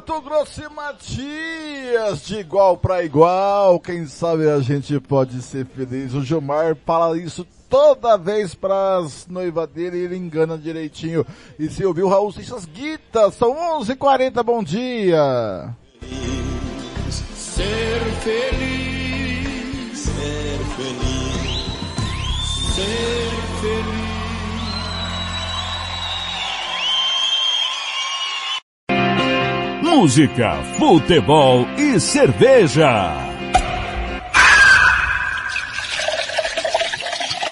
Mato 0.00 0.18
Grosso 0.22 0.62
e 0.62 0.68
Matias, 0.70 2.22
de 2.24 2.36
igual 2.36 2.78
para 2.78 3.04
igual, 3.04 3.78
quem 3.78 4.06
sabe 4.06 4.48
a 4.48 4.58
gente 4.58 4.98
pode 4.98 5.42
ser 5.42 5.66
feliz. 5.66 6.14
O 6.14 6.22
Gilmar 6.22 6.74
fala 6.86 7.18
isso 7.18 7.46
toda 7.68 8.16
vez 8.16 8.54
pras 8.54 9.26
noivas 9.28 9.68
dele 9.68 9.98
e 9.98 10.00
ele 10.00 10.16
engana 10.16 10.56
direitinho. 10.56 11.26
E 11.58 11.68
se 11.68 11.84
ouviu 11.84 12.08
Raul 12.08 12.32
Seixas 12.32 12.64
Guita, 12.64 13.30
são 13.30 13.54
11h40, 13.82 14.42
bom 14.42 14.62
dia. 14.62 15.68
Ser 17.10 18.00
feliz, 18.22 19.98
ser 19.98 20.58
feliz, 20.78 22.14
ser 22.74 23.60
feliz. 23.60 23.89
Música, 29.92 30.62
futebol 30.78 31.66
e 31.76 31.98
cerveja. 31.98 33.12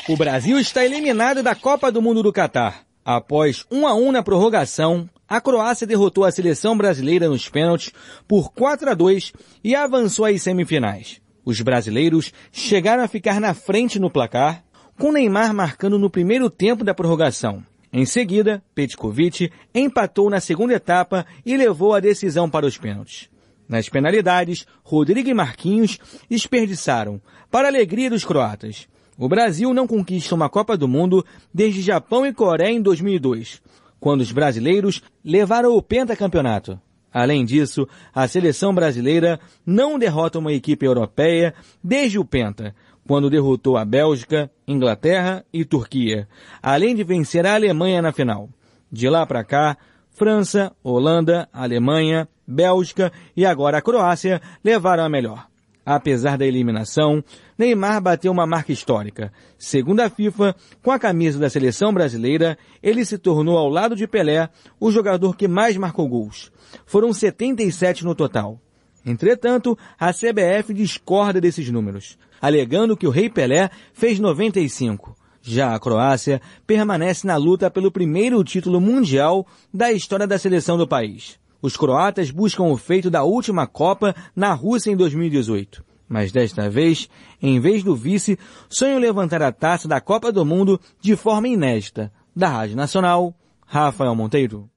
O 0.09 0.17
Brasil 0.17 0.57
está 0.61 0.85
eliminado 0.85 1.43
da 1.43 1.57
Copa 1.57 1.91
do 1.91 2.01
Mundo 2.01 2.23
do 2.23 2.33
Catar. 2.33 2.85
Após 3.05 3.67
1 3.69 3.89
a 3.89 3.95
1 3.95 4.13
na 4.13 4.23
prorrogação, 4.23 5.11
a 5.29 5.41
Croácia 5.41 5.85
derrotou 5.85 6.25
a 6.25 6.31
seleção 6.31 6.79
brasileira 6.79 7.29
nos 7.29 7.49
pênaltis 7.49 7.93
por 8.29 8.53
4 8.53 8.89
a 8.89 8.95
2 8.95 9.33
e 9.65 9.75
avançou 9.75 10.25
às 10.25 10.41
semifinais. 10.41 11.21
Os 11.45 11.61
brasileiros 11.61 12.33
chegaram 12.53 13.03
a 13.03 13.09
ficar 13.09 13.41
na 13.41 13.53
frente 13.53 13.99
no 13.99 14.11
placar, 14.11 14.63
com 14.97 15.11
Neymar 15.11 15.53
marcando 15.53 15.99
no 15.99 16.09
primeiro 16.09 16.49
tempo 16.49 16.85
da 16.85 16.95
prorrogação. 16.95 17.65
Em 17.93 18.05
seguida, 18.05 18.63
Petkovic 18.75 19.51
empatou 19.75 20.29
na 20.29 20.41
segunda 20.41 20.75
etapa 20.75 21.25
e 21.45 21.57
levou 21.57 21.95
a 21.95 22.01
decisão 22.01 22.49
para 22.49 22.67
os 22.67 22.77
pênaltis. 22.77 23.31
Nas 23.69 23.89
penalidades, 23.89 24.67
Rodrigo 24.83 25.29
e 25.29 25.35
Marquinhos 25.35 25.99
desperdiçaram, 26.29 27.21
para 27.51 27.69
a 27.69 27.71
alegria 27.71 28.11
dos 28.11 28.25
croatas. 28.25 28.89
O 29.17 29.29
Brasil 29.29 29.73
não 29.75 29.87
conquista 29.87 30.35
uma 30.35 30.49
Copa 30.49 30.77
do 30.77 30.87
Mundo 30.87 31.25
desde 31.53 31.83
Japão 31.83 32.25
e 32.25 32.33
Coreia 32.33 32.71
em 32.71 32.81
2002, 32.81 33.61
quando 33.99 34.21
os 34.21 34.33
brasileiros 34.33 35.03
levaram 35.25 35.77
o 35.77 35.83
pentacampeonato. 35.83 36.81
Além 37.13 37.45
disso, 37.45 37.89
a 38.15 38.29
seleção 38.29 38.75
brasileira 38.75 39.41
não 39.65 39.99
derrota 39.99 40.39
uma 40.39 40.53
equipe 40.53 40.85
europeia 40.85 41.55
desde 41.83 42.19
o 42.19 42.25
Penta, 42.25 42.75
quando 43.09 43.31
derrotou 43.31 43.79
a 43.79 43.87
Bélgica, 43.87 44.51
Inglaterra 44.67 45.43
e 45.51 45.65
Turquia, 45.65 46.29
além 46.63 46.95
de 46.95 47.03
vencer 47.03 47.47
a 47.47 47.55
Alemanha 47.55 48.03
na 48.03 48.13
final. 48.13 48.51
De 48.93 49.09
lá 49.09 49.25
para 49.25 49.43
cá, 49.43 49.79
França, 50.11 50.73
Holanda, 50.85 51.49
Alemanha, 51.51 52.29
Bélgica 52.47 53.11
e 53.35 53.47
agora 53.47 53.79
a 53.79 53.83
Croácia 53.83 54.43
levaram 54.63 55.05
a 55.05 55.09
melhor. 55.09 55.49
Apesar 55.87 56.37
da 56.37 56.45
eliminação, 56.45 57.25
Neymar 57.57 58.03
bateu 58.03 58.31
uma 58.31 58.47
marca 58.47 58.73
histórica. 58.73 59.33
Segundo 59.57 60.01
a 60.01 60.11
FIFA, 60.11 60.55
com 60.83 60.91
a 60.91 60.99
camisa 60.99 61.39
da 61.39 61.49
seleção 61.49 61.95
brasileira, 61.95 62.59
ele 62.83 63.07
se 63.07 63.17
tornou 63.17 63.57
ao 63.57 63.71
lado 63.71 63.97
de 63.97 64.07
Pelé 64.07 64.51
o 64.79 64.91
jogador 64.91 65.35
que 65.35 65.49
mais 65.49 65.79
marcou 65.79 66.07
gols. 66.07 66.53
Foram 66.85 67.11
77 67.11 68.05
no 68.05 68.15
total. 68.15 68.61
Entretanto, 69.07 69.79
a 69.99 70.13
CBF 70.13 70.75
discorda 70.75 71.41
desses 71.41 71.71
números, 71.71 72.19
alegando 72.41 72.97
que 72.97 73.07
o 73.07 73.11
Rei 73.11 73.29
Pelé 73.29 73.71
fez 73.93 74.19
95. 74.19 75.17
Já 75.43 75.75
a 75.75 75.81
Croácia 75.81 76.43
permanece 76.67 77.27
na 77.27 77.37
luta 77.37 77.71
pelo 77.71 77.91
primeiro 77.91 78.43
título 78.45 78.81
mundial 78.81 79.47
da 79.73 79.91
história 79.93 80.27
da 80.27 80.39
seleção 80.39 80.77
do 80.77 80.87
país. 80.87 81.39
Os 81.61 81.77
croatas 81.77 82.31
buscam 82.31 82.65
o 82.65 82.77
feito 82.77 83.11
da 83.11 83.25
última 83.25 83.67
Copa 83.67 84.15
na 84.35 84.53
Rússia 84.53 84.91
em 84.91 84.97
2018. 84.97 85.85
Mas 86.09 86.33
desta 86.33 86.71
vez, 86.71 87.09
em 87.43 87.61
vez 87.61 87.83
do 87.83 87.95
vice, 87.95 88.39
sonham 88.69 88.99
levantar 88.99 89.43
a 89.43 89.53
taça 89.53 89.87
da 89.87 90.01
Copa 90.01 90.33
do 90.33 90.45
Mundo 90.45 90.81
de 91.01 91.17
forma 91.17 91.49
inédita. 91.49 92.13
Da 92.35 92.49
Rádio 92.49 92.77
Nacional, 92.77 93.35
Rafael 93.67 94.15
Monteiro. 94.15 94.71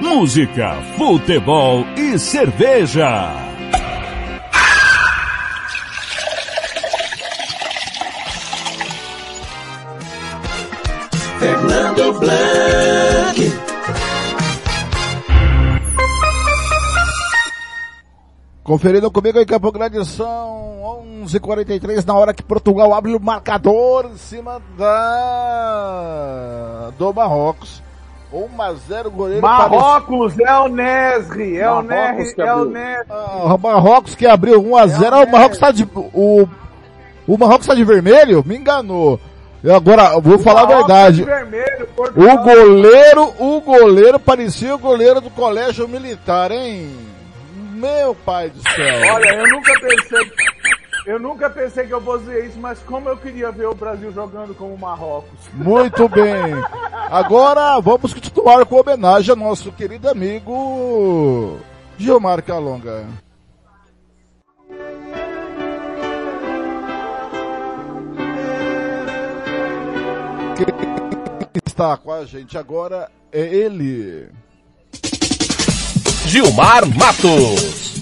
Música, 0.00 0.80
futebol 0.96 1.84
e 1.96 2.18
cerveja. 2.18 3.43
Fernando 11.44 12.18
Blanc. 12.20 13.52
Conferindo 18.62 19.10
comigo 19.10 19.38
em 19.38 19.44
Campo 19.44 19.70
Grande 19.70 20.02
são 20.06 21.02
11h43 21.22 22.06
na 22.06 22.14
hora 22.14 22.32
que 22.32 22.42
Portugal 22.42 22.94
abre 22.94 23.14
o 23.14 23.20
marcador 23.20 24.06
em 24.06 24.16
cima 24.16 24.62
da 24.78 26.10
do 26.98 27.12
Marrocos. 27.12 27.82
1 28.32 28.62
a 28.62 28.72
0 28.72 29.10
goleiro 29.10 29.42
Marrocos, 29.42 30.40
é 30.40 30.58
o 30.58 30.68
Nesri, 30.68 31.58
é 31.58 31.70
o 31.70 31.82
Marrocos 31.82 32.16
Nesri, 32.24 32.34
que 32.34 32.40
é 32.40 32.46
o 32.46 32.48
abriu. 32.62 32.70
Nesri. 32.72 33.04
Ah, 33.10 33.54
o 33.54 33.58
Marrocos 33.58 34.14
que 34.14 34.26
abriu 34.26 34.62
1 34.62 34.76
a 34.78 34.86
0 34.86 35.16
o 35.24 35.30
Marrocos 35.30 35.58
tá 35.58 35.70
de 35.70 35.86
o 35.94 36.48
o 37.28 37.36
Marrocos 37.36 37.66
tá 37.66 37.74
de 37.74 37.84
vermelho? 37.84 38.42
Me 38.46 38.56
enganou. 38.56 39.20
Eu 39.64 39.74
agora 39.74 40.20
vou 40.20 40.38
falar 40.38 40.64
a 40.64 40.66
verdade. 40.66 41.16
de 41.16 41.24
vermelho, 41.24 41.88
O 41.96 42.36
goleiro, 42.42 43.34
o 43.38 43.60
goleiro 43.62 44.20
parecia 44.20 44.74
o 44.74 44.78
goleiro 44.78 45.22
do 45.22 45.30
colégio 45.30 45.88
militar, 45.88 46.50
hein? 46.50 46.94
Meu 47.72 48.14
pai 48.14 48.50
do 48.50 48.60
céu. 48.60 49.14
Olha, 49.14 49.34
eu 49.34 49.48
nunca 49.48 49.72
pensei, 49.80 50.32
eu 51.06 51.18
nunca 51.18 51.48
pensei 51.48 51.86
que 51.86 51.94
eu 51.94 52.00
fosse 52.02 52.30
isso, 52.40 52.58
mas 52.58 52.78
como 52.80 53.08
eu 53.08 53.16
queria 53.16 53.50
ver 53.50 53.66
o 53.66 53.74
Brasil 53.74 54.12
jogando 54.12 54.54
como 54.54 54.74
o 54.74 54.78
Marrocos. 54.78 55.30
Muito 55.54 56.10
bem. 56.10 56.34
Agora 57.10 57.80
vamos 57.80 58.12
continuar 58.12 58.66
com 58.66 58.80
homenagem 58.80 59.30
ao 59.30 59.36
nosso 59.36 59.72
querido 59.72 60.10
amigo 60.10 61.58
Gilmar 61.96 62.42
Calonga. 62.42 63.06
Está 71.74 71.96
com 71.96 72.12
a 72.12 72.24
gente 72.24 72.56
agora 72.56 73.10
é 73.32 73.40
ele. 73.40 74.30
Gilmar 76.24 76.86
Matos. 76.86 77.94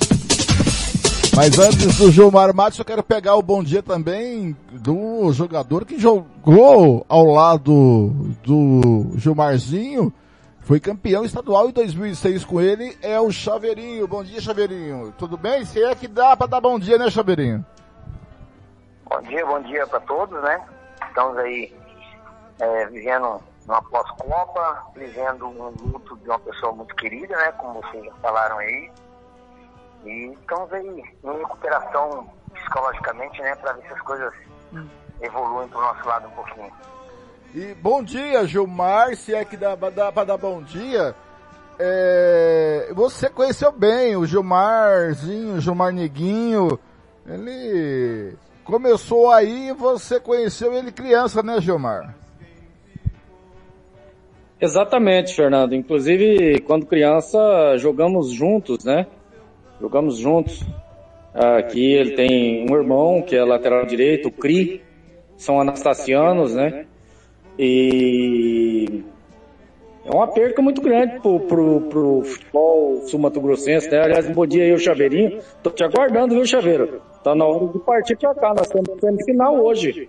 Mas 1.35 1.59
antes 1.59 1.97
do 1.97 2.11
Gilmar 2.11 2.55
Matos, 2.55 2.79
eu 2.79 2.85
quero 2.85 3.03
pegar 3.03 3.35
o 3.37 3.43
bom 3.43 3.65
dia 3.65 3.83
também 3.83 4.55
do 4.73 5.33
jogador 5.33 5.87
que 5.87 5.99
jogou 5.99 7.07
ao 7.09 7.25
lado 7.25 8.37
do 8.45 9.13
Gilmarzinho. 9.17 10.13
Foi 10.61 10.79
campeão 10.79 11.25
estadual 11.25 11.71
em 11.71 11.73
2006 11.73 12.45
com 12.45 12.61
ele, 12.61 12.95
é 13.01 13.19
o 13.19 13.33
Chaveirinho. 13.33 14.07
Bom 14.07 14.23
dia, 14.23 14.41
Chaveirinho. 14.43 15.15
Tudo 15.17 15.39
bem? 15.39 15.65
Se 15.65 15.83
é 15.83 15.95
que 15.95 16.07
dá 16.07 16.37
pra 16.37 16.47
dar 16.47 16.61
bom 16.61 16.79
dia, 16.79 16.99
né, 16.99 17.09
Chaveirinho? 17.09 17.65
Bom 19.09 19.23
dia, 19.23 19.47
bom 19.47 19.63
dia 19.63 19.87
para 19.87 20.01
todos, 20.01 20.43
né? 20.43 20.61
Estamos 21.09 21.39
aí 21.39 21.75
é, 22.61 22.87
vivendo 22.89 23.41
uma 23.67 23.83
pós-copa, 23.83 24.87
vivendo 24.95 25.47
um 25.47 25.73
luto 25.81 26.17
de 26.19 26.29
uma 26.29 26.39
pessoa 26.41 26.73
muito 26.73 26.95
querida, 26.97 27.37
né? 27.37 27.53
Como 27.53 27.81
vocês 27.81 28.05
já 28.05 28.13
falaram 28.15 28.59
aí. 28.59 28.91
E 30.05 30.37
estamos 30.41 30.73
aí 30.73 30.87
em 30.87 31.39
recuperação 31.39 32.29
psicologicamente, 32.53 33.41
né? 33.41 33.55
Para 33.57 33.73
ver 33.75 33.87
se 33.87 33.95
as 33.95 34.01
coisas 34.03 34.35
evoluem 35.21 35.69
pro 35.69 35.81
nosso 35.81 36.07
lado 36.07 36.29
um 36.29 36.33
pouquinho. 36.33 36.73
E 37.55 37.75
bom 37.75 38.03
dia, 38.03 38.47
Gilmar, 38.47 39.15
se 39.15 39.35
é 39.35 39.45
que 39.45 39.57
dá, 39.57 39.75
dá 39.75 40.11
pra 40.11 40.25
dar 40.25 40.39
bom 40.39 40.63
dia. 40.63 41.15
É, 41.79 42.91
você 42.95 43.29
conheceu 43.29 43.71
bem 43.71 44.17
o 44.17 44.27
Gilmarzinho, 44.27 45.57
o 45.57 45.61
Gilmar 45.61 45.93
Neguinho. 45.93 46.79
Ele 47.27 48.37
começou 48.65 49.31
aí 49.31 49.69
e 49.69 49.73
você 49.73 50.19
conheceu 50.19 50.73
ele 50.73 50.91
criança, 50.91 51.43
né, 51.43 51.61
Gilmar? 51.61 52.22
Exatamente, 54.63 55.35
Fernando. 55.35 55.75
Inclusive, 55.75 56.61
quando 56.61 56.87
criança, 56.87 57.77
jogamos 57.79 58.31
juntos, 58.31 58.85
né? 58.85 59.09
Jogamos 59.81 60.19
juntos. 60.19 60.63
Aqui 61.35 61.95
ele 61.95 62.15
tem 62.15 62.65
um 62.71 62.77
irmão 62.77 63.23
que 63.23 63.35
é 63.35 63.43
lateral 63.43 63.85
direito, 63.85 64.29
o 64.29 64.31
Cri. 64.31 64.81
São 65.37 65.61
anastasianos, 65.61 66.55
né? 66.55 66.87
E 67.59 69.03
é 70.05 70.15
uma 70.15 70.29
perca 70.29 70.63
muito 70.63 70.81
grande 70.81 71.19
pro, 71.21 71.41
pro, 71.41 71.81
pro 71.81 72.23
futebol 72.23 73.03
sul-mato-grossense, 73.07 73.91
né? 73.91 73.99
Aliás, 73.99 74.31
bom 74.31 74.47
dia 74.47 74.63
aí, 74.63 74.73
o 74.73 74.79
Chaveirinho. 74.79 75.41
Tô 75.61 75.71
te 75.71 75.83
aguardando, 75.83 76.37
viu, 76.37 76.47
Chaveiro? 76.47 77.03
Tá 77.25 77.35
na 77.35 77.45
hora 77.45 77.67
de 77.67 77.81
partir 77.81 78.17
pra 78.17 78.33
cá. 78.33 78.51
Nós 78.51 78.69
estamos 78.69 78.89
no 78.89 79.01
semifinal 79.01 79.57
hoje. 79.61 80.09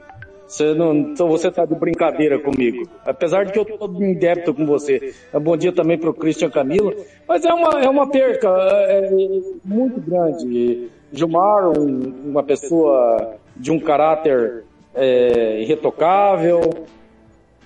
Você 0.54 0.72
não, 0.76 0.94
então 0.94 1.28
você 1.28 1.50
tá 1.50 1.66
de 1.66 1.74
brincadeira 1.74 2.38
comigo. 2.38 2.88
Apesar 3.04 3.44
de 3.44 3.52
que 3.52 3.58
eu 3.58 3.66
tô 3.66 3.88
em 4.00 4.14
débito 4.14 4.54
com 4.54 4.68
você. 4.68 5.12
É 5.34 5.40
bom 5.40 5.58
dia 5.58 5.72
também 5.72 5.98
pro 5.98 6.14
Christian 6.14 6.52
Camilo. 6.52 6.94
Mas 7.28 7.44
é 7.44 7.52
uma, 7.52 7.84
é 7.84 7.90
uma 7.90 8.08
perca 8.08 8.48
é, 8.88 9.00
é 9.00 9.42
muito 9.66 10.00
grande. 10.00 10.90
Gilmar, 11.12 11.70
um- 11.72 12.14
uma 12.26 12.44
pessoa 12.44 13.34
de 13.58 13.72
um 13.72 13.80
caráter 13.80 14.64
é, 14.94 15.60
irretocável, 15.60 16.62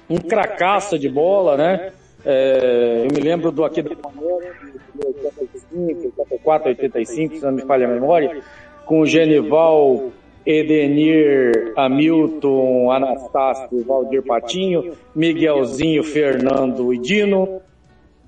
um 0.09 0.17
cracaça 0.17 0.97
de 0.97 1.09
bola, 1.09 1.57
né? 1.57 1.91
É, 2.25 3.03
eu 3.05 3.13
me 3.13 3.21
lembro 3.21 3.51
do 3.51 3.65
aqui 3.65 3.81
do 3.81 3.97
Palmeiras, 3.97 4.55
de 4.95 5.05
85, 5.05 6.13
84, 6.19 6.69
85, 6.69 7.35
se 7.35 7.43
não 7.43 7.51
me 7.51 7.63
falha 7.63 7.85
a 7.85 7.89
memória, 7.91 8.41
com 8.85 9.01
o 9.01 9.05
Genival, 9.05 10.09
Edenir, 10.47 11.73
Hamilton, 11.75 12.89
Anastácio, 12.89 13.83
Valdir 13.83 14.23
Patinho, 14.23 14.93
Miguelzinho, 15.13 16.01
Fernando 16.05 16.93
e 16.93 16.97
Dino, 16.97 17.61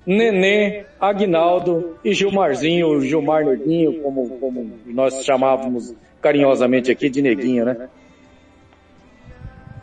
Nenê, 0.06 0.84
Agnaldo 1.00 1.96
e 2.04 2.12
Gilmarzinho, 2.12 3.00
Gilmar 3.00 3.46
Neguinho, 3.46 4.02
como, 4.02 4.38
como 4.38 4.70
nós 4.84 5.24
chamávamos 5.24 5.94
carinhosamente 6.20 6.92
aqui 6.92 7.08
de 7.08 7.22
Neguinho, 7.22 7.64
né? 7.64 7.88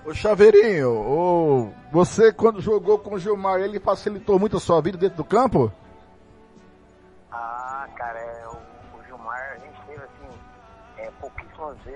Ô 0.06 0.14
Chaveirinho, 0.14 0.91
ô, 0.91 1.69
você 1.91 2.32
quando 2.32 2.61
jogou 2.61 2.99
com 2.99 3.16
o 3.16 3.19
Gilmar, 3.19 3.61
ele 3.61 3.80
facilitou 3.80 4.38
muito 4.38 4.57
a 4.57 4.59
sua 4.59 4.80
vida 4.80 4.98
dentro 4.98 5.17
do 5.17 5.25
campo? 5.25 5.72
Ah, 7.32 7.88
cara, 7.95 8.19
é, 8.19 8.57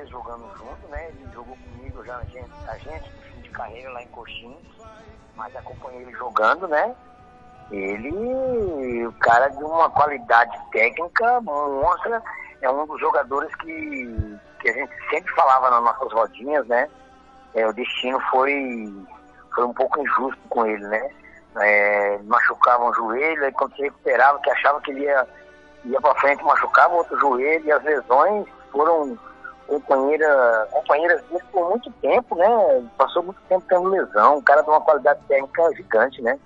jogando 0.10 0.46
junto, 0.58 0.88
né? 0.90 1.10
Ele 1.10 1.30
jogou 1.34 1.58
comigo 1.58 2.04
já, 2.06 2.18
a 2.18 2.24
gente, 2.24 2.52
a 2.68 2.78
gente 2.78 3.12
no 3.12 3.22
fim 3.22 3.42
de 3.42 3.50
carreira 3.50 3.92
lá 3.92 4.02
em 4.02 4.08
Coxim, 4.08 4.58
mas 5.36 5.56
acompanhei 5.56 6.02
ele 6.02 6.12
jogando, 6.14 6.68
né? 6.68 6.96
Ele, 7.72 9.08
o 9.08 9.14
cara 9.14 9.48
de 9.48 9.64
uma 9.64 9.90
qualidade 9.90 10.58
técnica 10.72 11.40
monstra, 11.42 12.22
é 12.62 12.70
um 12.70 12.86
dos 12.86 13.00
jogadores 13.00 13.54
que, 13.56 14.40
que 14.60 14.70
a 14.70 14.74
gente 14.74 14.94
sempre 15.10 15.34
falava 15.34 15.70
nas 15.70 15.84
nossas 15.84 16.12
rodinhas, 16.12 16.68
né? 16.68 16.90
É, 17.54 17.66
o 17.66 17.74
destino 17.74 18.20
foi, 18.30 18.94
foi 19.56 19.66
um 19.66 19.74
pouco 19.74 20.02
injusto 20.02 20.42
com 20.50 20.66
ele, 20.66 20.86
né? 20.86 21.10
É, 21.58 22.20
machucava 22.24 22.86
um 22.86 22.94
joelho, 22.94 23.44
aí 23.44 23.52
quando 23.54 23.76
se 23.76 23.84
recuperava, 23.84 24.40
que 24.40 24.50
achava 24.50 24.82
que 24.82 24.92
ele 24.92 25.02
ia, 25.02 25.28
ia 25.86 26.02
pra 26.02 26.16
frente, 26.16 26.44
machucava 26.44 26.94
outro 26.94 27.18
joelho, 27.20 27.66
e 27.66 27.72
as 27.72 27.84
lesões 27.84 28.48
foram 28.72 29.18
companheira, 29.68 30.68
companheiras 30.72 31.22
dele 31.24 31.44
por 31.52 31.70
muito 31.70 31.92
tempo, 32.02 32.36
né? 32.36 32.48
Passou 32.98 33.24
muito 33.24 33.40
tempo 33.48 33.64
tendo 33.68 33.90
lesão, 33.90 34.38
um 34.38 34.42
cara 34.42 34.62
de 34.62 34.70
uma 34.70 34.82
qualidade 34.82 35.20
técnica 35.28 35.76
gigante, 35.76 36.22
né? 36.22 36.38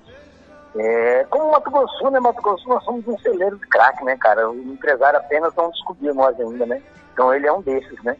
É, 0.77 1.25
como 1.29 1.51
Mato 1.51 1.71
Grosso, 1.71 2.09
né? 2.09 2.19
Mato 2.19 2.41
Grosso 2.41 2.67
nós 2.67 2.83
somos 2.83 3.07
um 3.07 3.17
celeiro 3.19 3.57
de 3.57 3.67
craque, 3.67 4.03
né, 4.03 4.17
cara? 4.17 4.49
O 4.49 4.55
empresário 4.55 5.19
apenas 5.19 5.53
não 5.55 5.71
descobriu 5.71 6.13
nós 6.13 6.39
ainda, 6.39 6.65
né? 6.65 6.81
Então 7.13 7.33
ele 7.33 7.47
é 7.47 7.53
um 7.53 7.61
desses, 7.61 8.01
né? 8.03 8.15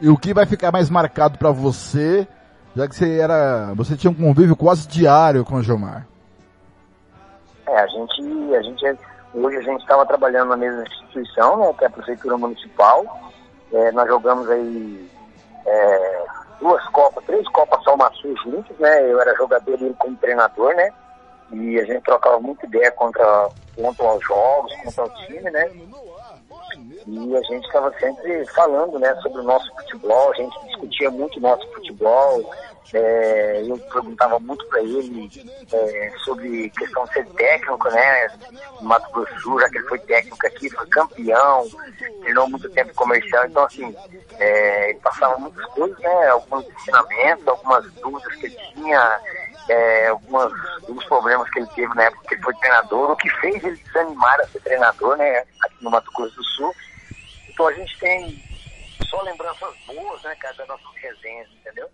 E 0.00 0.08
o 0.08 0.16
que 0.16 0.34
vai 0.34 0.46
ficar 0.46 0.72
mais 0.72 0.90
marcado 0.90 1.38
para 1.38 1.50
você, 1.50 2.26
já 2.74 2.88
que 2.88 2.96
você 2.96 3.18
era, 3.18 3.72
você 3.74 3.96
tinha 3.96 4.10
um 4.10 4.14
convívio 4.14 4.56
quase 4.56 4.88
diário 4.88 5.44
com 5.44 5.56
o 5.56 5.62
Gilmar? 5.62 6.06
É, 7.66 7.78
a 7.78 7.86
gente, 7.86 8.54
a 8.54 8.62
gente 8.62 8.98
hoje 9.34 9.56
a 9.56 9.62
gente 9.62 9.80
estava 9.80 10.04
trabalhando 10.04 10.50
na 10.50 10.56
mesma 10.56 10.82
instituição, 10.82 11.58
né, 11.58 11.72
que 11.76 11.84
é 11.84 11.86
a 11.86 11.90
prefeitura 11.90 12.36
municipal. 12.36 13.31
É, 13.72 13.92
nós 13.92 14.06
jogamos 14.08 14.48
aí 14.50 15.10
é, 15.66 16.24
duas 16.60 16.84
copas, 16.88 17.24
três 17.24 17.46
copas 17.48 17.82
Salmaçu 17.84 18.34
juntos, 18.44 18.76
né? 18.78 19.10
Eu 19.10 19.20
era 19.20 19.34
jogador 19.36 19.80
e 19.80 19.84
ele 19.84 19.94
como 19.98 20.16
treinador, 20.16 20.74
né? 20.74 20.90
E 21.52 21.78
a 21.78 21.84
gente 21.84 22.02
trocava 22.02 22.40
muita 22.40 22.66
ideia 22.66 22.90
contra, 22.92 23.48
contra 23.76 24.14
os 24.14 24.26
jogos, 24.26 24.72
contra 24.84 25.04
o 25.04 25.26
time, 25.26 25.50
né? 25.50 25.70
E 27.06 27.36
a 27.36 27.42
gente 27.42 27.66
estava 27.66 27.92
sempre 27.98 28.46
falando, 28.46 28.98
né, 28.98 29.14
sobre 29.16 29.40
o 29.40 29.44
nosso 29.44 29.70
futebol, 29.74 30.30
a 30.30 30.34
gente 30.34 30.66
discutia 30.66 31.10
muito 31.10 31.38
o 31.38 31.42
nosso 31.42 31.66
futebol, 31.72 32.50
é, 32.94 33.62
eu 33.66 33.78
perguntava 33.78 34.38
muito 34.38 34.66
para 34.66 34.82
ele 34.82 35.30
é, 35.72 36.12
sobre 36.24 36.68
questão 36.70 37.04
de 37.04 37.12
ser 37.14 37.26
técnico, 37.30 37.88
né? 37.90 38.28
No 38.80 38.88
Mato 38.88 39.10
Grosso 39.12 39.40
Sul, 39.40 39.60
já 39.60 39.68
que 39.70 39.78
ele 39.78 39.88
foi 39.88 39.98
técnico 40.00 40.46
aqui, 40.46 40.70
foi 40.70 40.86
campeão, 40.88 41.68
treinou 42.20 42.50
muito 42.50 42.68
tempo 42.70 42.94
comercial, 42.94 43.46
então 43.46 43.64
assim, 43.64 43.94
é, 44.38 44.90
ele 44.90 45.00
passava 45.00 45.38
muitas 45.38 45.64
coisas, 45.66 45.98
né? 45.98 46.28
Alguns 46.28 46.66
ensinamentos, 46.68 47.48
algumas 47.48 47.92
dúvidas 47.94 48.34
que 48.36 48.46
ele 48.46 48.58
tinha, 48.74 49.20
é, 49.68 50.08
algumas, 50.08 50.52
alguns 50.82 51.04
problemas 51.06 51.48
que 51.50 51.60
ele 51.60 51.68
teve 51.74 51.94
na 51.94 52.04
época 52.04 52.28
que 52.28 52.34
ele 52.34 52.42
foi 52.42 52.54
treinador, 52.56 53.10
o 53.12 53.16
que 53.16 53.30
fez 53.40 53.64
ele 53.64 53.76
desanimar 53.76 54.40
a 54.40 54.46
ser 54.48 54.60
treinador, 54.60 55.16
né? 55.16 55.44
Aqui 55.62 55.76
no 55.82 55.90
Mato 55.90 56.10
Grosso 56.12 56.36
do 56.36 56.44
Sul. 56.44 56.74
Então 57.48 57.66
a 57.68 57.72
gente 57.72 57.98
tem 57.98 58.42
só 59.08 59.20
lembranças 59.22 59.74
boas, 59.86 60.22
né, 60.22 60.34
cara, 60.36 60.54
das 60.54 60.68
nossas 60.68 60.94
resenhas, 60.96 61.48
entendeu? 61.52 61.88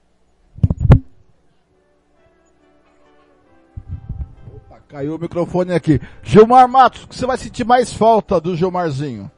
Caiu 4.88 5.16
o 5.16 5.18
microfone 5.18 5.74
aqui. 5.74 6.00
Gilmar 6.22 6.66
Matos, 6.66 7.04
que 7.04 7.14
você 7.14 7.26
vai 7.26 7.36
sentir 7.36 7.64
mais 7.64 7.92
falta 7.92 8.40
do 8.40 8.56
Gilmarzinho? 8.56 9.30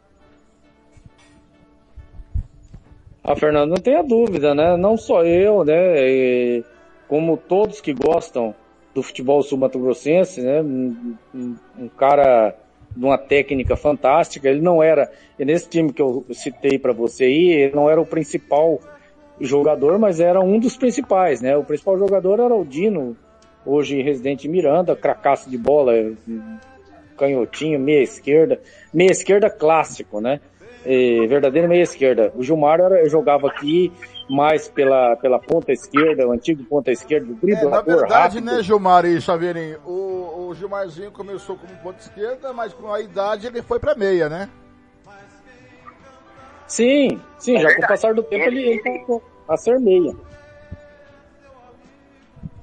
Ah, 3.22 3.34
Fernando, 3.34 3.70
não 3.70 3.76
tenha 3.76 4.02
dúvida, 4.02 4.54
né? 4.54 4.76
Não 4.76 4.96
só 4.96 5.24
eu, 5.24 5.64
né? 5.64 6.62
Como 7.08 7.36
todos 7.36 7.80
que 7.80 7.92
gostam 7.92 8.54
do 8.94 9.02
futebol 9.02 9.42
sul-mato-grossense, 9.42 10.40
né? 10.40 10.62
Um, 10.62 11.16
um, 11.34 11.88
cara 11.88 12.54
de 12.96 13.04
uma 13.04 13.18
técnica 13.18 13.76
fantástica. 13.76 14.48
Ele 14.48 14.60
não 14.60 14.80
era, 14.80 15.10
nesse 15.36 15.68
time 15.68 15.92
que 15.92 16.00
eu 16.00 16.24
citei 16.30 16.78
para 16.78 16.92
você 16.92 17.24
aí, 17.24 17.50
ele 17.50 17.74
não 17.74 17.90
era 17.90 18.00
o 18.00 18.06
principal 18.06 18.80
jogador, 19.40 19.98
mas 19.98 20.20
era 20.20 20.40
um 20.40 20.60
dos 20.60 20.76
principais, 20.76 21.40
né? 21.40 21.56
O 21.56 21.64
principal 21.64 21.98
jogador 21.98 22.38
era 22.38 22.54
o 22.54 22.64
Dino, 22.64 23.16
hoje 23.64 24.02
residente 24.02 24.46
em 24.46 24.50
Miranda, 24.50 24.96
cracaço 24.96 25.48
de 25.50 25.58
bola, 25.58 25.92
canhotinho, 27.16 27.78
meia 27.78 28.02
esquerda, 28.02 28.60
meia 28.92 29.10
esquerda 29.10 29.50
clássico, 29.50 30.20
né? 30.20 30.40
E, 30.84 31.26
verdadeiro 31.26 31.68
meia 31.68 31.82
esquerda. 31.82 32.32
O 32.34 32.42
Gilmar 32.42 32.80
era, 32.80 33.06
jogava 33.08 33.46
aqui 33.48 33.92
mais 34.30 34.68
pela, 34.68 35.16
pela 35.16 35.38
ponta 35.38 35.72
esquerda, 35.72 36.26
o 36.26 36.32
antigo 36.32 36.64
ponta 36.64 36.90
esquerda, 36.90 37.32
o 37.32 37.34
driblador 37.34 37.94
é, 37.94 37.96
Na 37.96 38.00
verdade, 38.00 38.38
rápido. 38.38 38.56
né, 38.56 38.62
Gilmar 38.62 39.04
e 39.04 39.20
Xaveirinho, 39.20 39.78
o, 39.84 40.48
o 40.48 40.54
Gilmarzinho 40.54 41.10
começou 41.10 41.56
como 41.56 41.74
ponta 41.82 42.00
esquerda, 42.00 42.52
mas 42.52 42.72
com 42.72 42.92
a 42.92 43.00
idade 43.00 43.46
ele 43.46 43.60
foi 43.60 43.78
pra 43.78 43.94
meia, 43.94 44.28
né? 44.28 44.48
Sim, 46.66 47.20
sim, 47.38 47.56
é 47.56 47.60
já 47.60 47.74
com 47.74 47.82
o 47.82 47.88
passar 47.88 48.14
do 48.14 48.22
tempo 48.22 48.44
ele, 48.44 48.60
ele 48.60 48.80
passou 48.80 49.22
a 49.48 49.56
ser 49.56 49.80
meia. 49.80 50.14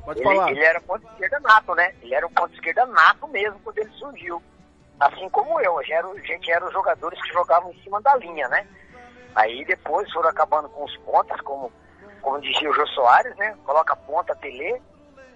Pode 0.08 0.22
ele, 0.22 0.30
falar. 0.30 0.52
Ele 0.52 0.64
era 0.64 0.80
ponto 0.80 1.06
esquerda 1.06 1.40
nato, 1.42 1.76
né? 1.76 1.94
Ele 2.02 2.16
era 2.16 2.26
um 2.26 2.32
ponto 2.32 2.54
esquerda 2.54 2.86
nato 2.86 3.28
mesmo 3.28 3.60
quando 3.60 3.78
ele 3.78 3.92
surgiu. 3.92 4.42
Assim 4.98 5.28
como 5.30 5.60
eu, 5.60 5.78
a 5.78 5.84
gente, 5.84 5.94
era, 5.94 6.08
a 6.08 6.20
gente 6.20 6.50
era 6.52 6.66
os 6.66 6.72
jogadores 6.72 7.22
que 7.22 7.34
jogavam 7.34 7.72
em 7.74 7.84
cima 7.84 8.02
da 8.02 8.16
linha, 8.16 8.48
né? 8.48 8.66
Aí 9.36 9.66
depois 9.66 10.10
foram 10.14 10.30
acabando 10.30 10.70
com 10.70 10.86
os 10.86 10.96
pontas, 11.00 11.42
como, 11.42 11.74
como 12.22 12.40
dizia 12.40 12.70
o 12.70 12.74
Jô 12.74 12.88
Soares, 12.88 13.36
né? 13.36 13.54
Coloca 13.66 13.98
ponta, 13.98 14.34
tele, 14.36 14.82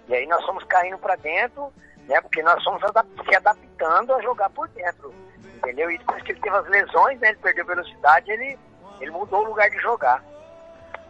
e 0.08 0.14
aí 0.14 0.26
nós 0.26 0.42
fomos 0.46 0.64
caindo 0.64 0.96
para 0.96 1.16
dentro, 1.16 1.70
né? 2.08 2.18
Porque 2.22 2.42
nós 2.42 2.64
fomos 2.64 2.80
se 2.80 3.36
adaptando 3.36 4.14
a 4.14 4.22
jogar 4.22 4.48
por 4.50 4.66
dentro, 4.68 5.14
entendeu? 5.56 5.90
E 5.90 5.98
depois 5.98 6.22
que 6.22 6.32
ele 6.32 6.40
teve 6.40 6.56
as 6.56 6.68
lesões, 6.68 7.20
né? 7.20 7.28
Ele 7.28 7.38
perdeu 7.38 7.66
velocidade, 7.66 8.32
ele, 8.32 8.58
ele 9.00 9.10
mudou 9.10 9.42
o 9.42 9.48
lugar 9.48 9.68
de 9.68 9.76
jogar. 9.80 10.24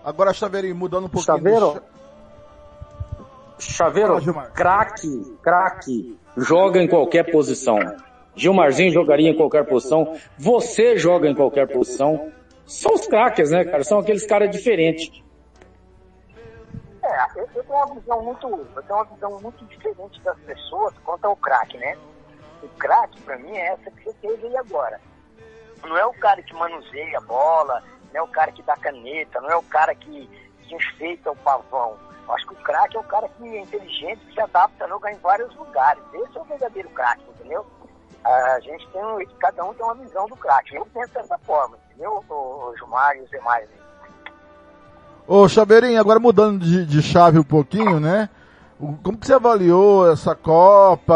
Agora, 0.05 0.35
Chaveirinho, 0.35 0.75
mudando 0.75 1.07
um 1.07 1.09
pouquinho. 1.09 1.37
Chaveiro, 1.37 1.81
Chaveiro, 3.71 4.19
craque, 4.53 5.37
craque, 5.41 6.19
joga 6.37 6.83
em 6.83 6.89
qualquer 6.89 7.31
posição. 7.31 7.79
Gilmarzinho 8.35 8.93
jogaria 8.93 9.31
em 9.31 9.37
qualquer 9.37 9.65
posição. 9.65 10.17
Você 10.37 10.97
joga 10.97 11.29
em 11.29 11.35
qualquer 11.35 11.69
posição. 11.69 12.33
São 12.67 12.95
os 12.95 13.07
craques, 13.07 13.51
né, 13.51 13.65
cara? 13.65 13.85
São 13.85 14.01
aqueles 14.01 14.27
caras 14.27 14.51
diferentes. 14.51 15.23
É, 17.05 17.41
eu, 17.41 17.49
eu, 17.55 17.65
tenho 17.65 17.77
uma 17.77 17.95
visão 17.95 18.23
muito, 18.23 18.47
eu 18.47 18.83
tenho 18.83 18.99
uma 18.99 19.05
visão 19.05 19.41
muito 19.41 19.65
diferente 19.67 20.21
das 20.23 20.39
pessoas 20.41 20.95
quanto 21.05 21.25
ao 21.25 21.37
craque, 21.37 21.77
né? 21.79 21.97
O 22.63 22.69
craque, 22.69 23.21
pra 23.23 23.37
mim, 23.39 23.57
é 23.57 23.73
essa 23.73 23.91
que 23.91 24.05
você 24.05 24.13
teve 24.23 24.47
aí 24.47 24.57
agora. 24.57 25.01
Não 25.83 25.97
é 25.97 26.07
o 26.07 26.13
cara 26.15 26.43
que 26.43 26.55
manuseia 26.55 27.19
a 27.19 27.21
bola, 27.21 27.83
não 28.13 28.21
é 28.21 28.23
o 28.23 28.29
cara 28.29 28.53
que 28.53 28.63
dá 28.63 28.77
caneta, 28.77 29.41
não 29.41 29.51
é 29.51 29.57
o 29.57 29.63
cara 29.63 29.95
que, 29.95 30.29
que 30.63 30.75
enfeita 30.75 31.31
o 31.31 31.37
pavão 31.37 31.97
Acho 32.29 32.47
que 32.47 32.55
o 32.55 32.63
craque 32.63 32.97
é 32.97 33.01
o 33.01 33.05
cara 33.05 33.29
que 33.29 33.45
é 33.45 33.61
inteligente, 33.61 34.25
que 34.27 34.35
se 34.35 34.41
adapta 34.41 34.85
a 34.85 34.89
jogar 34.89 35.13
em 35.13 35.19
vários 35.19 35.55
lugares. 35.57 36.03
Esse 36.13 36.39
é 36.39 36.41
o 36.41 36.45
verdadeiro 36.45 36.89
craque, 36.91 37.25
entendeu? 37.29 37.67
A 38.25 38.61
gente 38.61 38.89
tem, 38.89 39.27
cada 39.41 39.65
um 39.65 39.75
tem 39.75 39.85
uma 39.85 39.95
visão 39.95 40.27
do 40.27 40.37
craque. 40.37 40.77
Eu 40.77 40.87
penso 40.87 41.13
dessa 41.13 41.37
forma, 41.39 41.77
entendeu? 41.91 42.25
O, 42.29 42.75
Gilmar 42.77 43.17
e 43.17 43.21
os 43.23 43.31
demais. 43.31 43.69
Ô 45.27 45.49
Chaveirinho, 45.49 46.01
agora 46.01 46.21
mudando 46.21 46.61
de, 46.65 46.87
de 46.87 47.03
chave 47.03 47.39
um 47.39 47.45
pouquinho, 47.45 47.99
né? 47.99 48.29
Como 49.03 49.17
que 49.17 49.27
você 49.27 49.35
avaliou 49.35 50.11
essa 50.11 50.35
Copa, 50.35 51.15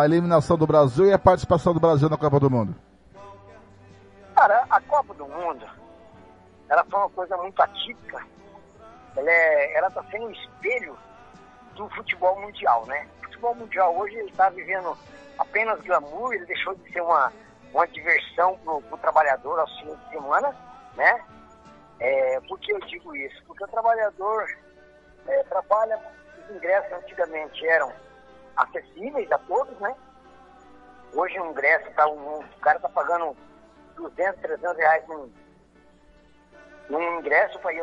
a 0.00 0.04
eliminação 0.04 0.56
do 0.56 0.66
Brasil 0.66 1.06
e 1.06 1.12
a 1.12 1.18
participação 1.18 1.74
do 1.74 1.80
Brasil 1.80 2.08
na 2.08 2.16
Copa 2.16 2.40
do 2.40 2.50
Mundo? 2.50 2.74
Cara, 4.34 4.64
a 4.70 4.80
Copa 4.80 5.12
do 5.12 5.26
Mundo, 5.26 5.66
ela 6.68 6.84
foi 6.84 6.98
uma 6.98 7.10
coisa 7.10 7.36
muito 7.36 7.60
atípica 7.60 8.24
ela 9.16 9.30
é, 9.30 9.86
está 9.86 10.02
sendo 10.10 10.26
um 10.26 10.30
espelho 10.30 10.98
do 11.74 11.88
futebol 11.90 12.40
mundial, 12.40 12.86
né? 12.86 13.08
O 13.20 13.24
futebol 13.24 13.54
mundial 13.54 13.96
hoje 13.96 14.16
está 14.20 14.48
vivendo 14.50 14.96
apenas 15.38 15.80
glamour, 15.80 16.34
ele 16.34 16.46
deixou 16.46 16.74
de 16.74 16.92
ser 16.92 17.00
uma, 17.00 17.32
uma 17.72 17.86
diversão 17.88 18.58
para 18.58 18.74
o 18.74 18.98
trabalhador 18.98 19.58
aos 19.58 19.80
fins 19.80 19.98
de 19.98 20.08
semana, 20.10 20.54
né? 20.94 21.24
É, 22.00 22.40
por 22.48 22.58
que 22.58 22.72
eu 22.72 22.80
digo 22.80 23.14
isso? 23.14 23.42
Porque 23.46 23.64
o 23.64 23.68
trabalhador 23.68 24.46
é, 25.26 25.42
trabalha, 25.44 26.00
os 26.38 26.56
ingressos 26.56 26.92
antigamente 26.92 27.66
eram 27.66 27.92
acessíveis 28.56 29.30
a 29.30 29.38
todos, 29.38 29.78
né? 29.78 29.94
Hoje 31.14 31.38
o 31.38 31.46
ingresso, 31.46 31.90
tá, 31.92 32.06
um, 32.08 32.38
o 32.38 32.60
cara 32.60 32.76
está 32.76 32.88
pagando 32.88 33.36
200, 33.96 34.40
300 34.40 34.76
reais 34.78 35.06
num, 35.08 35.30
num 36.88 37.18
ingresso 37.18 37.58
para 37.58 37.72
ir 37.72 37.82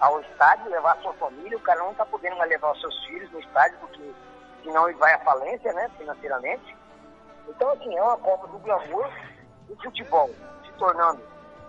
ao 0.00 0.20
estádio, 0.20 0.70
levar 0.70 0.92
a 0.92 1.02
sua 1.02 1.12
família, 1.14 1.56
o 1.56 1.60
cara 1.60 1.80
não 1.80 1.92
está 1.92 2.06
podendo 2.06 2.36
mais 2.36 2.50
levar 2.50 2.72
os 2.72 2.80
seus 2.80 3.04
filhos 3.04 3.30
no 3.30 3.40
estádio, 3.40 3.78
porque 3.80 4.10
senão 4.64 4.88
ele 4.88 4.98
vai 4.98 5.12
à 5.12 5.18
falência, 5.18 5.72
né, 5.72 5.90
financeiramente. 5.98 6.76
Então, 7.48 7.70
assim, 7.72 7.96
é 7.96 8.02
uma 8.02 8.16
Copa 8.16 8.46
do 8.48 8.58
glamour, 8.58 9.10
o 9.68 9.76
futebol 9.76 10.30
se 10.64 10.72
tornando 10.78 11.20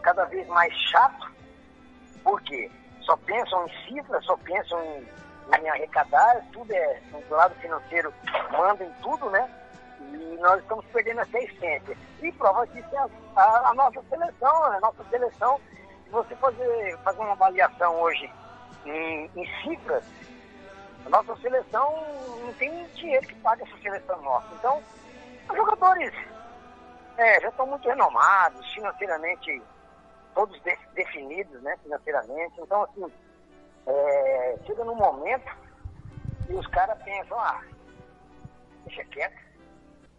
cada 0.02 0.26
vez 0.26 0.48
mais 0.48 0.74
chato, 0.74 1.32
porque 2.24 2.72
só 3.02 3.18
pensam 3.18 3.68
em 3.68 3.88
cifras, 3.88 4.24
só 4.26 4.38
pensam 4.38 4.82
em, 4.84 5.08
em 5.60 5.70
arrecadar, 5.70 6.42
tudo 6.54 6.72
é, 6.72 7.02
do 7.28 7.36
lado 7.36 7.54
financeiro 7.56 8.14
manda 8.52 8.84
em 8.84 8.92
tudo, 9.02 9.30
né? 9.30 9.50
E 10.00 10.38
nós 10.40 10.60
estamos 10.62 10.86
perdendo 10.88 11.22
essa 11.22 11.40
essência. 11.40 11.98
E 12.22 12.32
prova 12.34 12.66
disso 12.68 12.88
é 12.94 12.98
a, 12.98 13.10
a, 13.36 13.70
a 13.70 13.74
nossa 13.74 14.02
seleção, 14.10 14.64
a 14.66 14.80
nossa 14.80 15.04
seleção, 15.10 15.60
se 15.70 15.81
você 16.12 16.36
fazer, 16.36 16.98
fazer 17.00 17.20
uma 17.20 17.32
avaliação 17.32 18.00
hoje 18.02 18.30
em, 18.86 19.30
em 19.36 19.62
cifras, 19.62 20.04
a 21.06 21.10
nossa 21.10 21.36
seleção 21.38 21.96
não 22.42 22.54
tem 22.54 22.86
dinheiro 22.96 23.26
que 23.28 23.36
pague 23.36 23.64
essa 23.64 23.78
seleção 23.82 24.22
nossa. 24.22 24.48
Então, 24.54 24.84
os 25.50 25.56
jogadores 25.56 26.14
é, 27.18 27.40
já 27.42 27.50
estão 27.50 27.66
muito 27.66 27.88
renomados, 27.88 28.72
financeiramente, 28.74 29.62
todos 30.34 30.62
de, 30.62 30.78
definidos, 30.94 31.62
né, 31.62 31.76
financeiramente. 31.84 32.54
Então, 32.60 32.84
assim, 32.84 33.12
é, 33.88 34.60
chega 34.66 34.84
num 34.84 34.96
momento 34.96 35.52
e 36.50 36.54
os 36.54 36.68
caras 36.68 37.02
pensam, 37.04 37.40
ah, 37.40 37.62
deixa 38.86 39.04
quieto, 39.06 39.42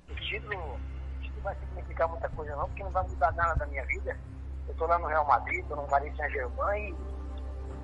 o 0.08 0.14
título, 0.14 0.74
o 0.74 1.20
título 1.20 1.42
vai 1.42 1.54
significar 1.56 2.08
muita 2.08 2.28
coisa 2.30 2.56
não, 2.56 2.66
porque 2.66 2.82
não 2.82 2.90
vai 2.90 3.06
mudar 3.06 3.32
nada 3.32 3.54
da 3.54 3.66
minha 3.66 3.84
vida. 3.86 4.18
Eu 4.72 4.74
estou 4.74 4.88
lá 4.88 4.98
no 4.98 5.06
Real 5.06 5.26
Madrid, 5.26 5.60
estou 5.60 5.76
no 5.76 5.82
Paris 5.82 6.16
Saint-Germain 6.16 6.96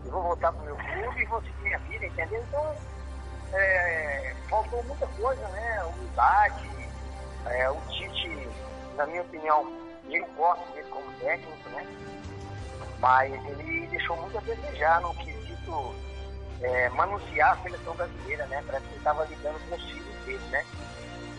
e 0.05 0.07
eu 0.07 0.11
vou 0.11 0.23
voltar 0.23 0.51
pro 0.53 0.65
meu 0.65 0.75
clube 0.75 1.23
e 1.23 1.27
vou 1.27 1.43
seguir 1.43 1.63
minha 1.65 1.79
vida, 1.81 2.07
entendeu? 2.07 2.43
Então, 2.49 2.75
é, 3.53 4.35
faltou 4.49 4.83
muita 4.85 5.07
coisa, 5.07 5.49
né? 5.49 5.85
Humildade, 5.85 6.71
é, 7.45 7.71
o 7.71 7.77
Tite, 7.91 8.49
na 8.97 9.07
minha 9.07 9.21
opinião, 9.21 9.71
eu 10.09 10.27
gosto 10.29 10.67
dele 10.73 10.89
como 10.89 11.13
técnico, 11.21 11.69
né? 11.69 11.87
Mas 13.01 13.35
ele 13.35 13.87
deixou 13.89 14.17
muito 14.17 14.39
a 14.39 14.41
desejar 14.41 15.03
no 15.03 15.15
quesito 15.17 15.95
é, 16.63 16.89
manusear 16.89 17.53
a 17.53 17.63
seleção 17.65 17.95
brasileira, 17.97 18.47
né? 18.47 18.65
Parece 18.67 18.87
que 18.87 18.93
ele 18.93 18.99
estava 18.99 19.27
lidando 19.27 19.61
com 19.69 19.75
os 19.75 19.85
filhos 19.85 20.25
dele, 20.25 20.49
né? 20.51 20.65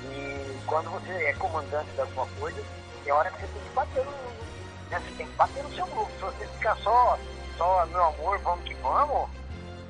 E 0.04 0.60
quando 0.68 0.92
você 0.92 1.12
é 1.12 1.34
comandante 1.34 1.90
de 1.90 2.02
alguma 2.02 2.28
coisa, 2.40 2.64
tem 3.04 3.12
hora 3.12 3.32
que 3.32 3.42
você 3.42 3.48
tem 3.48 3.64
que 3.64 3.70
bater 3.70 4.06
no, 4.06 4.49
né? 4.90 5.00
Você 5.00 5.16
tem 5.16 5.28
que 5.28 5.34
bater 5.34 5.64
no 5.64 5.74
seu 5.74 5.86
grupo. 5.88 6.12
Se 6.12 6.22
você 6.22 6.48
ficar 6.48 6.76
só 6.78 7.18
só, 7.60 7.86
meu 7.88 8.06
amor, 8.06 8.40
vamos 8.40 8.64
que 8.64 8.74
vamos, 8.76 9.30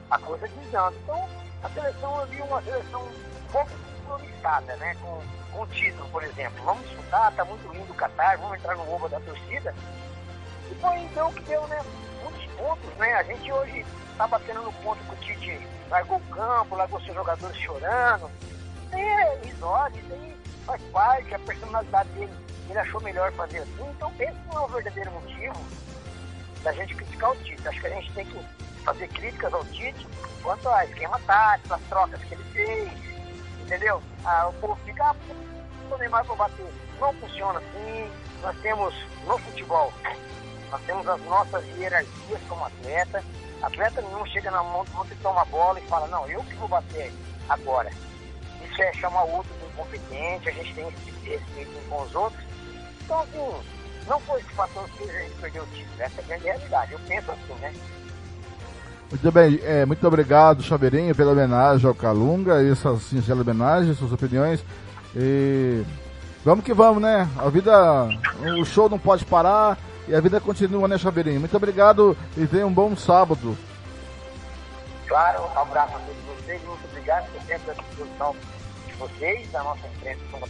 a 0.09 0.17
coisa 0.17 0.47
desanda. 0.47 0.97
Então, 1.03 1.29
a 1.61 1.69
seleção, 1.69 2.25
vi 2.25 2.41
uma 2.41 2.61
seleção 2.63 3.07
pouco 3.51 3.69
compromissada, 4.07 4.75
né? 4.77 4.95
Com, 4.99 5.21
com 5.51 5.61
o 5.61 5.67
título, 5.67 6.09
por 6.09 6.23
exemplo. 6.23 6.63
Vamos 6.65 6.83
disputar, 6.87 7.31
tá 7.33 7.45
muito 7.45 7.71
lindo 7.71 7.91
o 7.91 7.95
Qatar, 7.95 8.39
vamos 8.39 8.57
entrar 8.57 8.75
no 8.75 8.91
oba 8.91 9.07
da 9.07 9.19
torcida. 9.19 9.75
E 10.71 10.75
foi 10.75 10.97
então 10.97 11.31
que 11.31 11.43
deu, 11.43 11.67
né? 11.67 11.79
Muitos 12.23 12.45
pontos, 12.55 12.89
né? 12.97 13.13
A 13.13 13.23
gente 13.23 13.51
hoje 13.51 13.85
tá 14.17 14.27
batendo 14.27 14.63
no 14.63 14.73
ponto 14.73 15.03
que 15.03 15.13
o 15.13 15.17
Tite 15.17 15.67
largou 15.91 16.17
o 16.17 16.33
campo, 16.33 16.75
largou 16.75 16.99
seus 17.01 17.15
jogadores 17.15 17.57
chorando. 17.57 18.31
Tem 18.89 19.33
episódio, 19.35 20.03
tem, 20.09 20.35
faz 20.65 20.81
parte, 20.91 21.35
a 21.35 21.39
personalidade 21.39 22.09
dele, 22.09 22.33
ele 22.69 22.79
achou 22.79 23.01
melhor 23.01 23.31
fazer 23.33 23.59
assim. 23.59 23.89
Então, 23.89 24.11
esse 24.19 24.37
não 24.47 24.61
é 24.61 24.65
o 24.65 24.67
verdadeiro 24.67 25.11
motivo 25.11 25.65
da 26.63 26.71
gente 26.73 26.95
criticar 26.95 27.31
o 27.31 27.35
Tite. 27.37 27.67
Acho 27.67 27.79
que 27.79 27.87
a 27.87 27.89
gente 27.89 28.11
tem 28.13 28.25
que 28.25 28.39
fazer 28.83 29.07
críticas 29.07 29.53
ao 29.53 29.65
Tite 29.65 30.07
quanto 30.41 30.69
a 30.69 30.85
esquema 30.85 31.19
tático, 31.25 31.73
as 31.73 31.81
trocas 31.83 32.21
que 32.23 32.33
ele 32.33 32.43
fez, 32.51 32.91
entendeu? 33.61 34.01
Ah, 34.23 34.47
o 34.47 34.53
povo 34.53 34.77
fica, 34.85 35.03
ah, 35.03 35.15
o 35.91 35.97
Neymar 35.97 36.25
para 36.25 36.35
bater. 36.35 36.71
Não 36.99 37.13
funciona 37.13 37.59
assim. 37.59 38.11
Nós 38.41 38.55
temos 38.61 38.93
no 39.25 39.37
futebol, 39.37 39.93
nós 40.71 40.81
temos 40.83 41.07
as 41.07 41.21
nossas 41.21 41.65
hierarquias 41.77 42.41
como 42.47 42.65
atleta. 42.65 43.23
Atleta 43.61 44.01
não 44.01 44.25
chega 44.27 44.49
na 44.51 44.63
mão, 44.63 44.85
você 44.85 45.15
toma 45.15 45.41
a 45.41 45.45
bola 45.45 45.79
e 45.79 45.87
fala, 45.87 46.07
não, 46.07 46.25
eu 46.27 46.41
que 46.43 46.55
vou 46.55 46.67
bater 46.67 47.11
agora. 47.49 47.89
Isso 48.63 48.81
é 48.81 48.93
chamar 48.93 49.23
o 49.23 49.37
outro 49.37 49.53
de 49.57 49.65
incompetente, 49.65 50.49
a 50.49 50.51
gente 50.51 50.73
tem 50.73 50.87
esse 50.87 51.29
respeito 51.29 51.89
com 51.89 52.01
os 52.01 52.15
outros. 52.15 52.48
Então, 53.09 53.21
assim, 53.21 53.65
não 54.07 54.19
foi 54.19 54.39
esse 54.39 54.49
fator 54.51 54.87
que 54.91 55.03
a 55.09 55.19
gente 55.23 55.35
perdeu 55.41 55.63
o 55.63 55.67
título. 55.67 55.95
Essa 55.97 56.21
é 56.21 56.23
a 56.23 56.27
grande 56.27 56.43
realidade. 56.43 56.93
Eu 56.93 56.99
penso 57.07 57.31
assim, 57.31 57.53
né? 57.59 57.73
Muito 59.09 59.31
bem, 59.31 59.59
é, 59.63 59.85
muito 59.87 60.07
obrigado, 60.07 60.61
Chaveirinho, 60.61 61.15
pela 61.15 61.31
homenagem 61.31 61.87
ao 61.87 61.95
Calunga, 61.95 62.63
essa 62.63 62.95
singela 62.97 63.41
homenagem, 63.41 63.95
suas 63.95 64.13
opiniões. 64.13 64.63
E 65.15 65.83
vamos 66.45 66.63
que 66.63 66.71
vamos, 66.71 67.01
né? 67.01 67.27
A 67.39 67.49
vida, 67.49 68.07
o 68.61 68.63
show 68.63 68.87
não 68.87 68.99
pode 68.99 69.25
parar 69.25 69.79
e 70.07 70.13
a 70.13 70.21
vida 70.21 70.39
continua, 70.39 70.87
né, 70.87 70.95
Chaveirinho? 70.99 71.39
Muito 71.39 71.57
obrigado 71.57 72.15
e 72.37 72.45
tenha 72.45 72.67
um 72.67 72.71
bom 72.71 72.95
sábado. 72.95 73.57
Claro, 75.07 75.41
um 75.41 75.59
abraço 75.59 75.95
a 75.95 75.99
todos 75.99 76.37
vocês, 76.37 76.61
muito 76.63 76.85
obrigado, 76.85 77.25
por 77.31 77.41
sempre 77.41 77.71
à 77.71 77.73
disposição 77.73 78.35
de 78.85 78.93
vocês, 78.93 79.51
da 79.51 79.63
nossa 79.63 79.87
imprensa, 79.87 80.19
como 80.31 80.45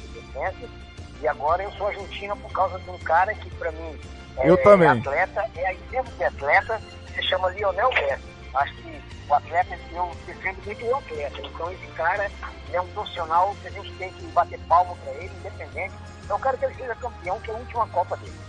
e 1.21 1.27
agora 1.27 1.63
eu 1.63 1.71
sou 1.73 1.87
argentina 1.87 2.35
por 2.35 2.51
causa 2.51 2.79
de 2.79 2.89
um 2.89 2.97
cara 2.99 3.33
que, 3.35 3.49
para 3.51 3.71
mim, 3.71 3.99
é, 4.37 4.49
eu 4.49 4.61
também. 4.63 4.87
atleta, 4.87 5.45
é 5.55 5.73
exemplo 5.73 6.13
de 6.17 6.23
atleta, 6.23 6.81
se 7.13 7.23
chama 7.23 7.49
Lionel 7.49 7.89
Messi. 7.89 8.23
Acho 8.53 8.73
que 8.75 9.01
o 9.27 9.33
atleta, 9.33 9.77
eu 9.91 10.11
defendo 10.25 10.57
muito 10.65 10.85
o 10.85 10.95
atleta. 10.95 11.41
Então, 11.43 11.71
esse 11.71 11.87
cara 11.95 12.31
é 12.71 12.81
um 12.81 12.87
profissional 12.87 13.55
que 13.61 13.67
a 13.67 13.71
gente 13.71 13.91
tem 13.93 14.11
que 14.13 14.25
bater 14.27 14.59
palmo 14.67 14.97
para 15.03 15.13
ele, 15.13 15.31
independente. 15.39 15.93
Então, 16.23 16.37
eu 16.37 16.41
quero 16.41 16.57
que 16.57 16.65
ele 16.65 16.75
seja 16.75 16.95
campeão, 16.95 17.39
que 17.41 17.51
é 17.51 17.53
a 17.53 17.57
última 17.57 17.87
Copa 17.87 18.17
dele. 18.17 18.39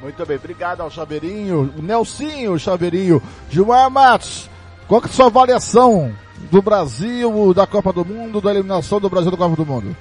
Muito 0.00 0.26
bem, 0.26 0.36
obrigado 0.36 0.82
ao 0.82 0.90
Chaveirinho, 0.90 1.72
Nelsinho 1.78 2.58
Chaveirinho, 2.58 3.22
Gilmar 3.48 3.90
Matos. 3.90 4.50
Qual 4.86 5.00
que 5.00 5.08
é 5.08 5.10
a 5.10 5.12
sua 5.12 5.26
avaliação 5.26 6.14
do 6.50 6.60
Brasil, 6.60 7.54
da 7.54 7.66
Copa 7.66 7.92
do 7.92 8.04
Mundo, 8.04 8.40
da 8.40 8.50
eliminação 8.50 9.00
do 9.00 9.08
Brasil 9.08 9.30
da 9.30 9.36
Copa 9.36 9.56
do 9.56 9.66
Mundo? 9.66 9.96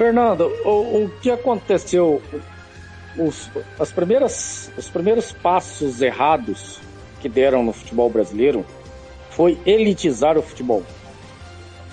Fernando, 0.00 0.50
o, 0.64 1.04
o 1.04 1.10
que 1.20 1.30
aconteceu? 1.30 2.22
Os, 3.18 3.50
as 3.78 3.92
primeiras, 3.92 4.72
os 4.78 4.88
primeiros 4.88 5.30
passos 5.30 6.00
errados 6.00 6.80
que 7.20 7.28
deram 7.28 7.62
no 7.62 7.74
futebol 7.74 8.08
brasileiro 8.08 8.64
foi 9.28 9.58
elitizar 9.66 10.38
o 10.38 10.42
futebol. 10.42 10.82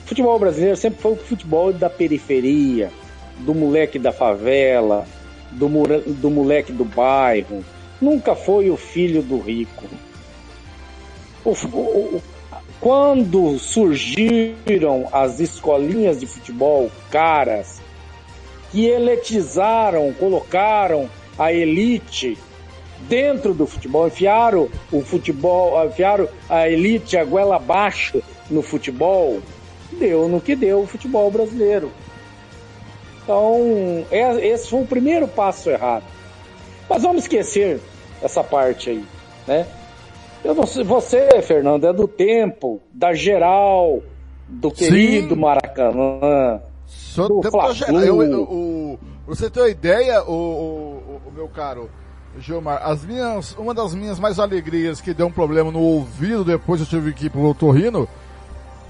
O 0.05 0.07
futebol 0.07 0.39
brasileiro 0.39 0.77
sempre 0.77 1.01
foi 1.01 1.11
o 1.11 1.17
futebol 1.17 1.73
da 1.73 1.89
periferia, 1.89 2.93
do 3.39 3.53
moleque 3.53 3.99
da 3.99 4.13
favela, 4.13 5.05
do, 5.51 5.67
do 6.13 6.31
moleque 6.31 6.71
do 6.71 6.85
bairro. 6.85 7.61
Nunca 7.99 8.35
foi 8.35 8.69
o 8.69 8.77
filho 8.77 9.21
do 9.21 9.37
rico. 9.37 9.83
O, 11.43 11.51
o, 11.51 12.21
quando 12.79 13.59
surgiram 13.59 15.09
as 15.11 15.41
escolinhas 15.41 16.21
de 16.21 16.25
futebol 16.25 16.89
caras, 17.11 17.85
que 18.71 18.85
eletizaram, 18.85 20.13
colocaram 20.13 21.09
a 21.37 21.53
elite 21.53 22.37
dentro 23.07 23.53
do 23.53 23.67
futebol, 23.67 24.07
enfiaram 24.07 24.69
o 24.91 25.01
futebol, 25.01 25.85
enfiaram 25.85 26.27
a 26.49 26.69
elite 26.69 27.17
a 27.17 27.23
goela 27.23 27.57
abaixo 27.57 28.21
no 28.49 28.61
futebol, 28.61 29.39
deu 29.93 30.27
no 30.27 30.41
que 30.41 30.55
deu 30.55 30.81
o 30.81 30.87
futebol 30.87 31.29
brasileiro. 31.29 31.91
Então, 33.23 34.05
é, 34.09 34.47
esse 34.47 34.69
foi 34.69 34.81
o 34.81 34.87
primeiro 34.87 35.27
passo 35.27 35.69
errado. 35.69 36.05
Mas 36.89 37.03
vamos 37.03 37.23
esquecer 37.23 37.81
essa 38.21 38.43
parte 38.43 38.89
aí, 38.89 39.03
né? 39.45 39.67
Eu 40.43 40.55
não 40.55 40.65
sei, 40.65 40.83
você, 40.83 41.41
Fernando, 41.41 41.85
é 41.85 41.91
do 41.91 42.07
tempo, 42.07 42.79
da 42.93 43.13
geral, 43.13 44.01
do 44.47 44.71
querido 44.71 45.35
Sim. 45.35 45.41
Maracanã, 45.41 46.61
só 46.87 47.27
do 47.27 47.41
geral. 47.73 48.01
Eu, 48.01 48.23
eu, 48.23 48.41
o, 48.43 48.99
você 49.27 49.49
ter 49.49 49.59
uma 49.59 49.69
ideia, 49.69 50.23
o, 50.23 50.31
o, 50.31 51.21
o, 51.27 51.31
meu 51.31 51.47
caro 51.49 51.89
Gilmar, 52.39 52.81
as 52.83 53.03
minhas, 53.03 53.53
uma 53.57 53.73
das 53.73 53.93
minhas 53.93 54.19
mais 54.19 54.39
alegrias 54.39 55.01
que 55.01 55.13
deu 55.13 55.27
um 55.27 55.31
problema 55.31 55.71
no 55.71 55.81
ouvido 55.81 56.45
depois 56.45 56.79
eu 56.79 56.87
tive 56.87 57.13
que 57.13 57.25
ir 57.25 57.29
pro 57.29 57.53
Torrino 57.53 58.07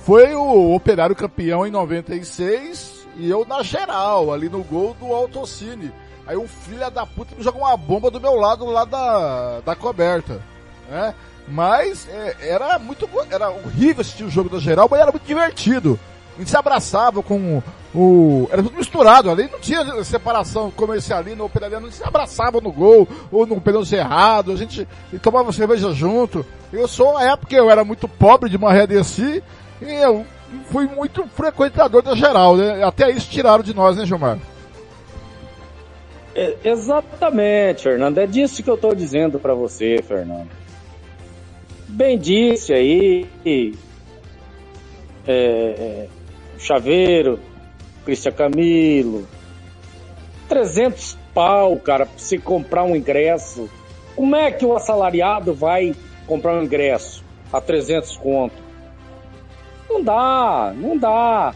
foi 0.08 0.34
o 0.35 0.74
Operário 0.74 1.16
campeão 1.16 1.67
em 1.67 1.72
96 1.72 3.08
e 3.17 3.30
eu 3.30 3.45
na 3.45 3.64
geral, 3.64 4.32
ali 4.32 4.48
no 4.48 4.64
gol 4.64 4.95
do 4.98 5.08
Autocine. 5.08 5.92
Aí 6.26 6.38
um 6.38 6.48
filho 6.48 6.90
da 6.92 7.06
puta 7.06 7.35
me 7.35 7.43
joga 7.43 7.58
uma 7.58 7.76
bomba 7.76 8.11
do 8.11 8.22
meu 8.22 8.35
lado 8.35 8.66
lá 8.66 8.85
da, 8.85 9.59
da 9.61 9.76
coberta, 9.76 10.42
né? 10.90 11.14
Mas 11.48 12.08
é, 12.09 12.35
era 12.42 12.77
muito 12.77 13.09
era 13.30 13.50
horrível 13.50 14.01
assistir 14.01 14.24
o 14.24 14.30
jogo 14.30 14.50
da 14.50 14.59
geral, 14.59 14.88
mas 14.90 15.00
era 15.00 15.11
muito 15.11 15.26
divertido. 15.26 16.00
Gente 16.38 16.49
se 16.49 16.57
abraçava 16.57 17.24
com 17.24 17.61
o. 17.95 18.48
Era 18.51 18.61
tudo 18.61 18.77
misturado, 18.77 19.30
ali 19.32 19.49
não 19.51 19.59
tinha 19.59 20.03
separação 20.03 20.69
comercialina 20.69 21.41
ou 21.41 21.49
pedalina, 21.49 21.80
a 21.80 21.83
gente 21.83 21.95
se 21.95 22.03
abraçava 22.03 22.61
no 22.61 22.72
gol, 22.72 23.07
ou 23.32 23.45
no 23.45 23.59
pneu 23.59 23.83
cerrado, 23.83 24.51
a 24.51 24.56
gente 24.56 24.88
tomava 25.22 25.51
cerveja 25.51 25.91
junto. 25.93 26.45
Eu 26.72 26.88
sou, 26.88 27.17
a 27.17 27.24
época 27.24 27.56
eu 27.56 27.72
era 27.72 27.83
muito 27.83 28.07
pobre 28.07 28.49
de 28.49 28.57
Maré 28.57 28.85
Desci, 28.85 29.43
e 29.82 29.93
eu 29.93 30.25
fui 30.69 30.85
muito 30.88 31.25
frequentador 31.35 32.01
da 32.01 32.16
geral, 32.16 32.56
né? 32.56 32.83
Até 32.83 33.09
isso 33.09 33.30
tiraram 33.30 33.64
de 33.64 33.74
nós, 33.74 33.98
né, 33.98 34.06
Gilmar? 34.06 34.38
É, 36.35 36.56
exatamente, 36.64 37.82
Fernando. 37.82 38.19
É 38.19 38.27
disso 38.27 38.61
que 38.61 38.69
eu 38.69 38.75
estou 38.75 38.93
dizendo 38.93 39.40
para 39.40 39.56
você, 39.56 40.03
Fernando. 40.07 40.49
Bem 41.88 42.19
disse 42.19 42.74
aí. 42.74 43.27
É, 45.27 46.07
Chaveiro, 46.58 47.40
Cristian 48.06 48.32
Camilo. 48.32 49.27
300 50.48 51.18
pau, 51.34 51.77
cara, 51.77 52.06
pra 52.06 52.18
você 52.18 52.38
comprar 52.38 52.84
um 52.84 52.95
ingresso. 52.95 53.69
Como 54.16 54.36
é 54.36 54.52
que 54.52 54.66
o 54.66 54.76
assalariado 54.76 55.53
vai 55.53 55.95
comprar 56.26 56.56
um 56.56 56.64
ingresso 56.64 57.24
a 57.52 57.61
300 57.61 58.18
conto? 58.18 58.56
Não 59.90 60.03
dá, 60.03 60.74
não 60.76 60.98
dá. 60.98 61.53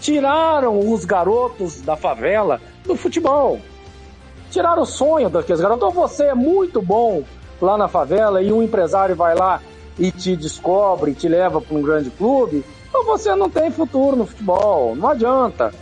Tiraram 0.00 0.78
os 0.78 1.04
garotos 1.04 1.80
da 1.82 1.96
favela 1.96 2.60
do 2.84 2.96
futebol. 2.96 3.60
Tiraram 4.50 4.82
o 4.82 4.86
sonho 4.86 5.28
daqueles 5.28 5.60
garotos. 5.60 5.84
Ou 5.84 5.92
você 5.92 6.24
é 6.24 6.34
muito 6.34 6.80
bom 6.80 7.24
lá 7.60 7.76
na 7.76 7.88
favela 7.88 8.40
e 8.40 8.52
um 8.52 8.62
empresário 8.62 9.14
vai 9.14 9.34
lá 9.34 9.60
e 9.98 10.12
te 10.12 10.36
descobre, 10.36 11.14
te 11.14 11.28
leva 11.28 11.60
para 11.60 11.76
um 11.76 11.82
grande 11.82 12.10
clube, 12.10 12.64
ou 12.92 13.04
você 13.04 13.34
não 13.34 13.50
tem 13.50 13.70
futuro 13.70 14.16
no 14.16 14.26
futebol. 14.26 14.94
Não 14.94 15.08
adianta. 15.08 15.72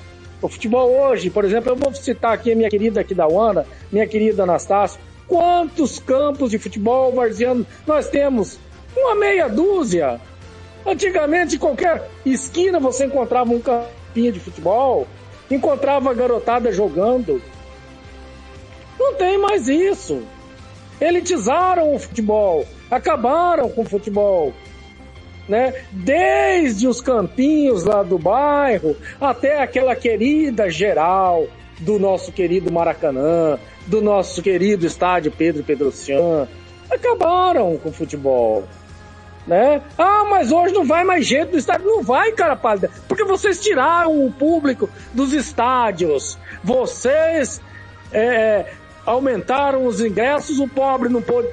O 0.41 0.49
futebol 0.49 0.91
hoje, 0.91 1.31
por 1.31 1.45
exemplo, 1.45 1.73
eu 1.73 1.77
vou 1.77 1.95
citar 1.95 2.33
aqui 2.33 2.53
a 2.53 2.57
minha 2.57 2.69
querida 2.69 3.01
aqui 3.01 3.15
da 3.15 3.27
Wanda, 3.27 3.67
minha 3.91 4.07
querida 4.07 4.43
Anastácio. 4.43 5.01
Quantos 5.27 5.99
campos 5.99 6.51
de 6.51 6.59
futebol 6.59 7.13
varziano 7.13 7.67
nós 7.87 8.09
temos? 8.09 8.59
Uma 8.97 9.15
meia 9.15 9.49
dúzia. 9.49 10.21
Antigamente, 10.87 11.57
em 11.57 11.59
qualquer 11.59 12.09
esquina 12.25 12.79
você 12.79 13.07
encontrava 13.07 13.53
um 13.53 13.61
campinho 13.61 14.31
de 14.31 14.39
futebol, 14.39 15.07
encontrava 15.51 16.11
a 16.11 16.15
garotada 16.15 16.73
jogando. 16.73 17.43
Não 18.99 19.15
tem 19.15 19.37
mais 19.37 19.69
isso. 19.69 20.23
Elitizaram 21.01 21.95
o 21.95 21.99
futebol, 21.99 22.65
acabaram 22.91 23.69
com 23.69 23.83
o 23.83 23.89
futebol. 23.89 24.53
Né? 25.49 25.75
Desde 25.93 26.89
os 26.89 27.01
campinhos 27.01 27.85
lá 27.85 28.03
do 28.03 28.19
bairro 28.19 28.97
até 29.21 29.63
aquela 29.63 29.95
querida 29.95 30.69
geral 30.69 31.47
do 31.79 31.99
nosso 31.99 32.33
querido 32.33 32.73
Maracanã, 32.73 33.59
do 33.87 34.01
nosso 34.01 34.43
querido 34.43 34.87
estádio 34.87 35.31
Pedro 35.31 35.63
Pedrocian, 35.63 36.49
acabaram 36.91 37.77
com 37.77 37.91
o 37.91 37.93
futebol. 37.93 38.65
Né? 39.47 39.81
Ah, 39.97 40.25
mas 40.29 40.51
hoje 40.51 40.75
não 40.75 40.85
vai 40.85 41.05
mais 41.05 41.25
gente 41.25 41.53
no 41.53 41.59
estádio. 41.59 41.87
Não 41.87 42.03
vai, 42.03 42.33
cara 42.33 42.57
pálida, 42.57 42.91
porque 43.07 43.23
vocês 43.23 43.63
tiraram 43.63 44.27
o 44.27 44.33
público 44.33 44.91
dos 45.15 45.33
estádios. 45.33 46.37
Vocês 46.65 47.61
é, 48.13 48.67
aumentaram 49.07 49.87
os 49.87 50.01
ingressos, 50.01 50.59
o 50.59 50.67
pobre 50.67 51.09
não 51.09 51.23
pôde 51.23 51.49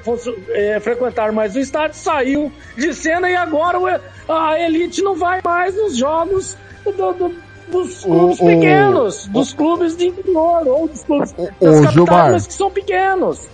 é, 0.48 0.80
frequentar 0.80 1.32
mais 1.32 1.54
o 1.54 1.60
estádio, 1.60 1.96
saiu 1.96 2.52
de 2.76 2.92
cena 2.92 3.30
e 3.30 3.36
agora 3.36 4.02
a 4.28 4.58
elite 4.58 5.00
não 5.00 5.14
vai 5.14 5.40
mais 5.42 5.74
nos 5.76 5.96
jogos 5.96 6.56
do, 6.84 7.12
do, 7.12 7.34
dos 7.68 8.02
clubes 8.02 8.40
o, 8.40 8.46
pequenos, 8.46 9.26
o, 9.26 9.30
dos 9.30 9.54
clubes 9.54 9.96
de 9.96 10.08
interior 10.08 10.66
ou 10.66 10.88
dos 10.88 11.04
clubes 11.04 11.32
o, 11.38 11.42
das 11.44 11.52
capitais, 11.54 11.92
Gilmar, 11.92 12.32
mas 12.32 12.46
que 12.48 12.54
são 12.54 12.70
pequenos. 12.70 13.48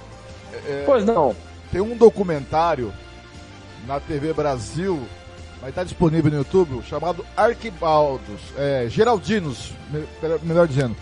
É, 0.66 0.82
pois 0.86 1.04
não. 1.04 1.36
Tem 1.70 1.80
um 1.80 1.96
documentário 1.96 2.92
na 3.86 4.00
TV 4.00 4.32
Brasil, 4.32 4.98
vai 5.60 5.70
estar 5.70 5.84
disponível 5.84 6.30
no 6.30 6.38
YouTube, 6.38 6.82
chamado 6.88 7.24
Arquibaldos, 7.36 8.40
é, 8.56 8.86
Geraldinos, 8.88 9.72
melhor 10.42 10.66
dizendo 10.66 10.96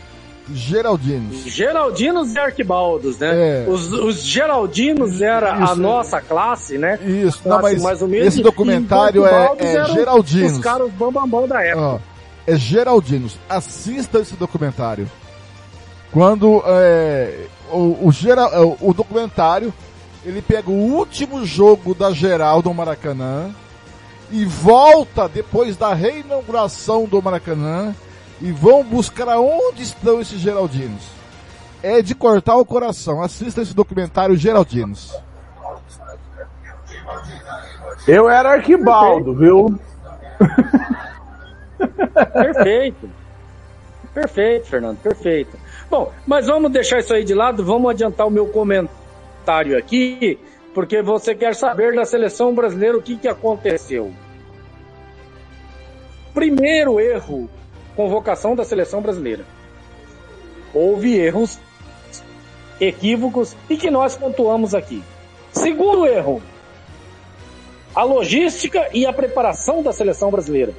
Geraldinos. 0.52 1.44
Geraldinos 1.44 2.34
e 2.34 2.38
Arquibaldos, 2.38 3.18
né? 3.18 3.64
É. 3.64 3.66
Os, 3.68 3.92
os 3.92 4.22
Geraldinos 4.22 5.20
era 5.20 5.54
Isso, 5.60 5.72
a 5.72 5.76
nossa 5.76 6.20
classe, 6.20 6.78
né? 6.78 6.98
Isso, 7.02 7.42
classe 7.42 7.48
não, 7.48 7.60
mas 7.62 7.82
mais 7.82 8.02
ou 8.02 8.08
menos, 8.08 8.28
esse 8.28 8.42
documentário 8.42 9.26
é, 9.26 9.52
é 9.58 9.84
Geraldinos. 9.86 10.52
Os 10.52 10.58
caras 10.58 10.90
bambambão 10.92 11.46
da 11.46 11.62
época. 11.62 12.02
é 12.46 12.56
Geraldinos. 12.56 13.36
Assista 13.48 14.20
esse 14.20 14.34
documentário. 14.34 15.10
Quando 16.10 16.62
é, 16.66 17.46
o, 17.70 18.06
o, 18.06 18.12
geral, 18.12 18.50
é, 18.52 18.76
o 18.80 18.94
documentário 18.94 19.72
ele 20.24 20.42
pega 20.42 20.70
o 20.70 20.74
último 20.74 21.44
jogo 21.44 21.94
da 21.94 22.10
geral 22.10 22.60
do 22.62 22.72
Maracanã 22.72 23.50
e 24.30 24.44
volta 24.44 25.28
depois 25.28 25.76
da 25.76 25.94
reinauguração 25.94 27.04
do 27.04 27.22
Maracanã 27.22 27.94
e 28.40 28.52
vão 28.52 28.84
buscar 28.84 29.28
aonde 29.28 29.82
estão 29.82 30.20
esses 30.20 30.40
Geraldinos. 30.40 31.08
É 31.82 32.02
de 32.02 32.14
cortar 32.14 32.56
o 32.56 32.64
coração. 32.64 33.22
Assista 33.22 33.62
esse 33.62 33.74
documentário 33.74 34.36
Geraldinos. 34.36 35.14
Eu 38.06 38.28
era 38.28 38.54
Arquibaldo, 38.54 39.34
viu? 39.34 39.78
Perfeito. 42.32 43.10
Perfeito, 44.14 44.66
Fernando, 44.66 44.98
perfeito. 44.98 45.56
Bom, 45.90 46.12
mas 46.26 46.46
vamos 46.46 46.72
deixar 46.72 46.98
isso 46.98 47.14
aí 47.14 47.24
de 47.24 47.34
lado, 47.34 47.64
vamos 47.64 47.90
adiantar 47.90 48.26
o 48.26 48.30
meu 48.30 48.46
comentário 48.48 49.78
aqui, 49.78 50.38
porque 50.74 51.02
você 51.02 51.34
quer 51.34 51.54
saber 51.54 51.94
da 51.94 52.04
seleção 52.04 52.54
brasileira 52.54 52.98
o 52.98 53.02
que, 53.02 53.16
que 53.16 53.28
aconteceu. 53.28 54.12
Primeiro 56.34 56.98
erro 56.98 57.48
convocação 57.98 58.54
da 58.54 58.64
seleção 58.64 59.02
brasileira. 59.02 59.44
Houve 60.72 61.18
erros, 61.18 61.58
equívocos 62.80 63.56
e 63.68 63.76
que 63.76 63.90
nós 63.90 64.16
pontuamos 64.16 64.72
aqui. 64.72 65.02
Segundo 65.50 66.06
erro, 66.06 66.40
a 67.92 68.04
logística 68.04 68.88
e 68.94 69.04
a 69.04 69.12
preparação 69.12 69.82
da 69.82 69.92
seleção 69.92 70.30
brasileira. 70.30 70.72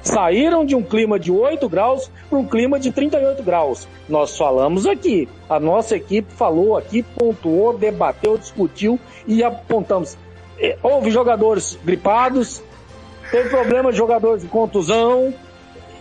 Saíram 0.00 0.64
de 0.64 0.76
um 0.76 0.82
clima 0.84 1.18
de 1.18 1.32
8 1.32 1.68
graus 1.68 2.08
para 2.28 2.38
um 2.38 2.46
clima 2.46 2.78
de 2.78 2.92
38 2.92 3.42
graus. 3.42 3.88
Nós 4.08 4.38
falamos 4.38 4.86
aqui, 4.86 5.28
a 5.48 5.58
nossa 5.58 5.96
equipe 5.96 6.32
falou 6.32 6.76
aqui, 6.76 7.02
pontuou, 7.02 7.76
debateu, 7.76 8.38
discutiu 8.38 8.96
e 9.26 9.42
apontamos. 9.42 10.16
É, 10.56 10.78
houve 10.84 11.10
jogadores 11.10 11.76
gripados, 11.84 12.62
teve 13.32 13.48
problema 13.48 13.90
de 13.90 13.98
jogadores 13.98 14.42
de 14.42 14.48
contusão, 14.48 15.34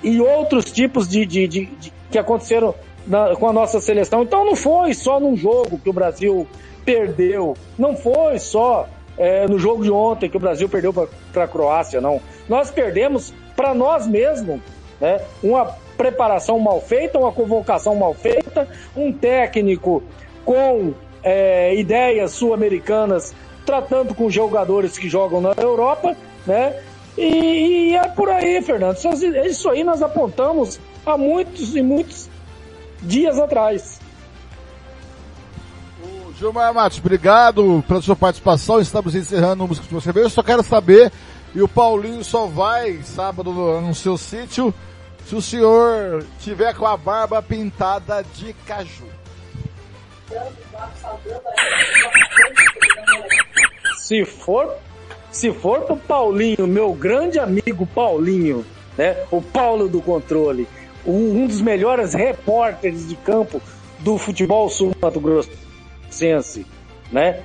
e 0.03 0.19
outros 0.21 0.71
tipos 0.71 1.07
de, 1.07 1.25
de, 1.25 1.47
de, 1.47 1.65
de 1.65 1.93
que 2.11 2.17
aconteceram 2.17 2.73
na, 3.05 3.35
com 3.35 3.47
a 3.47 3.53
nossa 3.53 3.79
seleção. 3.79 4.23
Então 4.23 4.45
não 4.45 4.55
foi 4.55 4.93
só 4.93 5.19
num 5.19 5.35
jogo 5.35 5.79
que 5.79 5.89
o 5.89 5.93
Brasil 5.93 6.47
perdeu, 6.85 7.55
não 7.77 7.95
foi 7.95 8.39
só 8.39 8.87
é, 9.17 9.47
no 9.47 9.59
jogo 9.59 9.83
de 9.83 9.91
ontem 9.91 10.29
que 10.29 10.37
o 10.37 10.39
Brasil 10.39 10.69
perdeu 10.69 10.93
para 10.93 11.43
a 11.43 11.47
Croácia, 11.47 11.99
não. 11.99 12.21
Nós 12.47 12.71
perdemos 12.71 13.33
para 13.55 13.73
nós 13.73 14.07
mesmos, 14.07 14.61
né? 14.99 15.21
Uma 15.43 15.65
preparação 15.97 16.57
mal 16.59 16.79
feita, 16.79 17.19
uma 17.19 17.31
convocação 17.31 17.95
mal 17.95 18.13
feita, 18.13 18.67
um 18.95 19.11
técnico 19.11 20.01
com 20.45 20.93
é, 21.21 21.75
ideias 21.75 22.31
sul-americanas 22.31 23.35
tratando 23.65 24.15
com 24.15 24.29
jogadores 24.29 24.97
que 24.97 25.09
jogam 25.09 25.41
na 25.41 25.53
Europa, 25.57 26.15
né? 26.47 26.81
E, 27.19 27.91
e, 27.91 27.95
é 27.97 28.07
por 28.07 28.29
aí, 28.29 28.61
Fernando. 28.61 28.97
Isso 29.45 29.69
aí 29.69 29.83
nós 29.83 30.01
apontamos 30.01 30.79
há 31.05 31.17
muitos 31.17 31.75
e 31.75 31.81
muitos 31.81 32.29
dias 33.01 33.37
atrás. 33.37 33.99
Gilmar 36.37 36.73
Matos, 36.73 36.99
obrigado 36.99 37.83
pela 37.85 38.01
sua 38.01 38.15
participação. 38.15 38.79
Estamos 38.79 39.15
encerrando 39.15 39.65
o 39.65 39.67
Música 39.67 39.85
de 39.85 39.93
Você 39.93 40.11
Eu 40.17 40.29
só 40.29 40.41
quero 40.41 40.63
saber, 40.63 41.11
e 41.53 41.61
o 41.61 41.67
Paulinho 41.67 42.23
só 42.23 42.45
vai 42.45 43.01
sábado 43.03 43.51
no, 43.51 43.81
no 43.81 43.93
seu 43.93 44.17
sítio, 44.17 44.73
se 45.25 45.35
o 45.35 45.41
senhor 45.41 46.25
tiver 46.39 46.73
com 46.73 46.87
a 46.87 46.95
barba 46.95 47.41
pintada 47.41 48.23
de 48.33 48.53
caju. 48.65 49.03
Se 53.97 54.23
for 54.23 54.73
se 55.31 55.51
for 55.51 55.81
pro 55.81 55.95
Paulinho, 55.95 56.67
meu 56.67 56.93
grande 56.93 57.39
amigo 57.39 57.85
Paulinho, 57.85 58.65
né? 58.97 59.15
O 59.31 59.41
Paulo 59.41 59.87
do 59.87 60.01
controle, 60.01 60.67
um, 61.05 61.43
um 61.43 61.47
dos 61.47 61.61
melhores 61.61 62.13
repórteres 62.13 63.07
de 63.07 63.15
campo 63.15 63.61
do 63.99 64.17
futebol 64.17 64.69
sul-mato 64.69 65.19
grossense, 65.19 66.65
né? 67.11 67.41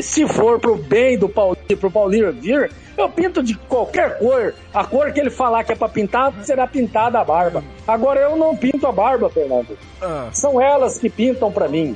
Se 0.00 0.26
for 0.26 0.58
pro 0.58 0.76
bem 0.76 1.16
do 1.16 1.28
Paulinho, 1.28 1.76
pro 1.78 1.90
Paulinho 1.90 2.32
vir, 2.32 2.70
eu 2.96 3.08
pinto 3.08 3.42
de 3.42 3.54
qualquer 3.54 4.18
cor. 4.18 4.52
A 4.74 4.84
cor 4.84 5.12
que 5.12 5.20
ele 5.20 5.30
falar 5.30 5.62
que 5.62 5.72
é 5.72 5.76
pra 5.76 5.88
pintar, 5.88 6.32
será 6.42 6.66
pintada 6.66 7.20
a 7.20 7.24
barba. 7.24 7.62
Agora 7.86 8.18
eu 8.20 8.36
não 8.36 8.56
pinto 8.56 8.84
a 8.88 8.92
barba, 8.92 9.30
Fernando. 9.30 9.78
Ah. 10.02 10.28
São 10.32 10.60
elas 10.60 10.98
que 10.98 11.08
pintam 11.08 11.52
para 11.52 11.68
mim. 11.68 11.94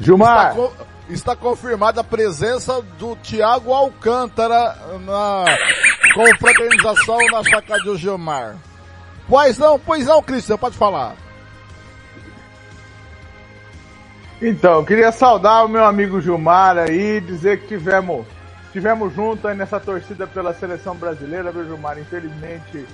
Gilmar, 0.00 0.56
está 0.56 0.89
confirmada 1.36 2.00
a 2.00 2.04
presença 2.04 2.80
do 2.98 3.16
Tiago 3.16 3.72
Alcântara 3.72 4.76
na 5.00 5.44
confraternização 6.14 7.18
na 7.32 7.42
sacada 7.42 7.82
do 7.82 7.96
Gilmar. 7.96 8.56
Pois 9.28 9.58
não, 9.58 9.78
pois 9.78 10.06
não, 10.06 10.22
Cristian, 10.22 10.56
pode 10.56 10.76
falar. 10.76 11.16
Então, 14.42 14.84
queria 14.84 15.12
saudar 15.12 15.64
o 15.64 15.68
meu 15.68 15.84
amigo 15.84 16.20
Gilmar 16.20 16.78
aí, 16.78 17.20
dizer 17.20 17.60
que 17.60 17.68
tivemos, 17.68 18.26
tivemos 18.72 19.14
junto 19.14 19.46
aí 19.46 19.54
nessa 19.54 19.78
torcida 19.78 20.26
pela 20.26 20.54
seleção 20.54 20.96
brasileira, 20.96 21.52
viu, 21.52 21.66
Gilmar? 21.66 21.98
Infelizmente, 21.98 22.86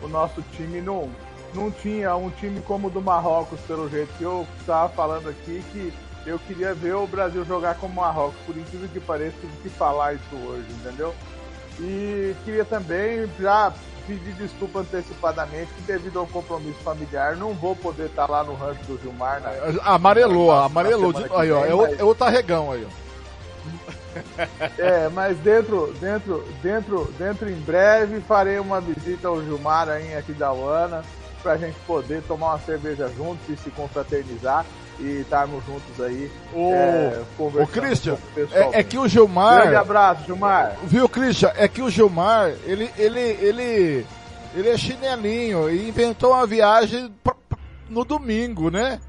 o 0.00 0.08
nosso 0.08 0.42
time 0.52 0.80
não, 0.80 1.10
não 1.54 1.70
tinha 1.70 2.14
um 2.14 2.30
time 2.30 2.60
como 2.60 2.86
o 2.86 2.90
do 2.90 3.02
Marrocos, 3.02 3.60
pelo 3.62 3.88
jeito 3.88 4.12
que 4.16 4.22
eu 4.22 4.46
estava 4.60 4.88
falando 4.90 5.28
aqui, 5.28 5.62
que 5.72 5.92
eu 6.26 6.38
queria 6.38 6.74
ver 6.74 6.94
o 6.94 7.06
Brasil 7.06 7.44
jogar 7.44 7.74
como 7.76 7.92
o 7.94 7.96
Marrocos, 8.04 8.40
por 8.46 8.56
incrível 8.56 8.88
que 8.88 9.00
pareça, 9.00 9.34
tive 9.40 9.56
que 9.62 9.68
falar 9.68 10.14
isso 10.14 10.34
hoje, 10.46 10.66
entendeu? 10.70 11.14
E 11.80 12.34
queria 12.44 12.64
também 12.64 13.28
já 13.40 13.72
pedir 14.06 14.32
desculpa 14.34 14.80
antecipadamente, 14.80 15.72
que 15.74 15.82
devido 15.82 16.18
ao 16.18 16.26
compromisso 16.26 16.78
familiar, 16.80 17.36
não 17.36 17.54
vou 17.54 17.74
poder 17.76 18.06
estar 18.06 18.28
lá 18.28 18.42
no 18.44 18.54
rancho 18.54 18.82
do 18.84 18.98
Gilmar. 19.00 19.40
Na, 19.40 19.50
Amarelou, 19.84 20.48
na- 20.48 20.58
na 20.60 20.64
amarelou. 20.66 21.12
de- 21.12 21.24
Aí, 21.34 21.52
ó, 21.52 21.64
é, 21.64 21.74
o- 21.74 21.78
mas- 21.78 22.00
é 22.00 22.04
outro 22.04 22.24
arregão 22.24 22.72
aí, 22.72 22.86
ó. 22.86 23.02
É, 24.78 25.08
mas 25.08 25.38
dentro, 25.38 25.92
dentro, 26.00 26.44
dentro, 26.62 27.12
dentro 27.18 27.48
em 27.48 27.54
breve 27.60 28.20
farei 28.20 28.58
uma 28.58 28.80
visita 28.80 29.28
ao 29.28 29.40
Gilmar 29.42 29.88
aí 29.88 30.08
em 30.12 30.16
Aquidauana 30.16 31.04
pra 31.42 31.56
gente 31.56 31.76
poder 31.86 32.22
tomar 32.22 32.50
uma 32.50 32.58
cerveja 32.58 33.08
juntos 33.16 33.48
e 33.48 33.56
se 33.56 33.70
confraternizar 33.70 34.66
e 34.98 35.20
estarmos 35.20 35.64
juntos 35.64 36.00
aí. 36.00 36.30
É, 36.54 37.20
Ô, 37.20 37.24
conversando 37.36 37.72
Christian, 37.72 38.12
um 38.12 38.16
pouco 38.16 38.34
pessoalmente. 38.34 38.76
é, 38.76 38.80
é 38.80 38.84
que 38.84 38.98
o 38.98 39.08
Gilmar. 39.08 39.60
Grande 39.62 39.76
abraço, 39.76 40.24
Gilmar. 40.24 40.76
Viu, 40.84 41.08
Christian? 41.08 41.52
É 41.56 41.68
que 41.68 41.82
o 41.82 41.90
Gilmar, 41.90 42.52
ele, 42.64 42.90
ele, 42.96 43.20
ele, 43.20 44.06
ele 44.54 44.68
é 44.68 44.76
chinelinho 44.76 45.70
e 45.70 45.88
inventou 45.88 46.32
uma 46.32 46.46
viagem 46.46 47.12
no 47.88 48.04
domingo, 48.04 48.70
né? 48.70 49.00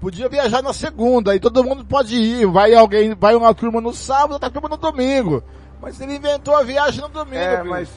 Podia 0.00 0.28
viajar 0.28 0.62
na 0.62 0.72
segunda, 0.72 1.32
aí 1.32 1.40
todo 1.40 1.64
mundo 1.64 1.84
pode 1.84 2.14
ir. 2.14 2.46
Vai 2.46 2.74
alguém, 2.74 3.14
vai 3.14 3.34
uma 3.34 3.52
turma 3.52 3.80
no 3.80 3.92
sábado, 3.92 4.34
outra 4.34 4.50
turma 4.50 4.68
no 4.68 4.76
domingo. 4.76 5.42
Mas 5.80 6.00
ele 6.00 6.16
inventou 6.16 6.54
a 6.56 6.62
viagem 6.62 7.00
no 7.00 7.08
domingo. 7.08 7.36
É, 7.36 7.56
Christian. 7.56 7.70
mas. 7.70 7.88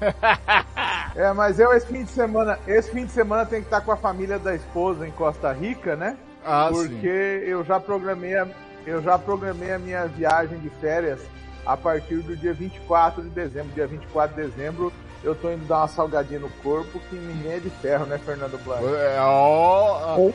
É, 1.16 1.32
mas 1.32 1.58
eu 1.58 1.72
esse 1.72 1.86
fim 1.86 2.04
de 2.04 2.10
semana, 2.10 2.58
esse 2.66 2.90
fim 2.90 3.04
de 3.04 3.10
semana 3.10 3.44
tem 3.44 3.60
que 3.60 3.66
estar 3.66 3.80
com 3.80 3.90
a 3.90 3.96
família 3.96 4.38
da 4.38 4.54
esposa 4.54 5.06
em 5.06 5.10
Costa 5.10 5.52
Rica, 5.52 5.96
né? 5.96 6.16
Ah, 6.44 6.68
Porque 6.70 7.44
eu 7.46 7.64
já 7.64 7.78
programei 7.78 8.36
a, 8.36 8.46
eu 8.86 9.02
já 9.02 9.18
programei 9.18 9.72
a 9.72 9.78
minha 9.78 10.06
viagem 10.06 10.58
de 10.58 10.70
férias 10.80 11.20
a 11.66 11.76
partir 11.76 12.16
do 12.16 12.36
dia 12.36 12.52
24 12.54 13.22
de 13.22 13.28
dezembro. 13.30 13.72
Dia 13.74 13.86
24 13.86 14.36
de 14.36 14.48
dezembro 14.48 14.92
eu 15.22 15.34
tô 15.34 15.50
indo 15.50 15.66
dar 15.66 15.78
uma 15.78 15.88
salgadinha 15.88 16.40
no 16.40 16.48
corpo 16.62 16.98
que 17.10 17.16
ninguém 17.16 17.52
é 17.52 17.58
de 17.58 17.68
ferro, 17.70 18.06
né, 18.06 18.18
Fernando 18.24 18.58
Blanco? 18.64 18.86
É, 18.88 19.20
ó. 19.20 20.16
Ô, 20.16 20.32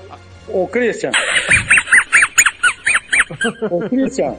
ô 0.48 0.68
Christian. 0.68 1.12
ô, 3.72 3.80
Christian. 3.90 4.36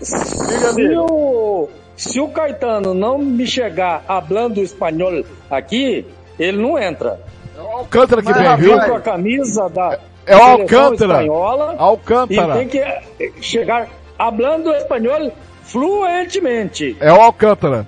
Se 0.00 0.96
o, 0.96 1.68
se 1.96 2.20
o 2.20 2.28
Caetano 2.28 2.94
não 2.94 3.18
me 3.18 3.46
chegar 3.46 4.04
hablando 4.08 4.60
espanhol 4.60 5.24
aqui, 5.50 6.06
ele 6.38 6.56
não 6.56 6.78
entra. 6.78 7.20
É 7.58 7.62
o 7.62 7.66
Alcântara 7.78 8.22
que 8.22 8.32
vem, 8.32 8.56
viu? 8.56 8.78
com 8.80 8.94
a 8.94 9.00
camisa 9.00 9.68
da 9.68 9.98
É 10.24 10.36
o 10.36 10.38
seleção 10.38 10.60
Alcântara. 10.60 11.12
espanhola 11.14 11.74
Alcântara. 11.76 12.54
E 12.54 12.58
tem 12.58 12.68
que 12.68 12.78
eh, 12.78 13.32
chegar 13.40 13.88
hablando 14.16 14.70
espanhol 14.74 15.32
fluentemente. 15.62 16.96
É 17.00 17.12
o 17.12 17.20
Alcântara. 17.20 17.84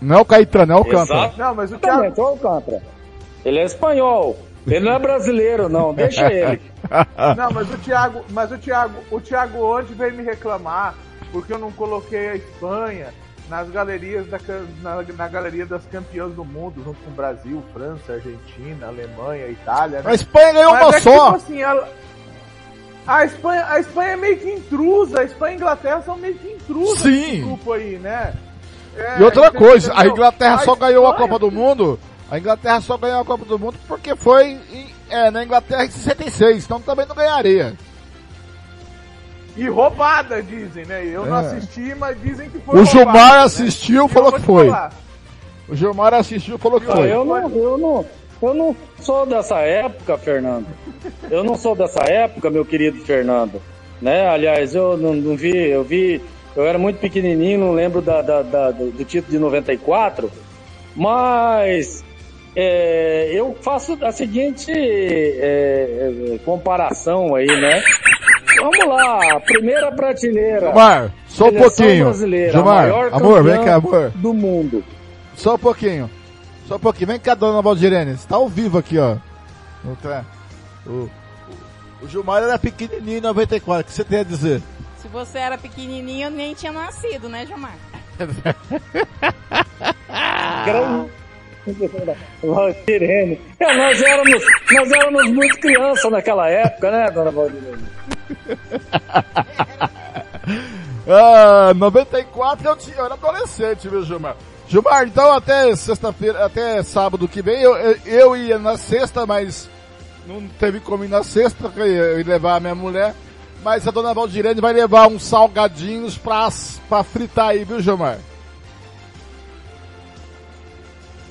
Não 0.00 0.16
é 0.16 0.20
o 0.20 0.24
Caetano, 0.24 0.72
é 0.72 0.74
o 0.74 0.78
Alcântara. 0.78 1.20
Exato. 1.20 1.38
Não, 1.38 1.54
mas 1.54 1.70
o 1.70 1.74
Exatamente, 1.74 2.18
é 2.18 2.22
o 2.22 2.26
Alcântara. 2.26 2.82
Ele 3.44 3.58
é 3.58 3.64
espanhol. 3.64 4.36
Ele 4.66 4.80
não 4.80 4.92
é 4.92 4.98
brasileiro, 4.98 5.68
não. 5.68 5.92
Deixa 5.94 6.26
ele. 6.32 6.60
Não, 7.36 7.50
mas 7.52 7.70
o 7.72 7.78
Thiago, 7.78 8.24
mas 8.30 8.50
o 8.52 8.58
Thiago, 8.58 8.94
o 9.10 9.20
Thiago 9.20 9.58
hoje 9.58 9.92
veio 9.92 10.14
me 10.14 10.22
reclamar 10.22 10.94
porque 11.30 11.52
eu 11.52 11.58
não 11.58 11.70
coloquei 11.72 12.28
a 12.30 12.36
Espanha 12.36 13.08
nas 13.48 13.68
galerias 13.70 14.26
da, 14.26 14.38
na, 14.82 15.02
na 15.02 15.28
galeria 15.28 15.64
das 15.66 15.84
campeãs 15.86 16.32
do 16.34 16.44
mundo, 16.44 16.82
junto 16.84 16.98
com 17.04 17.10
Brasil, 17.12 17.62
França, 17.72 18.14
Argentina, 18.14 18.86
Alemanha, 18.88 19.48
Itália. 19.48 20.02
né? 20.02 20.10
A 20.10 20.14
Espanha 20.14 20.52
ganhou 20.52 20.72
Mas 20.72 20.82
uma 20.84 20.96
é 20.96 21.00
só. 21.00 21.24
tipo 21.26 21.36
assim, 21.36 21.62
ela- 21.62 21.88
a 23.06 23.24
Espanha, 23.24 23.66
a 23.68 23.78
Espanha 23.80 24.10
é 24.10 24.16
meio 24.16 24.36
que 24.38 24.50
intrusa, 24.52 25.20
a 25.20 25.24
Espanha 25.24 25.52
e 25.52 25.54
a 25.54 25.58
Inglaterra 25.58 26.02
são 26.02 26.16
meio 26.16 26.34
que 26.34 26.48
intrusas 26.48 26.98
Sim. 26.98 27.10
nesse 27.20 27.42
grupo 27.42 27.72
aí, 27.72 27.98
né? 27.98 28.34
É, 28.96 29.20
E 29.20 29.22
outra 29.22 29.50
coisa, 29.52 29.92
a 29.94 30.06
Inglaterra 30.06 30.58
só 30.64 30.74
ganhou 30.74 31.06
a 31.06 31.10
Espanha- 31.10 31.28
Copa 31.28 31.38
do 31.38 31.50
Mundo. 31.52 32.00
A 32.30 32.38
Inglaterra 32.38 32.80
só 32.80 32.96
ganhou 32.96 33.20
a 33.20 33.24
Copa 33.24 33.44
do 33.44 33.58
Mundo 33.58 33.76
porque 33.86 34.16
foi 34.16 34.58
em- 34.72 34.90
é, 35.08 35.30
na 35.30 35.44
Inglaterra 35.44 35.84
em 35.84 35.90
66, 35.90 36.64
então 36.64 36.80
também 36.80 37.06
não 37.06 37.14
ganharia. 37.14 37.74
E 39.56 39.68
roubada, 39.68 40.42
dizem, 40.42 40.84
né? 40.84 41.04
Eu 41.06 41.24
não 41.26 41.38
É. 41.38 41.40
assisti, 41.46 41.94
mas 41.94 42.20
dizem 42.22 42.50
que 42.50 42.58
foi 42.58 42.74
O 42.74 42.84
roubada, 42.84 42.90
Gilmar 42.90 43.32
né? 43.34 43.42
assistiu, 43.44 44.06
E 44.06 44.08
falou 44.08 44.32
que 44.32 44.40
foi. 44.42 44.66
falar, 44.66 44.92
O 45.68 45.74
Gilmar 45.74 46.14
assistiu, 46.14 46.58
falou 46.58 46.80
que 46.80 46.86
Não, 46.86 46.96
foi. 46.96 47.10
eu 47.12 47.24
não, 47.24 47.50
eu 47.50 47.78
não, 47.78 48.06
eu 48.42 48.54
não 48.54 48.76
sou 49.00 49.24
dessa 49.26 49.58
época, 49.60 50.18
Fernando. 50.18 50.66
Eu 51.30 51.42
não 51.42 51.56
sou 51.56 51.74
dessa 51.74 52.02
época, 52.04 52.50
meu 52.50 52.64
querido 52.64 52.98
Fernando. 53.04 53.60
Né? 54.00 54.28
Aliás, 54.28 54.74
eu 54.74 54.96
não, 54.96 55.14
não 55.14 55.36
vi, 55.36 55.56
eu 55.56 55.82
vi, 55.82 56.20
eu 56.54 56.66
era 56.66 56.78
muito 56.78 56.98
pequenininho, 57.00 57.58
não 57.58 57.72
lembro 57.72 58.02
da, 58.02 58.20
da- 58.20 58.42
da- 58.42 58.70
do, 58.70 58.90
do 58.90 59.04
título 59.04 59.32
de 59.32 59.38
94, 59.38 60.30
mas 60.94 62.04
é, 62.54 63.30
eu 63.32 63.56
faço 63.62 63.98
a 64.02 64.12
seguinte 64.12 64.70
é, 64.72 66.34
é, 66.34 66.38
comparação 66.44 67.34
aí, 67.34 67.46
né? 67.46 67.82
Vamos 68.60 68.88
lá, 68.88 69.40
primeira 69.40 69.90
prateleira. 69.92 70.60
Gilmar, 70.60 71.12
só 71.28 71.48
um 71.48 71.54
pouquinho. 71.54 72.14
Gilmar, 72.14 72.90
amor, 73.12 73.42
vem 73.42 73.64
cá, 73.64 73.76
amor. 73.76 74.10
Do 74.14 74.34
mundo. 74.34 74.84
Só 75.36 75.54
um 75.54 75.58
pouquinho. 75.58 76.10
Só 76.66 76.76
um 76.76 76.78
pouquinho. 76.78 77.08
Vem 77.08 77.20
cá, 77.20 77.34
dona 77.34 77.62
Valdirene. 77.62 78.16
Você 78.16 78.26
tá 78.26 78.36
ao 78.36 78.48
vivo 78.48 78.78
aqui, 78.78 78.98
ó. 78.98 79.16
Não 79.84 79.94
tá? 79.96 80.24
O, 80.86 80.90
o, 80.90 81.10
o 82.02 82.08
Gilmar 82.08 82.42
era 82.42 82.58
pequenininho 82.58 83.18
em 83.18 83.20
94. 83.20 83.82
O 83.82 83.84
que 83.84 83.92
você 83.92 84.04
tem 84.04 84.20
a 84.20 84.24
dizer? 84.24 84.62
Se 84.98 85.08
você 85.08 85.38
era 85.38 85.58
pequenininho, 85.58 86.26
eu 86.26 86.30
nem 86.30 86.54
tinha 86.54 86.72
nascido, 86.72 87.28
né, 87.28 87.46
Gilmar? 87.46 87.74
Valdirene. 92.42 93.40
É, 93.58 93.76
nós 93.76 94.00
éramos, 94.00 94.44
nós 94.72 94.92
éramos 94.92 95.30
muito 95.30 95.58
criança 95.58 96.10
naquela 96.10 96.48
época, 96.48 96.90
né, 96.90 97.10
dona 97.10 97.30
Valdirene? 97.30 97.84
Ah, 101.08 101.72
94 101.74 102.68
eu, 102.68 102.76
tinha, 102.76 102.96
eu 102.96 103.04
era 103.04 103.14
adolescente, 103.14 103.88
viu, 103.88 104.04
Gilmar? 104.04 104.36
Gilmar, 104.68 105.06
então 105.06 105.32
até 105.32 105.74
sexta-feira, 105.76 106.44
até 106.44 106.82
sábado 106.82 107.28
que 107.28 107.40
vem, 107.40 107.62
eu, 107.62 107.76
eu, 108.04 108.36
ia 108.36 108.58
na 108.58 108.76
sexta, 108.76 109.24
mas 109.24 109.68
não 110.26 110.42
teve 110.58 110.80
como 110.80 111.04
ir 111.04 111.08
na 111.08 111.22
sexta, 111.22 111.70
eu 111.76 112.18
ia 112.18 112.26
levar 112.26 112.56
a 112.56 112.60
minha 112.60 112.74
mulher. 112.74 113.14
Mas 113.62 113.86
a 113.86 113.90
dona 113.90 114.14
Valdirene 114.14 114.60
vai 114.60 114.72
levar 114.72 115.08
uns 115.08 115.24
salgadinhos 115.24 116.18
pra, 116.18 116.48
pra 116.88 117.04
fritar 117.04 117.50
aí, 117.50 117.64
viu, 117.64 117.80
Gilmar? 117.80 118.18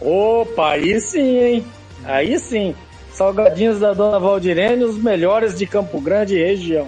Opa, 0.01 0.71
aí 0.71 0.99
sim, 1.01 1.37
hein? 1.37 1.65
Aí 2.03 2.37
sim. 2.39 2.75
Salgadinhos 3.11 3.79
da 3.79 3.93
dona 3.93 4.19
Valdirene, 4.19 4.83
os 4.83 4.97
melhores 4.97 5.57
de 5.57 5.65
Campo 5.65 5.99
Grande 6.01 6.35
e 6.35 6.43
região. 6.43 6.87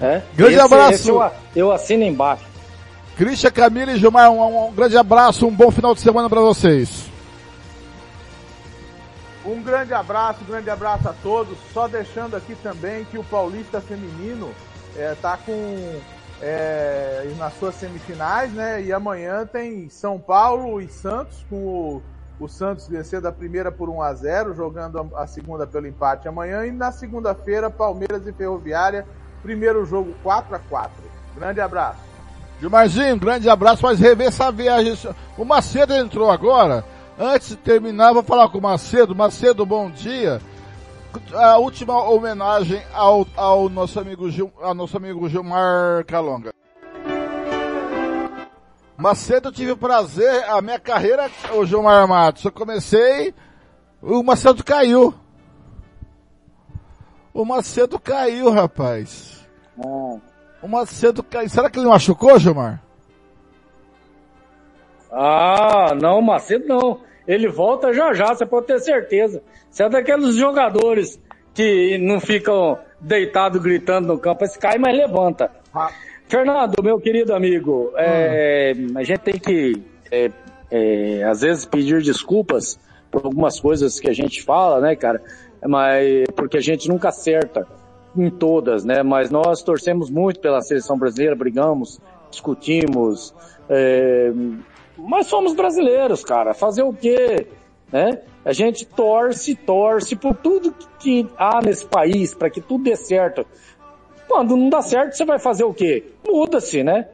É? 0.00 0.22
Grande 0.34 0.54
Esse- 0.54 0.62
abraço. 0.64 0.92
esse 0.92 1.08
eu, 1.08 1.30
eu 1.54 1.72
assino 1.72 2.04
embaixo. 2.04 2.44
Christian, 3.16 3.50
Camila 3.50 3.92
e 3.92 3.96
Gilmar, 3.98 4.30
um, 4.30 4.68
um 4.68 4.72
grande 4.72 4.96
abraço, 4.96 5.46
um 5.46 5.50
bom 5.50 5.70
final 5.70 5.94
de 5.94 6.00
semana 6.00 6.28
pra 6.28 6.40
vocês. 6.40 7.06
Um 9.44 9.62
grande 9.62 9.94
abraço, 9.94 10.40
um 10.42 10.46
grande 10.46 10.68
abraço 10.68 11.08
a 11.08 11.14
todos. 11.22 11.56
Só 11.72 11.88
deixando 11.88 12.36
aqui 12.36 12.54
também 12.62 13.04
que 13.04 13.16
o 13.16 13.24
Paulista 13.24 13.80
Feminino 13.80 14.50
está 14.94 15.36
com 15.38 15.98
é, 16.42 17.26
nas 17.38 17.54
suas 17.58 17.74
semifinais, 17.76 18.52
né? 18.52 18.82
E 18.82 18.92
amanhã 18.92 19.46
tem 19.46 19.88
São 19.88 20.18
Paulo 20.18 20.80
e 20.80 20.88
Santos, 20.88 21.44
com 21.48 21.56
o, 21.56 22.02
o 22.38 22.48
Santos 22.48 22.86
vencendo 22.88 23.26
a 23.26 23.32
primeira 23.32 23.72
por 23.72 23.88
1 23.88 24.02
a 24.02 24.14
0 24.14 24.54
jogando 24.54 25.10
a, 25.16 25.26
segunda 25.26 25.66
pelo 25.66 25.86
empate 25.86 26.28
amanhã. 26.28 26.66
E 26.66 26.70
na 26.70 26.92
segunda-feira, 26.92 27.70
Palmeiras 27.70 28.26
e 28.26 28.32
Ferroviária, 28.32 29.06
primeiro 29.42 29.84
jogo 29.86 30.14
4 30.22 30.54
a 30.54 30.58
4 30.58 30.92
Grande 31.34 31.60
abraço. 31.60 32.00
Gilmarzinho, 32.60 33.18
grande 33.18 33.48
abraço, 33.48 33.82
mas 33.82 34.00
rever 34.00 34.28
essa 34.28 34.50
viagem. 34.50 34.96
O 35.36 35.44
Macedo 35.44 35.94
entrou 35.94 36.30
agora. 36.30 36.84
Antes 37.18 37.50
de 37.50 37.56
terminar, 37.56 38.12
vou 38.12 38.22
falar 38.22 38.48
com 38.48 38.58
o 38.58 38.62
Macedo. 38.62 39.14
Macedo, 39.14 39.66
bom 39.66 39.90
dia. 39.90 40.40
A 41.34 41.58
última 41.58 42.02
homenagem 42.02 42.82
ao, 42.92 43.26
ao 43.36 43.68
nosso 43.68 43.98
amigo 44.00 44.30
Gil, 44.30 44.50
ao 44.60 44.74
nosso 44.74 44.96
amigo 44.96 45.28
Gilmar 45.28 46.04
Calonga. 46.06 46.52
Macedo, 48.96 49.48
eu 49.48 49.52
tive 49.52 49.72
o 49.72 49.76
prazer, 49.76 50.44
a 50.48 50.60
minha 50.62 50.78
carreira, 50.78 51.30
o 51.54 51.66
Gilmar 51.66 52.08
Matos, 52.08 52.44
eu 52.44 52.52
comecei, 52.52 53.34
o 54.00 54.22
Macedo 54.22 54.64
caiu. 54.64 55.14
O 57.34 57.44
Macedo 57.44 57.98
caiu, 57.98 58.50
rapaz. 58.50 59.46
Ah. 59.78 60.18
O 60.62 60.68
Macedo 60.68 61.22
caiu. 61.22 61.48
Será 61.50 61.68
que 61.68 61.78
ele 61.78 61.86
machucou, 61.86 62.38
Gilmar? 62.38 62.82
Ah, 65.12 65.94
não, 66.00 66.22
Macedo 66.22 66.66
não. 66.66 67.00
Ele 67.28 67.48
volta 67.48 67.92
já 67.92 68.14
já, 68.14 68.28
você 68.28 68.46
pode 68.46 68.66
ter 68.66 68.78
certeza. 68.80 69.42
Você 69.70 69.82
é 69.82 69.88
daqueles 69.88 70.36
jogadores 70.36 71.20
que 71.52 71.98
não 71.98 72.20
ficam 72.20 72.78
deitados 73.00 73.60
gritando 73.60 74.08
no 74.08 74.18
campo, 74.18 74.44
esse 74.44 74.58
cai, 74.58 74.78
mas 74.78 74.96
levanta. 74.96 75.50
Fernando, 76.28 76.82
meu 76.82 76.98
querido 76.98 77.34
amigo, 77.34 77.92
é, 77.96 78.74
a 78.94 79.02
gente 79.04 79.20
tem 79.20 79.38
que, 79.38 79.82
é, 80.10 80.30
é, 80.70 81.22
às 81.24 81.40
vezes, 81.40 81.64
pedir 81.64 82.02
desculpas 82.02 82.78
por 83.10 83.24
algumas 83.24 83.60
coisas 83.60 84.00
que 84.00 84.08
a 84.08 84.12
gente 84.12 84.42
fala, 84.42 84.80
né, 84.80 84.96
cara? 84.96 85.22
Mas, 85.64 86.24
porque 86.34 86.58
a 86.58 86.60
gente 86.60 86.88
nunca 86.88 87.10
acerta 87.10 87.66
em 88.16 88.28
todas, 88.28 88.84
né? 88.84 89.02
Mas 89.02 89.30
nós 89.30 89.62
torcemos 89.62 90.10
muito 90.10 90.40
pela 90.40 90.60
seleção 90.60 90.98
brasileira, 90.98 91.36
brigamos, 91.36 92.00
discutimos, 92.30 93.32
é, 93.68 94.32
mas 94.96 95.26
somos 95.26 95.54
brasileiros, 95.54 96.24
cara. 96.24 96.54
Fazer 96.54 96.82
o 96.82 96.92
quê? 96.92 97.46
Né? 97.92 98.20
A 98.44 98.52
gente 98.52 98.84
torce, 98.84 99.54
torce 99.54 100.16
por 100.16 100.34
tudo 100.34 100.74
que 100.98 101.26
há 101.36 101.60
nesse 101.62 101.86
país, 101.86 102.34
para 102.34 102.50
que 102.50 102.60
tudo 102.60 102.84
dê 102.84 102.96
certo. 102.96 103.46
Quando 104.36 104.54
não 104.54 104.68
dá 104.68 104.82
certo, 104.82 105.16
você 105.16 105.24
vai 105.24 105.38
fazer 105.38 105.64
o 105.64 105.72
quê? 105.72 106.12
Muda-se, 106.28 106.82
né? 106.82 107.08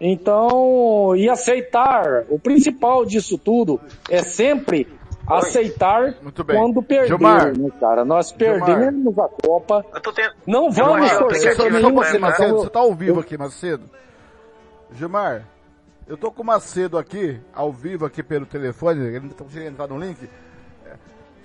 Então, 0.00 1.12
e 1.16 1.28
aceitar, 1.28 2.22
o 2.28 2.38
principal 2.38 3.04
disso 3.04 3.36
tudo 3.36 3.80
é 4.08 4.22
sempre 4.22 4.86
aceitar 5.26 6.14
quando 6.46 6.80
perder, 6.80 7.08
Gilmar. 7.08 7.58
né, 7.58 7.68
cara? 7.80 8.04
Nós 8.04 8.30
perdemos 8.30 9.18
a 9.18 9.28
Copa, 9.28 9.84
tendo... 10.14 10.34
não 10.46 10.70
vamos 10.70 11.08
Gilmar, 11.08 11.18
torcer 11.18 11.56
só 11.56 11.64
por 11.64 11.72
um 11.72 11.74
nenhum 11.74 11.94
pouquinho, 11.94 12.20
Macedo, 12.20 12.48
então, 12.48 12.58
você 12.60 12.70
tá 12.70 12.78
ao 12.78 12.94
vivo 12.94 13.18
aqui, 13.18 13.36
Macedo. 13.36 13.90
Gilmar, 14.92 15.42
eu 16.06 16.16
tô 16.16 16.30
com 16.30 16.42
o 16.42 16.46
Macedo 16.46 16.96
aqui, 16.96 17.40
ao 17.52 17.72
vivo 17.72 18.06
aqui 18.06 18.22
pelo 18.22 18.46
telefone, 18.46 19.04
ele 19.04 19.20
não 19.20 19.30
tá 19.30 19.42
conseguindo 19.42 19.70
entrar 19.70 19.88
no 19.88 19.98
link. 19.98 20.30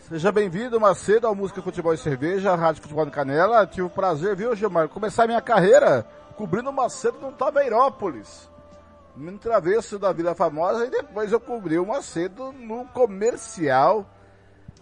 Seja 0.08 0.32
bem-vindo, 0.32 0.80
Macedo, 0.80 1.28
ao 1.28 1.36
Música 1.36 1.62
Futebol 1.62 1.94
e 1.94 1.98
Cerveja, 1.98 2.56
Rádio 2.56 2.82
Futebol 2.82 3.04
do 3.04 3.12
Canela. 3.12 3.68
Tive 3.68 3.82
o 3.82 3.90
prazer, 3.90 4.38
viu, 4.38 4.56
Gilmar, 4.56 4.88
começar 4.88 5.28
minha 5.28 5.42
carreira 5.42 6.08
cobrindo 6.38 6.70
o 6.70 6.74
Macedo 6.74 7.20
no 7.20 7.34
Taveirópolis. 7.34 8.50
No 9.18 9.38
travesso 9.38 10.00
da 10.00 10.14
Vila 10.14 10.34
Famosa 10.34 10.86
e 10.86 10.90
depois 10.90 11.34
eu 11.34 11.42
cobri 11.42 11.78
o 11.78 11.86
Macedo 11.86 12.54
no 12.54 12.86
comercial. 12.86 14.06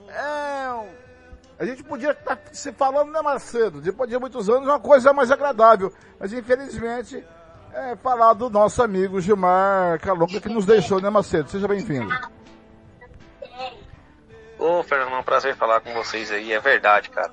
É, 0.08 0.86
a 1.58 1.66
gente 1.66 1.84
podia 1.84 2.12
estar 2.12 2.40
se 2.52 2.72
falando, 2.74 3.12
né, 3.12 3.20
Macedo? 3.20 3.82
Depois 3.82 4.08
de 4.08 4.20
muitos 4.20 4.48
anos, 4.48 4.68
uma 4.68 4.80
coisa 4.80 5.12
mais 5.12 5.32
agradável. 5.32 5.92
Mas 6.20 6.34
infelizmente, 6.34 7.26
é 7.74 7.96
falar 7.96 8.34
do 8.34 8.48
nosso 8.48 8.84
amigo 8.84 9.20
Gilmar 9.20 10.00
Calonga 10.02 10.40
que 10.40 10.50
nos 10.50 10.68
deixou, 10.68 11.02
né, 11.02 11.10
Macedo? 11.10 11.50
Seja 11.50 11.68
bem-vindo. 11.68 12.14
Ô, 14.66 14.82
Fernando, 14.82 15.14
é 15.14 15.20
um 15.20 15.24
prazer 15.24 15.56
falar 15.56 15.80
com 15.80 15.94
vocês 15.94 16.32
aí. 16.32 16.52
É 16.52 16.60
verdade, 16.60 17.12
cara. 17.12 17.32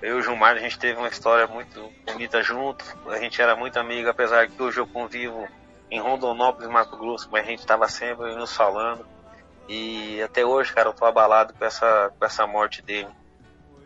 Eu 0.00 0.16
e 0.16 0.20
o 0.20 0.22
Gilmar, 0.22 0.56
a 0.56 0.58
gente 0.58 0.78
teve 0.78 0.98
uma 0.98 1.08
história 1.08 1.46
muito 1.46 1.92
bonita 2.06 2.42
junto. 2.42 2.82
A 3.08 3.18
gente 3.18 3.42
era 3.42 3.54
muito 3.54 3.78
amigo, 3.78 4.08
apesar 4.08 4.48
que 4.48 4.62
hoje 4.62 4.80
eu 4.80 4.86
convivo 4.86 5.46
em 5.90 6.00
Rondonópolis, 6.00 6.70
Mato 6.70 6.96
Grosso, 6.96 7.28
mas 7.30 7.44
a 7.44 7.50
gente 7.50 7.66
tava 7.66 7.86
sempre 7.88 8.34
nos 8.34 8.56
falando. 8.56 9.04
E 9.68 10.22
até 10.22 10.46
hoje, 10.46 10.72
cara, 10.72 10.88
eu 10.88 10.94
tô 10.94 11.04
abalado 11.04 11.52
com 11.52 11.62
essa, 11.62 12.10
com 12.18 12.24
essa 12.24 12.46
morte 12.46 12.80
dele. 12.80 13.08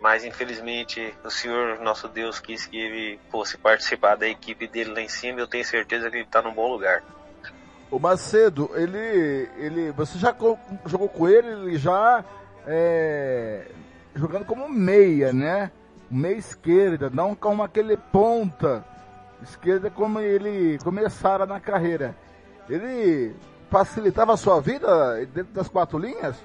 Mas 0.00 0.24
infelizmente 0.24 1.12
o 1.24 1.30
Senhor, 1.30 1.80
nosso 1.80 2.06
Deus, 2.06 2.38
quis 2.38 2.66
que 2.66 2.78
ele 2.78 3.20
fosse 3.32 3.58
participar 3.58 4.14
da 4.14 4.28
equipe 4.28 4.68
dele 4.68 4.92
lá 4.92 5.00
em 5.00 5.08
cima. 5.08 5.40
Eu 5.40 5.48
tenho 5.48 5.64
certeza 5.64 6.08
que 6.08 6.18
ele 6.18 6.26
tá 6.26 6.40
num 6.40 6.54
bom 6.54 6.70
lugar. 6.70 7.02
O 7.90 7.98
Macedo, 7.98 8.70
ele, 8.74 9.50
ele, 9.56 9.90
você 9.90 10.16
já 10.20 10.32
jogou 10.86 11.08
com 11.08 11.28
ele, 11.28 11.48
ele 11.48 11.76
já 11.76 12.24
é, 12.66 13.66
jogando 14.14 14.44
como 14.44 14.68
meia, 14.68 15.32
né? 15.32 15.70
Meia 16.10 16.36
esquerda, 16.36 17.10
não 17.10 17.34
como 17.34 17.62
aquele 17.62 17.96
ponta 17.96 18.84
esquerda 19.42 19.90
como 19.90 20.20
ele 20.20 20.78
começara 20.82 21.46
na 21.46 21.60
carreira. 21.60 22.14
Ele 22.68 23.34
facilitava 23.70 24.34
a 24.34 24.36
sua 24.36 24.60
vida 24.60 25.24
dentro 25.26 25.52
das 25.52 25.68
quatro 25.68 25.98
linhas? 25.98 26.36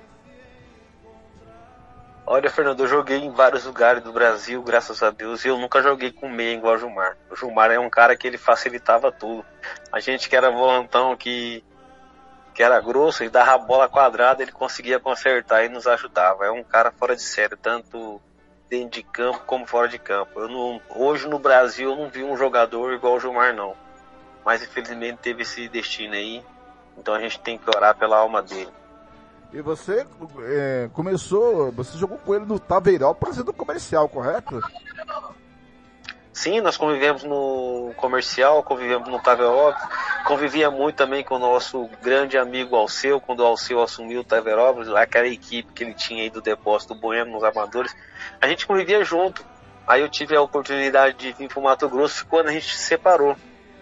Olha, 2.28 2.50
Fernando, 2.50 2.80
eu 2.80 2.88
joguei 2.88 3.18
em 3.18 3.30
vários 3.30 3.66
lugares 3.66 4.02
do 4.02 4.12
Brasil, 4.12 4.62
graças 4.64 5.04
a 5.04 5.12
Deus, 5.12 5.46
e 5.46 5.48
eu 5.48 5.60
nunca 5.60 5.82
joguei 5.84 6.12
com 6.12 6.28
meia 6.28 6.56
igual 6.56 6.74
o 6.74 6.78
Gilmar. 6.78 7.16
O 7.30 7.36
Gilmar 7.36 7.70
é 7.70 7.78
um 7.78 7.90
cara 7.90 8.18
que 8.18 8.26
ele 8.26 8.38
facilitava 8.38 9.12
tudo. 9.12 9.46
A 9.92 10.00
gente 10.00 10.28
que 10.28 10.36
era 10.36 10.50
volantão, 10.50 11.16
que, 11.16 11.64
que 12.56 12.64
era 12.64 12.80
grosso 12.80 13.22
e 13.22 13.30
dava 13.30 13.52
a 13.52 13.58
bola 13.58 13.90
quadrada, 13.90 14.42
ele 14.42 14.54
conseguia 14.54 14.98
consertar 14.98 15.66
e 15.66 15.70
nos 15.70 15.86
ajudava. 15.86 16.46
É 16.46 16.52
um 16.52 16.64
cara 16.64 16.90
fora 16.90 17.14
de 17.14 17.22
série, 17.22 17.58
tanto 17.58 18.22
dentro 18.70 18.92
de 18.92 19.04
campo 19.04 19.42
como 19.46 19.68
fora 19.68 19.90
de 19.90 20.00
campo. 20.00 20.40
Eu 20.40 20.48
não, 20.48 20.82
hoje 20.90 21.28
no 21.28 21.38
Brasil 21.38 21.92
eu 21.92 21.98
não 21.98 22.10
vi 22.10 22.24
um 22.24 22.38
jogador 22.38 22.94
igual 22.94 23.16
o 23.16 23.20
Gilmar, 23.20 23.54
não. 23.54 23.76
Mas 24.46 24.64
infelizmente 24.64 25.18
teve 25.18 25.42
esse 25.42 25.68
destino 25.68 26.14
aí, 26.14 26.42
então 26.98 27.14
a 27.14 27.20
gente 27.20 27.42
tem 27.42 27.58
que 27.58 27.70
orar 27.70 27.94
pela 27.98 28.18
alma 28.18 28.42
dele. 28.42 28.72
E 29.52 29.62
você 29.62 30.06
é, 30.44 30.90
começou, 30.94 31.74
você 31.74 31.98
jogou 31.98 32.18
com 32.20 32.36
ele 32.36 32.46
no 32.46 32.58
Taveirópolis 32.58 33.38
e 33.38 33.44
no 33.44 33.54
comercial, 33.54 34.08
correto? 34.08 34.62
Sim, 36.36 36.60
nós 36.60 36.76
convivemos 36.76 37.24
no 37.24 37.94
comercial, 37.96 38.62
convivemos 38.62 39.08
no 39.08 39.22
Taverópolis, 39.22 39.82
convivia 40.28 40.70
muito 40.70 40.98
também 40.98 41.24
com 41.24 41.36
o 41.36 41.40
nosso 41.40 41.90
grande 42.04 42.38
amigo 42.38 42.76
Alceu, 42.76 43.22
quando 43.22 43.40
o 43.40 43.46
Alceu 43.46 43.82
assumiu 43.82 44.20
o 44.20 44.24
Taverópolis, 44.24 44.90
aquela 44.90 45.28
equipe 45.28 45.72
que 45.72 45.86
ele 45.86 45.94
tinha 45.94 46.24
aí 46.24 46.30
do 46.30 46.42
depósito 46.42 46.94
Bueno 46.94 47.32
nos 47.32 47.42
Amadores, 47.42 47.96
a 48.42 48.50
gente 48.50 48.68
convivia 48.68 49.02
junto. 49.06 49.46
Aí 49.88 50.02
eu 50.02 50.10
tive 50.10 50.36
a 50.36 50.42
oportunidade 50.42 51.16
de 51.16 51.32
vir 51.32 51.48
para 51.48 51.58
o 51.58 51.64
Mato 51.64 51.88
Grosso 51.88 52.28
quando 52.28 52.50
a 52.50 52.52
gente 52.52 52.70
se 52.76 52.84
separou. 52.84 53.38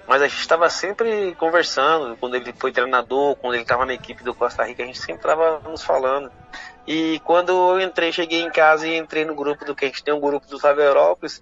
Mas 0.08 0.22
a 0.22 0.28
gente 0.28 0.40
estava 0.40 0.70
sempre 0.70 1.34
conversando, 1.40 2.16
quando 2.18 2.36
ele 2.36 2.54
foi 2.54 2.72
treinador, 2.72 3.36
quando 3.38 3.56
ele 3.56 3.64
estava 3.64 3.84
na 3.84 3.96
equipe 3.96 4.24
do 4.24 4.36
Costa 4.36 4.64
Rica, 4.64 4.84
a 4.84 4.86
gente 4.86 5.00
sempre 5.00 5.22
estava 5.22 5.60
nos 5.68 5.82
falando. 5.82 6.32
E 6.86 7.20
quando 7.24 7.52
eu 7.52 7.82
entrei, 7.82 8.12
cheguei 8.12 8.42
em 8.42 8.52
casa 8.52 8.88
e 8.88 8.96
entrei 8.96 9.26
no 9.26 9.34
grupo 9.34 9.66
do 9.66 9.74
que 9.74 9.86
a 9.86 9.88
gente 9.88 10.04
tem 10.04 10.14
um 10.14 10.20
grupo 10.20 10.46
do 10.46 10.60
Taverópolis, 10.60 11.42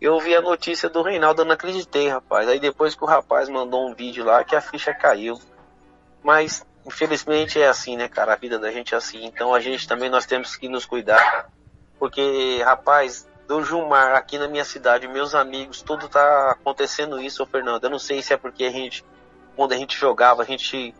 eu 0.00 0.18
vi 0.20 0.34
a 0.34 0.42
notícia 0.42 0.88
do 0.88 1.02
Reinaldo, 1.02 1.44
não 1.44 1.52
acreditei, 1.52 2.08
rapaz. 2.08 2.48
Aí 2.48 2.60
depois 2.60 2.94
que 2.94 3.02
o 3.02 3.06
rapaz 3.06 3.48
mandou 3.48 3.88
um 3.88 3.94
vídeo 3.94 4.24
lá, 4.24 4.44
que 4.44 4.54
a 4.54 4.60
ficha 4.60 4.92
caiu. 4.92 5.40
Mas, 6.22 6.66
infelizmente 6.84 7.60
é 7.60 7.68
assim, 7.68 7.96
né, 7.96 8.08
cara? 8.08 8.34
A 8.34 8.36
vida 8.36 8.58
da 8.58 8.70
gente 8.70 8.94
é 8.94 8.96
assim. 8.96 9.24
Então 9.24 9.54
a 9.54 9.60
gente 9.60 9.88
também 9.88 10.10
nós 10.10 10.26
temos 10.26 10.56
que 10.56 10.68
nos 10.68 10.84
cuidar. 10.84 11.48
Porque, 11.98 12.60
rapaz, 12.62 13.26
do 13.48 13.62
Gilmar 13.64 14.14
aqui 14.14 14.38
na 14.38 14.48
minha 14.48 14.64
cidade, 14.64 15.08
meus 15.08 15.34
amigos, 15.34 15.80
tudo 15.80 16.08
tá 16.08 16.50
acontecendo 16.50 17.20
isso, 17.20 17.46
Fernando. 17.46 17.84
Eu 17.84 17.90
não 17.90 17.98
sei 17.98 18.20
se 18.22 18.34
é 18.34 18.36
porque 18.36 18.64
a 18.64 18.70
gente, 18.70 19.04
quando 19.54 19.72
a 19.72 19.76
gente 19.76 19.96
jogava, 19.96 20.42
a 20.42 20.44
gente 20.44 20.94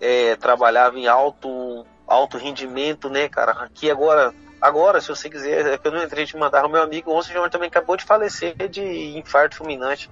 é, 0.00 0.34
trabalhava 0.36 0.98
em 0.98 1.06
alto, 1.06 1.84
alto 2.06 2.38
rendimento, 2.38 3.10
né, 3.10 3.28
cara? 3.28 3.52
Aqui 3.52 3.90
agora, 3.90 4.32
agora, 4.60 5.00
se 5.00 5.08
você 5.08 5.28
quiser, 5.28 5.66
é 5.66 5.78
que 5.78 5.86
eu 5.86 5.92
não 5.92 6.02
entrei 6.02 6.24
de 6.24 6.36
mandar, 6.36 6.64
o 6.64 6.68
meu 6.68 6.82
amigo 6.82 7.12
ontem 7.12 7.32
Gilmar 7.32 7.50
também 7.50 7.68
acabou 7.68 7.96
de 7.96 8.04
falecer 8.04 8.54
de 8.68 9.16
infarto 9.16 9.56
fulminante. 9.56 10.10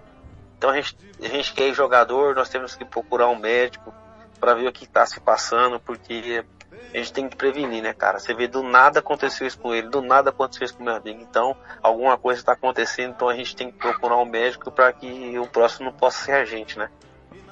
Então 0.57 0.71
a 0.71 0.75
gente, 0.75 0.97
a 1.23 1.29
gente 1.29 1.53
que 1.53 1.63
é 1.63 1.73
jogador, 1.73 2.35
nós 2.35 2.49
temos 2.49 2.75
que 2.75 2.85
procurar 2.85 3.29
um 3.29 3.39
médico 3.39 3.95
para 4.41 4.55
ver 4.55 4.69
o 4.69 4.73
que 4.73 4.85
está 4.85 5.07
se 5.07 5.21
passando, 5.21 5.79
porque 5.81 6.45
a 6.93 6.99
gente 6.99 7.13
tem 7.13 7.29
que 7.29 7.37
prevenir, 7.37 7.83
né, 7.83 7.93
cara? 7.93 8.19
Você 8.19 8.33
vê, 8.35 8.47
do 8.47 8.63
nada 8.63 9.01
aconteceu 9.01 9.47
isso 9.47 9.59
com 9.59 9.75
ele, 9.75 9.89
do 9.89 10.01
nada 10.01 10.31
aconteceu 10.31 10.65
isso 10.65 10.77
com 10.77 10.85
meu 10.85 10.95
amigo. 10.95 11.21
Então, 11.21 11.57
alguma 11.83 12.17
coisa 12.17 12.41
está 12.41 12.53
acontecendo, 12.53 13.11
então 13.11 13.29
a 13.29 13.35
gente 13.35 13.55
tem 13.55 13.71
que 13.71 13.79
procurar 13.79 14.17
um 14.17 14.25
médico 14.25 14.71
para 14.71 14.93
que 14.93 15.39
o 15.39 15.47
próximo 15.47 15.87
não 15.87 15.93
possa 15.93 16.25
ser 16.25 16.33
a 16.33 16.45
gente, 16.45 16.79
né? 16.79 16.89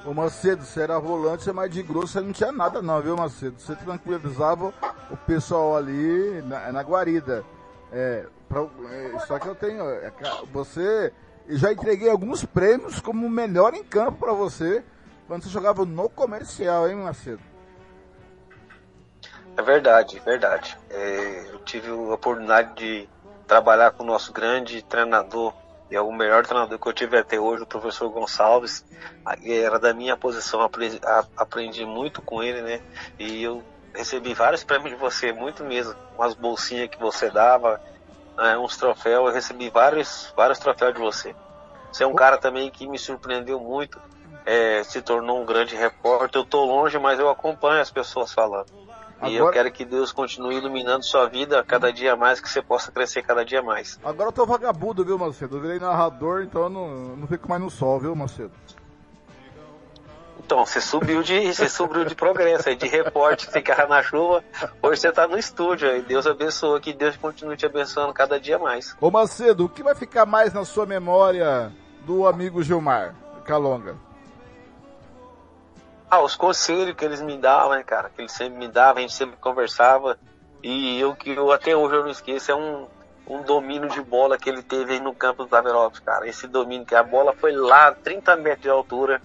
Ô 0.07 0.15
Macedo, 0.15 0.62
você 0.62 0.83
era 0.83 1.01
volante, 1.01 1.51
mas 1.51 1.68
de 1.68 1.83
grosso 1.83 2.20
não 2.20 2.33
tinha 2.33 2.52
nada 2.52 2.81
não, 2.81 3.02
viu 3.02 3.17
Macedo? 3.17 3.59
Você 3.59 3.75
tranquilizava 3.75 4.73
o 5.10 5.17
pessoal 5.17 5.76
ali 5.76 6.41
na, 6.43 6.70
na 6.70 6.81
guarida. 6.81 7.44
É, 7.91 8.25
pra, 8.49 8.60
é, 8.89 9.18
só 9.26 9.36
que 9.41 9.49
eu 9.49 9.55
tenho, 9.57 9.85
é, 9.85 10.12
você, 10.52 11.12
eu 11.49 11.59
já 11.59 11.73
entreguei 11.73 12.09
alguns 12.09 12.44
prêmios 12.44 13.01
como 13.01 13.28
melhor 13.28 13.75
em 13.75 13.83
campo 13.83 14.18
pra 14.18 14.33
você, 14.33 14.85
quando 15.26 15.43
você 15.43 15.49
jogava 15.49 15.85
no 15.85 16.09
comercial, 16.09 16.89
hein 16.89 16.94
Macedo? 16.94 17.43
É 19.57 19.62
verdade, 19.62 20.18
é 20.18 20.20
verdade. 20.20 20.78
É, 20.89 21.51
eu 21.51 21.59
tive 21.65 21.91
a 21.91 22.15
oportunidade 22.15 22.75
de 22.76 23.09
trabalhar 23.44 23.91
com 23.91 24.05
o 24.05 24.07
nosso 24.07 24.33
grande 24.33 24.83
treinador 24.83 25.52
E 25.90 25.94
é 25.94 26.00
o 26.00 26.12
melhor 26.12 26.44
treinador 26.44 26.78
que 26.78 26.89
eu 26.89 26.92
tive 26.92 27.16
até 27.16 27.39
hoje, 27.39 27.62
o 27.62 27.66
professor 27.66 28.08
Gonçalves. 28.08 28.84
Era 29.44 29.78
da 29.78 29.94
minha 29.94 30.16
posição, 30.16 30.60
aprendi, 31.36 31.84
muito 31.84 32.20
com 32.23 32.42
ele, 32.42 32.60
né? 32.62 32.81
E 33.18 33.42
eu 33.42 33.62
recebi 33.94 34.34
vários 34.34 34.65
prêmios 34.65 34.90
de 34.90 34.97
você, 34.97 35.32
muito 35.32 35.65
mesmo. 35.65 35.94
Umas 36.16 36.34
bolsinhas 36.34 36.89
que 36.89 36.98
você 36.98 37.31
dava, 37.31 37.81
né, 38.36 38.58
uns 38.58 38.76
troféus. 38.76 39.28
Eu 39.28 39.34
recebi 39.34 39.70
vários, 39.70 40.32
vários 40.36 40.58
troféus 40.58 40.94
de 40.94 41.00
você. 41.00 41.34
Você 41.92 42.02
é 42.02 42.06
um 42.06 42.15
cara 42.15 42.36
também 42.36 42.70
que 42.70 42.86
me 42.86 42.98
surpreendeu 42.98 43.60
muito. 43.60 44.00
É, 44.44 44.82
se 44.84 45.00
tornou 45.02 45.40
um 45.40 45.47
grande 45.47 45.74
repórter. 45.74 46.40
Eu 46.40 46.44
tô 46.44 46.65
longe, 46.65 46.98
mas 46.98 47.18
eu 47.18 47.28
acompanho 47.28 47.81
as 47.81 47.90
pessoas 47.90 48.32
falando. 48.32 48.85
E 49.22 49.34
eu 49.34 49.50
quero 49.50 49.72
que 49.72 49.84
Deus 49.84 50.12
continue 50.12 50.56
iluminando 50.56 51.04
sua 51.04 51.26
vida 51.26 51.64
cada 51.64 51.92
dia 51.92 52.14
mais, 52.14 52.38
que 52.38 52.48
você 52.48 52.60
possa 52.60 52.92
crescer 52.92 53.22
cada 53.22 53.44
dia 53.44 53.62
mais. 53.62 53.98
Agora 54.04 54.28
eu 54.28 54.32
tô 54.32 54.44
vagabundo, 54.44 55.04
viu, 55.04 55.18
Macedo? 55.18 55.56
Eu 55.56 55.60
virei 55.60 55.78
narrador, 55.78 56.42
então 56.42 56.64
eu 56.64 56.68
não, 56.68 57.16
não 57.16 57.26
fico 57.26 57.48
mais 57.48 57.60
no 57.60 57.70
sol, 57.70 57.98
viu, 57.98 58.14
Macedo? 58.14 58.52
Então, 60.46 60.64
você 60.64 60.80
subiu 60.80 61.24
de, 61.24 61.52
você 61.52 61.68
subiu 61.68 62.04
de 62.04 62.14
progresso, 62.14 62.68
aí 62.68 62.76
de 62.76 62.86
repórter, 62.86 63.50
ficava 63.50 63.88
na 63.88 64.00
chuva, 64.00 64.44
hoje 64.80 65.00
você 65.00 65.10
tá 65.10 65.26
no 65.26 65.36
estúdio, 65.36 65.90
aí 65.90 66.02
Deus 66.02 66.24
abençoa, 66.24 66.80
que 66.80 66.92
Deus 66.92 67.16
continue 67.16 67.56
te 67.56 67.66
abençoando 67.66 68.12
cada 68.12 68.38
dia 68.38 68.56
mais. 68.56 68.94
Ô 69.00 69.10
Macedo, 69.10 69.64
o 69.64 69.68
que 69.68 69.82
vai 69.82 69.96
ficar 69.96 70.24
mais 70.24 70.52
na 70.52 70.64
sua 70.64 70.86
memória 70.86 71.72
do 72.04 72.28
amigo 72.28 72.62
Gilmar 72.62 73.16
Calonga? 73.44 73.96
Ah, 76.09 76.20
os 76.20 76.36
conselhos 76.36 76.94
que 76.94 77.05
eles 77.05 77.20
me 77.20 77.36
davam, 77.36 77.76
né, 77.76 77.83
cara? 77.83 78.10
Que 78.10 78.23
eles 78.23 78.33
sempre 78.33 78.59
me 78.59 78.68
davam, 78.68 78.99
a 78.99 79.01
gente 79.01 79.15
sempre 79.15 79.36
conversava. 79.36 80.17
E 80.62 81.01
eu 81.01 81.15
que 81.15 81.31
eu, 81.31 81.51
até 81.51 81.76
hoje 81.76 81.97
eu 81.97 82.05
não 82.05 82.10
esqueço, 82.10 82.51
é 82.51 82.55
um, 82.55 82.86
um 83.26 83.43
domínio 83.43 83.89
de 83.89 84.01
bola 84.01 84.39
que 84.39 84.49
ele 84.49 84.62
teve 84.62 84.94
aí 84.94 85.01
no 85.01 85.15
campo 85.15 85.44
do 85.44 85.49
Taverópolis, 85.49 85.99
cara. 86.01 86.28
Esse 86.28 86.47
domínio, 86.47 86.86
que 86.86 86.94
a 86.94 87.02
bola 87.02 87.33
foi 87.33 87.52
lá, 87.52 87.91
30 87.93 88.36
metros 88.36 88.62
de 88.62 88.68
altura, 88.68 89.20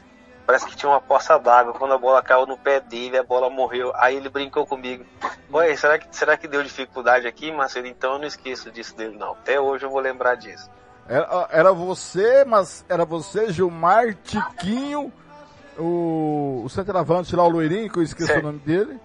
parece 0.46 0.66
que 0.66 0.76
tinha 0.76 0.90
uma 0.90 1.00
poça 1.00 1.38
d'água. 1.38 1.74
Quando 1.74 1.94
a 1.94 2.00
bola 2.00 2.22
caiu 2.24 2.48
no 2.48 2.58
pé 2.58 2.80
dele, 2.80 3.18
a 3.18 3.24
bola 3.24 3.50
morreu. 3.50 3.92
Aí 3.96 4.16
ele 4.16 4.30
brincou 4.30 4.66
comigo. 4.66 5.06
Ué, 5.54 5.76
será 5.76 6.00
que, 6.00 6.08
será 6.16 6.36
que 6.36 6.48
deu 6.48 6.64
dificuldade 6.64 7.28
aqui, 7.28 7.52
Marcelo? 7.52 7.86
Então 7.86 8.14
eu 8.14 8.20
não 8.20 8.28
esqueço 8.28 8.72
disso 8.72 8.96
dele, 8.96 9.16
não. 9.18 9.34
Até 9.34 9.60
hoje 9.60 9.86
eu 9.86 9.90
vou 9.92 10.00
lembrar 10.00 10.36
disso. 10.36 10.70
Era, 11.08 11.48
era 11.52 11.74
você, 11.74 12.44
mas 12.44 12.84
era 12.90 13.06
você, 13.06 13.52
Gilmar, 13.52 14.16
Tiquinho 14.24 15.12
o, 15.78 16.64
o 16.66 16.70
centroavante 16.70 17.36
lá, 17.36 17.44
o 17.44 17.50
loirinho, 17.50 17.92
que 17.92 18.00
eu 18.00 18.04
esqueci 18.04 18.32
o 18.32 18.42
nome 18.42 18.60
dele. 18.60 19.00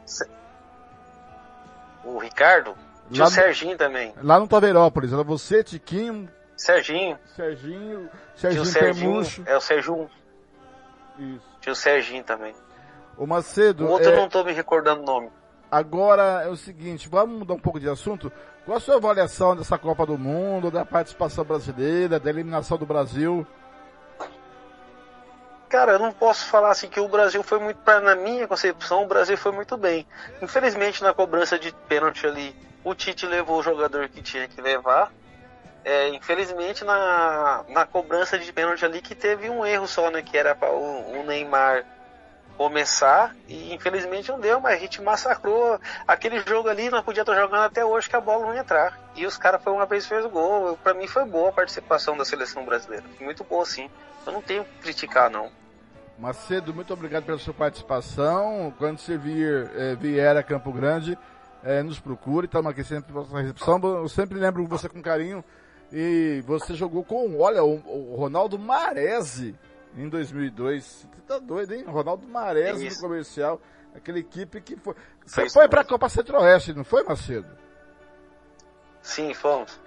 O 2.05 2.19
Ricardo? 2.19 2.75
Tinha 3.11 3.25
lá 3.25 3.29
o 3.29 3.33
Serginho 3.33 3.73
no, 3.73 3.79
também. 3.79 4.15
Lá 4.23 4.41
no 4.41 4.49
Taveirópolis, 4.49 5.13
era 5.13 5.23
você, 5.23 5.63
Tiquinho. 5.63 6.29
Serginho. 6.57 7.19
Serginho. 7.35 8.09
Serginho, 8.35 8.65
Serginho 8.65 9.23
É 9.47 9.57
o 9.57 9.61
Serginho. 9.61 10.11
Isso. 11.19 11.43
Tinha 11.61 11.73
o 11.73 11.77
Serginho 11.77 12.25
também. 12.25 12.55
O 13.17 13.27
Macedo. 13.27 13.87
O 13.87 13.91
outro 13.91 14.09
é... 14.09 14.13
eu 14.13 14.17
não 14.17 14.29
tô 14.29 14.45
me 14.45 14.53
recordando 14.53 15.03
o 15.03 15.05
nome. 15.05 15.31
Agora 15.71 16.43
é 16.45 16.49
o 16.49 16.57
seguinte, 16.57 17.09
vamos 17.09 17.41
mudar 17.41 17.55
um 17.55 17.59
pouco 17.59 17.81
de 17.81 17.89
assunto. 17.89 18.31
Qual 18.65 18.77
a 18.77 18.81
sua 18.81 18.97
avaliação 18.97 19.57
dessa 19.57 19.77
Copa 19.77 20.07
do 20.07 20.17
Mundo, 20.17 20.71
da 20.71 20.85
participação 20.85 21.45
brasileira, 21.45 22.21
da 22.21 22.31
eliminação 22.31 22.79
do 22.79 22.87
Brasil? 22.87 23.47
Cara, 25.69 25.93
eu 25.93 25.99
não 25.99 26.13
posso 26.13 26.47
falar 26.47 26.71
assim 26.71 26.89
que 26.89 27.01
o 27.01 27.09
Brasil 27.09 27.43
foi 27.43 27.59
muito, 27.59 27.79
pra, 27.79 28.01
na 28.01 28.15
minha 28.15 28.47
concepção, 28.47 29.03
o 29.03 29.09
Brasil 29.09 29.37
foi 29.37 29.51
muito 29.51 29.77
bem. 29.77 30.07
Infelizmente, 30.41 31.03
na 31.03 31.13
cobrança 31.13 31.59
de 31.59 31.73
pênalti 31.89 32.25
ali, 32.27 32.55
o 32.85 32.95
Tite 32.95 33.27
levou 33.27 33.59
o 33.59 33.63
jogador 33.63 34.09
que 34.09 34.23
tinha 34.23 34.47
que 34.47 34.61
levar. 34.61 35.13
É, 35.85 36.09
infelizmente, 36.09 36.85
na, 36.85 37.65
na 37.69 37.87
cobrança 37.87 38.39
de 38.39 38.53
pênalti 38.53 38.85
ali, 38.85 39.01
que 39.01 39.15
teve 39.15 39.51
um 39.51 39.65
erro 39.67 39.87
só, 39.89 40.11
né? 40.11 40.23
Que 40.23 40.39
era 40.39 40.57
o, 40.63 41.21
o 41.21 41.23
Neymar 41.25 41.85
começar 42.57 43.35
e 43.47 43.75
infelizmente 43.75 44.31
não 44.31 44.41
deu, 44.41 44.61
mas 44.61 44.75
a 44.75 44.79
gente 44.79 45.03
massacrou 45.03 45.79
aquele 46.07 46.41
jogo 46.41 46.69
ali, 46.69 46.91
não 46.91 47.03
podia 47.03 47.23
estar 47.23 47.35
jogando 47.35 47.63
até 47.63 47.85
hoje 47.85 48.09
que 48.09 48.17
a 48.17 48.21
bola 48.21 48.47
não 48.47 48.55
ia 48.55 48.61
entrar. 48.61 48.99
E 49.15 49.27
os 49.27 49.37
caras 49.37 49.63
foi 49.63 49.73
uma 49.73 49.87
vez 49.87 50.07
fez 50.07 50.25
o 50.25 50.29
gol. 50.29 50.79
Para 50.83 50.95
mim 50.95 51.07
foi 51.07 51.25
boa 51.25 51.51
a 51.51 51.53
participação 51.53 52.17
da 52.17 52.25
seleção 52.25 52.65
brasileira. 52.65 53.05
Muito 53.21 53.45
boa 53.45 53.65
sim. 53.65 53.91
Eu 54.27 54.33
não 54.33 54.43
tenho 54.43 54.65
que 54.65 54.79
criticar 54.83 55.31
não. 55.31 55.51
Macedo, 56.19 56.73
muito 56.73 56.93
obrigado 56.93 57.25
pela 57.25 57.39
sua 57.39 57.55
participação. 57.55 58.73
Quando 58.79 58.99
você 58.99 59.19
vir, 59.19 59.71
é, 59.75 59.95
vier 59.95 60.37
a 60.37 60.43
Campo 60.43 60.73
Grande, 60.73 61.17
é, 61.63 61.83
nos 61.83 62.01
procure, 62.01 62.47
estamos 62.47 62.71
aqui 62.71 62.83
sempre 62.83 63.13
para 63.13 63.43
recepção. 63.43 63.79
Eu 63.83 64.09
sempre 64.09 64.39
lembro 64.39 64.67
você 64.67 64.89
com 64.89 65.03
carinho. 65.03 65.45
E 65.93 66.43
você 66.47 66.75
jogou 66.75 67.05
com, 67.05 67.39
olha, 67.39 67.63
o, 67.63 67.75
o 67.75 68.17
Ronaldo 68.17 68.59
Marese 68.59 69.55
em 69.97 70.09
2002. 70.09 70.85
Você 70.85 71.09
tá 71.27 71.39
doido, 71.39 71.75
hein? 71.75 71.85
Ronaldo 71.87 72.27
Marese 72.29 72.89
no 72.89 73.01
comercial. 73.01 73.61
Aquela 73.95 74.19
equipe 74.19 74.61
que 74.61 74.77
foi. 74.77 74.95
Você 75.25 75.49
foi 75.49 75.69
para 75.69 75.81
a 75.81 75.85
Copa 75.85 76.09
Centro-Oeste, 76.09 76.75
não 76.75 76.85
foi, 76.85 77.03
Macedo? 77.03 77.49
Sim, 79.01 79.33
fomos. 79.33 79.81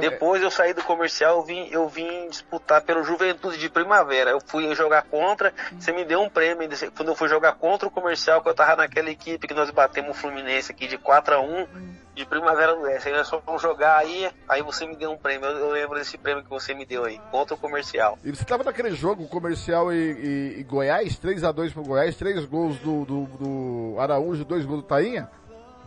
Depois 0.00 0.40
eu 0.40 0.50
saí 0.50 0.72
do 0.72 0.84
comercial, 0.84 1.38
eu 1.38 1.42
vim, 1.42 1.68
eu 1.70 1.88
vim 1.88 2.28
disputar 2.28 2.82
pelo 2.82 3.02
Juventude 3.02 3.58
de 3.58 3.68
Primavera. 3.68 4.30
Eu 4.30 4.40
fui 4.40 4.72
jogar 4.74 5.02
contra, 5.02 5.52
você 5.78 5.92
me 5.92 6.04
deu 6.04 6.20
um 6.20 6.28
prêmio. 6.28 6.68
Quando 6.96 7.08
eu 7.08 7.16
fui 7.16 7.28
jogar 7.28 7.54
contra 7.54 7.88
o 7.88 7.90
comercial, 7.90 8.40
que 8.40 8.48
eu 8.48 8.54
tava 8.54 8.76
naquela 8.76 9.10
equipe 9.10 9.48
que 9.48 9.54
nós 9.54 9.70
batemos 9.70 10.12
o 10.12 10.14
Fluminense 10.14 10.70
aqui 10.70 10.86
de 10.86 10.96
4 10.96 11.34
a 11.34 11.40
1 11.40 11.66
de 12.14 12.24
Primavera 12.24 12.76
do 12.76 12.82
Leste. 12.82 13.08
Aí 13.08 13.14
nós 13.16 13.28
fomos 13.28 13.60
jogar 13.60 13.96
aí, 13.98 14.30
aí 14.48 14.62
você 14.62 14.86
me 14.86 14.94
deu 14.94 15.10
um 15.10 15.16
prêmio. 15.16 15.48
Eu, 15.48 15.58
eu, 15.58 15.70
lembro 15.70 15.98
desse 15.98 16.16
prêmio 16.16 16.44
que 16.44 16.50
você 16.50 16.72
me 16.72 16.86
deu 16.86 17.04
aí, 17.04 17.20
contra 17.32 17.54
o 17.56 17.58
comercial. 17.58 18.16
E 18.22 18.30
você 18.30 18.44
tava 18.44 18.62
naquele 18.62 18.92
jogo, 18.92 19.26
comercial 19.26 19.92
e, 19.92 19.96
e, 19.96 20.60
e 20.60 20.62
Goiás, 20.62 21.18
3 21.18 21.42
a 21.42 21.50
2 21.50 21.72
pro 21.72 21.82
Goiás, 21.82 22.16
três 22.16 22.44
gols 22.44 22.78
do, 22.78 23.04
do, 23.04 23.24
do 23.24 24.00
Araújo, 24.00 24.44
dois 24.44 24.64
gols 24.64 24.82
do 24.82 24.86
Tainha? 24.86 25.28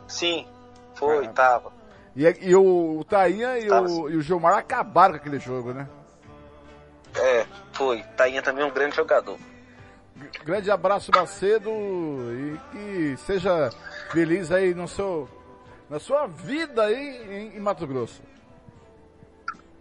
Sim, 0.08 0.46
foi, 0.94 1.26
ah. 1.26 1.32
tava. 1.32 1.77
E, 2.18 2.50
e 2.50 2.56
o, 2.56 2.98
o 3.00 3.04
Tainha 3.06 3.60
e 3.60 3.70
o, 3.70 4.10
e 4.10 4.16
o 4.18 4.22
Gilmar 4.22 4.58
acabaram 4.58 5.14
com 5.14 5.20
aquele 5.20 5.38
jogo, 5.38 5.72
né? 5.72 5.88
É, 7.16 7.46
foi. 7.74 8.04
Tainha 8.18 8.42
também 8.42 8.64
é 8.64 8.66
um 8.66 8.72
grande 8.72 8.96
jogador. 8.96 9.38
Grande 10.44 10.72
abraço, 10.72 11.12
Macedo, 11.14 11.70
e 11.70 12.60
que 12.72 13.18
seja 13.18 13.70
feliz 14.10 14.52
aí 14.52 14.74
no 14.74 14.88
seu, 14.88 15.30
na 15.88 16.00
sua 16.00 16.26
vida 16.26 16.86
aí 16.86 16.96
em, 17.30 17.58
em 17.58 17.60
Mato 17.60 17.86
Grosso. 17.86 18.20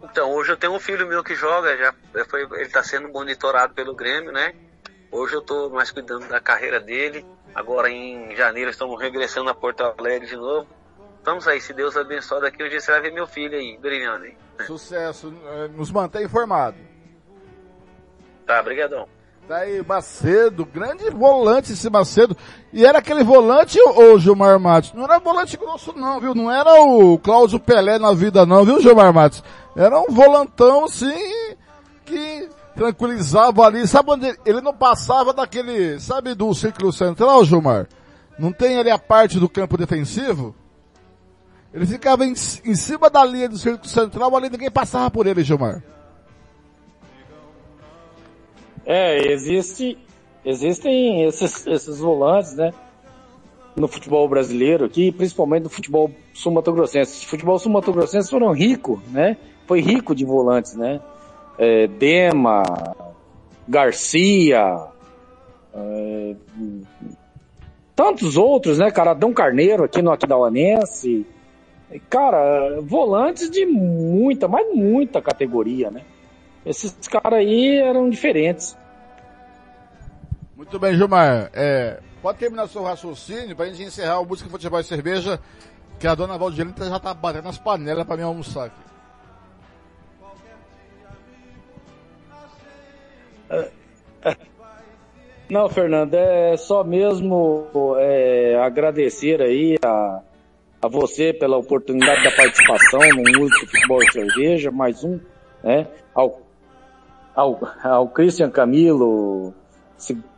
Então, 0.03 0.31
hoje 0.31 0.51
eu 0.51 0.57
tenho 0.57 0.73
um 0.73 0.79
filho 0.79 1.07
meu 1.07 1.23
que 1.23 1.33
joga, 1.33 1.75
já 1.75 1.91
foi, 2.29 2.43
ele 2.43 2.61
está 2.61 2.83
sendo 2.83 3.09
monitorado 3.09 3.73
pelo 3.73 3.95
Grêmio, 3.95 4.31
né? 4.31 4.53
Hoje 5.11 5.33
eu 5.33 5.39
estou 5.39 5.71
mais 5.71 5.89
cuidando 5.89 6.27
da 6.27 6.39
carreira 6.39 6.79
dele. 6.79 7.25
Agora 7.55 7.89
em 7.89 8.35
janeiro 8.35 8.69
estamos 8.69 8.99
regressando 9.01 9.49
a 9.49 9.55
Porto 9.55 9.81
Alegre 9.81 10.27
de 10.27 10.35
novo. 10.35 10.76
Vamos 11.27 11.45
aí, 11.45 11.59
se 11.59 11.73
Deus 11.73 11.97
abençoar, 11.97 12.39
daqui 12.39 12.63
um 12.63 12.69
dia 12.69 12.79
você 12.79 12.89
vai 12.89 13.01
ver 13.01 13.11
meu 13.11 13.27
filho 13.27 13.57
aí, 13.57 13.77
brilhando 13.81 14.23
aí. 14.23 14.37
Sucesso, 14.65 15.33
eh, 15.45 15.67
nos 15.75 15.91
mantém 15.91 16.23
informado. 16.23 16.77
Tá, 18.45 18.63
brigadão. 18.63 19.05
Daí, 19.45 19.83
Macedo, 19.85 20.63
grande 20.63 21.09
volante 21.09 21.73
esse 21.73 21.89
Macedo. 21.89 22.35
E 22.71 22.85
era 22.85 22.99
aquele 22.99 23.25
volante, 23.25 23.77
ô 23.77 24.17
Gilmar 24.17 24.57
Matos? 24.57 24.93
Não 24.93 25.03
era 25.03 25.19
volante 25.19 25.57
grosso 25.57 25.91
não, 25.91 26.21
viu? 26.21 26.33
Não 26.33 26.49
era 26.49 26.81
o 26.81 27.19
Cláudio 27.19 27.59
Pelé 27.59 27.99
na 27.99 28.13
vida 28.13 28.45
não, 28.45 28.63
viu, 28.63 28.79
Gilmar 28.79 29.11
Matos? 29.11 29.43
Era 29.75 29.99
um 29.99 30.07
volantão, 30.07 30.85
assim, 30.85 31.57
que 32.05 32.47
tranquilizava 32.73 33.65
ali. 33.65 33.85
Sabe 33.85 34.11
onde 34.11 34.27
ele, 34.27 34.39
ele 34.45 34.61
não 34.61 34.73
passava 34.73 35.33
daquele, 35.33 35.99
sabe 35.99 36.33
do 36.33 36.53
círculo 36.53 36.93
central, 36.93 37.43
Gilmar? 37.43 37.85
Não 38.39 38.53
tem 38.53 38.79
ali 38.79 38.89
a 38.89 38.97
parte 38.97 39.37
do 39.41 39.49
campo 39.49 39.77
defensivo? 39.77 40.55
Ele 41.73 41.85
ficava 41.85 42.25
em, 42.25 42.31
em 42.31 42.75
cima 42.75 43.09
da 43.09 43.23
linha 43.25 43.49
do 43.49 43.57
círculo 43.57 43.87
central, 43.87 44.35
ali 44.35 44.49
ninguém 44.49 44.71
passava 44.71 45.11
por 45.11 45.27
ele, 45.27 45.43
Gilmar. 45.43 45.83
É, 48.85 49.33
existe, 49.33 49.97
existem 50.45 51.25
esses, 51.25 51.67
esses 51.67 51.99
volantes, 51.99 52.55
né? 52.55 52.73
No 53.75 53.87
futebol 53.87 54.27
brasileiro 54.27 54.85
aqui, 54.85 55.11
principalmente 55.11 55.63
no 55.63 55.69
futebol 55.69 56.09
sul-mato-grossense. 56.33 57.25
O 57.25 57.29
futebol 57.29 57.59
sul-mato-grossense 57.59 58.29
foram 58.29 58.51
rico, 58.53 59.01
né? 59.11 59.37
Foi 59.67 59.81
rico 59.81 60.15
de 60.15 60.25
volantes, 60.25 60.73
né? 60.73 61.01
É, 61.59 61.85
Dema, 61.85 62.63
Garcia, 63.67 64.87
é, 65.73 66.35
tantos 67.93 68.37
outros, 68.37 68.79
né, 68.79 68.89
cara? 68.89 69.11
Adão 69.11 69.33
Carneiro 69.33 69.83
aqui 69.83 70.01
no 70.01 70.11
Aquidauanense. 70.11 71.25
Cara, 72.09 72.81
volantes 72.81 73.49
de 73.49 73.65
muita, 73.65 74.47
mas 74.47 74.67
muita 74.75 75.21
categoria, 75.21 75.89
né? 75.89 76.03
Esses 76.65 76.91
caras 77.07 77.39
aí 77.39 77.77
eram 77.77 78.09
diferentes. 78.09 78.77
Muito 80.55 80.77
bem, 80.79 80.95
Gilmar. 80.95 81.49
É, 81.53 81.99
pode 82.21 82.39
terminar 82.39 82.67
seu 82.67 82.83
raciocínio 82.83 83.55
pra 83.55 83.67
gente 83.67 83.83
encerrar 83.83 84.19
o 84.19 84.25
Música 84.25 84.49
Futebol 84.49 84.79
e 84.79 84.83
Cerveja, 84.83 85.39
que 85.97 86.05
a 86.05 86.13
dona 86.13 86.37
Valdirita 86.37 86.89
já 86.89 86.99
tá 86.99 87.13
batendo 87.13 87.45
nas 87.45 87.57
panelas 87.57 88.05
pra 88.05 88.17
mim 88.17 88.23
almoçar 88.23 88.65
aqui. 88.65 88.87
Não, 95.49 95.69
Fernando, 95.69 96.13
é 96.15 96.57
só 96.57 96.83
mesmo 96.83 97.67
é, 97.97 98.59
agradecer 98.61 99.41
aí 99.41 99.77
a, 99.81 100.21
a 100.81 100.87
você 100.87 101.33
pela 101.33 101.57
oportunidade 101.57 102.23
da 102.23 102.31
participação 102.31 102.99
no 103.15 103.39
Música 103.39 103.65
Futebol 103.65 104.01
e 104.03 104.11
Cerveja, 104.11 104.71
mais 104.71 105.03
um, 105.03 105.19
né? 105.63 105.87
Ao, 106.13 106.41
ao, 107.35 107.59
ao 107.83 108.07
Christian 108.09 108.49
Camilo, 108.49 109.53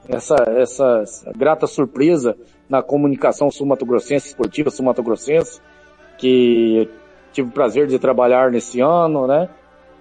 essa, 0.07 0.35
essa, 0.57 1.01
essa 1.01 1.31
grata 1.35 1.67
surpresa 1.67 2.37
na 2.69 2.81
comunicação 2.81 3.51
sul-mato-grossense, 3.51 4.27
esportiva 4.27 4.69
sul-mato-grossense, 4.69 5.61
que 6.17 6.89
tive 7.33 7.49
o 7.49 7.51
prazer 7.51 7.87
de 7.87 7.99
trabalhar 7.99 8.51
nesse 8.51 8.79
ano, 8.79 9.27
né? 9.27 9.49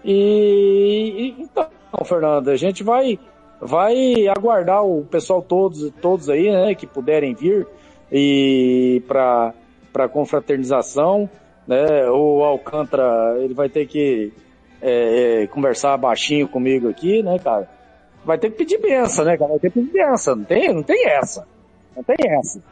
E, 0.05 1.35
e 1.39 1.43
então, 1.43 1.69
Fernando, 2.05 2.49
a 2.49 2.57
gente 2.57 2.85
vai 2.85 3.19
vai 3.61 4.29
aguardar 4.29 4.85
o 4.85 5.05
pessoal 5.05 5.43
todos 5.43 5.91
todos 6.01 6.31
aí, 6.31 6.49
né, 6.49 6.77
que 6.77 6.87
puderem 6.87 7.35
vir 7.35 7.67
e 8.13 9.03
para 9.09 9.53
para 9.93 10.09
confraternização, 10.09 11.29
né? 11.67 12.09
O 12.11 12.43
Alcântara 12.43 13.37
ele 13.39 13.55
vai 13.55 13.69
ter 13.69 13.87
que 13.87 14.33
é, 14.81 15.43
é, 15.43 15.47
conversar 15.47 15.97
baixinho 15.97 16.49
comigo 16.49 16.89
aqui, 16.89 17.23
né, 17.23 17.39
cara? 17.39 17.69
Vai 18.25 18.39
ter 18.39 18.51
que 18.51 18.59
pedir 18.59 18.79
benção, 18.79 19.25
né, 19.25 19.37
cara? 19.37 19.51
Vai 19.51 19.59
ter 19.59 19.71
que 19.71 19.81
pedir 19.81 19.93
benção, 19.93 20.37
não 20.37 20.45
tem, 20.45 20.75
não 20.75 20.83
tem 20.83 21.07
essa, 21.09 21.47
não 21.97 22.03
tem 22.03 22.17
essa. 22.39 22.63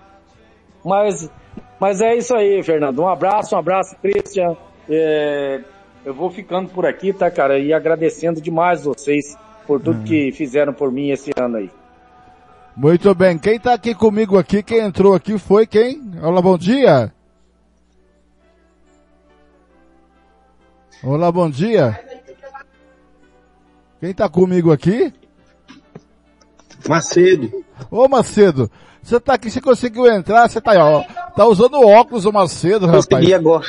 Mas 0.84 1.30
mas 1.78 2.00
é 2.00 2.14
isso 2.14 2.34
aí, 2.34 2.62
Fernando. 2.62 3.00
Um 3.00 3.08
abraço, 3.08 3.54
um 3.54 3.58
abraço, 3.58 3.96
Christian. 4.00 4.56
É, 4.88 5.60
eu 6.04 6.14
vou 6.14 6.30
ficando 6.30 6.68
por 6.70 6.86
aqui, 6.86 7.12
tá, 7.12 7.30
cara? 7.30 7.58
E 7.58 7.72
agradecendo 7.72 8.40
demais 8.40 8.84
vocês 8.84 9.36
por 9.66 9.80
tudo 9.80 9.98
uhum. 9.98 10.04
que 10.04 10.32
fizeram 10.32 10.72
por 10.72 10.90
mim 10.90 11.10
esse 11.10 11.32
ano 11.36 11.56
aí. 11.58 11.70
Muito 12.76 13.14
bem. 13.14 13.38
Quem 13.38 13.58
tá 13.58 13.72
aqui 13.72 13.94
comigo 13.94 14.36
aqui, 14.36 14.62
quem 14.62 14.80
entrou 14.80 15.14
aqui 15.14 15.38
foi 15.38 15.66
quem? 15.66 16.12
Olá, 16.22 16.42
bom 16.42 16.58
dia. 16.58 17.10
Olá, 21.02 21.32
bom 21.32 21.48
dia. 21.48 21.98
Quem 23.98 24.12
tá 24.12 24.28
comigo 24.28 24.70
aqui? 24.70 25.10
Macedo. 26.86 27.64
Ô 27.90 28.06
Macedo, 28.08 28.70
você 29.02 29.18
tá 29.18 29.34
aqui, 29.34 29.50
você 29.50 29.60
conseguiu 29.60 30.06
entrar, 30.06 30.48
você 30.48 30.60
tá 30.60 30.72
aí, 30.72 30.78
ó. 30.78 31.02
Tá 31.34 31.46
usando 31.46 31.80
óculos 31.80 32.26
o 32.26 32.32
Macedo, 32.32 32.84
rapaz. 32.84 33.06
Consegui 33.06 33.32
agora. 33.32 33.64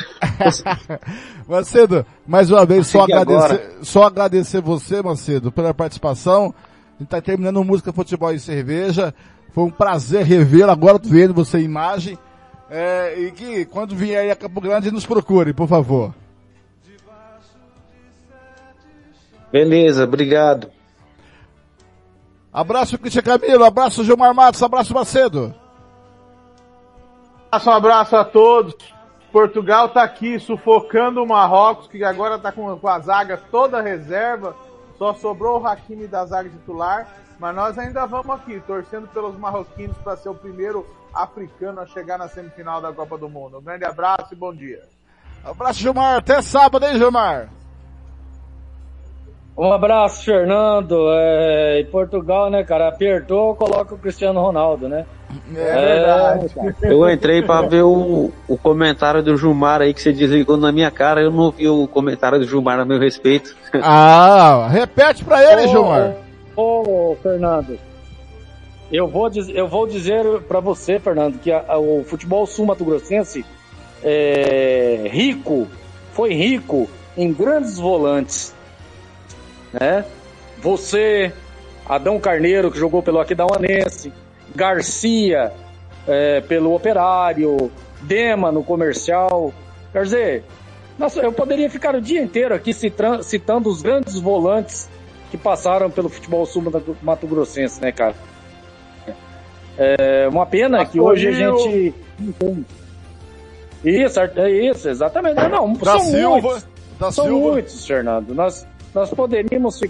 Macedo, 1.48 2.04
mais 2.26 2.50
uma 2.50 2.66
vez, 2.66 2.86
só 2.86 3.04
agradecer, 3.04 3.78
só 3.82 4.02
agradecer 4.02 4.60
você, 4.60 5.00
Macedo, 5.00 5.50
pela 5.50 5.72
participação. 5.72 6.54
A 6.98 7.02
gente 7.02 7.10
tá 7.10 7.20
terminando 7.20 7.62
Música, 7.62 7.92
Futebol 7.92 8.32
e 8.32 8.40
Cerveja. 8.40 9.14
Foi 9.52 9.64
um 9.64 9.70
prazer 9.70 10.24
revê-lo, 10.24 10.72
agora 10.72 10.98
vendo 11.00 11.32
você 11.32 11.58
em 11.60 11.64
imagem. 11.64 12.18
É, 12.68 13.14
e 13.16 13.30
que 13.30 13.64
quando 13.66 13.94
vier 13.94 14.22
aí 14.22 14.30
a 14.32 14.36
Campo 14.36 14.60
Grande, 14.60 14.90
nos 14.90 15.06
procure, 15.06 15.52
por 15.52 15.68
favor. 15.68 16.12
Beleza, 19.52 20.04
obrigado. 20.04 20.70
Abraço, 22.52 22.98
Cristian 22.98 23.22
Camilo. 23.22 23.64
Abraço, 23.64 24.02
Gilmar 24.02 24.34
Matos. 24.34 24.62
Abraço, 24.62 24.92
Macedo. 24.92 25.54
Um 27.52 27.70
abraço 27.70 28.16
a 28.16 28.24
todos. 28.24 28.74
Portugal 29.32 29.86
está 29.86 30.02
aqui 30.02 30.40
sufocando 30.40 31.22
o 31.22 31.26
Marrocos, 31.26 31.86
que 31.86 32.02
agora 32.02 32.36
está 32.36 32.50
com, 32.50 32.76
com 32.76 32.88
a 32.88 32.98
zaga 32.98 33.36
toda 33.50 33.80
reserva. 33.80 34.56
Só 34.98 35.14
sobrou 35.14 35.60
o 35.60 35.66
Hakimi 35.66 36.06
da 36.06 36.26
zaga 36.26 36.50
titular. 36.50 37.06
Mas 37.38 37.54
nós 37.54 37.78
ainda 37.78 38.04
vamos 38.04 38.30
aqui, 38.30 38.60
torcendo 38.66 39.06
pelos 39.08 39.38
marroquinos 39.38 39.96
para 39.98 40.16
ser 40.16 40.28
o 40.28 40.34
primeiro 40.34 40.84
africano 41.14 41.80
a 41.80 41.86
chegar 41.86 42.18
na 42.18 42.28
semifinal 42.28 42.80
da 42.80 42.92
Copa 42.92 43.16
do 43.16 43.28
Mundo. 43.28 43.58
Um 43.58 43.62
grande 43.62 43.84
abraço 43.84 44.32
e 44.32 44.36
bom 44.36 44.52
dia. 44.52 44.82
Abraço, 45.44 45.78
Gilmar. 45.78 46.16
Até 46.16 46.42
sábado, 46.42 46.84
hein, 46.84 46.96
Gilmar? 46.96 47.48
Um 49.56 49.72
abraço, 49.72 50.24
Fernando. 50.24 51.08
É, 51.12 51.80
em 51.80 51.86
Portugal, 51.86 52.50
né, 52.50 52.64
cara? 52.64 52.88
Apertou, 52.88 53.54
coloca 53.54 53.94
o 53.94 53.98
Cristiano 53.98 54.40
Ronaldo, 54.40 54.88
né? 54.88 55.06
É, 55.54 55.60
é 55.60 55.94
verdade. 55.94 56.76
Eu 56.82 57.10
entrei 57.10 57.42
para 57.42 57.66
ver 57.66 57.82
o, 57.82 58.32
o 58.46 58.56
comentário 58.56 59.22
do 59.22 59.36
Gilmar 59.36 59.82
aí 59.82 59.92
que 59.92 60.00
você 60.00 60.12
desligou 60.12 60.56
na 60.56 60.72
minha 60.72 60.90
cara. 60.90 61.20
Eu 61.20 61.30
não 61.30 61.50
vi 61.50 61.68
o 61.68 61.86
comentário 61.86 62.38
do 62.38 62.46
Gilmar 62.46 62.78
a 62.80 62.84
meu 62.84 62.98
respeito. 62.98 63.56
Ah, 63.82 64.68
repete 64.70 65.24
para 65.24 65.52
ele, 65.52 65.66
ô, 65.66 65.68
Gilmar. 65.68 66.14
Ô, 66.56 67.12
ô, 67.12 67.16
Fernando. 67.22 67.78
Eu 68.90 69.06
vou, 69.06 69.28
diz, 69.28 69.48
eu 69.50 69.68
vou 69.68 69.86
dizer 69.86 70.24
para 70.48 70.60
você, 70.60 70.98
Fernando, 70.98 71.38
que 71.38 71.52
a, 71.52 71.62
a, 71.68 71.78
o 71.78 72.02
futebol 72.04 72.46
sul-mato-grossense 72.46 73.44
é 74.02 75.08
rico, 75.10 75.68
foi 76.12 76.32
rico 76.32 76.88
em 77.14 77.30
grandes 77.30 77.78
volantes 77.78 78.54
né? 79.72 80.04
Você, 80.58 81.32
Adão 81.86 82.18
Carneiro, 82.18 82.70
que 82.70 82.78
jogou 82.78 83.02
pelo 83.02 83.20
Aquidauanense, 83.20 84.12
Garcia, 84.54 85.52
é, 86.06 86.40
pelo 86.40 86.74
Operário, 86.74 87.70
Dema 88.02 88.50
no 88.50 88.62
Comercial. 88.62 89.52
Quer 89.92 90.02
dizer, 90.04 90.44
nossa, 90.98 91.20
eu 91.20 91.32
poderia 91.32 91.70
ficar 91.70 91.94
o 91.94 92.00
dia 92.00 92.22
inteiro 92.22 92.54
aqui 92.54 92.72
citando 92.74 93.68
os 93.68 93.82
grandes 93.82 94.18
volantes 94.18 94.88
que 95.30 95.36
passaram 95.36 95.90
pelo 95.90 96.08
futebol 96.08 96.44
sul-mato 96.46 97.26
grossense, 97.26 97.80
né, 97.80 97.92
cara? 97.92 98.14
É 99.76 100.28
uma 100.28 100.44
pena 100.44 100.84
que 100.84 100.98
hoje 100.98 101.28
a 101.28 101.32
gente. 101.32 101.94
Isso, 103.84 104.20
é 104.20 104.50
isso, 104.50 104.88
exatamente. 104.88 105.36
Não, 105.36 105.72
da 105.74 105.98
são 105.98 106.00
Silva, 106.00 106.40
muitos, 106.40 106.66
da 106.98 107.12
são 107.12 107.24
Silva. 107.26 107.52
muitos, 107.52 107.86
Fernando. 107.86 108.34
Nós, 108.34 108.66
nós 108.92 109.10
poderíamos 109.10 109.80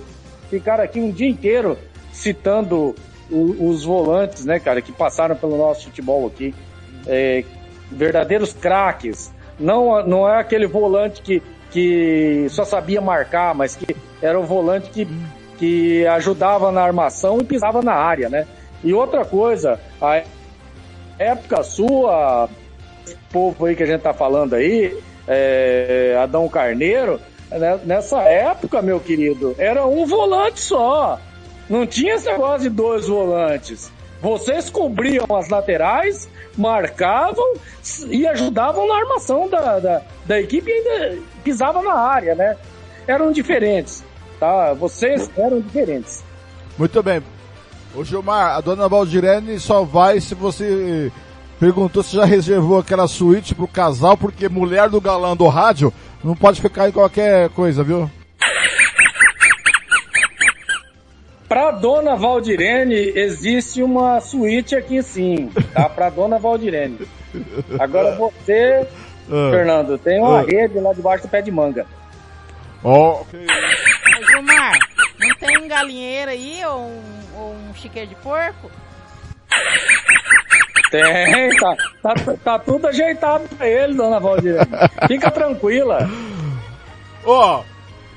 ficar 0.50 0.78
aqui 0.78 1.00
um 1.00 1.10
dia 1.10 1.28
inteiro 1.28 1.78
citando 2.12 2.94
os 3.30 3.84
volantes, 3.84 4.44
né, 4.44 4.58
cara, 4.58 4.80
que 4.80 4.92
passaram 4.92 5.36
pelo 5.36 5.56
nosso 5.56 5.84
futebol 5.84 6.26
aqui. 6.26 6.54
É, 7.06 7.44
verdadeiros 7.90 8.52
craques. 8.52 9.32
Não, 9.58 10.06
não 10.06 10.28
é 10.28 10.38
aquele 10.38 10.66
volante 10.66 11.20
que, 11.22 11.42
que 11.70 12.46
só 12.50 12.64
sabia 12.64 13.00
marcar, 13.00 13.54
mas 13.54 13.74
que 13.74 13.96
era 14.22 14.38
o 14.38 14.44
volante 14.44 14.90
que, 14.90 15.08
que 15.58 16.06
ajudava 16.06 16.70
na 16.70 16.82
armação 16.82 17.38
e 17.40 17.44
pisava 17.44 17.82
na 17.82 17.94
área, 17.94 18.28
né? 18.28 18.46
E 18.82 18.94
outra 18.94 19.24
coisa, 19.24 19.80
a 20.00 20.22
época 21.18 21.62
sua, 21.64 22.48
povo 23.32 23.66
aí 23.66 23.74
que 23.74 23.82
a 23.82 23.86
gente 23.86 24.02
tá 24.02 24.14
falando 24.14 24.54
aí, 24.54 24.96
é, 25.26 26.16
Adão 26.22 26.48
Carneiro, 26.48 27.20
né, 27.50 27.80
nessa 27.84 28.22
época, 28.22 28.80
meu 28.80 29.00
querido, 29.00 29.54
era 29.58 29.86
um 29.86 30.06
volante 30.06 30.60
só. 30.60 31.18
Não 31.68 31.86
tinha 31.86 32.14
esse 32.14 32.26
negócio 32.26 32.68
de 32.68 32.74
dois 32.74 33.06
volantes. 33.06 33.90
Vocês 34.20 34.68
cobriam 34.68 35.26
as 35.36 35.48
laterais, 35.48 36.28
marcavam 36.56 37.54
e 38.08 38.26
ajudavam 38.26 38.86
na 38.88 38.96
armação 38.96 39.48
da, 39.48 39.78
da, 39.78 40.02
da 40.26 40.40
equipe 40.40 40.68
e 40.68 40.72
ainda 40.72 41.22
pisavam 41.44 41.84
na 41.84 41.94
área, 41.94 42.34
né? 42.34 42.56
Eram 43.06 43.30
diferentes, 43.30 44.04
tá? 44.40 44.74
Vocês 44.74 45.30
eram 45.36 45.60
diferentes. 45.60 46.24
Muito 46.76 47.00
bem. 47.02 47.22
Ô 47.94 48.02
Gilmar, 48.02 48.56
a 48.56 48.60
dona 48.60 48.88
Valdirene 48.88 49.58
só 49.60 49.84
vai 49.84 50.20
se 50.20 50.34
você 50.34 51.12
perguntou 51.58 52.02
se 52.02 52.16
já 52.16 52.24
reservou 52.24 52.78
aquela 52.78 53.06
suíte 53.06 53.54
pro 53.54 53.68
casal, 53.68 54.16
porque 54.16 54.48
mulher 54.48 54.88
do 54.88 55.00
galã 55.00 55.36
do 55.36 55.46
rádio 55.46 55.92
não 56.22 56.34
pode 56.34 56.60
ficar 56.60 56.88
em 56.88 56.92
qualquer 56.92 57.48
coisa, 57.50 57.82
viu? 57.84 58.10
Pra 61.48 61.70
dona 61.70 62.14
Valdirene, 62.14 62.94
existe 62.94 63.82
uma 63.82 64.20
suíte 64.20 64.76
aqui 64.76 65.02
sim, 65.02 65.50
tá? 65.72 65.88
Pra 65.88 66.10
dona 66.10 66.38
Valdirene. 66.38 67.08
Agora 67.78 68.14
você, 68.16 68.86
uh, 69.28 69.50
Fernando, 69.50 69.96
tem 69.96 70.20
uma 70.20 70.42
uh. 70.42 70.46
rede 70.46 70.78
lá 70.78 70.92
debaixo 70.92 71.26
do 71.26 71.30
pé 71.30 71.40
de 71.40 71.50
manga. 71.50 71.86
Ó. 72.84 73.22
Oh. 73.22 73.26
Gilmar, 74.26 74.78
não 75.18 75.36
tem 75.36 75.58
um 75.58 75.68
galinheiro 75.68 76.30
aí 76.30 76.60
ou 76.66 76.80
um, 76.80 77.02
ou 77.36 77.54
um 77.54 77.74
chiqueiro 77.74 78.08
de 78.08 78.14
porco? 78.16 78.70
Tem, 80.90 81.56
tá, 81.58 81.76
tá, 82.02 82.14
tá 82.44 82.58
tudo 82.58 82.88
ajeitado 82.88 83.48
pra 83.56 83.66
ele, 83.66 83.94
dona 83.94 84.20
Valdir. 84.20 84.56
Fica 85.06 85.30
tranquila. 85.30 86.08
Ó, 87.24 87.60
o 87.60 87.64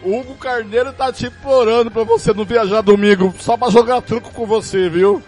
Hugo 0.04 0.36
Carneiro 0.36 0.92
tá 0.94 1.12
te 1.12 1.28
implorando 1.28 1.92
pra 1.92 2.04
você 2.04 2.34
não 2.34 2.44
viajar 2.44 2.82
domingo, 2.82 3.34
só 3.38 3.56
pra 3.56 3.70
jogar 3.70 4.02
truco 4.02 4.32
com 4.32 4.46
você, 4.46 4.90
viu? 4.90 5.22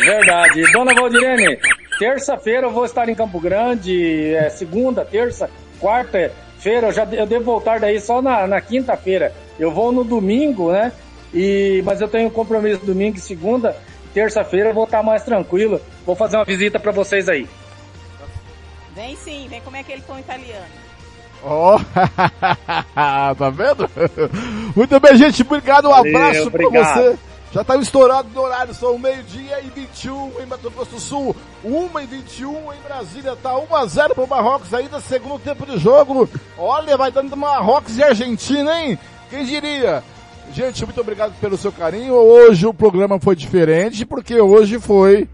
Verdade. 0.00 0.62
Dona 0.72 0.94
Valdirene, 0.94 1.58
terça-feira 1.98 2.66
eu 2.66 2.70
vou 2.70 2.84
estar 2.84 3.08
em 3.08 3.14
Campo 3.14 3.40
Grande, 3.40 4.34
é, 4.34 4.50
segunda, 4.50 5.04
terça, 5.04 5.48
quarta-feira, 5.80 6.88
eu 6.88 6.92
já 6.92 7.04
eu 7.04 7.26
devo 7.26 7.44
voltar 7.44 7.80
daí 7.80 8.00
só 8.00 8.20
na, 8.20 8.46
na 8.46 8.60
quinta-feira. 8.60 9.32
Eu 9.58 9.70
vou 9.72 9.90
no 9.90 10.04
domingo, 10.04 10.72
né? 10.72 10.92
E, 11.32 11.82
mas 11.84 12.00
eu 12.00 12.08
tenho 12.08 12.30
compromisso 12.30 12.84
domingo 12.84 13.16
e 13.16 13.20
segunda. 13.20 13.76
Terça-feira 14.12 14.70
eu 14.70 14.74
vou 14.74 14.84
estar 14.84 15.02
mais 15.02 15.22
tranquilo. 15.22 15.80
Vou 16.04 16.14
fazer 16.14 16.36
uma 16.36 16.44
visita 16.44 16.78
para 16.78 16.92
vocês 16.92 17.28
aí. 17.28 17.46
Vem 18.96 19.14
sim, 19.14 19.46
vem 19.48 19.60
comer 19.60 19.80
aquele 19.80 20.00
pão 20.00 20.18
italiano. 20.18 20.64
Ó, 21.44 21.78
tá 23.38 23.50
vendo? 23.50 23.88
Muito 24.74 24.98
bem, 24.98 25.18
gente. 25.18 25.42
Obrigado, 25.42 25.88
um 25.88 25.90
Valeu, 25.90 26.16
abraço 26.16 26.50
pra 26.50 26.66
obrigado. 26.66 26.94
você. 26.94 27.18
Já 27.52 27.62
tá 27.62 27.76
estourado 27.76 28.28
no 28.34 28.40
horário, 28.40 28.74
são 28.74 28.98
meio-dia 28.98 29.60
e 29.60 29.68
21 29.68 30.40
em 30.42 30.46
Mato 30.46 30.70
Grosso 30.70 30.90
do 30.92 31.00
Sul, 31.00 31.36
1 31.64 32.00
e 32.00 32.06
21 32.06 32.72
em 32.72 32.80
Brasília, 32.86 33.36
tá 33.36 33.56
1 33.56 33.74
a 33.74 33.86
0 33.86 34.14
pro 34.14 34.26
Marrocos 34.26 34.74
ainda, 34.74 34.98
segundo 35.00 35.38
tempo 35.38 35.64
de 35.66 35.78
jogo. 35.78 36.28
Olha, 36.56 36.96
vai 36.96 37.10
dando 37.10 37.36
Marrocos 37.36 37.96
e 37.98 38.02
Argentina, 38.02 38.80
hein? 38.80 38.98
Quem 39.30 39.44
diria? 39.44 40.02
Gente, 40.52 40.84
muito 40.84 41.00
obrigado 41.00 41.34
pelo 41.38 41.56
seu 41.56 41.70
carinho. 41.70 42.14
Hoje 42.14 42.66
o 42.66 42.74
programa 42.74 43.20
foi 43.20 43.36
diferente, 43.36 44.06
porque 44.06 44.40
hoje 44.40 44.78
foi 44.78 45.28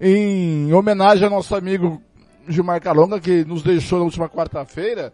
em 0.00 0.72
homenagem 0.72 1.24
ao 1.24 1.30
nosso 1.30 1.54
amigo 1.54 2.00
Gilmar 2.48 2.80
Calonga, 2.80 3.20
que 3.20 3.44
nos 3.44 3.62
deixou 3.62 3.98
na 3.98 4.04
última 4.04 4.28
quarta-feira. 4.28 5.12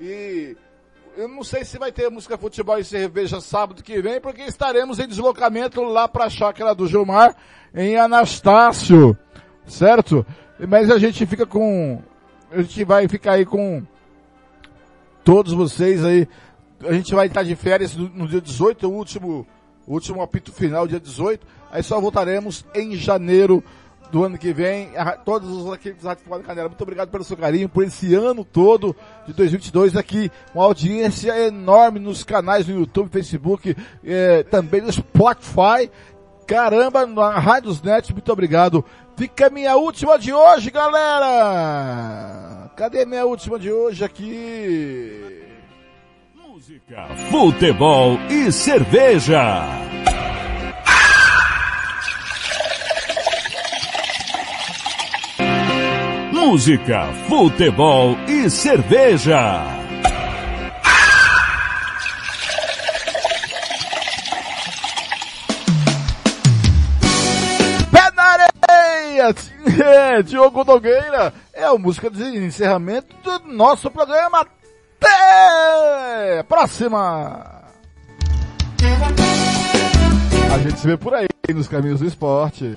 E 0.00 0.56
eu 1.16 1.28
não 1.28 1.44
sei 1.44 1.64
se 1.64 1.78
vai 1.78 1.92
ter 1.92 2.10
música 2.10 2.36
futebol 2.36 2.78
e 2.78 2.84
cerveja 2.84 3.40
sábado 3.40 3.82
que 3.82 4.00
vem, 4.00 4.20
porque 4.20 4.42
estaremos 4.42 4.98
em 4.98 5.06
deslocamento 5.06 5.82
lá 5.82 6.08
para 6.08 6.24
a 6.24 6.30
chácara 6.30 6.74
do 6.74 6.86
Gilmar, 6.86 7.36
em 7.74 7.96
Anastácio, 7.96 9.16
certo? 9.66 10.26
Mas 10.68 10.90
a 10.90 10.98
gente 10.98 11.24
fica 11.26 11.46
com, 11.46 12.02
a 12.50 12.62
gente 12.62 12.84
vai 12.84 13.08
ficar 13.08 13.32
aí 13.32 13.44
com 13.44 13.82
todos 15.24 15.52
vocês 15.52 16.04
aí. 16.04 16.28
A 16.82 16.92
gente 16.92 17.14
vai 17.14 17.26
estar 17.26 17.42
de 17.42 17.56
férias 17.56 17.96
no, 17.96 18.28
dia 18.28 18.40
18, 18.40 18.86
o 18.86 18.92
último, 18.92 19.46
último 19.86 20.22
apito 20.22 20.52
final, 20.52 20.86
dia 20.86 21.00
18. 21.00 21.46
Aí 21.70 21.82
só 21.82 22.00
voltaremos 22.00 22.64
em 22.74 22.94
janeiro 22.94 23.64
do 24.14 24.22
ano 24.24 24.38
que 24.38 24.52
vem. 24.52 24.96
A- 24.96 25.16
Todos 25.16 25.50
os 25.50 25.74
equipes 25.74 26.04
da 26.04 26.10
Rádio 26.10 26.44
Canela, 26.44 26.68
muito 26.68 26.80
obrigado 26.82 27.10
pelo 27.10 27.24
seu 27.24 27.36
carinho, 27.36 27.68
por 27.68 27.82
esse 27.82 28.14
ano 28.14 28.44
todo 28.44 28.94
de 29.26 29.32
2022 29.32 29.96
aqui. 29.96 30.30
Uma 30.54 30.64
audiência 30.66 31.36
enorme 31.48 31.98
nos 31.98 32.22
canais 32.22 32.68
no 32.68 32.78
YouTube, 32.78 33.10
Facebook, 33.10 33.76
eh, 34.04 34.44
também 34.44 34.80
no 34.82 34.92
Spotify. 34.92 35.90
Caramba, 36.46 37.04
na 37.06 37.40
Rádios 37.40 37.82
Net, 37.82 38.12
muito 38.12 38.30
obrigado. 38.32 38.84
Fica 39.16 39.48
a 39.48 39.50
minha 39.50 39.74
última 39.76 40.16
de 40.16 40.32
hoje, 40.32 40.70
galera! 40.70 42.70
Cadê 42.76 43.04
minha 43.04 43.26
última 43.26 43.58
de 43.58 43.72
hoje 43.72 44.04
aqui? 44.04 45.42
Futebol 47.30 48.16
e 48.30 48.52
cerveja. 48.52 49.64
Música, 56.46 57.06
futebol 57.26 58.18
e 58.28 58.50
cerveja. 58.50 59.64
Pé 67.90 68.10
na 68.14 68.22
areia! 68.22 69.34
É, 69.82 70.22
Diogo 70.22 70.64
Nogueira 70.64 71.32
é 71.54 71.64
a 71.64 71.78
música 71.78 72.10
de 72.10 72.22
encerramento 72.22 73.16
do 73.22 73.38
nosso 73.50 73.90
programa. 73.90 74.46
Até 75.00 76.42
próxima! 76.42 77.62
A 80.52 80.58
gente 80.58 80.78
se 80.78 80.86
vê 80.86 80.96
por 80.98 81.14
aí 81.14 81.26
nos 81.54 81.68
caminhos 81.68 82.00
do 82.00 82.06
esporte. 82.06 82.76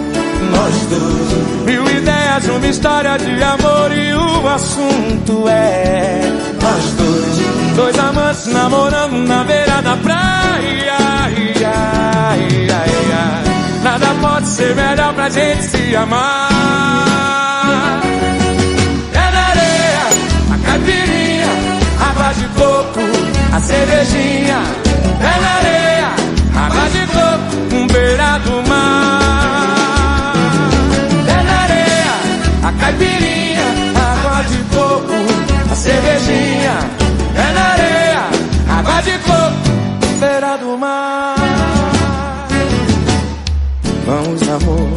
Nós 0.51 0.75
dois. 0.89 1.65
Mil 1.65 1.83
ideias, 1.97 2.47
uma 2.47 2.67
história 2.67 3.17
de 3.17 3.43
amor 3.43 3.91
e 3.91 4.13
o 4.13 4.47
assunto 4.47 5.47
é 5.47 6.21
nós 6.61 6.83
dois. 6.97 7.75
Dois 7.75 7.99
amantes 7.99 8.47
namorando 8.47 9.27
na 9.27 9.43
beira 9.43 9.81
da 9.81 9.95
praia. 9.97 10.95
Ai, 10.99 11.53
ai, 11.65 12.67
ai, 12.69 13.11
ai. 13.13 13.43
Nada 13.83 14.07
pode 14.21 14.47
ser 14.47 14.75
melhor 14.75 15.13
pra 15.13 15.29
gente 15.29 15.63
se 15.63 15.95
amar. 15.95 16.49
É 19.13 19.31
na 19.31 19.47
areia, 19.49 20.05
a 20.53 20.57
caipirinha, 20.65 21.47
água 22.09 22.33
de 22.33 22.45
coco, 22.59 22.99
a 23.55 23.59
cervejinha. 23.59 24.61
É 25.19 25.41
na 25.41 25.51
areia, 25.55 26.09
água 26.65 26.89
de 26.89 27.07
coco, 27.07 27.75
um 27.75 27.87
beira 27.87 28.37
do 28.39 28.69
mar. 28.69 29.20
A 32.63 32.71
caipirinha, 32.73 33.65
água 33.95 34.43
de 34.43 34.57
coco, 34.75 35.71
a 35.71 35.75
cervejinha. 35.75 36.77
É 37.35 37.53
na 37.53 37.61
areia, 37.73 38.23
água 38.69 39.01
de 39.01 39.11
coco, 39.19 40.19
beira 40.19 40.57
do 40.57 40.77
mar. 40.77 41.35
Vamos 44.05 44.41
amor, 44.43 44.89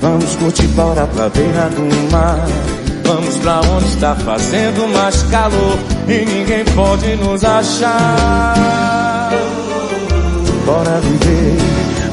vamos 0.00 0.36
curtir 0.36 0.66
bora 0.68 1.06
pra 1.06 1.28
beira 1.28 1.70
do 1.70 2.12
mar. 2.12 2.46
Vamos 3.04 3.36
pra 3.38 3.60
onde 3.60 3.86
está 3.86 4.14
fazendo 4.16 4.86
mais 4.92 5.22
calor 5.30 5.78
e 6.06 6.26
ninguém 6.26 6.64
pode 6.74 7.16
nos 7.16 7.42
achar. 7.42 9.30
Bora 10.66 11.00
viver, 11.00 11.56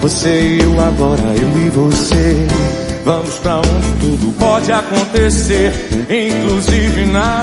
você 0.01 0.29
e 0.29 0.61
eu 0.61 0.79
agora, 0.79 1.21
eu 1.35 1.65
e 1.65 1.69
você. 1.69 2.84
Vamos 3.05 3.35
pra 3.35 3.57
onde 3.57 3.91
tudo 3.99 4.33
pode 4.39 4.71
acontecer, 4.71 5.71
inclusive 6.09 7.05
nada. 7.05 7.37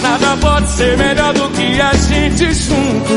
Nada 0.00 0.36
pode 0.40 0.68
ser 0.68 0.96
melhor 0.96 1.34
do 1.34 1.48
que 1.48 1.80
a 1.80 1.92
gente 1.94 2.54
junto. 2.54 3.12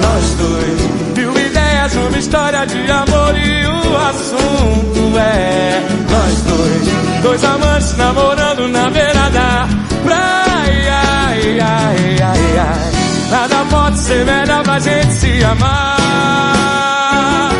Nós 0.00 0.34
dois, 0.38 1.18
mil 1.18 1.38
ideias, 1.38 1.94
uma 1.96 2.18
história 2.18 2.64
de 2.64 2.90
amor 2.90 3.36
e 3.36 3.66
o 3.66 3.96
assunto 4.08 5.18
é 5.18 5.82
nós 6.10 6.42
dois, 6.44 7.22
dois 7.22 7.44
amantes 7.44 7.94
namorando 7.98 8.68
na 8.68 8.88
beira 8.88 9.28
da 9.28 9.68
praia. 10.02 11.02
Ai, 11.28 11.60
ai, 11.60 12.16
ai, 12.22 12.58
ai. 12.58 12.97
Nada 13.30 13.64
pode 13.70 13.98
ser 13.98 14.24
melhor 14.24 14.62
pra 14.62 14.78
gente 14.78 15.12
se 15.12 15.44
amar. 15.44 17.52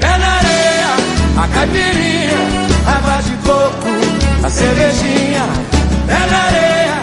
É 0.00 0.18
na 0.18 0.28
areia, 0.36 0.90
a 1.42 1.48
caipirinha, 1.48 2.38
água 2.86 3.22
de 3.22 3.30
coco, 3.46 3.88
a 4.44 4.50
cervejinha. 4.50 5.46
É 6.08 6.26
na 6.30 6.38
areia, 6.48 6.98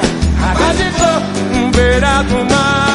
água 0.51 0.73
de 0.75 0.89
coco, 0.91 1.55
um 1.55 1.71
beira 1.71 2.21
do 2.23 2.45
mar. 2.53 2.94